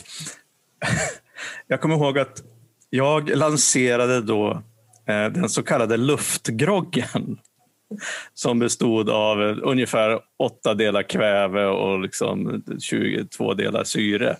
jag 1.66 1.80
kommer 1.80 1.94
ihåg 1.94 2.18
att 2.18 2.42
jag 2.90 3.36
lanserade 3.36 4.20
då 4.20 4.62
eh, 5.06 5.26
den 5.26 5.48
så 5.48 5.62
kallade 5.62 5.96
luftgroggen 5.96 7.38
som 8.34 8.58
bestod 8.58 9.10
av 9.10 9.40
ungefär 9.62 10.20
åtta 10.38 10.74
delar 10.74 11.02
kväve 11.02 11.66
och 11.66 12.00
liksom 12.00 12.62
22 12.80 13.54
delar 13.54 13.84
syre. 13.84 14.36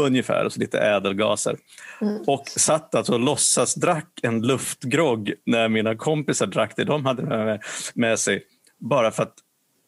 Ungefär, 0.00 0.44
och 0.44 0.52
så 0.52 0.60
lite 0.60 0.78
ädelgaser. 0.78 1.56
Mm. 2.00 2.22
Och 2.26 2.48
satt 2.48 2.94
alltså 2.94 3.12
och 3.12 3.20
låtsas 3.20 3.74
drack 3.74 4.20
en 4.22 4.42
luftgrogg 4.42 5.32
när 5.46 5.68
mina 5.68 5.96
kompisar 5.96 6.46
drack 6.46 6.72
det 6.76 6.84
de 6.84 7.06
hade 7.06 7.22
med, 7.22 7.62
med 7.94 8.18
sig. 8.18 8.44
Bara 8.78 9.10
för 9.10 9.22
att 9.22 9.34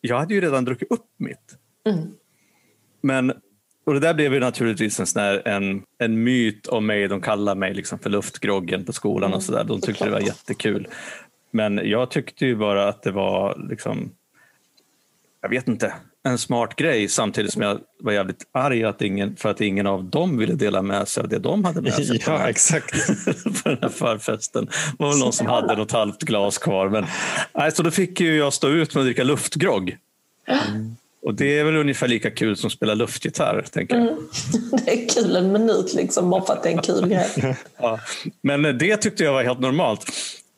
jag 0.01 0.19
hade 0.19 0.35
ju 0.35 0.41
redan 0.41 0.65
druckit 0.65 0.91
upp 0.91 1.07
mitt. 1.19 1.57
Mm. 1.87 2.13
Men 3.01 3.33
och 3.89 3.95
det 3.95 4.01
där 4.01 4.15
blev 4.15 4.35
ju 4.35 4.41
naturligtvis 4.41 5.01
en, 5.01 5.07
sån 5.07 5.23
här, 5.23 5.49
en, 5.49 5.83
en 5.99 6.25
myt 6.25 6.67
om 6.67 6.87
mig. 6.87 7.09
De 7.09 7.21
kallade 7.21 7.61
mig 7.61 7.75
liksom 7.75 7.99
för 7.99 8.11
luftgroggen 8.11 8.85
på 8.85 8.93
skolan 8.93 9.31
och 9.33 9.37
mm. 9.37 9.41
så 9.41 9.53
där. 9.53 9.65
De 9.65 9.81
tyckte 9.81 10.05
det 10.05 10.11
var 10.11 10.21
jättekul. 10.21 10.89
Men 11.51 11.81
jag 11.85 12.11
tyckte 12.11 12.47
ju 12.47 12.57
bara 12.57 12.89
att 12.89 13.03
det 13.03 13.11
var 13.11 13.67
liksom, 13.71 14.11
jag 15.41 15.49
vet 15.49 15.69
inte, 15.69 15.95
en 16.29 16.39
smart 16.39 16.77
grej 16.77 17.09
samtidigt 17.09 17.53
som 17.53 17.63
jag 17.63 17.81
var 18.01 18.13
jävligt 18.13 18.47
arg 18.53 18.85
att 18.85 19.03
ingen, 19.03 19.37
för 19.37 19.51
att 19.51 19.61
ingen 19.61 19.87
av 19.87 20.05
dem 20.05 20.39
ville 20.39 20.55
dela 20.55 20.83
med 20.83 21.09
sig 21.09 21.23
av 21.23 21.29
det 21.29 21.39
de 21.39 21.65
hade 21.65 21.81
med 21.81 21.95
sig. 21.95 22.23
Ja, 22.27 22.49
exakt. 22.49 22.95
för 23.63 23.71
den 23.71 23.79
här 23.83 23.89
förfesten. 23.89 24.65
Det 24.65 24.73
var 24.99 25.09
väl 25.11 25.19
någon 25.19 25.33
som 25.33 25.47
hade 25.47 25.77
något 25.77 25.93
halvt 25.93 26.23
glas 26.23 26.59
kvar. 26.59 26.89
Men, 26.89 27.07
nej, 27.55 27.73
så 27.73 27.83
då 27.83 27.91
fick 27.91 28.21
ju 28.21 28.37
jag 28.37 28.53
stå 28.53 28.69
ut 28.69 28.95
med 28.95 29.01
att 29.01 29.07
dricka 29.07 29.25
luftgrogg. 29.25 29.97
Mm. 30.47 30.97
Och 31.23 31.35
det 31.35 31.59
är 31.59 31.65
väl 31.65 31.77
ungefär 31.77 32.09
lika 32.09 32.31
kul 32.31 32.57
som 32.57 32.67
att 32.67 32.73
spela 32.73 32.95
luftgitarr, 32.95 33.65
tänker 33.73 33.97
jag. 33.97 34.07
Mm. 34.07 34.19
Det 34.85 35.05
är 35.05 35.09
kul 35.09 35.37
en 35.37 35.53
minut 35.53 35.95
liksom, 35.95 36.31
bara 36.31 36.45
för 36.45 36.53
att 36.53 36.63
det 36.63 36.69
är 36.69 36.73
en 36.73 36.83
kul 36.83 37.09
grej. 37.09 37.57
ja. 37.79 38.01
Men 38.43 38.63
det 38.63 38.97
tyckte 38.97 39.25
jag 39.25 39.33
var 39.33 39.45
helt 39.45 39.61
normalt. 39.61 40.13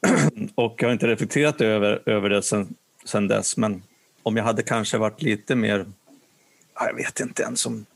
och 0.55 0.75
jag 0.79 0.89
har 0.89 0.93
inte 0.93 1.07
reflekterat 1.07 1.61
över, 1.61 2.03
över 2.07 2.31
det 2.31 2.43
sen, 2.43 2.75
sen 3.05 3.29
dess. 3.29 3.57
Men 3.57 3.83
om 4.23 4.37
jag 4.37 4.45
hade 4.45 4.62
kanske 4.62 4.99
varit 4.99 5.23
lite 5.23 5.55
mer, 5.55 5.87
jag 6.75 6.95
vet 6.95 7.21
inte 7.21 7.43
ens 7.43 7.66
om, 7.66 7.87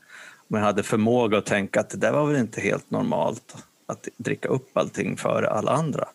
om 0.49 0.59
jag 0.59 0.65
hade 0.65 0.83
förmåga 0.83 1.39
att 1.39 1.47
tänka 1.47 1.81
att 1.81 1.91
det 1.91 1.99
där 1.99 2.13
var 2.13 2.27
väl 2.27 2.41
inte 2.41 2.61
helt 2.61 2.91
normalt 2.91 3.57
att 3.87 4.09
dricka 4.17 4.49
upp 4.49 4.77
allting 4.77 5.17
före 5.17 5.49
alla 5.51 5.73
andra. 5.73 6.09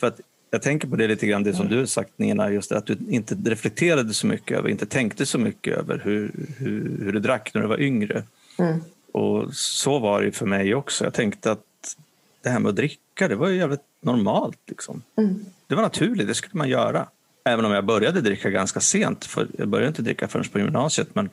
För 0.00 0.06
att 0.06 0.20
jag 0.50 0.62
tänker 0.62 0.88
på 0.88 0.96
det 0.96 1.08
lite 1.08 1.26
grann, 1.26 1.42
det 1.42 1.54
som 1.54 1.68
du 1.68 1.78
har 1.78 1.86
sagt 1.86 2.18
Nina, 2.18 2.50
just 2.50 2.70
det, 2.70 2.78
att 2.78 2.86
du 2.86 2.98
inte 3.08 3.34
reflekterade 3.34 4.14
så 4.14 4.26
mycket 4.26 4.58
över, 4.58 4.68
inte 4.68 4.86
tänkte 4.86 5.26
så 5.26 5.38
mycket 5.38 5.78
över 5.78 6.00
hur, 6.04 6.46
hur, 6.58 6.98
hur 7.04 7.12
du 7.12 7.20
drack 7.20 7.54
när 7.54 7.62
du 7.62 7.68
var 7.68 7.80
yngre. 7.80 8.22
Mm. 8.58 8.80
Och 9.12 9.54
så 9.54 9.98
var 9.98 10.22
det 10.22 10.32
för 10.32 10.46
mig 10.46 10.74
också. 10.74 11.04
Jag 11.04 11.14
tänkte 11.14 11.52
att 11.52 11.96
det 12.42 12.50
här 12.50 12.60
med 12.60 12.68
att 12.68 12.76
dricka, 12.76 13.28
det 13.28 13.34
var 13.34 13.48
ju 13.48 13.56
jävligt 13.56 13.80
normalt. 14.00 14.58
Liksom. 14.66 15.02
Mm. 15.16 15.44
Det 15.66 15.74
var 15.74 15.82
naturligt, 15.82 16.26
det 16.26 16.34
skulle 16.34 16.58
man 16.58 16.68
göra. 16.68 17.08
Även 17.44 17.64
om 17.64 17.72
jag 17.72 17.84
började 17.84 18.20
dricka 18.20 18.50
ganska 18.50 18.80
sent, 18.80 19.24
för 19.24 19.48
jag 19.58 19.68
började 19.68 19.88
inte 19.88 20.02
dricka 20.02 20.28
förrän 20.28 20.44
på 20.44 20.58
gymnasiet. 20.58 21.14
Men, 21.14 21.30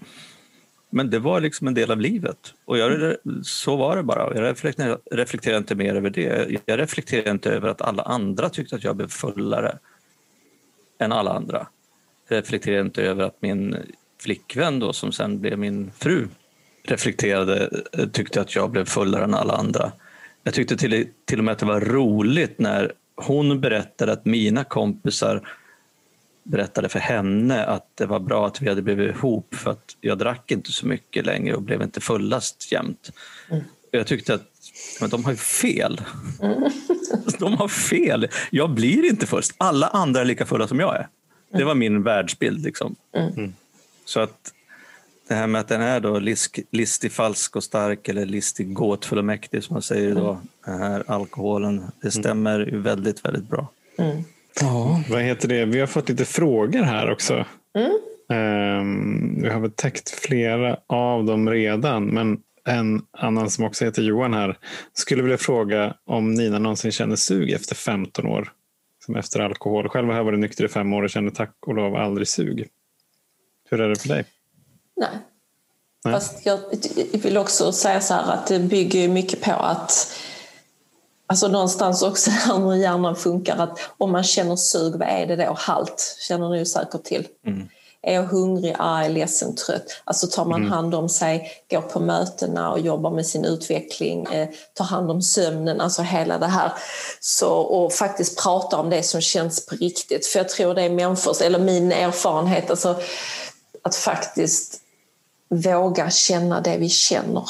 men 0.89 1.09
det 1.09 1.19
var 1.19 1.41
liksom 1.41 1.67
en 1.67 1.73
del 1.73 1.91
av 1.91 1.99
livet. 1.99 2.53
Och 2.65 2.77
jag, 2.77 3.15
så 3.43 3.75
var 3.75 3.95
det 3.95 4.03
bara. 4.03 4.35
Jag 4.35 4.43
reflekterade, 4.43 4.97
reflekterade 5.11 5.57
inte 5.57 5.75
mer 5.75 5.95
över 5.95 6.09
det. 6.09 6.59
Jag 6.65 6.79
reflekterade 6.79 7.31
inte 7.31 7.51
över 7.51 7.67
att 7.69 7.81
alla 7.81 8.03
andra 8.03 8.49
tyckte 8.49 8.75
att 8.75 8.83
jag 8.83 8.95
blev 8.95 9.07
fullare 9.07 9.77
än 10.99 11.11
alla 11.11 11.31
andra. 11.31 11.67
Jag 12.27 12.37
reflekterade 12.37 12.81
inte 12.81 13.03
över 13.03 13.23
att 13.23 13.41
min 13.41 13.77
flickvän, 14.21 14.79
då, 14.79 14.93
som 14.93 15.11
sen 15.11 15.41
blev 15.41 15.59
min 15.59 15.91
fru, 15.91 16.27
reflekterade, 16.83 17.83
tyckte 18.11 18.41
att 18.41 18.55
jag 18.55 18.71
blev 18.71 18.85
fullare 18.85 19.23
än 19.23 19.33
alla 19.33 19.53
andra. 19.53 19.91
Jag 20.43 20.53
tyckte 20.53 20.77
till, 20.77 21.07
till 21.25 21.37
och 21.37 21.45
med 21.45 21.51
att 21.51 21.59
det 21.59 21.65
var 21.65 21.81
roligt 21.81 22.59
när 22.59 22.93
hon 23.15 23.61
berättade 23.61 24.11
att 24.11 24.25
mina 24.25 24.63
kompisar 24.63 25.47
berättade 26.43 26.89
för 26.89 26.99
henne 26.99 27.65
att 27.65 27.87
det 27.95 28.05
var 28.05 28.19
bra 28.19 28.47
att 28.47 28.61
vi 28.61 28.69
hade 28.69 28.81
blivit 28.81 29.15
ihop 29.15 29.55
för 29.55 29.71
att 29.71 29.97
jag 30.01 30.17
drack 30.17 30.51
inte 30.51 30.71
så 30.71 30.87
mycket 30.87 31.25
längre 31.25 31.55
och 31.55 31.61
blev 31.61 31.81
inte 31.81 32.01
fullast 32.01 32.71
jämt. 32.71 33.11
Mm. 33.51 33.63
Jag 33.91 34.07
tyckte 34.07 34.33
att 34.33 34.45
men 35.01 35.09
de 35.09 35.25
har 35.25 35.31
ju 35.31 35.37
fel. 35.37 36.01
Mm. 36.41 36.71
De 37.39 37.53
har 37.53 37.67
fel. 37.67 38.27
Jag 38.51 38.69
blir 38.69 39.05
inte 39.09 39.27
först. 39.27 39.51
Alla 39.57 39.87
andra 39.87 40.21
är 40.21 40.25
lika 40.25 40.45
fulla 40.45 40.67
som 40.67 40.79
jag 40.79 40.95
är. 40.95 41.07
Det 41.51 41.63
var 41.63 41.75
min 41.75 42.03
världsbild. 42.03 42.63
Liksom. 42.63 42.95
Mm. 43.15 43.53
Så 44.05 44.19
att 44.19 44.53
det 45.27 45.35
här 45.35 45.47
med 45.47 45.61
att 45.61 45.67
den 45.67 45.81
är 45.81 45.99
då 45.99 46.19
list, 46.19 46.59
listig, 46.71 47.11
falsk 47.11 47.55
och 47.55 47.63
stark 47.63 48.09
eller 48.09 48.25
listig, 48.25 48.73
gåtfull 48.73 49.17
och 49.17 49.25
mäktig 49.25 49.63
som 49.63 49.73
man 49.73 49.81
säger 49.81 50.15
då, 50.15 50.29
mm. 50.29 50.47
den 50.65 50.81
här 50.81 51.03
alkoholen, 51.07 51.77
det 52.01 52.15
mm. 52.15 52.23
stämmer 52.23 52.59
ju 52.59 52.79
väldigt, 52.79 53.25
väldigt 53.25 53.49
bra. 53.49 53.67
Mm. 53.97 54.23
Ja, 54.61 55.03
vad 55.09 55.21
heter 55.21 55.47
det? 55.47 55.65
Vi 55.65 55.79
har 55.79 55.87
fått 55.87 56.09
lite 56.09 56.25
frågor 56.25 56.83
här 56.83 57.11
också. 57.11 57.45
Mm. 57.75 57.91
Um, 58.31 59.41
vi 59.41 59.49
har 59.49 59.59
väl 59.59 59.71
täckt 59.71 60.09
flera 60.09 60.77
av 60.87 61.25
dem 61.25 61.49
redan, 61.49 62.05
men 62.05 62.37
en 62.65 63.01
annan 63.11 63.49
som 63.49 63.65
också 63.65 63.85
heter 63.85 64.01
Johan 64.01 64.33
här 64.33 64.57
skulle 64.93 65.23
vilja 65.23 65.37
fråga 65.37 65.93
om 66.05 66.33
Nina 66.33 66.59
någonsin 66.59 66.91
känner 66.91 67.15
sug 67.15 67.51
efter 67.51 67.75
15 67.75 68.25
år 68.25 68.51
som 69.05 69.15
efter 69.15 69.39
alkohol. 69.39 69.89
Själv 69.89 70.07
har 70.09 70.15
jag 70.15 70.23
varit 70.23 70.39
nykter 70.39 70.65
i 70.65 70.67
fem 70.67 70.93
år 70.93 71.03
och 71.03 71.09
känner 71.09 71.29
tack 71.29 71.55
och 71.67 71.75
lov 71.75 71.95
aldrig 71.95 72.27
sug. 72.27 72.67
Hur 73.69 73.81
är 73.81 73.89
det 73.89 74.01
för 74.01 74.09
dig? 74.09 74.25
Nej. 74.95 75.09
Nej. 76.05 76.13
Fast 76.13 76.45
jag 76.45 76.59
vill 77.23 77.37
också 77.37 77.71
säga 77.71 78.01
så 78.01 78.13
här 78.13 78.33
att 78.33 78.47
det 78.47 78.59
bygger 78.59 79.09
mycket 79.09 79.41
på 79.41 79.51
att 79.51 80.13
Alltså 81.29 81.47
någonstans 81.47 82.01
också 82.01 82.31
hur 82.53 82.75
hjärnan 82.75 83.15
funkar 83.15 83.57
att 83.57 83.79
om 83.97 84.11
man 84.11 84.23
känner 84.23 84.55
sug, 84.55 84.95
vad 84.95 85.07
är 85.07 85.25
det 85.25 85.35
då? 85.35 85.55
Halt 85.57 86.17
känner 86.27 86.49
ni 86.49 86.65
säkert 86.65 87.03
till. 87.03 87.27
Mm. 87.45 87.69
Är 88.01 88.13
jag 88.13 88.23
hungrig, 88.23 88.75
arg, 88.79 89.09
ledsen, 89.09 89.55
trött? 89.55 90.01
Alltså 90.03 90.27
tar 90.27 90.45
man 90.45 90.61
mm. 90.61 90.71
hand 90.71 90.95
om 90.95 91.09
sig, 91.09 91.51
går 91.71 91.81
på 91.81 91.99
mötena 91.99 92.71
och 92.71 92.79
jobbar 92.79 93.11
med 93.11 93.25
sin 93.25 93.45
utveckling, 93.45 94.25
eh, 94.25 94.49
tar 94.73 94.85
hand 94.85 95.11
om 95.11 95.21
sömnen, 95.21 95.81
alltså 95.81 96.01
hela 96.01 96.37
det 96.37 96.47
här. 96.47 96.71
Så, 97.19 97.49
och 97.49 97.93
faktiskt 97.93 98.43
prata 98.43 98.77
om 98.77 98.89
det 98.89 99.03
som 99.03 99.21
känns 99.21 99.65
på 99.65 99.75
riktigt. 99.75 100.25
För 100.25 100.39
jag 100.39 100.49
tror 100.49 100.73
det 100.73 100.81
är 100.81 100.89
människors, 100.89 101.41
eller 101.41 101.59
min 101.59 101.91
erfarenhet, 101.91 102.69
alltså 102.69 102.99
att 103.81 103.95
faktiskt 103.95 104.81
våga 105.49 106.09
känna 106.09 106.61
det 106.61 106.77
vi 106.77 106.89
känner. 106.89 107.43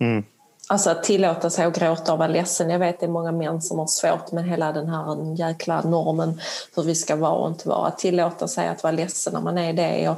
Mm. 0.00 0.24
Alltså 0.70 0.90
att 0.90 1.02
tillåta 1.02 1.50
sig 1.50 1.64
att 1.64 1.78
gråta 1.78 2.12
och 2.12 2.18
vara 2.18 2.28
ledsen. 2.28 2.70
Jag 2.70 2.78
vet 2.78 3.00
det 3.00 3.06
är 3.06 3.10
många 3.10 3.32
män 3.32 3.62
som 3.62 3.78
har 3.78 3.86
svårt 3.86 4.32
med 4.32 4.48
hela 4.48 4.72
den 4.72 4.88
här 4.88 5.34
jäkla 5.38 5.80
normen 5.80 6.40
hur 6.76 6.82
vi 6.82 6.94
ska 6.94 7.16
vara 7.16 7.32
och 7.32 7.48
inte 7.48 7.68
vara. 7.68 7.86
Att 7.86 7.98
tillåta 7.98 8.48
sig 8.48 8.68
att 8.68 8.82
vara 8.82 8.92
ledsen 8.92 9.32
när 9.32 9.40
man 9.40 9.58
är 9.58 9.72
det 9.72 10.08
och, 10.08 10.16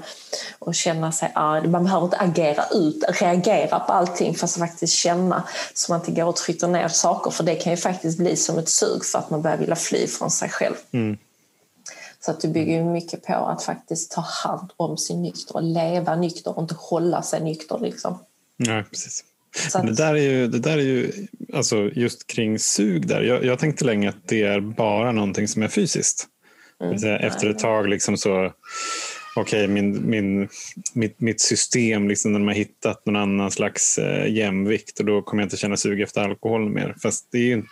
och 0.58 0.74
känna 0.74 1.12
sig 1.12 1.32
arg. 1.34 1.68
Man 1.68 1.84
behöver 1.84 2.04
inte 2.04 2.16
agera 2.16 2.64
ut, 2.70 3.04
reagera 3.08 3.78
på 3.80 3.92
allting 3.92 4.34
fast 4.34 4.58
faktiskt 4.58 4.94
känna 4.94 5.42
så 5.74 5.92
man 5.92 6.00
inte 6.00 6.12
går 6.12 6.24
och 6.24 6.36
trycker 6.36 6.66
ner 6.66 6.88
saker 6.88 7.30
för 7.30 7.44
det 7.44 7.54
kan 7.54 7.72
ju 7.72 7.76
faktiskt 7.76 8.18
bli 8.18 8.36
som 8.36 8.58
ett 8.58 8.68
sug 8.68 9.04
för 9.04 9.18
att 9.18 9.30
man 9.30 9.42
börjar 9.42 9.56
vilja 9.56 9.76
fly 9.76 10.06
från 10.06 10.30
sig 10.30 10.48
själv. 10.48 10.74
Mm. 10.92 11.18
Så 12.20 12.30
att 12.30 12.40
det 12.40 12.48
bygger 12.48 12.84
mycket 12.84 13.22
på 13.22 13.34
att 13.34 13.62
faktiskt 13.62 14.10
ta 14.10 14.20
hand 14.20 14.72
om 14.76 14.98
sin 14.98 15.22
nykter 15.22 15.56
och 15.56 15.62
leva 15.62 16.16
nykter 16.16 16.56
och 16.56 16.62
inte 16.62 16.74
hålla 16.78 17.22
sig 17.22 17.40
nykter. 17.40 17.78
Liksom. 17.78 18.18
Ja, 18.56 18.82
precis. 18.90 19.24
Att... 19.74 19.86
Det 19.86 19.94
där 19.94 20.14
är 20.14 20.30
ju, 20.30 20.46
det 20.46 20.58
där 20.58 20.78
är 20.78 20.82
ju 20.82 21.12
alltså 21.52 21.90
just 21.94 22.26
kring 22.26 22.58
sug 22.58 23.06
där. 23.06 23.22
Jag, 23.22 23.44
jag 23.44 23.58
tänkte 23.58 23.84
länge 23.84 24.08
att 24.08 24.28
det 24.28 24.42
är 24.42 24.60
bara 24.60 25.12
någonting 25.12 25.48
som 25.48 25.62
är 25.62 25.68
fysiskt. 25.68 26.26
Mm. 26.82 27.16
Efter 27.20 27.50
ett 27.50 27.58
tag 27.58 27.88
liksom 27.88 28.16
så 28.16 28.52
okej, 29.36 29.64
okay, 29.64 29.74
min, 29.74 30.10
min, 30.10 30.48
mitt, 30.94 31.20
mitt 31.20 31.40
system, 31.40 32.08
liksom, 32.08 32.32
när 32.32 32.38
de 32.38 32.48
har 32.48 32.54
hittat 32.54 33.06
någon 33.06 33.16
annan 33.16 33.50
slags 33.50 33.98
eh, 33.98 34.32
jämvikt 34.32 34.98
och 34.98 35.04
då 35.04 35.22
kommer 35.22 35.42
jag 35.42 35.46
inte 35.46 35.56
känna 35.56 35.76
sug 35.76 36.00
efter 36.00 36.20
alkohol 36.20 36.70
mer. 36.70 36.94
Fast 37.02 37.28
det, 37.32 37.38
ju, 37.38 37.62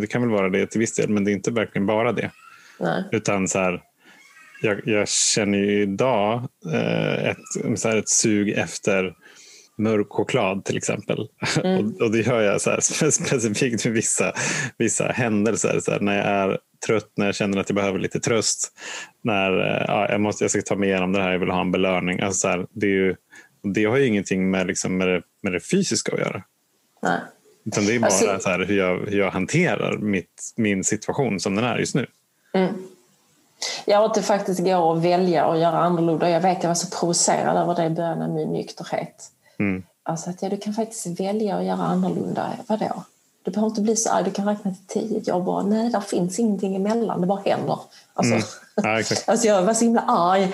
det 0.00 0.06
kan 0.06 0.22
väl 0.22 0.30
vara 0.30 0.48
det 0.48 0.66
till 0.66 0.80
viss 0.80 0.94
del, 0.94 1.08
men 1.08 1.24
det 1.24 1.30
är 1.30 1.32
inte 1.32 1.50
verkligen 1.50 1.86
bara 1.86 2.12
det. 2.12 2.30
Nej. 2.80 3.04
Utan 3.12 3.48
så 3.48 3.58
här, 3.58 3.82
jag, 4.62 4.80
jag 4.84 5.08
känner 5.08 5.58
ju 5.58 5.82
idag 5.82 6.48
eh, 6.72 7.24
ett, 7.24 7.78
så 7.80 7.88
här, 7.88 7.96
ett 7.96 8.08
sug 8.08 8.50
efter 8.50 9.14
mörk 9.78 10.06
choklad 10.10 10.64
till 10.64 10.76
exempel. 10.76 11.28
Mm. 11.64 11.86
och, 11.86 12.02
och 12.02 12.12
det 12.12 12.18
gör 12.18 12.40
jag 12.40 12.60
så 12.60 12.70
här, 12.70 12.80
specifikt 13.10 13.84
med 13.84 13.94
vissa, 13.94 14.32
vissa 14.78 15.04
händelser. 15.04 15.80
Så 15.80 15.90
här, 15.90 16.00
när 16.00 16.16
jag 16.16 16.26
är 16.26 16.58
trött, 16.86 17.12
när 17.14 17.26
jag 17.26 17.34
känner 17.34 17.60
att 17.60 17.68
jag 17.68 17.76
behöver 17.76 17.98
lite 17.98 18.20
tröst. 18.20 18.72
När 19.22 19.52
eh, 19.52 19.84
ja, 19.88 20.08
jag, 20.10 20.20
måste, 20.20 20.44
jag 20.44 20.50
ska 20.50 20.62
ta 20.62 20.76
mig 20.76 20.88
igenom 20.88 21.12
det 21.12 21.22
här, 21.22 21.32
jag 21.32 21.38
vill 21.38 21.50
ha 21.50 21.60
en 21.60 21.72
belöning. 21.72 22.20
Alltså 22.20 22.40
så 22.40 22.48
här, 22.48 22.66
det, 22.72 22.86
är 22.86 22.90
ju, 22.90 23.16
det 23.62 23.84
har 23.84 23.96
ju 23.96 24.06
ingenting 24.06 24.50
med, 24.50 24.66
liksom, 24.66 24.96
med, 24.96 25.08
det, 25.08 25.22
med 25.42 25.52
det 25.52 25.60
fysiska 25.60 26.12
att 26.12 26.20
göra. 26.20 26.42
Nej. 27.02 27.20
Utan 27.64 27.86
det 27.86 27.94
är 27.94 27.98
bara 27.98 28.06
alltså, 28.06 28.38
så 28.40 28.48
här, 28.48 28.58
hur, 28.58 28.78
jag, 28.78 28.98
hur 28.98 29.18
jag 29.18 29.30
hanterar 29.30 29.98
mitt, 29.98 30.52
min 30.56 30.84
situation 30.84 31.40
som 31.40 31.54
den 31.54 31.64
är 31.64 31.78
just 31.78 31.94
nu. 31.94 32.06
Mm. 32.54 32.74
Jag 33.84 34.04
att 34.04 34.14
det 34.14 34.22
faktiskt 34.22 34.64
går 34.64 34.96
att 34.96 35.04
välja 35.04 35.46
och 35.46 35.58
göra 35.58 35.78
annorlunda. 35.78 36.30
Jag 36.30 36.40
vet 36.40 36.62
jag 36.62 36.70
var 36.70 36.74
så 36.74 36.98
provocerad 36.98 37.56
över 37.56 37.74
det 37.74 37.84
i 37.84 37.90
början 37.90 38.22
av 38.22 38.30
min 38.30 38.48
nykterhet. 38.48 39.28
Mm. 39.58 39.82
Alltså 40.02 40.30
att 40.30 40.42
ja, 40.42 40.48
du 40.48 40.56
kan 40.56 40.74
faktiskt 40.74 41.20
välja 41.20 41.56
att 41.56 41.64
göra 41.64 41.82
annorlunda. 41.82 42.52
Vadå? 42.66 43.04
Du 43.44 43.50
behöver 43.50 43.68
inte 43.68 43.80
bli 43.80 43.96
så 43.96 44.10
arg, 44.10 44.24
du 44.24 44.30
kan 44.30 44.48
räkna 44.48 44.70
till 44.70 45.00
tio. 45.08 45.22
Jag 45.24 45.44
bara, 45.44 45.62
nej, 45.62 45.90
där 45.90 46.00
finns 46.00 46.38
ingenting 46.38 46.76
emellan, 46.76 47.20
det 47.20 47.26
bara 47.26 47.40
händer. 47.40 47.78
Alltså, 48.14 48.34
mm. 48.34 48.44
ja, 48.74 49.02
alltså 49.32 49.46
jag 49.46 49.62
var 49.62 49.74
så 49.74 49.84
himla 49.84 50.00
arg 50.00 50.52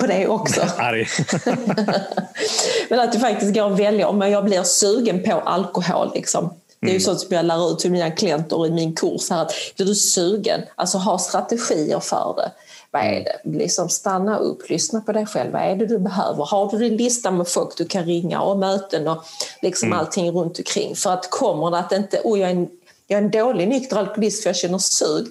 på 0.00 0.06
det 0.06 0.28
också. 0.28 0.60
arg. 0.78 1.06
Men 2.90 3.00
att 3.00 3.12
du 3.12 3.18
faktiskt 3.18 3.54
går 3.54 3.64
och 3.64 3.80
väljer, 3.80 4.06
om 4.06 4.20
jag 4.20 4.44
blir 4.44 4.62
sugen 4.62 5.22
på 5.22 5.32
alkohol, 5.32 6.10
liksom, 6.14 6.54
det 6.80 6.86
är 6.86 6.90
ju 6.90 6.96
mm. 6.96 7.00
sånt 7.00 7.20
som 7.20 7.36
jag 7.36 7.44
lär 7.44 7.72
ut 7.72 7.78
till 7.78 7.90
mina 7.90 8.10
klienter 8.10 8.66
i 8.66 8.70
min 8.70 8.94
kurs. 8.94 9.30
Här, 9.30 9.42
att 9.42 9.52
blir 9.76 9.86
du 9.86 9.94
sugen, 9.94 10.60
alltså 10.74 10.98
ha 10.98 11.18
strategier 11.18 12.00
för 12.00 12.34
det. 12.36 12.52
Vad 12.92 13.02
är 13.02 13.24
det? 13.24 13.58
Liksom 13.58 13.88
stanna 13.88 14.38
upp, 14.38 14.70
lyssna 14.70 15.00
på 15.00 15.12
dig 15.12 15.26
själv. 15.26 15.52
Vad 15.52 15.62
är 15.62 15.76
det 15.76 15.86
du 15.86 15.98
behöver? 15.98 16.44
Har 16.44 16.70
du 16.70 16.78
din 16.78 16.96
lista 16.96 17.30
med 17.30 17.48
folk 17.48 17.76
du 17.76 17.84
kan 17.84 18.04
ringa 18.04 18.40
och 18.40 18.58
möten 18.58 19.08
och 19.08 19.24
liksom 19.62 19.88
mm. 19.88 19.98
allting 19.98 20.30
runt 20.30 20.58
omkring? 20.58 20.96
För 20.96 21.10
att 21.10 21.30
kommer 21.30 21.70
det 21.70 21.78
att 21.78 21.92
inte, 21.92 22.20
oh, 22.24 22.40
jag, 22.40 22.50
är 22.50 22.54
en, 22.54 22.68
jag 23.06 23.18
är 23.18 23.22
en 23.22 23.30
dålig 23.30 23.68
nykter 23.68 23.96
alkoholist 23.96 24.42
för 24.42 24.48
jag 24.48 24.56
känner 24.56 24.78
sug. 24.78 25.26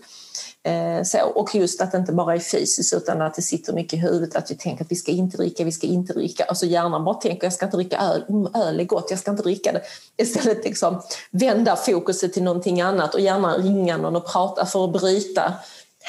Eh, 0.64 1.04
så, 1.04 1.20
och 1.20 1.56
just 1.56 1.82
att 1.82 1.92
det 1.92 1.98
inte 1.98 2.14
bara 2.14 2.36
är 2.36 2.40
fysiskt 2.40 2.94
utan 2.94 3.22
att 3.22 3.34
det 3.36 3.42
sitter 3.42 3.74
mycket 3.74 3.94
i 3.94 3.98
huvudet 3.98 4.36
att 4.36 4.52
vi 4.52 4.56
tänker 4.56 4.84
att 4.84 4.92
vi 4.92 4.96
ska 4.96 5.12
inte 5.12 5.38
dricka, 5.38 5.64
vi 5.64 5.72
ska 5.72 5.88
inte 5.88 6.14
dricka. 6.14 6.44
Alltså 6.44 6.66
hjärnan 6.66 7.04
bara 7.04 7.16
tänker 7.16 7.46
jag 7.46 7.54
ska 7.54 7.66
inte 7.66 7.78
dricka 7.78 7.98
öl, 7.98 8.24
mm, 8.30 8.56
öl 8.56 8.80
är 8.80 8.84
gott, 8.84 9.08
jag 9.10 9.20
ska 9.20 9.32
inte 9.32 9.44
dricka 9.44 9.72
det. 9.72 9.82
Istället 10.18 10.66
liksom 10.66 11.02
vända 11.32 11.76
fokuset 11.76 12.34
till 12.34 12.44
någonting 12.44 12.82
annat 12.82 13.14
och 13.14 13.20
gärna 13.20 13.58
ringa 13.58 13.98
någon 13.98 14.16
och 14.16 14.28
prata 14.28 14.66
för 14.66 14.86
att 14.86 14.92
bryta 14.92 15.54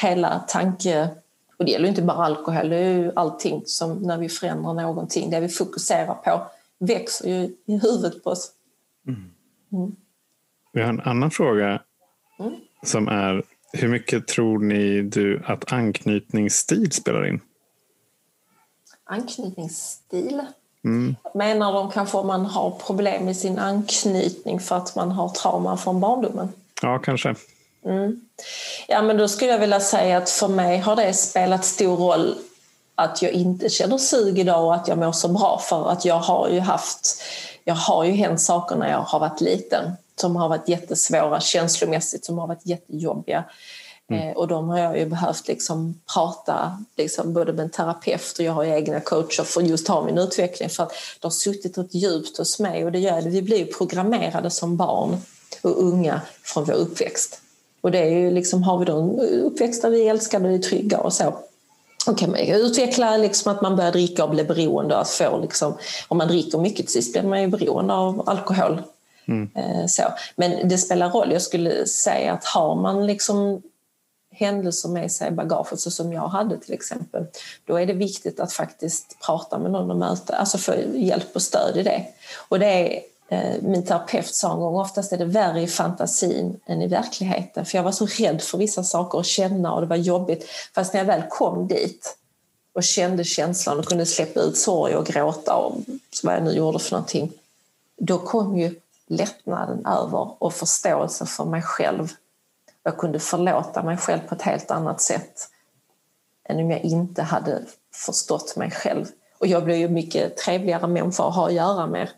hela 0.02 0.44
tanke 0.48 1.08
och 1.60 1.66
det 1.66 1.72
gäller 1.72 1.88
inte 1.88 2.02
bara 2.02 2.24
alkohol, 2.24 2.68
det 2.68 2.76
är 2.76 2.98
ju 2.98 3.12
allting 3.16 3.62
som 3.66 3.98
när 3.98 4.18
vi 4.18 4.28
förändrar 4.28 4.74
någonting, 4.74 5.30
det 5.30 5.40
vi 5.40 5.48
fokuserar 5.48 6.14
på 6.14 6.46
växer 6.78 7.28
ju 7.28 7.56
i 7.66 7.78
huvudet 7.78 8.24
på 8.24 8.30
oss. 8.30 8.52
Mm. 9.06 9.30
Mm. 9.72 9.96
Vi 10.72 10.80
har 10.80 10.88
en 10.88 11.00
annan 11.00 11.30
fråga 11.30 11.82
mm. 12.38 12.54
som 12.82 13.08
är 13.08 13.42
hur 13.72 13.88
mycket 13.88 14.28
tror 14.28 14.58
ni 14.58 15.02
du 15.02 15.42
att 15.46 15.72
anknytningsstil 15.72 16.92
spelar 16.92 17.26
in? 17.26 17.40
Anknytningsstil? 19.04 20.42
Mm. 20.84 21.16
Menar 21.34 21.72
de 21.72 21.90
kanske 21.90 22.16
om 22.18 22.26
man 22.26 22.46
har 22.46 22.70
problem 22.70 23.24
med 23.24 23.36
sin 23.36 23.58
anknytning 23.58 24.60
för 24.60 24.76
att 24.76 24.96
man 24.96 25.10
har 25.10 25.28
trauma 25.28 25.76
från 25.76 26.00
barndomen? 26.00 26.48
Ja, 26.82 26.98
kanske. 26.98 27.34
Mm. 27.86 28.20
Ja, 28.88 29.02
men 29.02 29.16
då 29.16 29.28
skulle 29.28 29.50
jag 29.50 29.58
vilja 29.58 29.80
säga 29.80 30.18
att 30.18 30.30
för 30.30 30.48
mig 30.48 30.78
har 30.78 30.96
det 30.96 31.14
spelat 31.14 31.64
stor 31.64 31.96
roll 31.96 32.34
att 32.94 33.22
jag 33.22 33.32
inte 33.32 33.68
känner 33.68 33.98
sug 33.98 34.38
idag 34.38 34.64
och 34.64 34.74
att 34.74 34.88
jag 34.88 34.98
mår 34.98 35.12
så 35.12 35.28
bra 35.28 35.58
för 35.58 35.90
att 35.90 36.04
jag 36.04 36.18
har 36.18 36.48
ju 36.48 36.60
haft, 36.60 37.22
jag 37.64 37.74
har 37.74 38.04
ju 38.04 38.12
hänt 38.12 38.40
saker 38.40 38.76
när 38.76 38.90
jag 38.90 39.00
har 39.00 39.20
varit 39.20 39.40
liten 39.40 39.92
som 40.20 40.36
har 40.36 40.48
varit 40.48 40.68
jättesvåra 40.68 41.40
känslomässigt, 41.40 42.24
som 42.24 42.38
har 42.38 42.46
varit 42.46 42.66
jättejobbiga. 42.66 43.44
Mm. 44.10 44.28
Eh, 44.28 44.36
och 44.36 44.48
de 44.48 44.68
har 44.68 44.78
jag 44.78 44.98
ju 44.98 45.06
behövt 45.06 45.48
liksom 45.48 46.00
prata 46.14 46.84
liksom 46.96 47.32
både 47.32 47.52
med 47.52 47.64
en 47.64 47.70
terapeut 47.70 48.38
och 48.38 48.44
jag 48.44 48.52
har 48.52 48.64
egna 48.64 49.00
coacher 49.00 49.44
för 49.44 49.60
just 49.60 49.88
ha 49.88 50.04
min 50.04 50.18
utveckling 50.18 50.68
för 50.68 50.82
att 50.82 50.92
det 51.20 51.26
har 51.26 51.30
suttit 51.30 51.78
rätt 51.78 51.94
djupt 51.94 52.38
hos 52.38 52.60
mig 52.60 52.84
och 52.84 52.92
det 52.92 52.98
gör 52.98 53.22
det. 53.22 53.30
Vi 53.30 53.42
blir 53.42 53.64
programmerade 53.64 54.50
som 54.50 54.76
barn 54.76 55.16
och 55.62 55.84
unga 55.84 56.20
från 56.42 56.64
vår 56.64 56.74
uppväxt. 56.74 57.40
Och 57.80 57.90
det 57.90 57.98
är 57.98 58.10
ju 58.10 58.30
liksom, 58.30 58.62
har 58.62 58.78
vi 58.78 58.84
då 58.84 59.00
en 59.00 59.20
uppväxt 59.20 59.82
där 59.82 59.90
vi 59.90 60.08
älskar 60.08 60.44
och 60.44 60.52
är 60.52 60.58
trygga 60.58 60.98
och 60.98 61.12
så 61.12 61.34
och 62.06 62.18
kan 62.18 62.30
man 62.30 62.40
utveckla 62.40 63.16
liksom 63.16 63.52
att 63.52 63.62
man 63.62 63.76
börjar 63.76 63.92
dricka 63.92 64.24
och 64.24 64.30
bli 64.30 64.44
beroende. 64.44 64.96
Att 64.96 65.10
få 65.10 65.40
liksom, 65.40 65.78
om 66.08 66.18
man 66.18 66.28
dricker 66.28 66.58
mycket 66.58 66.86
till 66.86 66.92
sist 66.92 67.12
blir 67.12 67.22
man 67.22 67.40
ju 67.40 67.48
beroende 67.48 67.94
av 67.94 68.28
alkohol. 68.28 68.82
Mm. 69.28 69.50
Eh, 69.54 69.86
så. 69.86 70.02
Men 70.36 70.68
det 70.68 70.78
spelar 70.78 71.10
roll. 71.10 71.32
Jag 71.32 71.42
skulle 71.42 71.86
säga 71.86 72.32
att 72.32 72.44
har 72.44 72.74
man 72.74 73.06
liksom 73.06 73.62
händelser 74.32 74.88
med 74.88 75.12
sig 75.12 75.28
i 75.28 75.30
bagaget, 75.30 75.80
så 75.80 75.90
som 75.90 76.12
jag 76.12 76.28
hade 76.28 76.58
till 76.58 76.74
exempel, 76.74 77.26
då 77.64 77.76
är 77.76 77.86
det 77.86 77.92
viktigt 77.92 78.40
att 78.40 78.52
faktiskt 78.52 79.16
prata 79.26 79.58
med 79.58 79.70
någon 79.70 79.90
och 79.90 79.96
möta, 79.96 80.36
alltså 80.36 80.58
få 80.58 80.74
hjälp 80.94 81.28
och 81.34 81.42
stöd 81.42 81.76
i 81.76 81.82
det. 81.82 82.04
Och 82.48 82.58
det 82.58 82.66
är 82.66 83.00
Eh, 83.32 83.62
min 83.62 83.84
terapeut 83.84 84.34
sa 84.34 84.52
en 84.52 84.60
gång, 84.60 84.74
oftast 84.74 85.12
är 85.12 85.16
det 85.16 85.24
värre 85.24 85.62
i 85.62 85.66
fantasin 85.66 86.60
än 86.66 86.82
i 86.82 86.86
verkligheten. 86.86 87.64
För 87.64 87.78
jag 87.78 87.82
var 87.82 87.92
så 87.92 88.06
rädd 88.06 88.42
för 88.42 88.58
vissa 88.58 88.84
saker 88.84 89.18
att 89.20 89.26
känna 89.26 89.72
och 89.72 89.80
det 89.80 89.86
var 89.86 89.96
jobbigt. 89.96 90.48
Fast 90.74 90.92
när 90.92 91.00
jag 91.00 91.06
väl 91.06 91.22
kom 91.30 91.68
dit 91.68 92.16
och 92.72 92.82
kände 92.82 93.24
känslan 93.24 93.78
och 93.78 93.84
kunde 93.84 94.06
släppa 94.06 94.40
ut 94.40 94.58
sorg 94.58 94.96
och 94.96 95.06
gråta 95.06 95.54
och 95.54 95.76
vad 96.22 96.34
jag 96.34 96.42
nu 96.42 96.50
gjorde 96.50 96.78
för 96.78 96.92
någonting. 96.92 97.32
Då 97.96 98.18
kom 98.18 98.58
ju 98.58 98.74
lättnaden 99.06 99.86
över 99.86 100.42
och 100.42 100.54
förståelsen 100.54 101.26
för 101.26 101.44
mig 101.44 101.62
själv. 101.62 102.08
Jag 102.82 102.98
kunde 102.98 103.20
förlåta 103.20 103.82
mig 103.82 103.96
själv 103.96 104.20
på 104.28 104.34
ett 104.34 104.42
helt 104.42 104.70
annat 104.70 105.00
sätt 105.00 105.48
än 106.44 106.60
om 106.60 106.70
jag 106.70 106.80
inte 106.80 107.22
hade 107.22 107.62
förstått 107.92 108.56
mig 108.56 108.70
själv. 108.70 109.06
Och 109.38 109.46
jag 109.46 109.64
blev 109.64 109.76
ju 109.76 109.88
mycket 109.88 110.36
trevligare 110.36 110.86
människa 110.86 111.28
att 111.28 111.34
ha 111.34 111.46
att 111.46 111.52
göra 111.52 111.86
med 111.86 112.08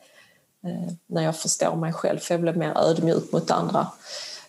när 1.06 1.22
jag 1.22 1.36
förstår 1.36 1.76
mig 1.76 1.92
själv, 1.92 2.18
för 2.18 2.34
jag 2.34 2.40
blir 2.40 2.52
mer 2.52 2.78
ödmjuk 2.78 3.32
mot 3.32 3.50
andra 3.50 3.86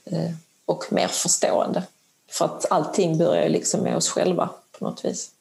eh, 0.05 0.31
och 0.65 0.85
mer 0.89 1.07
förstående. 1.07 1.83
För 2.29 2.45
att 2.45 2.71
allting 2.71 3.17
börjar 3.17 3.49
liksom 3.49 3.81
med 3.81 3.95
oss 3.95 4.09
själva 4.09 4.49
på 4.79 4.85
något 4.85 5.05
vis. 5.05 5.31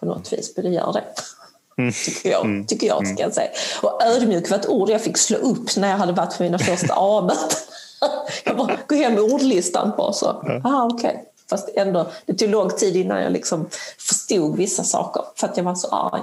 På 0.00 0.06
något 0.06 0.32
vis, 0.32 0.54
det 0.54 0.68
gör 0.68 0.92
det. 0.92 1.04
Mm. 1.78 1.92
Tycker 1.92 2.30
jag, 2.30 2.44
mm. 2.44 2.66
tycker 2.66 2.86
jag 2.86 3.06
ska 3.06 3.22
jag 3.22 3.34
säga. 3.34 3.50
Och 3.82 4.02
ödmjuk 4.02 4.50
var 4.50 4.58
ett 4.58 4.68
ord 4.68 4.90
jag 4.90 5.02
fick 5.02 5.18
slå 5.18 5.36
upp 5.36 5.76
när 5.76 5.90
jag 5.90 5.96
hade 5.96 6.12
varit 6.12 6.36
på 6.36 6.42
mina 6.42 6.58
första 6.58 6.94
A-möten. 6.96 7.58
jag 8.44 8.56
bara 8.56 8.78
gå 8.86 8.94
hem 8.94 9.14
med 9.14 9.22
ordlistan 9.22 9.92
bara 9.96 10.12
så. 10.12 10.60
Ah, 10.64 10.84
okay. 10.84 11.16
Fast 11.50 11.68
ändå, 11.74 12.10
det 12.26 12.34
tog 12.34 12.50
lång 12.50 12.70
tid 12.70 12.96
innan 12.96 13.22
jag 13.22 13.32
liksom 13.32 13.68
förstod 13.98 14.56
vissa 14.56 14.84
saker 14.84 15.22
för 15.36 15.46
att 15.46 15.56
jag 15.56 15.64
var 15.64 15.74
så 15.74 15.88
arg. 15.88 16.22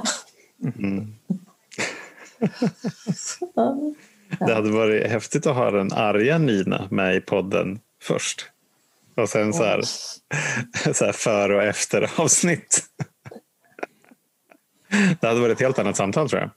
Mm. 0.64 1.16
Det 4.40 4.54
hade 4.54 4.72
varit 4.72 5.08
häftigt 5.08 5.48
att 5.48 5.56
ha 5.56 5.72
den 5.72 5.94
arga 5.94 6.38
Nina 6.38 6.88
med 6.92 7.16
i 7.16 7.22
podden 7.22 7.80
först. 8.02 8.46
Och 9.16 9.30
sen 9.30 9.54
så 9.54 9.64
här, 9.64 9.82
så 10.94 11.06
här 11.06 11.12
före 11.12 11.56
och 11.56 11.64
efter 11.64 12.12
avsnitt. 12.18 12.84
Det 15.20 15.28
hade 15.28 15.40
varit 15.40 15.54
ett 15.54 15.62
helt 15.62 15.80
annat 15.80 15.98
samtal 15.98 16.30
tror 16.30 16.42
jag. 16.42 16.50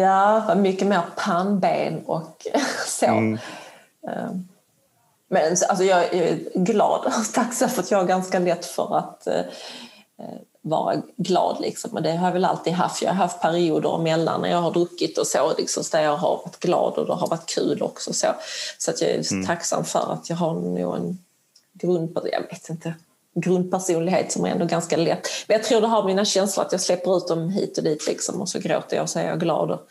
Ja, 0.00 0.54
mycket 0.54 0.88
mer 0.88 1.02
pannben 1.16 2.02
och 2.06 2.46
så. 2.86 3.06
Mm. 3.06 3.38
Ehm, 4.08 4.48
men 5.30 5.50
alltså, 5.68 5.84
jag 5.84 6.14
är 6.14 6.38
glad 6.54 7.06
och 7.06 7.32
tacksam 7.34 7.68
för 7.68 7.82
att 7.82 7.90
jag 7.90 7.98
har 7.98 8.06
ganska 8.06 8.38
lätt 8.38 8.64
för 8.66 8.98
att 8.98 9.26
eh, 9.26 9.44
vara 10.68 11.02
glad. 11.16 11.60
Liksom. 11.60 11.90
Och 11.90 12.02
det 12.02 12.12
har 12.12 12.26
jag 12.26 12.32
väl 12.32 12.44
alltid 12.44 12.72
haft. 12.72 13.02
Jag 13.02 13.10
har 13.10 13.16
haft 13.16 13.40
perioder 13.40 14.00
emellan 14.00 14.40
när 14.40 14.48
jag 14.48 14.60
har 14.60 14.72
druckit 14.72 15.18
och 15.18 15.26
så, 15.26 15.52
liksom, 15.58 15.82
där 15.92 16.02
jag 16.02 16.16
har 16.16 16.36
varit 16.44 16.60
glad 16.60 16.92
och 16.92 17.06
det 17.06 17.12
har 17.12 17.28
varit 17.28 17.54
kul 17.54 17.82
också. 17.82 18.12
Så, 18.12 18.26
så 18.78 18.90
att 18.90 19.00
jag 19.00 19.10
är 19.10 19.32
mm. 19.32 19.46
tacksam 19.46 19.84
för 19.84 20.12
att 20.12 20.30
jag 20.30 20.36
har 20.36 20.54
nog 20.54 20.96
en 20.96 21.18
grund, 21.72 22.18
jag 22.32 22.40
vet 22.40 22.68
inte, 22.68 22.94
grundpersonlighet 23.34 24.32
som 24.32 24.44
är 24.44 24.50
ändå 24.50 24.64
ganska 24.64 24.96
lätt. 24.96 25.28
Men 25.46 25.56
jag 25.56 25.64
tror 25.64 25.80
det 25.80 25.86
har 25.86 26.04
mina 26.04 26.24
känslor 26.24 26.66
att 26.66 26.72
jag 26.72 26.80
släpper 26.80 27.16
ut 27.16 27.28
dem 27.28 27.50
hit 27.50 27.78
och 27.78 27.84
dit 27.84 28.06
liksom, 28.06 28.40
och 28.40 28.48
så 28.48 28.58
gråter 28.58 28.96
jag 28.96 29.02
och 29.02 29.10
så 29.10 29.18
är 29.18 29.26
jag 29.26 29.40
glad 29.40 29.70
och, 29.70 29.88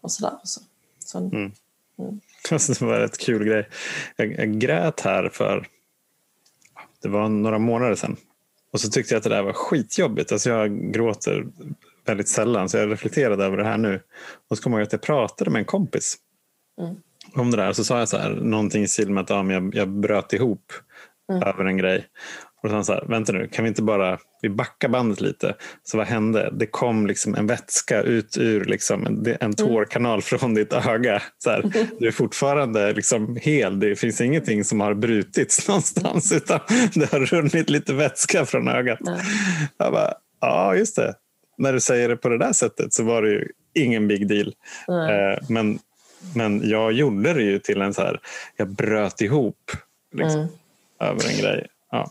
och 0.00 0.12
sådär. 0.12 0.32
Så, 0.44 0.60
så, 1.04 1.18
mm. 1.18 1.52
Mm. 1.98 2.20
Det 2.50 2.80
var 2.80 3.00
ett 3.00 3.18
kul 3.18 3.44
grej. 3.44 3.68
Jag, 4.16 4.32
jag 4.32 4.58
grät 4.58 5.00
här 5.00 5.28
för 5.32 5.68
det 7.02 7.08
var 7.08 7.28
några 7.28 7.58
månader 7.58 7.94
sedan 7.94 8.16
och 8.72 8.80
så 8.80 8.88
tyckte 8.90 9.14
jag 9.14 9.18
att 9.18 9.24
det 9.24 9.30
där 9.30 9.42
var 9.42 9.52
skitjobbigt. 9.52 10.32
Alltså 10.32 10.50
jag 10.50 10.92
gråter 10.92 11.46
väldigt 12.06 12.28
sällan 12.28 12.68
så 12.68 12.76
jag 12.76 12.90
reflekterade 12.90 13.44
över 13.44 13.56
det 13.56 13.64
här 13.64 13.78
nu. 13.78 14.00
Och 14.50 14.56
så 14.56 14.62
kom 14.62 14.72
jag 14.72 14.82
att 14.82 14.92
jag 14.92 15.02
pratade 15.02 15.50
med 15.50 15.60
en 15.60 15.64
kompis 15.64 16.16
mm. 16.80 16.96
om 17.34 17.50
det 17.50 17.56
där. 17.56 17.72
Så 17.72 17.84
sa 17.84 17.98
jag 17.98 18.08
så 18.08 18.16
här, 18.16 18.30
någonting 18.30 18.82
i 18.82 18.88
stil 18.88 19.10
med 19.10 19.22
att 19.22 19.30
ja, 19.30 19.52
jag, 19.52 19.74
jag 19.74 19.88
bröt 19.88 20.32
ihop 20.32 20.72
mm. 21.32 21.42
över 21.42 21.64
en 21.64 21.76
grej. 21.76 22.06
Och 22.62 22.70
så, 22.70 22.84
så 22.84 22.92
här, 22.92 23.04
vänta 23.08 23.32
nu, 23.32 23.48
kan 23.48 23.64
vi 23.64 23.68
inte 23.68 23.82
bara 23.82 24.18
vi 24.42 24.48
backar 24.48 24.88
bandet 24.88 25.20
lite? 25.20 25.54
Så 25.84 25.96
vad 25.96 26.06
hände? 26.06 26.50
Det 26.52 26.66
kom 26.66 27.06
liksom 27.06 27.34
en 27.34 27.46
vätska 27.46 28.02
ut 28.02 28.36
ur 28.38 28.64
liksom 28.64 29.06
en, 29.06 29.26
en 29.26 29.36
mm. 29.40 29.54
tårkanal 29.54 30.22
från 30.22 30.54
ditt 30.54 30.72
öga. 30.72 31.22
Så 31.38 31.50
här, 31.50 31.70
du 31.98 32.06
är 32.06 32.12
fortfarande 32.12 32.92
liksom 32.92 33.36
hel. 33.36 33.80
Det 33.80 33.96
finns 33.96 34.20
ingenting 34.20 34.64
som 34.64 34.80
har 34.80 34.94
brutits 34.94 35.68
någonstans 35.68 36.32
utan 36.32 36.60
det 36.94 37.12
har 37.12 37.20
runnit 37.20 37.70
lite 37.70 37.94
vätska 37.94 38.46
från 38.46 38.68
ögat. 38.68 39.00
Mm. 39.00 39.20
Jag 39.76 39.92
bara, 39.92 40.14
ja, 40.40 40.74
just 40.74 40.96
det. 40.96 41.14
När 41.58 41.72
du 41.72 41.80
säger 41.80 42.08
det 42.08 42.16
på 42.16 42.28
det 42.28 42.38
där 42.38 42.52
sättet 42.52 42.94
så 42.94 43.02
var 43.02 43.22
det 43.22 43.30
ju 43.30 43.48
ingen 43.74 44.08
big 44.08 44.28
deal. 44.28 44.54
Mm. 44.88 45.38
men, 45.48 45.78
men 46.34 46.68
jag 46.68 46.92
gjorde 46.92 47.34
det 47.34 47.42
ju 47.42 47.58
till 47.58 47.80
en 47.80 47.94
så 47.94 48.02
här, 48.02 48.20
jag 48.56 48.68
bröt 48.68 49.20
ihop 49.20 49.70
liksom, 50.14 50.40
mm. 50.40 50.52
över 51.00 51.28
en 51.28 51.38
grej. 51.40 51.66
Ja. 51.90 52.10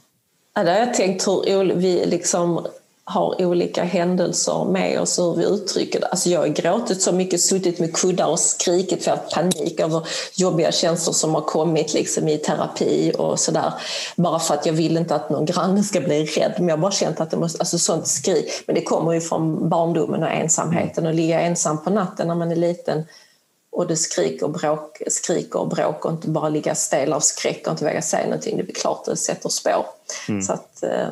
Ja, 0.57 0.63
där 0.63 0.73
har 0.73 0.79
jag 0.79 0.93
tänkt 0.93 1.27
hur 1.27 1.73
vi 1.73 2.05
liksom 2.05 2.67
har 3.03 3.45
olika 3.45 3.83
händelser 3.83 4.65
med 4.65 4.99
oss 4.99 5.19
hur 5.19 5.35
vi 5.35 5.45
uttrycker 5.45 5.99
det. 5.99 6.07
Alltså 6.07 6.29
jag 6.29 6.39
har 6.39 6.47
gråtit 6.47 7.01
så 7.01 7.11
mycket, 7.11 7.41
suttit 7.41 7.79
med 7.79 7.95
kuddar 7.95 8.27
och 8.27 8.39
skrikit 8.39 9.03
för 9.03 9.11
att 9.11 9.29
panik 9.31 9.79
över 9.79 10.07
jobbiga 10.33 10.71
känslor 10.71 11.13
som 11.13 11.35
har 11.35 11.41
kommit 11.41 11.93
liksom 11.93 12.27
i 12.27 12.37
terapi 12.37 13.13
och 13.17 13.39
sådär. 13.39 13.73
Bara 14.15 14.39
för 14.39 14.53
att 14.53 14.65
jag 14.65 14.73
vill 14.73 14.97
inte 14.97 15.15
att 15.15 15.29
någon 15.29 15.45
granne 15.45 15.83
ska 15.83 16.01
bli 16.01 16.25
rädd. 16.25 16.53
Men 16.57 16.67
jag 16.67 16.75
har 16.75 16.81
bara 16.81 16.91
känt 16.91 17.19
att 17.19 17.31
det 17.31 17.37
måste, 17.37 17.59
alltså 17.59 17.79
sånt 17.79 18.07
skrik, 18.07 18.63
men 18.67 18.75
det 18.75 18.81
kommer 18.81 19.13
ju 19.13 19.21
från 19.21 19.69
barndomen 19.69 20.23
och 20.23 20.31
ensamheten 20.31 21.07
Att 21.07 21.15
ligga 21.15 21.41
ensam 21.41 21.83
på 21.83 21.89
natten 21.89 22.27
när 22.27 22.35
man 22.35 22.51
är 22.51 22.55
liten 22.55 23.03
och 23.71 23.87
det 23.87 23.97
skriker, 23.97 24.47
bråk, 24.47 25.01
skriker 25.07 25.59
och 25.59 25.67
bråk 25.67 26.05
och 26.05 26.11
inte 26.11 26.29
bara 26.29 26.49
ligga 26.49 26.75
stel 26.75 27.13
av 27.13 27.19
skräck 27.19 27.67
och 27.67 27.71
inte 27.71 27.85
våga 27.85 28.01
säga 28.01 28.25
någonting. 28.25 28.57
Det 28.57 28.71
är 28.71 28.73
klart 28.73 29.05
det 29.05 29.17
sätter 29.17 29.49
spår. 29.49 29.85
Mm. 30.29 30.41
Så 30.41 30.53
att, 30.53 30.83
eh, 30.83 31.07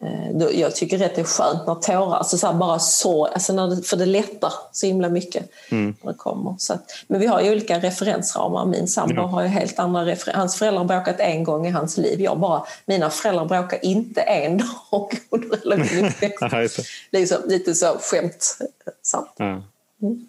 eh 0.00 0.50
jag 0.60 0.74
tycker 0.76 1.06
att 1.06 1.14
det 1.14 1.20
är 1.20 1.24
skönt 1.24 1.66
när 1.66 1.74
tårar, 1.74 2.16
alltså 2.16 2.38
så 2.38 2.52
bara 2.52 2.78
så, 2.78 3.26
alltså 3.26 3.52
när 3.52 3.68
det, 3.68 3.82
för 3.82 3.96
det 3.96 4.06
lättar 4.06 4.52
så 4.72 4.86
himla 4.86 5.08
mycket 5.08 5.50
mm. 5.70 5.94
när 6.02 6.12
det 6.12 6.18
kommer. 6.18 6.54
Så 6.58 6.72
att, 6.72 7.04
men 7.06 7.20
vi 7.20 7.26
har 7.26 7.40
ju 7.40 7.50
olika 7.50 7.78
referensramar. 7.78 8.66
Min 8.66 8.88
sambo 8.88 9.14
ja. 9.14 9.26
har 9.26 9.42
ju 9.42 9.48
helt 9.48 9.78
andra 9.78 10.04
refer 10.06 10.32
Hans 10.32 10.56
föräldrar 10.56 10.78
har 10.78 10.88
bråkat 10.88 11.20
en 11.20 11.44
gång 11.44 11.66
i 11.66 11.70
hans 11.70 11.96
liv. 11.96 12.20
Jag 12.20 12.38
bara, 12.38 12.64
mina 12.86 13.10
föräldrar 13.10 13.44
bråkar 13.44 13.84
inte 13.84 14.20
en 14.20 14.58
dag 14.90 15.18
under 15.30 15.56
hela 15.56 15.76
min 15.76 16.06
uppväxt. 16.06 16.88
liksom, 17.10 17.38
lite 17.46 17.74
så 17.74 17.86
skämtsamt. 17.86 19.34
Ja. 19.36 19.62
Mm. 20.02 20.28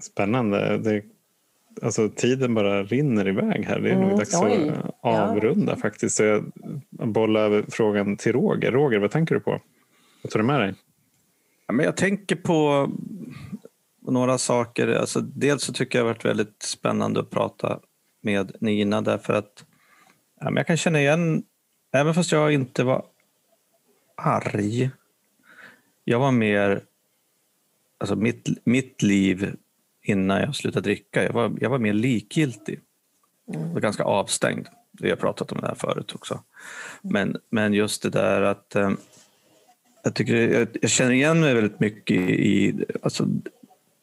Spännande. 0.00 0.78
Det, 0.78 1.02
alltså, 1.82 2.08
tiden 2.08 2.54
bara 2.54 2.82
rinner 2.82 3.28
iväg 3.28 3.64
här. 3.64 3.80
Det 3.80 3.90
är 3.90 3.94
mm, 3.94 4.08
nog 4.08 4.18
dags 4.18 4.40
oj. 4.40 4.68
att 4.68 4.94
avrunda 5.00 5.72
ja. 5.72 5.76
faktiskt. 5.76 6.16
Så 6.16 6.22
jag 6.22 6.52
bollar 6.90 7.40
över 7.40 7.64
frågan 7.68 8.16
till 8.16 8.32
Roger. 8.32 8.72
Roger, 8.72 8.98
vad 8.98 9.10
tänker 9.10 9.34
du 9.34 9.40
på? 9.40 9.60
Vad 10.22 10.32
tar 10.32 10.40
du 10.40 10.46
med 10.46 10.60
dig? 10.60 10.74
Ja, 11.66 11.72
men 11.72 11.84
jag 11.86 11.96
tänker 11.96 12.36
på 12.36 12.90
några 14.00 14.38
saker. 14.38 14.88
Alltså, 14.88 15.20
dels 15.20 15.62
så 15.62 15.72
tycker 15.72 15.98
jag 15.98 16.04
det 16.04 16.08
har 16.08 16.14
varit 16.14 16.24
väldigt 16.24 16.62
spännande 16.62 17.20
att 17.20 17.30
prata 17.30 17.80
med 18.20 18.56
Nina 18.60 19.00
därför 19.00 19.32
att 19.32 19.64
ja, 20.40 20.44
men 20.44 20.56
jag 20.56 20.66
kan 20.66 20.76
känna 20.76 21.00
igen, 21.00 21.42
även 21.92 22.14
fast 22.14 22.32
jag 22.32 22.52
inte 22.52 22.84
var 22.84 23.04
arg. 24.16 24.90
Jag 26.04 26.18
var 26.18 26.32
mer, 26.32 26.82
alltså 27.98 28.16
mitt, 28.16 28.48
mitt 28.64 29.02
liv 29.02 29.56
innan 30.08 30.40
jag 30.40 30.56
slutade 30.56 30.84
dricka. 30.84 31.24
Jag 31.24 31.32
var, 31.32 31.56
jag 31.60 31.70
var 31.70 31.78
mer 31.78 31.92
likgiltig. 31.92 32.80
Jag 33.46 33.60
var 33.60 33.80
ganska 33.80 34.04
avstängd. 34.04 34.66
Vi 34.92 35.10
har 35.10 35.16
pratat 35.16 35.52
om 35.52 35.60
det 35.60 35.66
här 35.66 35.74
förut 35.74 36.14
också. 36.14 36.42
Men, 37.02 37.36
men 37.50 37.74
just 37.74 38.02
det 38.02 38.10
där 38.10 38.42
att 38.42 38.76
eh, 38.76 38.90
jag, 40.04 40.14
tycker, 40.14 40.34
jag, 40.34 40.68
jag, 40.80 40.90
känner 40.90 41.12
igen 41.12 41.40
mig 41.40 41.54
väldigt 41.54 41.80
mycket 41.80 42.16
i, 42.16 42.32
i 42.32 42.84
alltså, 43.02 43.26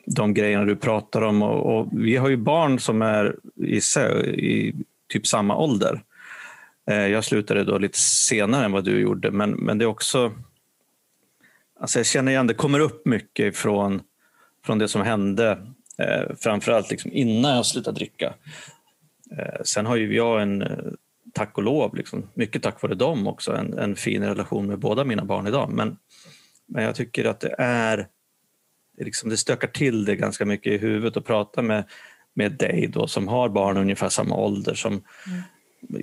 de 0.06 0.34
grejerna 0.34 0.66
du 0.66 0.76
pratar 0.76 1.22
om. 1.22 1.42
Och, 1.42 1.80
och, 1.80 1.88
vi 1.92 2.18
har 2.18 2.30
ju 2.30 2.38
barn 2.38 2.80
som 2.80 3.02
är 3.02 3.36
i, 3.56 3.82
i 4.28 4.76
typ 5.10 5.28
samma 5.28 5.58
ålder. 5.58 6.04
Eh, 6.90 7.08
jag 7.08 7.24
slutade 7.24 7.64
då 7.64 7.78
lite 7.78 8.00
senare 8.00 8.66
än 8.66 8.72
vad 8.72 8.84
du 8.84 9.00
gjorde, 9.00 9.32
men, 9.32 9.52
men 9.52 9.78
det 9.78 9.86
är 9.86 9.90
också... 9.90 10.32
Alltså 11.80 12.00
jag 12.00 12.06
känner 12.06 12.32
igen, 12.32 12.48
det 12.48 12.54
kommer 12.54 12.80
upp 12.80 13.06
mycket 13.06 13.58
från, 13.58 14.02
från 14.66 14.80
det 14.80 14.88
som 14.88 15.02
hände 15.02 15.75
Eh, 15.98 16.36
framförallt 16.40 16.92
liksom 16.92 17.12
innan 17.14 17.56
jag 17.56 17.66
slutade 17.66 17.96
dricka. 17.96 18.34
Eh, 19.32 19.62
sen 19.64 19.86
har 19.86 19.96
ju 19.96 20.16
jag 20.16 20.42
en, 20.42 20.62
eh, 20.62 20.78
tack 21.34 21.58
och 21.58 21.64
lov, 21.64 21.96
liksom, 21.96 22.30
mycket 22.34 22.64
tack 22.64 22.82
vare 22.82 22.96
dem 22.96 23.28
också, 23.28 23.54
en, 23.54 23.78
en 23.78 23.96
fin 23.96 24.24
relation 24.24 24.68
med 24.68 24.80
båda 24.80 25.04
mina 25.04 25.26
barn 25.26 25.48
idag. 25.48 25.70
Men, 25.70 25.98
men 26.66 26.84
jag 26.84 26.96
tycker 26.96 27.26
att 27.26 27.40
det 27.40 27.56
är, 27.58 28.08
det, 28.98 29.04
liksom, 29.04 29.30
det 29.30 29.38
stökar 29.38 29.68
till 29.68 30.06
det 30.06 30.16
ganska 30.16 30.46
mycket 30.46 30.74
i 30.74 30.78
huvudet 30.78 31.18
att 31.18 31.26
prata 31.26 31.62
med, 31.62 31.84
med 32.34 32.52
dig 32.52 32.88
då, 32.94 33.08
som 33.08 33.28
har 33.28 33.50
barn 33.50 33.78
ungefär 33.78 34.10
samma 34.10 34.36
ålder 34.36 34.74
som 34.74 34.94
mm. 34.94 35.42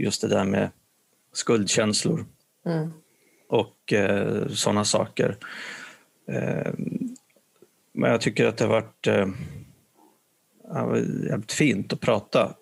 just 0.03 0.23
det 0.23 0.29
där 0.29 0.45
med 0.45 0.71
skuldkänslor 1.33 2.27
mm. 2.67 2.93
och 3.49 3.93
eh, 3.93 4.49
sådana 4.49 4.85
saker. 4.85 5.37
Eh, 6.29 6.73
men 7.93 8.11
jag 8.11 8.21
tycker 8.21 8.47
att 8.47 8.57
det 8.57 8.65
har 8.65 8.71
varit 8.71 9.07
eh, 9.07 9.27
det 10.73 10.83
var 10.83 10.97
jävligt 11.29 11.53
fint 11.53 11.93
att 11.93 12.01
prata 12.01 12.55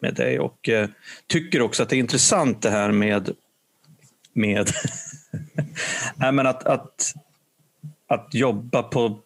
med 0.00 0.14
dig 0.14 0.38
och 0.38 0.68
eh, 0.68 0.88
tycker 1.26 1.62
också 1.62 1.82
att 1.82 1.88
det 1.88 1.96
är 1.96 1.98
intressant 1.98 2.62
det 2.62 2.70
här 2.70 2.92
med, 2.92 3.30
med 4.32 4.70
Nej, 6.16 6.32
men 6.32 6.46
att, 6.46 6.66
att, 6.66 7.14
att 8.08 8.34
jobba 8.34 8.82
på, 8.82 9.18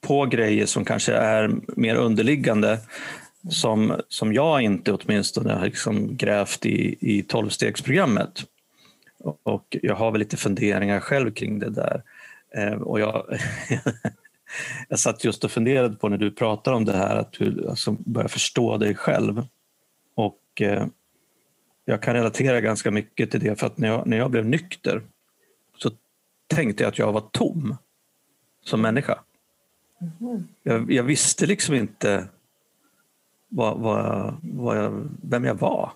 på 0.00 0.26
grejer 0.26 0.66
som 0.66 0.84
kanske 0.84 1.14
är 1.14 1.50
mer 1.66 1.94
underliggande 1.94 2.78
som, 3.50 4.00
som 4.08 4.32
jag 4.32 4.62
inte 4.62 4.92
åtminstone 4.92 5.52
har 5.52 5.64
liksom 5.64 6.16
grävt 6.16 6.66
i, 6.66 6.96
i 7.00 7.22
tolvstegsprogrammet. 7.22 8.44
Och 9.42 9.76
jag 9.82 9.94
har 9.94 10.10
väl 10.10 10.18
lite 10.18 10.36
funderingar 10.36 11.00
själv 11.00 11.34
kring 11.34 11.58
det 11.58 11.70
där. 11.70 12.02
Eh, 12.56 12.72
och 12.72 13.00
jag, 13.00 13.26
jag 14.88 14.98
satt 14.98 15.24
just 15.24 15.44
och 15.44 15.50
funderade 15.50 15.96
på 15.96 16.08
när 16.08 16.18
du 16.18 16.30
pratar 16.30 16.72
om 16.72 16.84
det 16.84 16.96
här, 16.96 17.16
att 17.16 17.32
du 17.32 17.68
alltså 17.68 17.92
börjar 17.92 18.28
förstå 18.28 18.76
dig 18.76 18.94
själv. 18.94 19.46
Och 20.14 20.42
eh, 20.60 20.86
jag 21.84 22.02
kan 22.02 22.14
relatera 22.14 22.60
ganska 22.60 22.90
mycket 22.90 23.30
till 23.30 23.40
det, 23.40 23.60
för 23.60 23.66
att 23.66 23.78
när 23.78 23.88
jag, 23.88 24.06
när 24.06 24.16
jag 24.16 24.30
blev 24.30 24.46
nykter 24.46 25.02
så 25.78 25.90
tänkte 26.46 26.82
jag 26.82 26.88
att 26.88 26.98
jag 26.98 27.12
var 27.12 27.20
tom 27.20 27.76
som 28.64 28.80
människa. 28.80 29.18
Mm. 30.20 30.48
Jag, 30.62 30.92
jag, 30.92 31.02
visste 31.02 31.46
liksom 31.46 31.74
inte 31.74 32.28
vad, 33.48 33.80
vad, 33.80 34.36
vad 34.42 34.78
jag, 34.78 35.08
vem 35.22 35.44
jag 35.44 35.54
var 35.54 35.92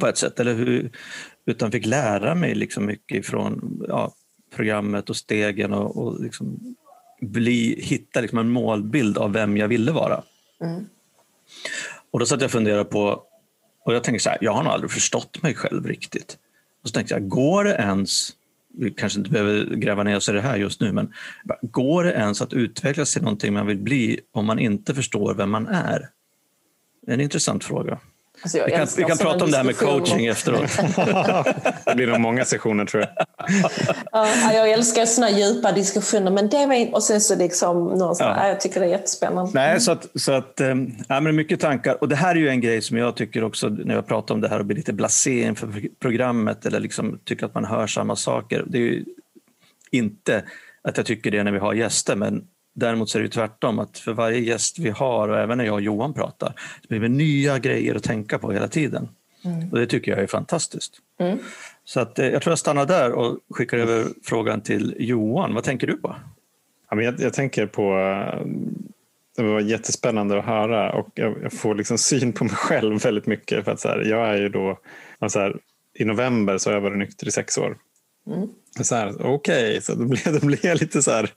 på 0.00 0.06
ett 0.06 0.18
sätt, 0.18 0.40
eller 0.40 0.54
hur, 0.54 0.90
utan 1.46 1.70
fick 1.70 1.86
lära 1.86 2.34
mig 2.34 2.54
liksom 2.54 2.86
mycket 2.86 3.26
från 3.26 3.82
ja, 3.88 4.14
programmet 4.54 5.10
och 5.10 5.16
stegen 5.16 5.72
och, 5.72 5.96
och 5.96 6.22
liksom 6.22 6.76
bli, 7.20 7.80
hitta 7.82 8.20
liksom 8.20 8.38
en 8.38 8.48
målbild 8.48 9.18
av 9.18 9.32
vem 9.32 9.56
jag 9.56 9.68
ville 9.68 9.92
vara. 9.92 10.22
Mm. 10.60 10.86
Och 12.10 12.18
då 12.20 12.26
satt 12.26 12.40
jag 12.40 12.48
och 12.48 12.52
funderade 12.52 12.84
på, 12.84 13.22
och 13.84 13.94
jag 13.94 14.04
tänkte 14.04 14.22
så 14.22 14.30
här, 14.30 14.38
jag 14.40 14.52
har 14.52 14.62
nog 14.62 14.72
aldrig 14.72 14.90
förstått 14.90 15.42
mig 15.42 15.54
själv 15.54 15.86
riktigt. 15.86 16.38
Och 16.82 16.88
så 16.88 16.92
tänkte 16.92 17.14
jag, 17.14 17.28
går 17.28 17.64
det 17.64 17.74
ens, 17.74 18.30
vi 18.74 18.90
kanske 18.90 19.18
inte 19.18 19.30
behöver 19.30 19.74
gräva 19.74 20.02
ner 20.02 20.16
oss 20.16 20.28
i 20.28 20.32
det 20.32 20.40
här 20.40 20.56
just 20.56 20.80
nu, 20.80 20.92
men 20.92 21.12
går 21.62 22.04
det 22.04 22.12
ens 22.12 22.42
att 22.42 22.52
utvecklas 22.52 23.12
till 23.12 23.22
någonting 23.22 23.52
man 23.52 23.66
vill 23.66 23.78
bli 23.78 24.20
om 24.32 24.46
man 24.46 24.58
inte 24.58 24.94
förstår 24.94 25.34
vem 25.34 25.50
man 25.50 25.66
är 25.66 26.08
en 27.06 27.20
intressant 27.20 27.64
fråga. 27.64 27.98
Alltså 28.44 28.64
vi 28.64 28.70
kan, 28.72 28.86
vi 28.96 29.04
kan 29.04 29.18
prata 29.18 29.44
om 29.44 29.50
det 29.50 29.56
här 29.56 29.64
med 29.64 29.76
coaching 29.76 30.26
efteråt. 30.26 30.70
det 31.84 31.94
blir 31.94 32.06
nog 32.06 32.20
många 32.20 32.44
sessioner 32.44 32.84
tror 32.84 33.02
jag. 33.02 33.26
ja, 34.12 34.52
jag 34.52 34.70
älskar 34.70 35.06
sådana 35.06 35.38
djupa 35.38 35.72
diskussioner. 35.72 36.30
Men 36.30 36.48
det 36.48 36.66
var. 36.66 36.94
Och 36.94 37.02
sen 37.02 37.20
så 37.20 37.36
liksom, 37.36 37.84
någon 37.84 38.16
ja. 38.18 38.48
jag 38.48 38.60
tycker 38.60 38.80
det 38.80 38.86
är 38.86 38.90
jättespännande. 38.90 39.50
Nej, 39.54 39.80
så 39.80 39.92
att, 39.92 40.06
så 40.14 40.32
att, 40.32 40.60
äh, 40.60 40.74
men 41.08 41.36
mycket 41.36 41.60
tankar. 41.60 41.96
Och 42.00 42.08
det 42.08 42.16
här 42.16 42.30
är 42.30 42.40
ju 42.40 42.48
en 42.48 42.60
grej 42.60 42.82
som 42.82 42.96
jag 42.96 43.16
tycker 43.16 43.44
också 43.44 43.68
när 43.68 43.94
jag 43.94 44.06
pratar 44.06 44.34
om 44.34 44.40
det 44.40 44.48
här 44.48 44.58
och 44.58 44.66
blir 44.66 44.76
lite 44.76 44.92
blasé 44.92 45.42
inför 45.42 45.88
programmet 46.00 46.66
eller 46.66 46.80
liksom 46.80 47.18
tycker 47.24 47.46
att 47.46 47.54
man 47.54 47.64
hör 47.64 47.86
samma 47.86 48.16
saker. 48.16 48.64
Det 48.66 48.78
är 48.78 48.82
ju 48.82 49.04
inte 49.90 50.44
att 50.82 50.96
jag 50.96 51.06
tycker 51.06 51.30
det 51.30 51.42
när 51.42 51.52
vi 51.52 51.58
har 51.58 51.74
gäster, 51.74 52.16
men 52.16 52.44
Däremot 52.74 53.10
så 53.10 53.18
är 53.18 53.22
det 53.22 53.28
tvärtom, 53.28 53.78
att 53.78 53.98
för 53.98 54.12
varje 54.12 54.40
gäst 54.40 54.78
vi 54.78 54.90
har 54.90 55.28
och 55.28 55.38
även 55.38 55.58
när 55.58 55.64
jag 55.64 55.74
och 55.74 55.80
Johan 55.80 56.14
pratar, 56.14 56.54
det 56.88 56.98
blir 56.98 57.08
nya 57.08 57.58
grejer 57.58 57.94
att 57.94 58.02
tänka 58.02 58.38
på 58.38 58.52
hela 58.52 58.68
tiden. 58.68 59.08
Mm. 59.44 59.70
Och 59.70 59.78
det 59.78 59.86
tycker 59.86 60.12
jag 60.12 60.20
är 60.20 60.26
fantastiskt. 60.26 60.98
Mm. 61.18 61.38
Så 61.84 62.00
att, 62.00 62.18
eh, 62.18 62.26
jag 62.28 62.42
tror 62.42 62.50
jag 62.50 62.58
stannar 62.58 62.86
där 62.86 63.12
och 63.12 63.38
skickar 63.50 63.78
över 63.78 64.06
frågan 64.24 64.60
till 64.60 64.96
Johan. 64.98 65.54
Vad 65.54 65.64
tänker 65.64 65.86
du 65.86 65.96
på? 65.96 66.16
Ja, 66.90 66.96
men 66.96 67.04
jag, 67.04 67.20
jag 67.20 67.32
tänker 67.32 67.66
på 67.66 67.98
eh, 67.98 68.46
det 69.36 69.42
var 69.42 69.60
jättespännande 69.60 70.38
att 70.38 70.44
höra 70.44 70.92
och 70.92 71.08
jag, 71.14 71.52
får 71.52 71.74
liksom 71.74 71.98
syn 71.98 72.32
på 72.32 72.44
mig 72.44 72.54
själv 72.54 73.02
väldigt 73.02 73.26
mycket. 73.26 73.64
För 73.64 73.72
att 73.72 73.80
så 73.80 73.88
här, 73.88 73.98
jag 74.00 74.28
är 74.28 74.36
ju 74.36 74.48
då 74.48 74.78
så 75.28 75.40
här, 75.40 75.56
i 75.94 76.04
november 76.04 76.58
så 76.58 76.70
har 76.70 76.74
jag 76.74 76.80
varit 76.80 76.98
nykter 76.98 77.28
i 77.28 77.30
sex 77.30 77.58
år. 77.58 77.76
Mm. 78.26 78.48
Så 78.80 78.94
här, 78.94 79.26
okej, 79.26 79.68
okay. 79.68 79.80
så 79.80 79.94
då 79.94 80.04
blev, 80.04 80.40
då 80.40 80.46
blev 80.46 80.66
jag 80.66 80.80
lite 80.80 81.02
så 81.02 81.10
här 81.10 81.30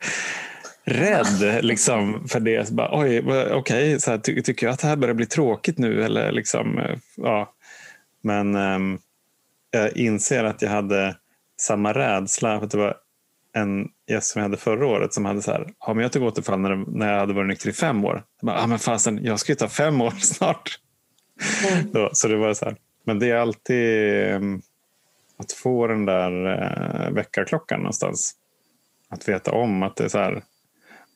rädd 0.88 1.66
liksom, 1.66 2.28
för 2.28 2.40
det. 2.40 2.70
Bara, 2.70 3.00
Oj, 3.00 3.20
okej, 3.20 3.54
okay. 3.54 4.00
så 4.00 4.12
här, 4.12 4.18
ty 4.18 4.42
tycker 4.42 4.66
jag 4.66 4.74
att 4.74 4.80
det 4.80 4.88
här 4.88 4.96
börjar 4.96 5.16
bli 5.16 5.26
tråkigt 5.26 5.78
nu? 5.78 6.04
Eller 6.04 6.32
liksom, 6.32 6.80
eh, 6.80 6.98
ja. 7.16 7.54
Men 8.22 8.56
um, 8.56 9.00
jag 9.72 9.98
inser 9.98 10.44
att 10.44 10.62
jag 10.62 10.70
hade 10.70 11.16
samma 11.60 11.94
rädsla. 11.94 12.58
För 12.58 12.66
att 12.66 12.72
det 12.72 12.78
var 12.78 12.98
en 13.54 13.88
gäst 14.10 14.28
som 14.28 14.40
jag 14.40 14.44
hade 14.44 14.58
förra 14.58 14.88
året 14.88 15.14
som 15.14 15.26
hade 15.26 15.42
så 15.42 15.52
här, 15.52 15.74
ja, 15.80 15.94
men 15.94 16.04
jag 16.04 16.12
tog 16.12 16.24
återfall 16.24 16.60
när, 16.60 16.98
när 16.98 17.12
jag 17.12 17.20
hade 17.20 17.34
varit 17.34 17.48
nykter 17.48 17.70
i 17.70 17.74
fem 17.74 18.06
år. 18.06 18.24
Jag 18.42 18.48
bara, 18.48 18.60
ah, 18.64 18.68
men 18.68 18.80
fasen, 18.80 19.20
jag 19.24 19.40
ska 19.40 19.52
ju 19.52 19.56
ta 19.56 19.68
fem 19.68 20.02
år 20.02 20.12
snart. 20.20 20.80
Mm. 21.72 21.92
Så, 21.94 22.10
så, 22.14 22.28
det 22.28 22.38
var 22.38 22.54
så 22.54 22.66
här. 22.66 22.76
Men 23.04 23.20
det 23.20 23.32
är 23.32 23.36
alltid 23.36 24.34
um, 24.34 24.62
att 25.38 25.52
få 25.52 25.88
den 25.88 26.06
där 26.06 26.32
uh, 26.48 27.14
väckarklockan 27.14 27.80
någonstans. 27.80 28.36
Att 29.10 29.30
veta 29.30 29.52
om 29.52 29.84
att 29.84 29.96
det 29.96 30.04
är 30.04 30.10
så 30.10 30.18
här, 30.18 30.44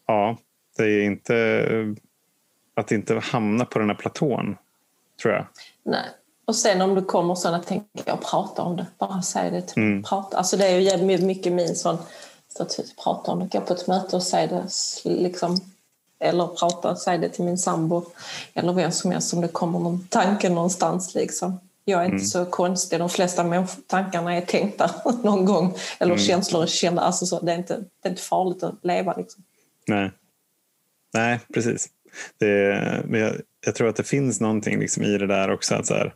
ja, 0.07 0.37
det 0.77 0.83
är 0.83 1.03
inte 1.03 1.95
att 2.73 2.91
inte 2.91 3.19
hamna 3.19 3.65
på 3.65 3.79
den 3.79 3.89
här 3.89 3.95
platån, 3.95 4.57
tror 5.21 5.33
jag. 5.33 5.45
Nej. 5.83 6.05
Och 6.45 6.55
sen 6.55 6.81
om 6.81 6.95
du 6.95 7.01
kommer 7.01 7.35
sådana 7.35 7.63
tänker 7.63 8.03
jag 8.05 8.21
prata 8.21 8.61
om 8.61 8.77
det. 8.77 8.85
Bara 8.97 9.21
säg 9.21 9.51
det. 9.51 9.77
Mm. 9.77 10.03
Prata. 10.03 10.37
Alltså 10.37 10.57
det 10.57 10.67
är 10.67 10.79
ju 10.79 11.25
mycket 11.25 11.53
min 11.53 11.75
sån 11.75 11.97
status. 12.47 12.95
Prata 13.03 13.31
om 13.31 13.39
det. 13.39 13.57
Gå 13.57 13.65
på 13.65 13.73
ett 13.73 13.87
möte 13.87 14.15
och 14.15 14.23
säg 14.23 14.47
det. 14.47 14.63
Liksom. 15.03 15.59
Eller 16.19 16.47
prata, 16.47 16.95
säg 16.95 17.17
det 17.17 17.29
till 17.29 17.43
min 17.43 17.57
sambo. 17.57 18.05
Eller 18.53 18.73
vem 18.73 18.91
som 18.91 19.11
helst 19.11 19.33
om 19.33 19.41
det 19.41 19.47
kommer 19.47 19.79
någon 19.79 20.07
tanke 20.09 20.49
någonstans. 20.49 21.15
Liksom. 21.15 21.59
Jag 21.85 22.01
är 22.01 22.05
mm. 22.05 22.17
inte 22.17 22.29
så 22.29 22.45
konstig. 22.45 22.99
De 22.99 23.09
flesta 23.09 23.67
tankarna 23.87 24.35
är 24.35 24.41
tänkta 24.41 24.91
någon 25.23 25.45
gång. 25.45 25.75
Eller 25.99 26.13
mm. 26.13 26.25
känslor 26.25 26.63
är 26.63 26.67
kända. 26.67 27.01
Alltså 27.01 27.25
så, 27.25 27.39
det, 27.39 27.51
är 27.51 27.57
inte, 27.57 27.77
det 27.77 28.07
är 28.07 28.09
inte 28.09 28.21
farligt 28.21 28.63
att 28.63 28.75
leva. 28.83 29.15
Liksom. 29.17 29.43
Nej. 29.87 30.11
Nej, 31.13 31.39
precis. 31.53 31.89
Det, 32.37 33.03
men 33.05 33.19
jag, 33.19 33.33
jag, 33.65 33.75
tror 33.75 33.87
att 33.87 33.95
det 33.95 34.03
finns 34.03 34.41
någonting 34.41 34.79
liksom 34.79 35.03
i 35.03 35.17
det 35.17 35.27
där 35.27 35.51
också. 35.51 35.75
Att, 35.75 35.89
här, 35.89 36.13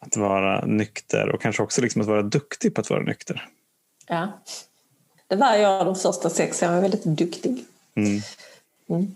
att 0.00 0.16
vara 0.16 0.64
nykter 0.64 1.28
och 1.28 1.42
kanske 1.42 1.62
också 1.62 1.82
liksom 1.82 2.00
att 2.00 2.08
vara 2.08 2.22
duktig 2.22 2.74
på 2.74 2.80
att 2.80 2.90
vara 2.90 3.02
nykter. 3.02 3.48
Ja, 4.06 4.42
det 5.28 5.36
var 5.36 5.54
jag 5.54 5.86
de 5.86 5.96
första 5.96 6.30
sex 6.30 6.62
åren. 6.62 6.72
Jag 6.72 6.80
var 6.80 6.88
väldigt 6.88 7.04
duktig. 7.04 7.64
Mm. 7.96 8.20
Mm. 8.88 9.14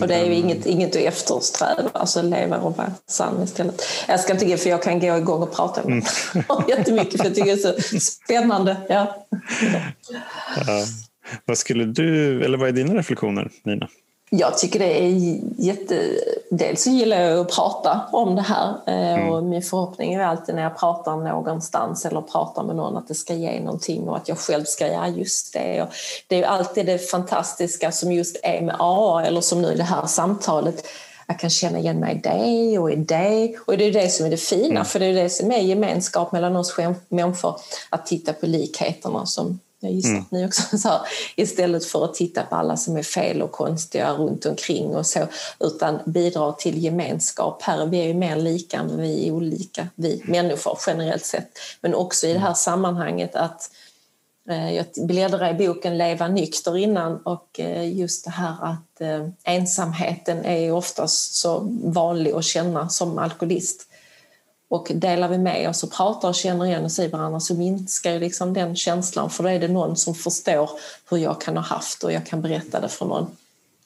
Och 0.00 0.08
det 0.08 0.14
är 0.14 0.24
ju 0.24 0.34
inget, 0.34 0.66
inget 0.66 0.96
att 0.96 1.02
eftersträva, 1.02 1.90
alltså 1.92 2.22
leva 2.22 2.58
och 2.58 2.76
vara 2.76 2.92
sann 3.06 3.42
istället. 3.42 3.82
Jag 4.08 4.20
ska 4.20 4.32
inte 4.32 4.56
för 4.56 4.70
jag 4.70 4.82
kan 4.82 5.00
gå 5.00 5.16
igång 5.16 5.42
och 5.42 5.52
prata 5.52 5.82
om 5.82 5.90
det 5.90 6.06
mm. 6.34 6.46
jättemycket 6.68 7.20
för 7.20 7.26
jag 7.26 7.34
tycker 7.34 7.56
det 7.56 7.62
är 7.62 7.82
så 7.82 8.00
spännande. 8.00 8.76
Ja. 8.88 9.26
ja. 10.66 10.84
Vad 11.44 11.58
skulle 11.58 11.84
du, 11.84 12.44
eller 12.44 12.58
vad 12.58 12.68
är 12.68 12.72
dina 12.72 12.94
reflektioner 12.94 13.50
Nina? 13.62 13.88
Jag 14.30 14.58
tycker 14.58 14.78
det 14.78 15.02
är 15.02 15.38
jätte... 15.58 16.00
Dels 16.50 16.82
så 16.82 16.90
gillar 16.90 17.20
jag 17.20 17.38
att 17.38 17.54
prata 17.54 18.00
om 18.12 18.36
det 18.36 18.42
här 18.42 18.74
eh, 18.86 19.14
mm. 19.14 19.28
och 19.28 19.44
min 19.44 19.62
förhoppning 19.62 20.14
är 20.14 20.20
alltid 20.20 20.54
när 20.54 20.62
jag 20.62 20.78
pratar 20.78 21.16
någonstans 21.16 22.06
eller 22.06 22.20
pratar 22.20 22.62
med 22.62 22.76
någon 22.76 22.96
att 22.96 23.08
det 23.08 23.14
ska 23.14 23.34
ge 23.34 23.60
någonting 23.60 24.08
och 24.08 24.16
att 24.16 24.28
jag 24.28 24.38
själv 24.38 24.64
ska 24.64 24.86
göra 24.86 25.08
just 25.08 25.52
det. 25.52 25.82
Och 25.82 25.88
det 26.26 26.42
är 26.42 26.46
alltid 26.46 26.86
det 26.86 27.10
fantastiska 27.10 27.92
som 27.92 28.12
just 28.12 28.40
är 28.42 28.60
med 28.60 28.76
AA 28.78 29.24
eller 29.24 29.40
som 29.40 29.62
nu 29.62 29.72
i 29.72 29.76
det 29.76 29.82
här 29.82 30.06
samtalet 30.06 30.86
jag 31.26 31.38
kan 31.38 31.50
känna 31.50 31.78
igen 31.78 32.00
mig 32.00 32.16
i 32.16 32.20
det 32.28 32.78
och 32.78 32.90
i 32.90 32.96
det. 32.96 33.54
Och 33.66 33.78
det 33.78 33.84
är 33.84 33.92
det 33.92 34.08
som 34.08 34.26
är 34.26 34.30
det 34.30 34.36
fina, 34.36 34.66
mm. 34.66 34.84
för 34.84 34.98
det 34.98 35.06
är 35.06 35.14
det 35.14 35.30
som 35.30 35.52
är 35.52 35.58
gemenskap 35.58 36.32
mellan 36.32 36.56
oss 36.56 36.76
människor. 37.08 37.60
Att 37.90 38.06
titta 38.06 38.32
på 38.32 38.46
likheterna 38.46 39.26
som 39.26 39.60
jag 39.80 39.92
gissar 39.92 40.10
mm. 40.10 40.22
att 40.22 40.30
ni 40.30 40.46
också 40.46 40.78
sa, 40.78 41.06
istället 41.36 41.84
för 41.84 42.04
att 42.04 42.14
titta 42.14 42.42
på 42.42 42.56
alla 42.56 42.76
som 42.76 42.96
är 42.96 43.02
fel 43.02 43.42
och 43.42 43.52
konstiga 43.52 44.12
runt 44.12 44.46
omkring 44.46 44.96
och 44.96 45.06
så, 45.06 45.26
utan 45.60 45.98
bidra 46.06 46.52
till 46.52 46.84
gemenskap. 46.84 47.62
Här 47.62 47.86
vi 47.86 48.00
är 48.00 48.06
ju 48.06 48.14
mer 48.14 48.36
lika 48.36 48.78
än 48.78 49.00
vi 49.00 49.28
är 49.28 49.32
olika, 49.32 49.88
vi 49.94 50.22
människor 50.24 50.78
generellt 50.86 51.24
sett. 51.24 51.48
Men 51.80 51.94
också 51.94 52.26
i 52.26 52.32
det 52.32 52.38
här 52.38 52.54
sammanhanget 52.54 53.34
att 53.34 53.70
eh, 54.48 54.74
jag 54.74 54.86
bläddrade 54.96 55.50
i 55.50 55.66
boken 55.66 55.98
Leva 55.98 56.28
nykter 56.28 56.76
innan 56.76 57.16
och 57.16 57.60
eh, 57.60 57.98
just 57.98 58.24
det 58.24 58.30
här 58.30 58.56
att 58.60 59.00
eh, 59.00 59.28
ensamheten 59.44 60.44
är 60.44 60.72
oftast 60.72 61.34
så 61.34 61.58
vanlig 61.84 62.32
att 62.32 62.44
känna 62.44 62.88
som 62.88 63.18
alkoholist. 63.18 63.88
Och 64.68 64.90
delar 64.94 65.28
vi 65.28 65.38
med 65.38 65.68
oss 65.68 65.82
och 65.82 65.92
pratar 65.92 66.28
och 66.28 66.34
känner 66.34 66.66
igen 66.66 66.84
oss 66.84 66.98
i 66.98 67.08
varandra 67.08 67.40
så 67.40 67.54
minskar 67.54 68.12
ju 68.12 68.20
liksom 68.20 68.54
den 68.54 68.76
känslan 68.76 69.30
för 69.30 69.42
då 69.42 69.48
är 69.48 69.60
det 69.60 69.68
någon 69.68 69.96
som 69.96 70.14
förstår 70.14 70.70
hur 71.10 71.16
jag 71.16 71.40
kan 71.40 71.56
ha 71.56 71.64
haft 71.64 72.04
och 72.04 72.12
jag 72.12 72.26
kan 72.26 72.42
berätta 72.42 72.80
det 72.80 72.88
för 72.88 73.06
någon. 73.06 73.26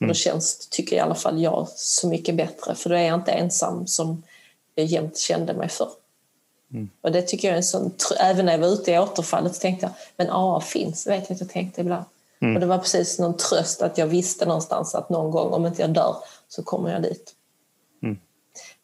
Mm. 0.01 0.09
Då 0.09 0.15
känns, 0.15 0.69
tycker 0.69 0.97
i 0.97 1.01
alla 1.01 1.15
fall 1.15 1.43
jag, 1.43 1.69
så 1.77 2.09
mycket 2.09 2.35
bättre 2.35 2.74
för 2.74 2.90
då 2.90 2.97
är 2.97 3.02
jag 3.02 3.15
inte 3.15 3.32
ensam 3.32 3.86
som 3.86 4.23
jag 4.74 4.86
jämt 4.86 5.19
kände 5.19 5.55
mig 5.55 5.69
för. 5.69 5.89
Mm. 6.73 6.90
Och 7.01 7.12
det 7.12 7.23
tycker 7.23 7.48
jag 7.48 7.52
är 7.52 7.57
en 7.57 7.65
sån, 7.65 7.93
även 8.20 8.47
när 8.47 8.52
jag 8.52 8.59
var 8.59 8.69
ute 8.69 8.93
i 8.93 8.98
återfallet 8.98 9.55
så 9.55 9.61
tänkte 9.61 9.86
jag, 9.86 9.93
men 10.16 10.31
AA 10.31 10.61
finns, 10.61 11.07
vet 11.07 11.28
jag 11.28 11.35
att 11.35 11.40
jag 11.40 11.51
tänkte 11.51 11.81
ibland. 11.81 12.05
Mm. 12.40 12.55
Och 12.55 12.61
det 12.61 12.66
var 12.66 12.78
precis 12.78 13.19
någon 13.19 13.36
tröst 13.36 13.82
att 13.82 13.98
jag 13.98 14.07
visste 14.07 14.47
någonstans 14.47 14.94
att 14.94 15.11
någon 15.11 15.31
gång, 15.31 15.52
om 15.52 15.66
inte 15.66 15.82
jag 15.82 15.90
dör, 15.90 16.16
så 16.48 16.62
kommer 16.62 16.93
jag 16.93 17.02
dit. 17.02 17.35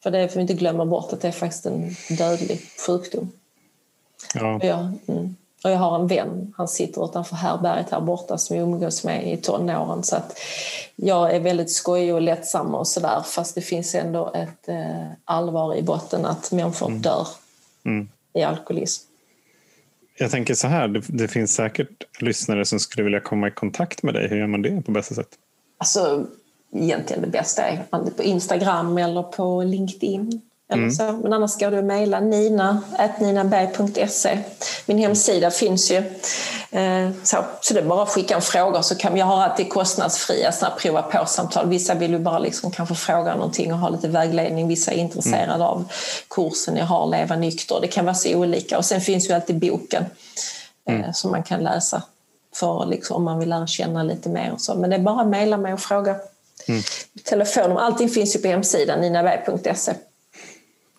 För 0.02 0.10
det 0.10 0.28
får 0.28 0.34
vi 0.34 0.40
inte 0.40 0.54
glömma 0.54 0.86
bort 0.86 1.12
att 1.12 1.20
det 1.20 1.28
är 1.28 1.32
faktiskt 1.32 1.66
en 1.66 1.96
dödlig 2.18 2.60
sjukdom. 2.86 3.32
Ja. 4.34 4.54
Och, 4.54 4.64
jag, 4.64 4.78
mm, 5.06 5.36
och 5.64 5.70
jag 5.70 5.78
har 5.78 6.00
en 6.00 6.06
vän, 6.06 6.52
han 6.56 6.68
sitter 6.68 7.04
utanför 7.04 7.36
härberget 7.36 7.90
här 7.90 8.00
borta 8.00 8.38
som 8.38 8.56
jag 8.56 8.62
umgås 8.62 9.04
med 9.04 9.32
i 9.32 9.36
tonåren. 9.36 10.02
Så 10.02 10.16
att 10.16 10.38
jag 10.96 11.34
är 11.34 11.40
väldigt 11.40 11.72
skojig 11.72 12.14
och 12.14 12.22
lättsam 12.22 12.74
och 12.74 12.88
sådär 12.88 13.22
fast 13.26 13.54
det 13.54 13.60
finns 13.60 13.94
ändå 13.94 14.32
ett 14.34 14.68
eh, 14.68 15.06
allvar 15.24 15.74
i 15.74 15.82
botten 15.82 16.26
att 16.26 16.52
människor 16.52 16.88
mm. 16.88 17.02
dör 17.02 17.26
mm. 17.84 18.08
i 18.32 18.42
alkoholism. 18.42 19.04
Jag 20.18 20.30
tänker 20.30 20.54
så 20.54 20.68
här, 20.68 20.88
det, 20.88 21.02
det, 21.08 21.28
finns 21.28 21.54
säkert 21.54 22.20
lyssnare 22.20 22.64
som 22.64 22.80
skulle 22.80 23.04
vilja 23.04 23.20
komma 23.20 23.48
i 23.48 23.50
kontakt 23.50 24.02
med 24.02 24.14
dig. 24.14 24.28
Hur 24.28 24.36
gör 24.36 24.46
man 24.46 24.62
det 24.62 24.82
på 24.82 24.90
bästa 24.90 25.14
sätt? 25.14 25.28
Alltså, 25.78 26.26
egentligen 26.78 27.22
det 27.22 27.28
bästa 27.28 27.62
är 27.62 27.82
på 28.16 28.22
Instagram 28.22 28.98
eller 28.98 29.22
på 29.22 29.62
LinkedIn. 29.62 30.42
Eller 30.68 30.82
mm. 30.82 30.94
så. 30.94 31.12
Men 31.12 31.32
annars 31.32 31.50
ska 31.50 31.70
du 31.70 31.82
mejla 31.82 32.20
nina.ninaberg.se. 32.20 34.38
Min 34.86 34.98
hemsida 34.98 35.50
finns 35.50 35.90
ju. 35.90 35.96
Eh, 36.70 37.10
så, 37.22 37.44
så 37.60 37.74
det 37.74 37.80
är 37.80 37.84
bara 37.84 38.02
att 38.02 38.08
skicka 38.08 38.34
en 38.34 38.42
fråga 38.42 38.82
så 38.82 38.94
kan 38.94 39.16
jag 39.16 39.26
har 39.26 39.42
alltid 39.42 39.72
kostnadsfria 39.72 40.52
prova 40.78 41.02
på-samtal. 41.02 41.68
Vissa 41.68 41.94
vill 41.94 42.10
ju 42.10 42.18
bara 42.18 42.38
liksom 42.38 42.70
kanske 42.70 42.94
fråga 42.94 43.34
någonting 43.34 43.72
och 43.72 43.78
ha 43.78 43.88
lite 43.88 44.08
vägledning. 44.08 44.68
Vissa 44.68 44.92
är 44.92 44.96
intresserade 44.96 45.54
mm. 45.54 45.66
av 45.66 45.84
kursen 46.30 46.76
jag 46.76 46.86
har, 46.86 47.06
Leva 47.06 47.36
nykter. 47.36 47.78
Det 47.80 47.88
kan 47.88 48.04
vara 48.04 48.14
så 48.14 48.36
olika. 48.36 48.78
Och 48.78 48.84
sen 48.84 49.00
finns 49.00 49.30
ju 49.30 49.34
alltid 49.34 49.58
boken 49.58 50.04
eh, 50.88 50.94
mm. 50.94 51.12
som 51.12 51.30
man 51.30 51.42
kan 51.42 51.60
läsa 51.60 52.02
för 52.54 52.86
liksom, 52.86 53.16
om 53.16 53.24
man 53.24 53.38
vill 53.38 53.48
lära 53.48 53.66
känna 53.66 54.02
lite 54.02 54.28
mer. 54.28 54.52
Och 54.52 54.60
så. 54.60 54.74
Men 54.74 54.90
det 54.90 54.96
är 54.96 55.00
bara 55.00 55.20
att 55.20 55.28
mejla 55.28 55.56
mig 55.56 55.72
och 55.72 55.80
fråga. 55.80 56.16
Mm. 56.68 56.82
Telefonnummer, 57.24 57.80
allting 57.80 58.08
finns 58.08 58.36
ju 58.36 58.40
på 58.40 58.48
hemsidan 58.48 59.00
ninaberg.se. 59.00 59.92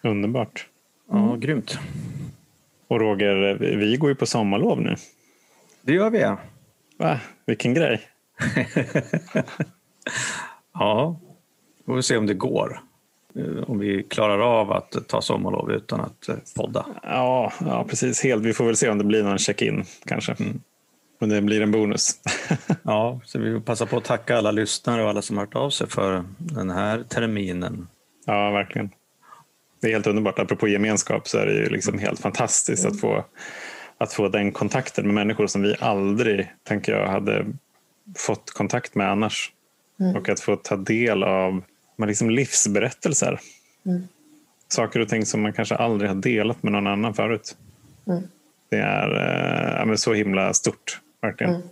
Underbart. 0.02 0.68
Ja, 1.10 1.28
mm. 1.28 1.40
grymt. 1.40 1.78
Och 2.88 3.00
Roger, 3.00 3.58
vi 3.60 3.98
går 3.98 4.10
ju 4.10 4.16
på 4.16 4.26
sommarlov 4.26 4.82
nu. 4.82 4.96
Det 5.82 5.94
gör 5.94 6.10
vi 6.10 6.20
ja. 6.20 6.38
Va? 6.98 7.20
Vilken 7.46 7.74
grej. 7.74 8.02
ja, 10.74 11.20
vi 11.86 11.94
får 11.94 12.02
se 12.02 12.18
om 12.18 12.26
det 12.26 12.34
går. 12.34 12.82
Eh, 13.36 13.70
om 13.70 13.80
vi 13.80 14.04
klarar 14.04 14.40
av 14.40 14.72
att 14.72 15.08
ta 15.08 15.22
sommarlov 15.22 15.72
utan 15.72 16.02
att 16.02 16.30
eh, 16.30 16.36
podda. 16.56 16.86
Ja, 17.04 17.54
ja 17.60 17.86
precis. 17.90 18.24
Helt. 18.24 18.44
Vi 18.44 18.54
får 18.54 18.66
väl 18.66 18.76
se 18.76 18.90
om 18.90 18.98
det 18.98 19.04
blir 19.04 19.24
någon 19.24 19.38
check-in 19.38 19.84
kanske. 20.06 20.36
Mm. 20.40 20.62
Men 21.20 21.30
det 21.30 21.42
blir 21.42 21.62
en 21.62 21.72
bonus. 21.72 22.12
ja, 22.84 23.20
så 23.26 23.40
vi 23.40 23.50
vill 23.50 23.62
passa 23.62 23.86
på 23.86 23.98
att 23.98 24.04
tacka 24.04 24.38
alla 24.38 24.52
lyssnare 24.52 25.04
och 25.04 25.10
alla 25.10 25.22
som 25.22 25.38
har 25.38 25.46
hört 25.46 25.56
av 25.56 25.70
sig 25.70 25.88
för 25.88 26.24
den 26.38 26.70
här 26.70 27.04
terminen. 27.04 27.88
Ja, 28.26 28.52
verkligen. 28.52 28.90
Det 29.82 29.88
är 29.88 29.92
helt 29.92 30.08
underbart. 30.08 30.40
Apropå 30.40 30.68
gemenskap 30.68 31.28
så 31.28 31.38
är 31.38 31.46
det 31.46 31.54
ju 31.54 31.70
liksom 31.70 32.00
helt 32.00 32.20
fantastiskt 32.20 32.86
att 32.86 33.00
få, 33.00 33.26
att 33.98 34.14
få 34.14 34.28
den 34.28 34.52
kontakten 34.52 35.06
med 35.06 35.14
människor 35.14 35.48
som 35.48 35.62
vi 35.62 35.76
aldrig, 35.80 36.54
tänker 36.64 36.92
jag, 36.94 37.08
hade 37.08 37.46
fått 38.18 38.52
kontakt 38.52 38.96
med 38.96 39.12
annars. 39.12 39.52
Mm. 40.00 40.16
Och 40.16 40.30
att 40.30 40.40
få 40.40 40.56
ta 40.56 40.76
del 40.76 41.24
av 41.24 41.64
liksom 42.08 42.30
livsberättelser. 42.30 43.40
Mm. 43.86 44.08
Saker 44.68 45.00
och 45.00 45.10
ting 45.10 45.26
som 45.26 45.42
man 45.42 45.54
kanske 45.54 45.76
aldrig 45.76 46.10
har 46.10 46.16
delat 46.16 46.64
med 46.64 46.72
någon 46.72 46.88
annan 46.88 47.14
förut. 47.14 47.58
Mm. 48.08 48.24
Det 48.70 48.78
är 48.78 49.90
eh, 49.90 49.96
så 49.96 50.14
himla 50.14 50.54
stort 50.54 51.00
verkligen. 51.28 51.56
Mm. 51.56 51.68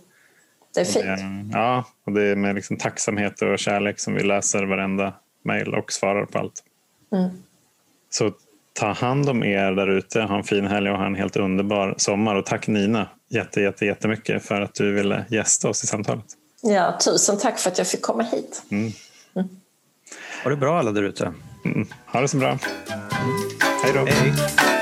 Det 0.74 0.80
är 0.80 0.84
fint. 0.84 1.04
Det, 1.04 1.58
ja, 1.58 1.84
och 2.04 2.12
det 2.12 2.22
är 2.22 2.36
med 2.36 2.54
liksom 2.54 2.76
tacksamhet 2.76 3.42
och 3.42 3.58
kärlek 3.58 3.98
som 3.98 4.14
vi 4.14 4.22
läser 4.22 4.64
varenda 4.64 5.14
mejl 5.44 5.74
och 5.74 5.92
svarar 5.92 6.24
på 6.24 6.38
allt. 6.38 6.64
Mm. 7.12 7.30
Så 8.10 8.32
ta 8.72 8.92
hand 8.92 9.28
om 9.28 9.44
er 9.44 9.72
där 9.72 9.88
ute. 9.88 10.20
Ha 10.20 10.36
en 10.36 10.44
fin 10.44 10.66
helg 10.66 10.90
och 10.90 10.98
ha 10.98 11.06
en 11.06 11.14
helt 11.14 11.36
underbar 11.36 11.94
sommar. 11.96 12.34
Och 12.34 12.46
tack 12.46 12.68
Nina 12.68 13.08
jätte, 13.28 13.60
jätte, 13.60 13.86
jättemycket 13.86 14.42
för 14.42 14.60
att 14.60 14.74
du 14.74 14.92
ville 14.92 15.24
gästa 15.28 15.68
oss 15.68 15.84
i 15.84 15.86
samtalet. 15.86 16.24
Ja, 16.62 16.98
tusen 17.04 17.38
tack 17.38 17.58
för 17.58 17.70
att 17.70 17.78
jag 17.78 17.86
fick 17.86 18.02
komma 18.02 18.22
hit. 18.22 18.62
Mm. 18.70 18.92
Mm. 19.36 19.48
Ha 20.44 20.50
det 20.50 20.56
bra 20.56 20.78
alla 20.78 20.92
där 20.92 21.02
ute. 21.02 21.32
Mm. 21.64 21.88
Ha 22.06 22.20
det 22.20 22.28
så 22.28 22.36
bra. 22.36 22.58
Hej 23.82 23.92
då. 23.94 24.04
Hej. 24.04 24.75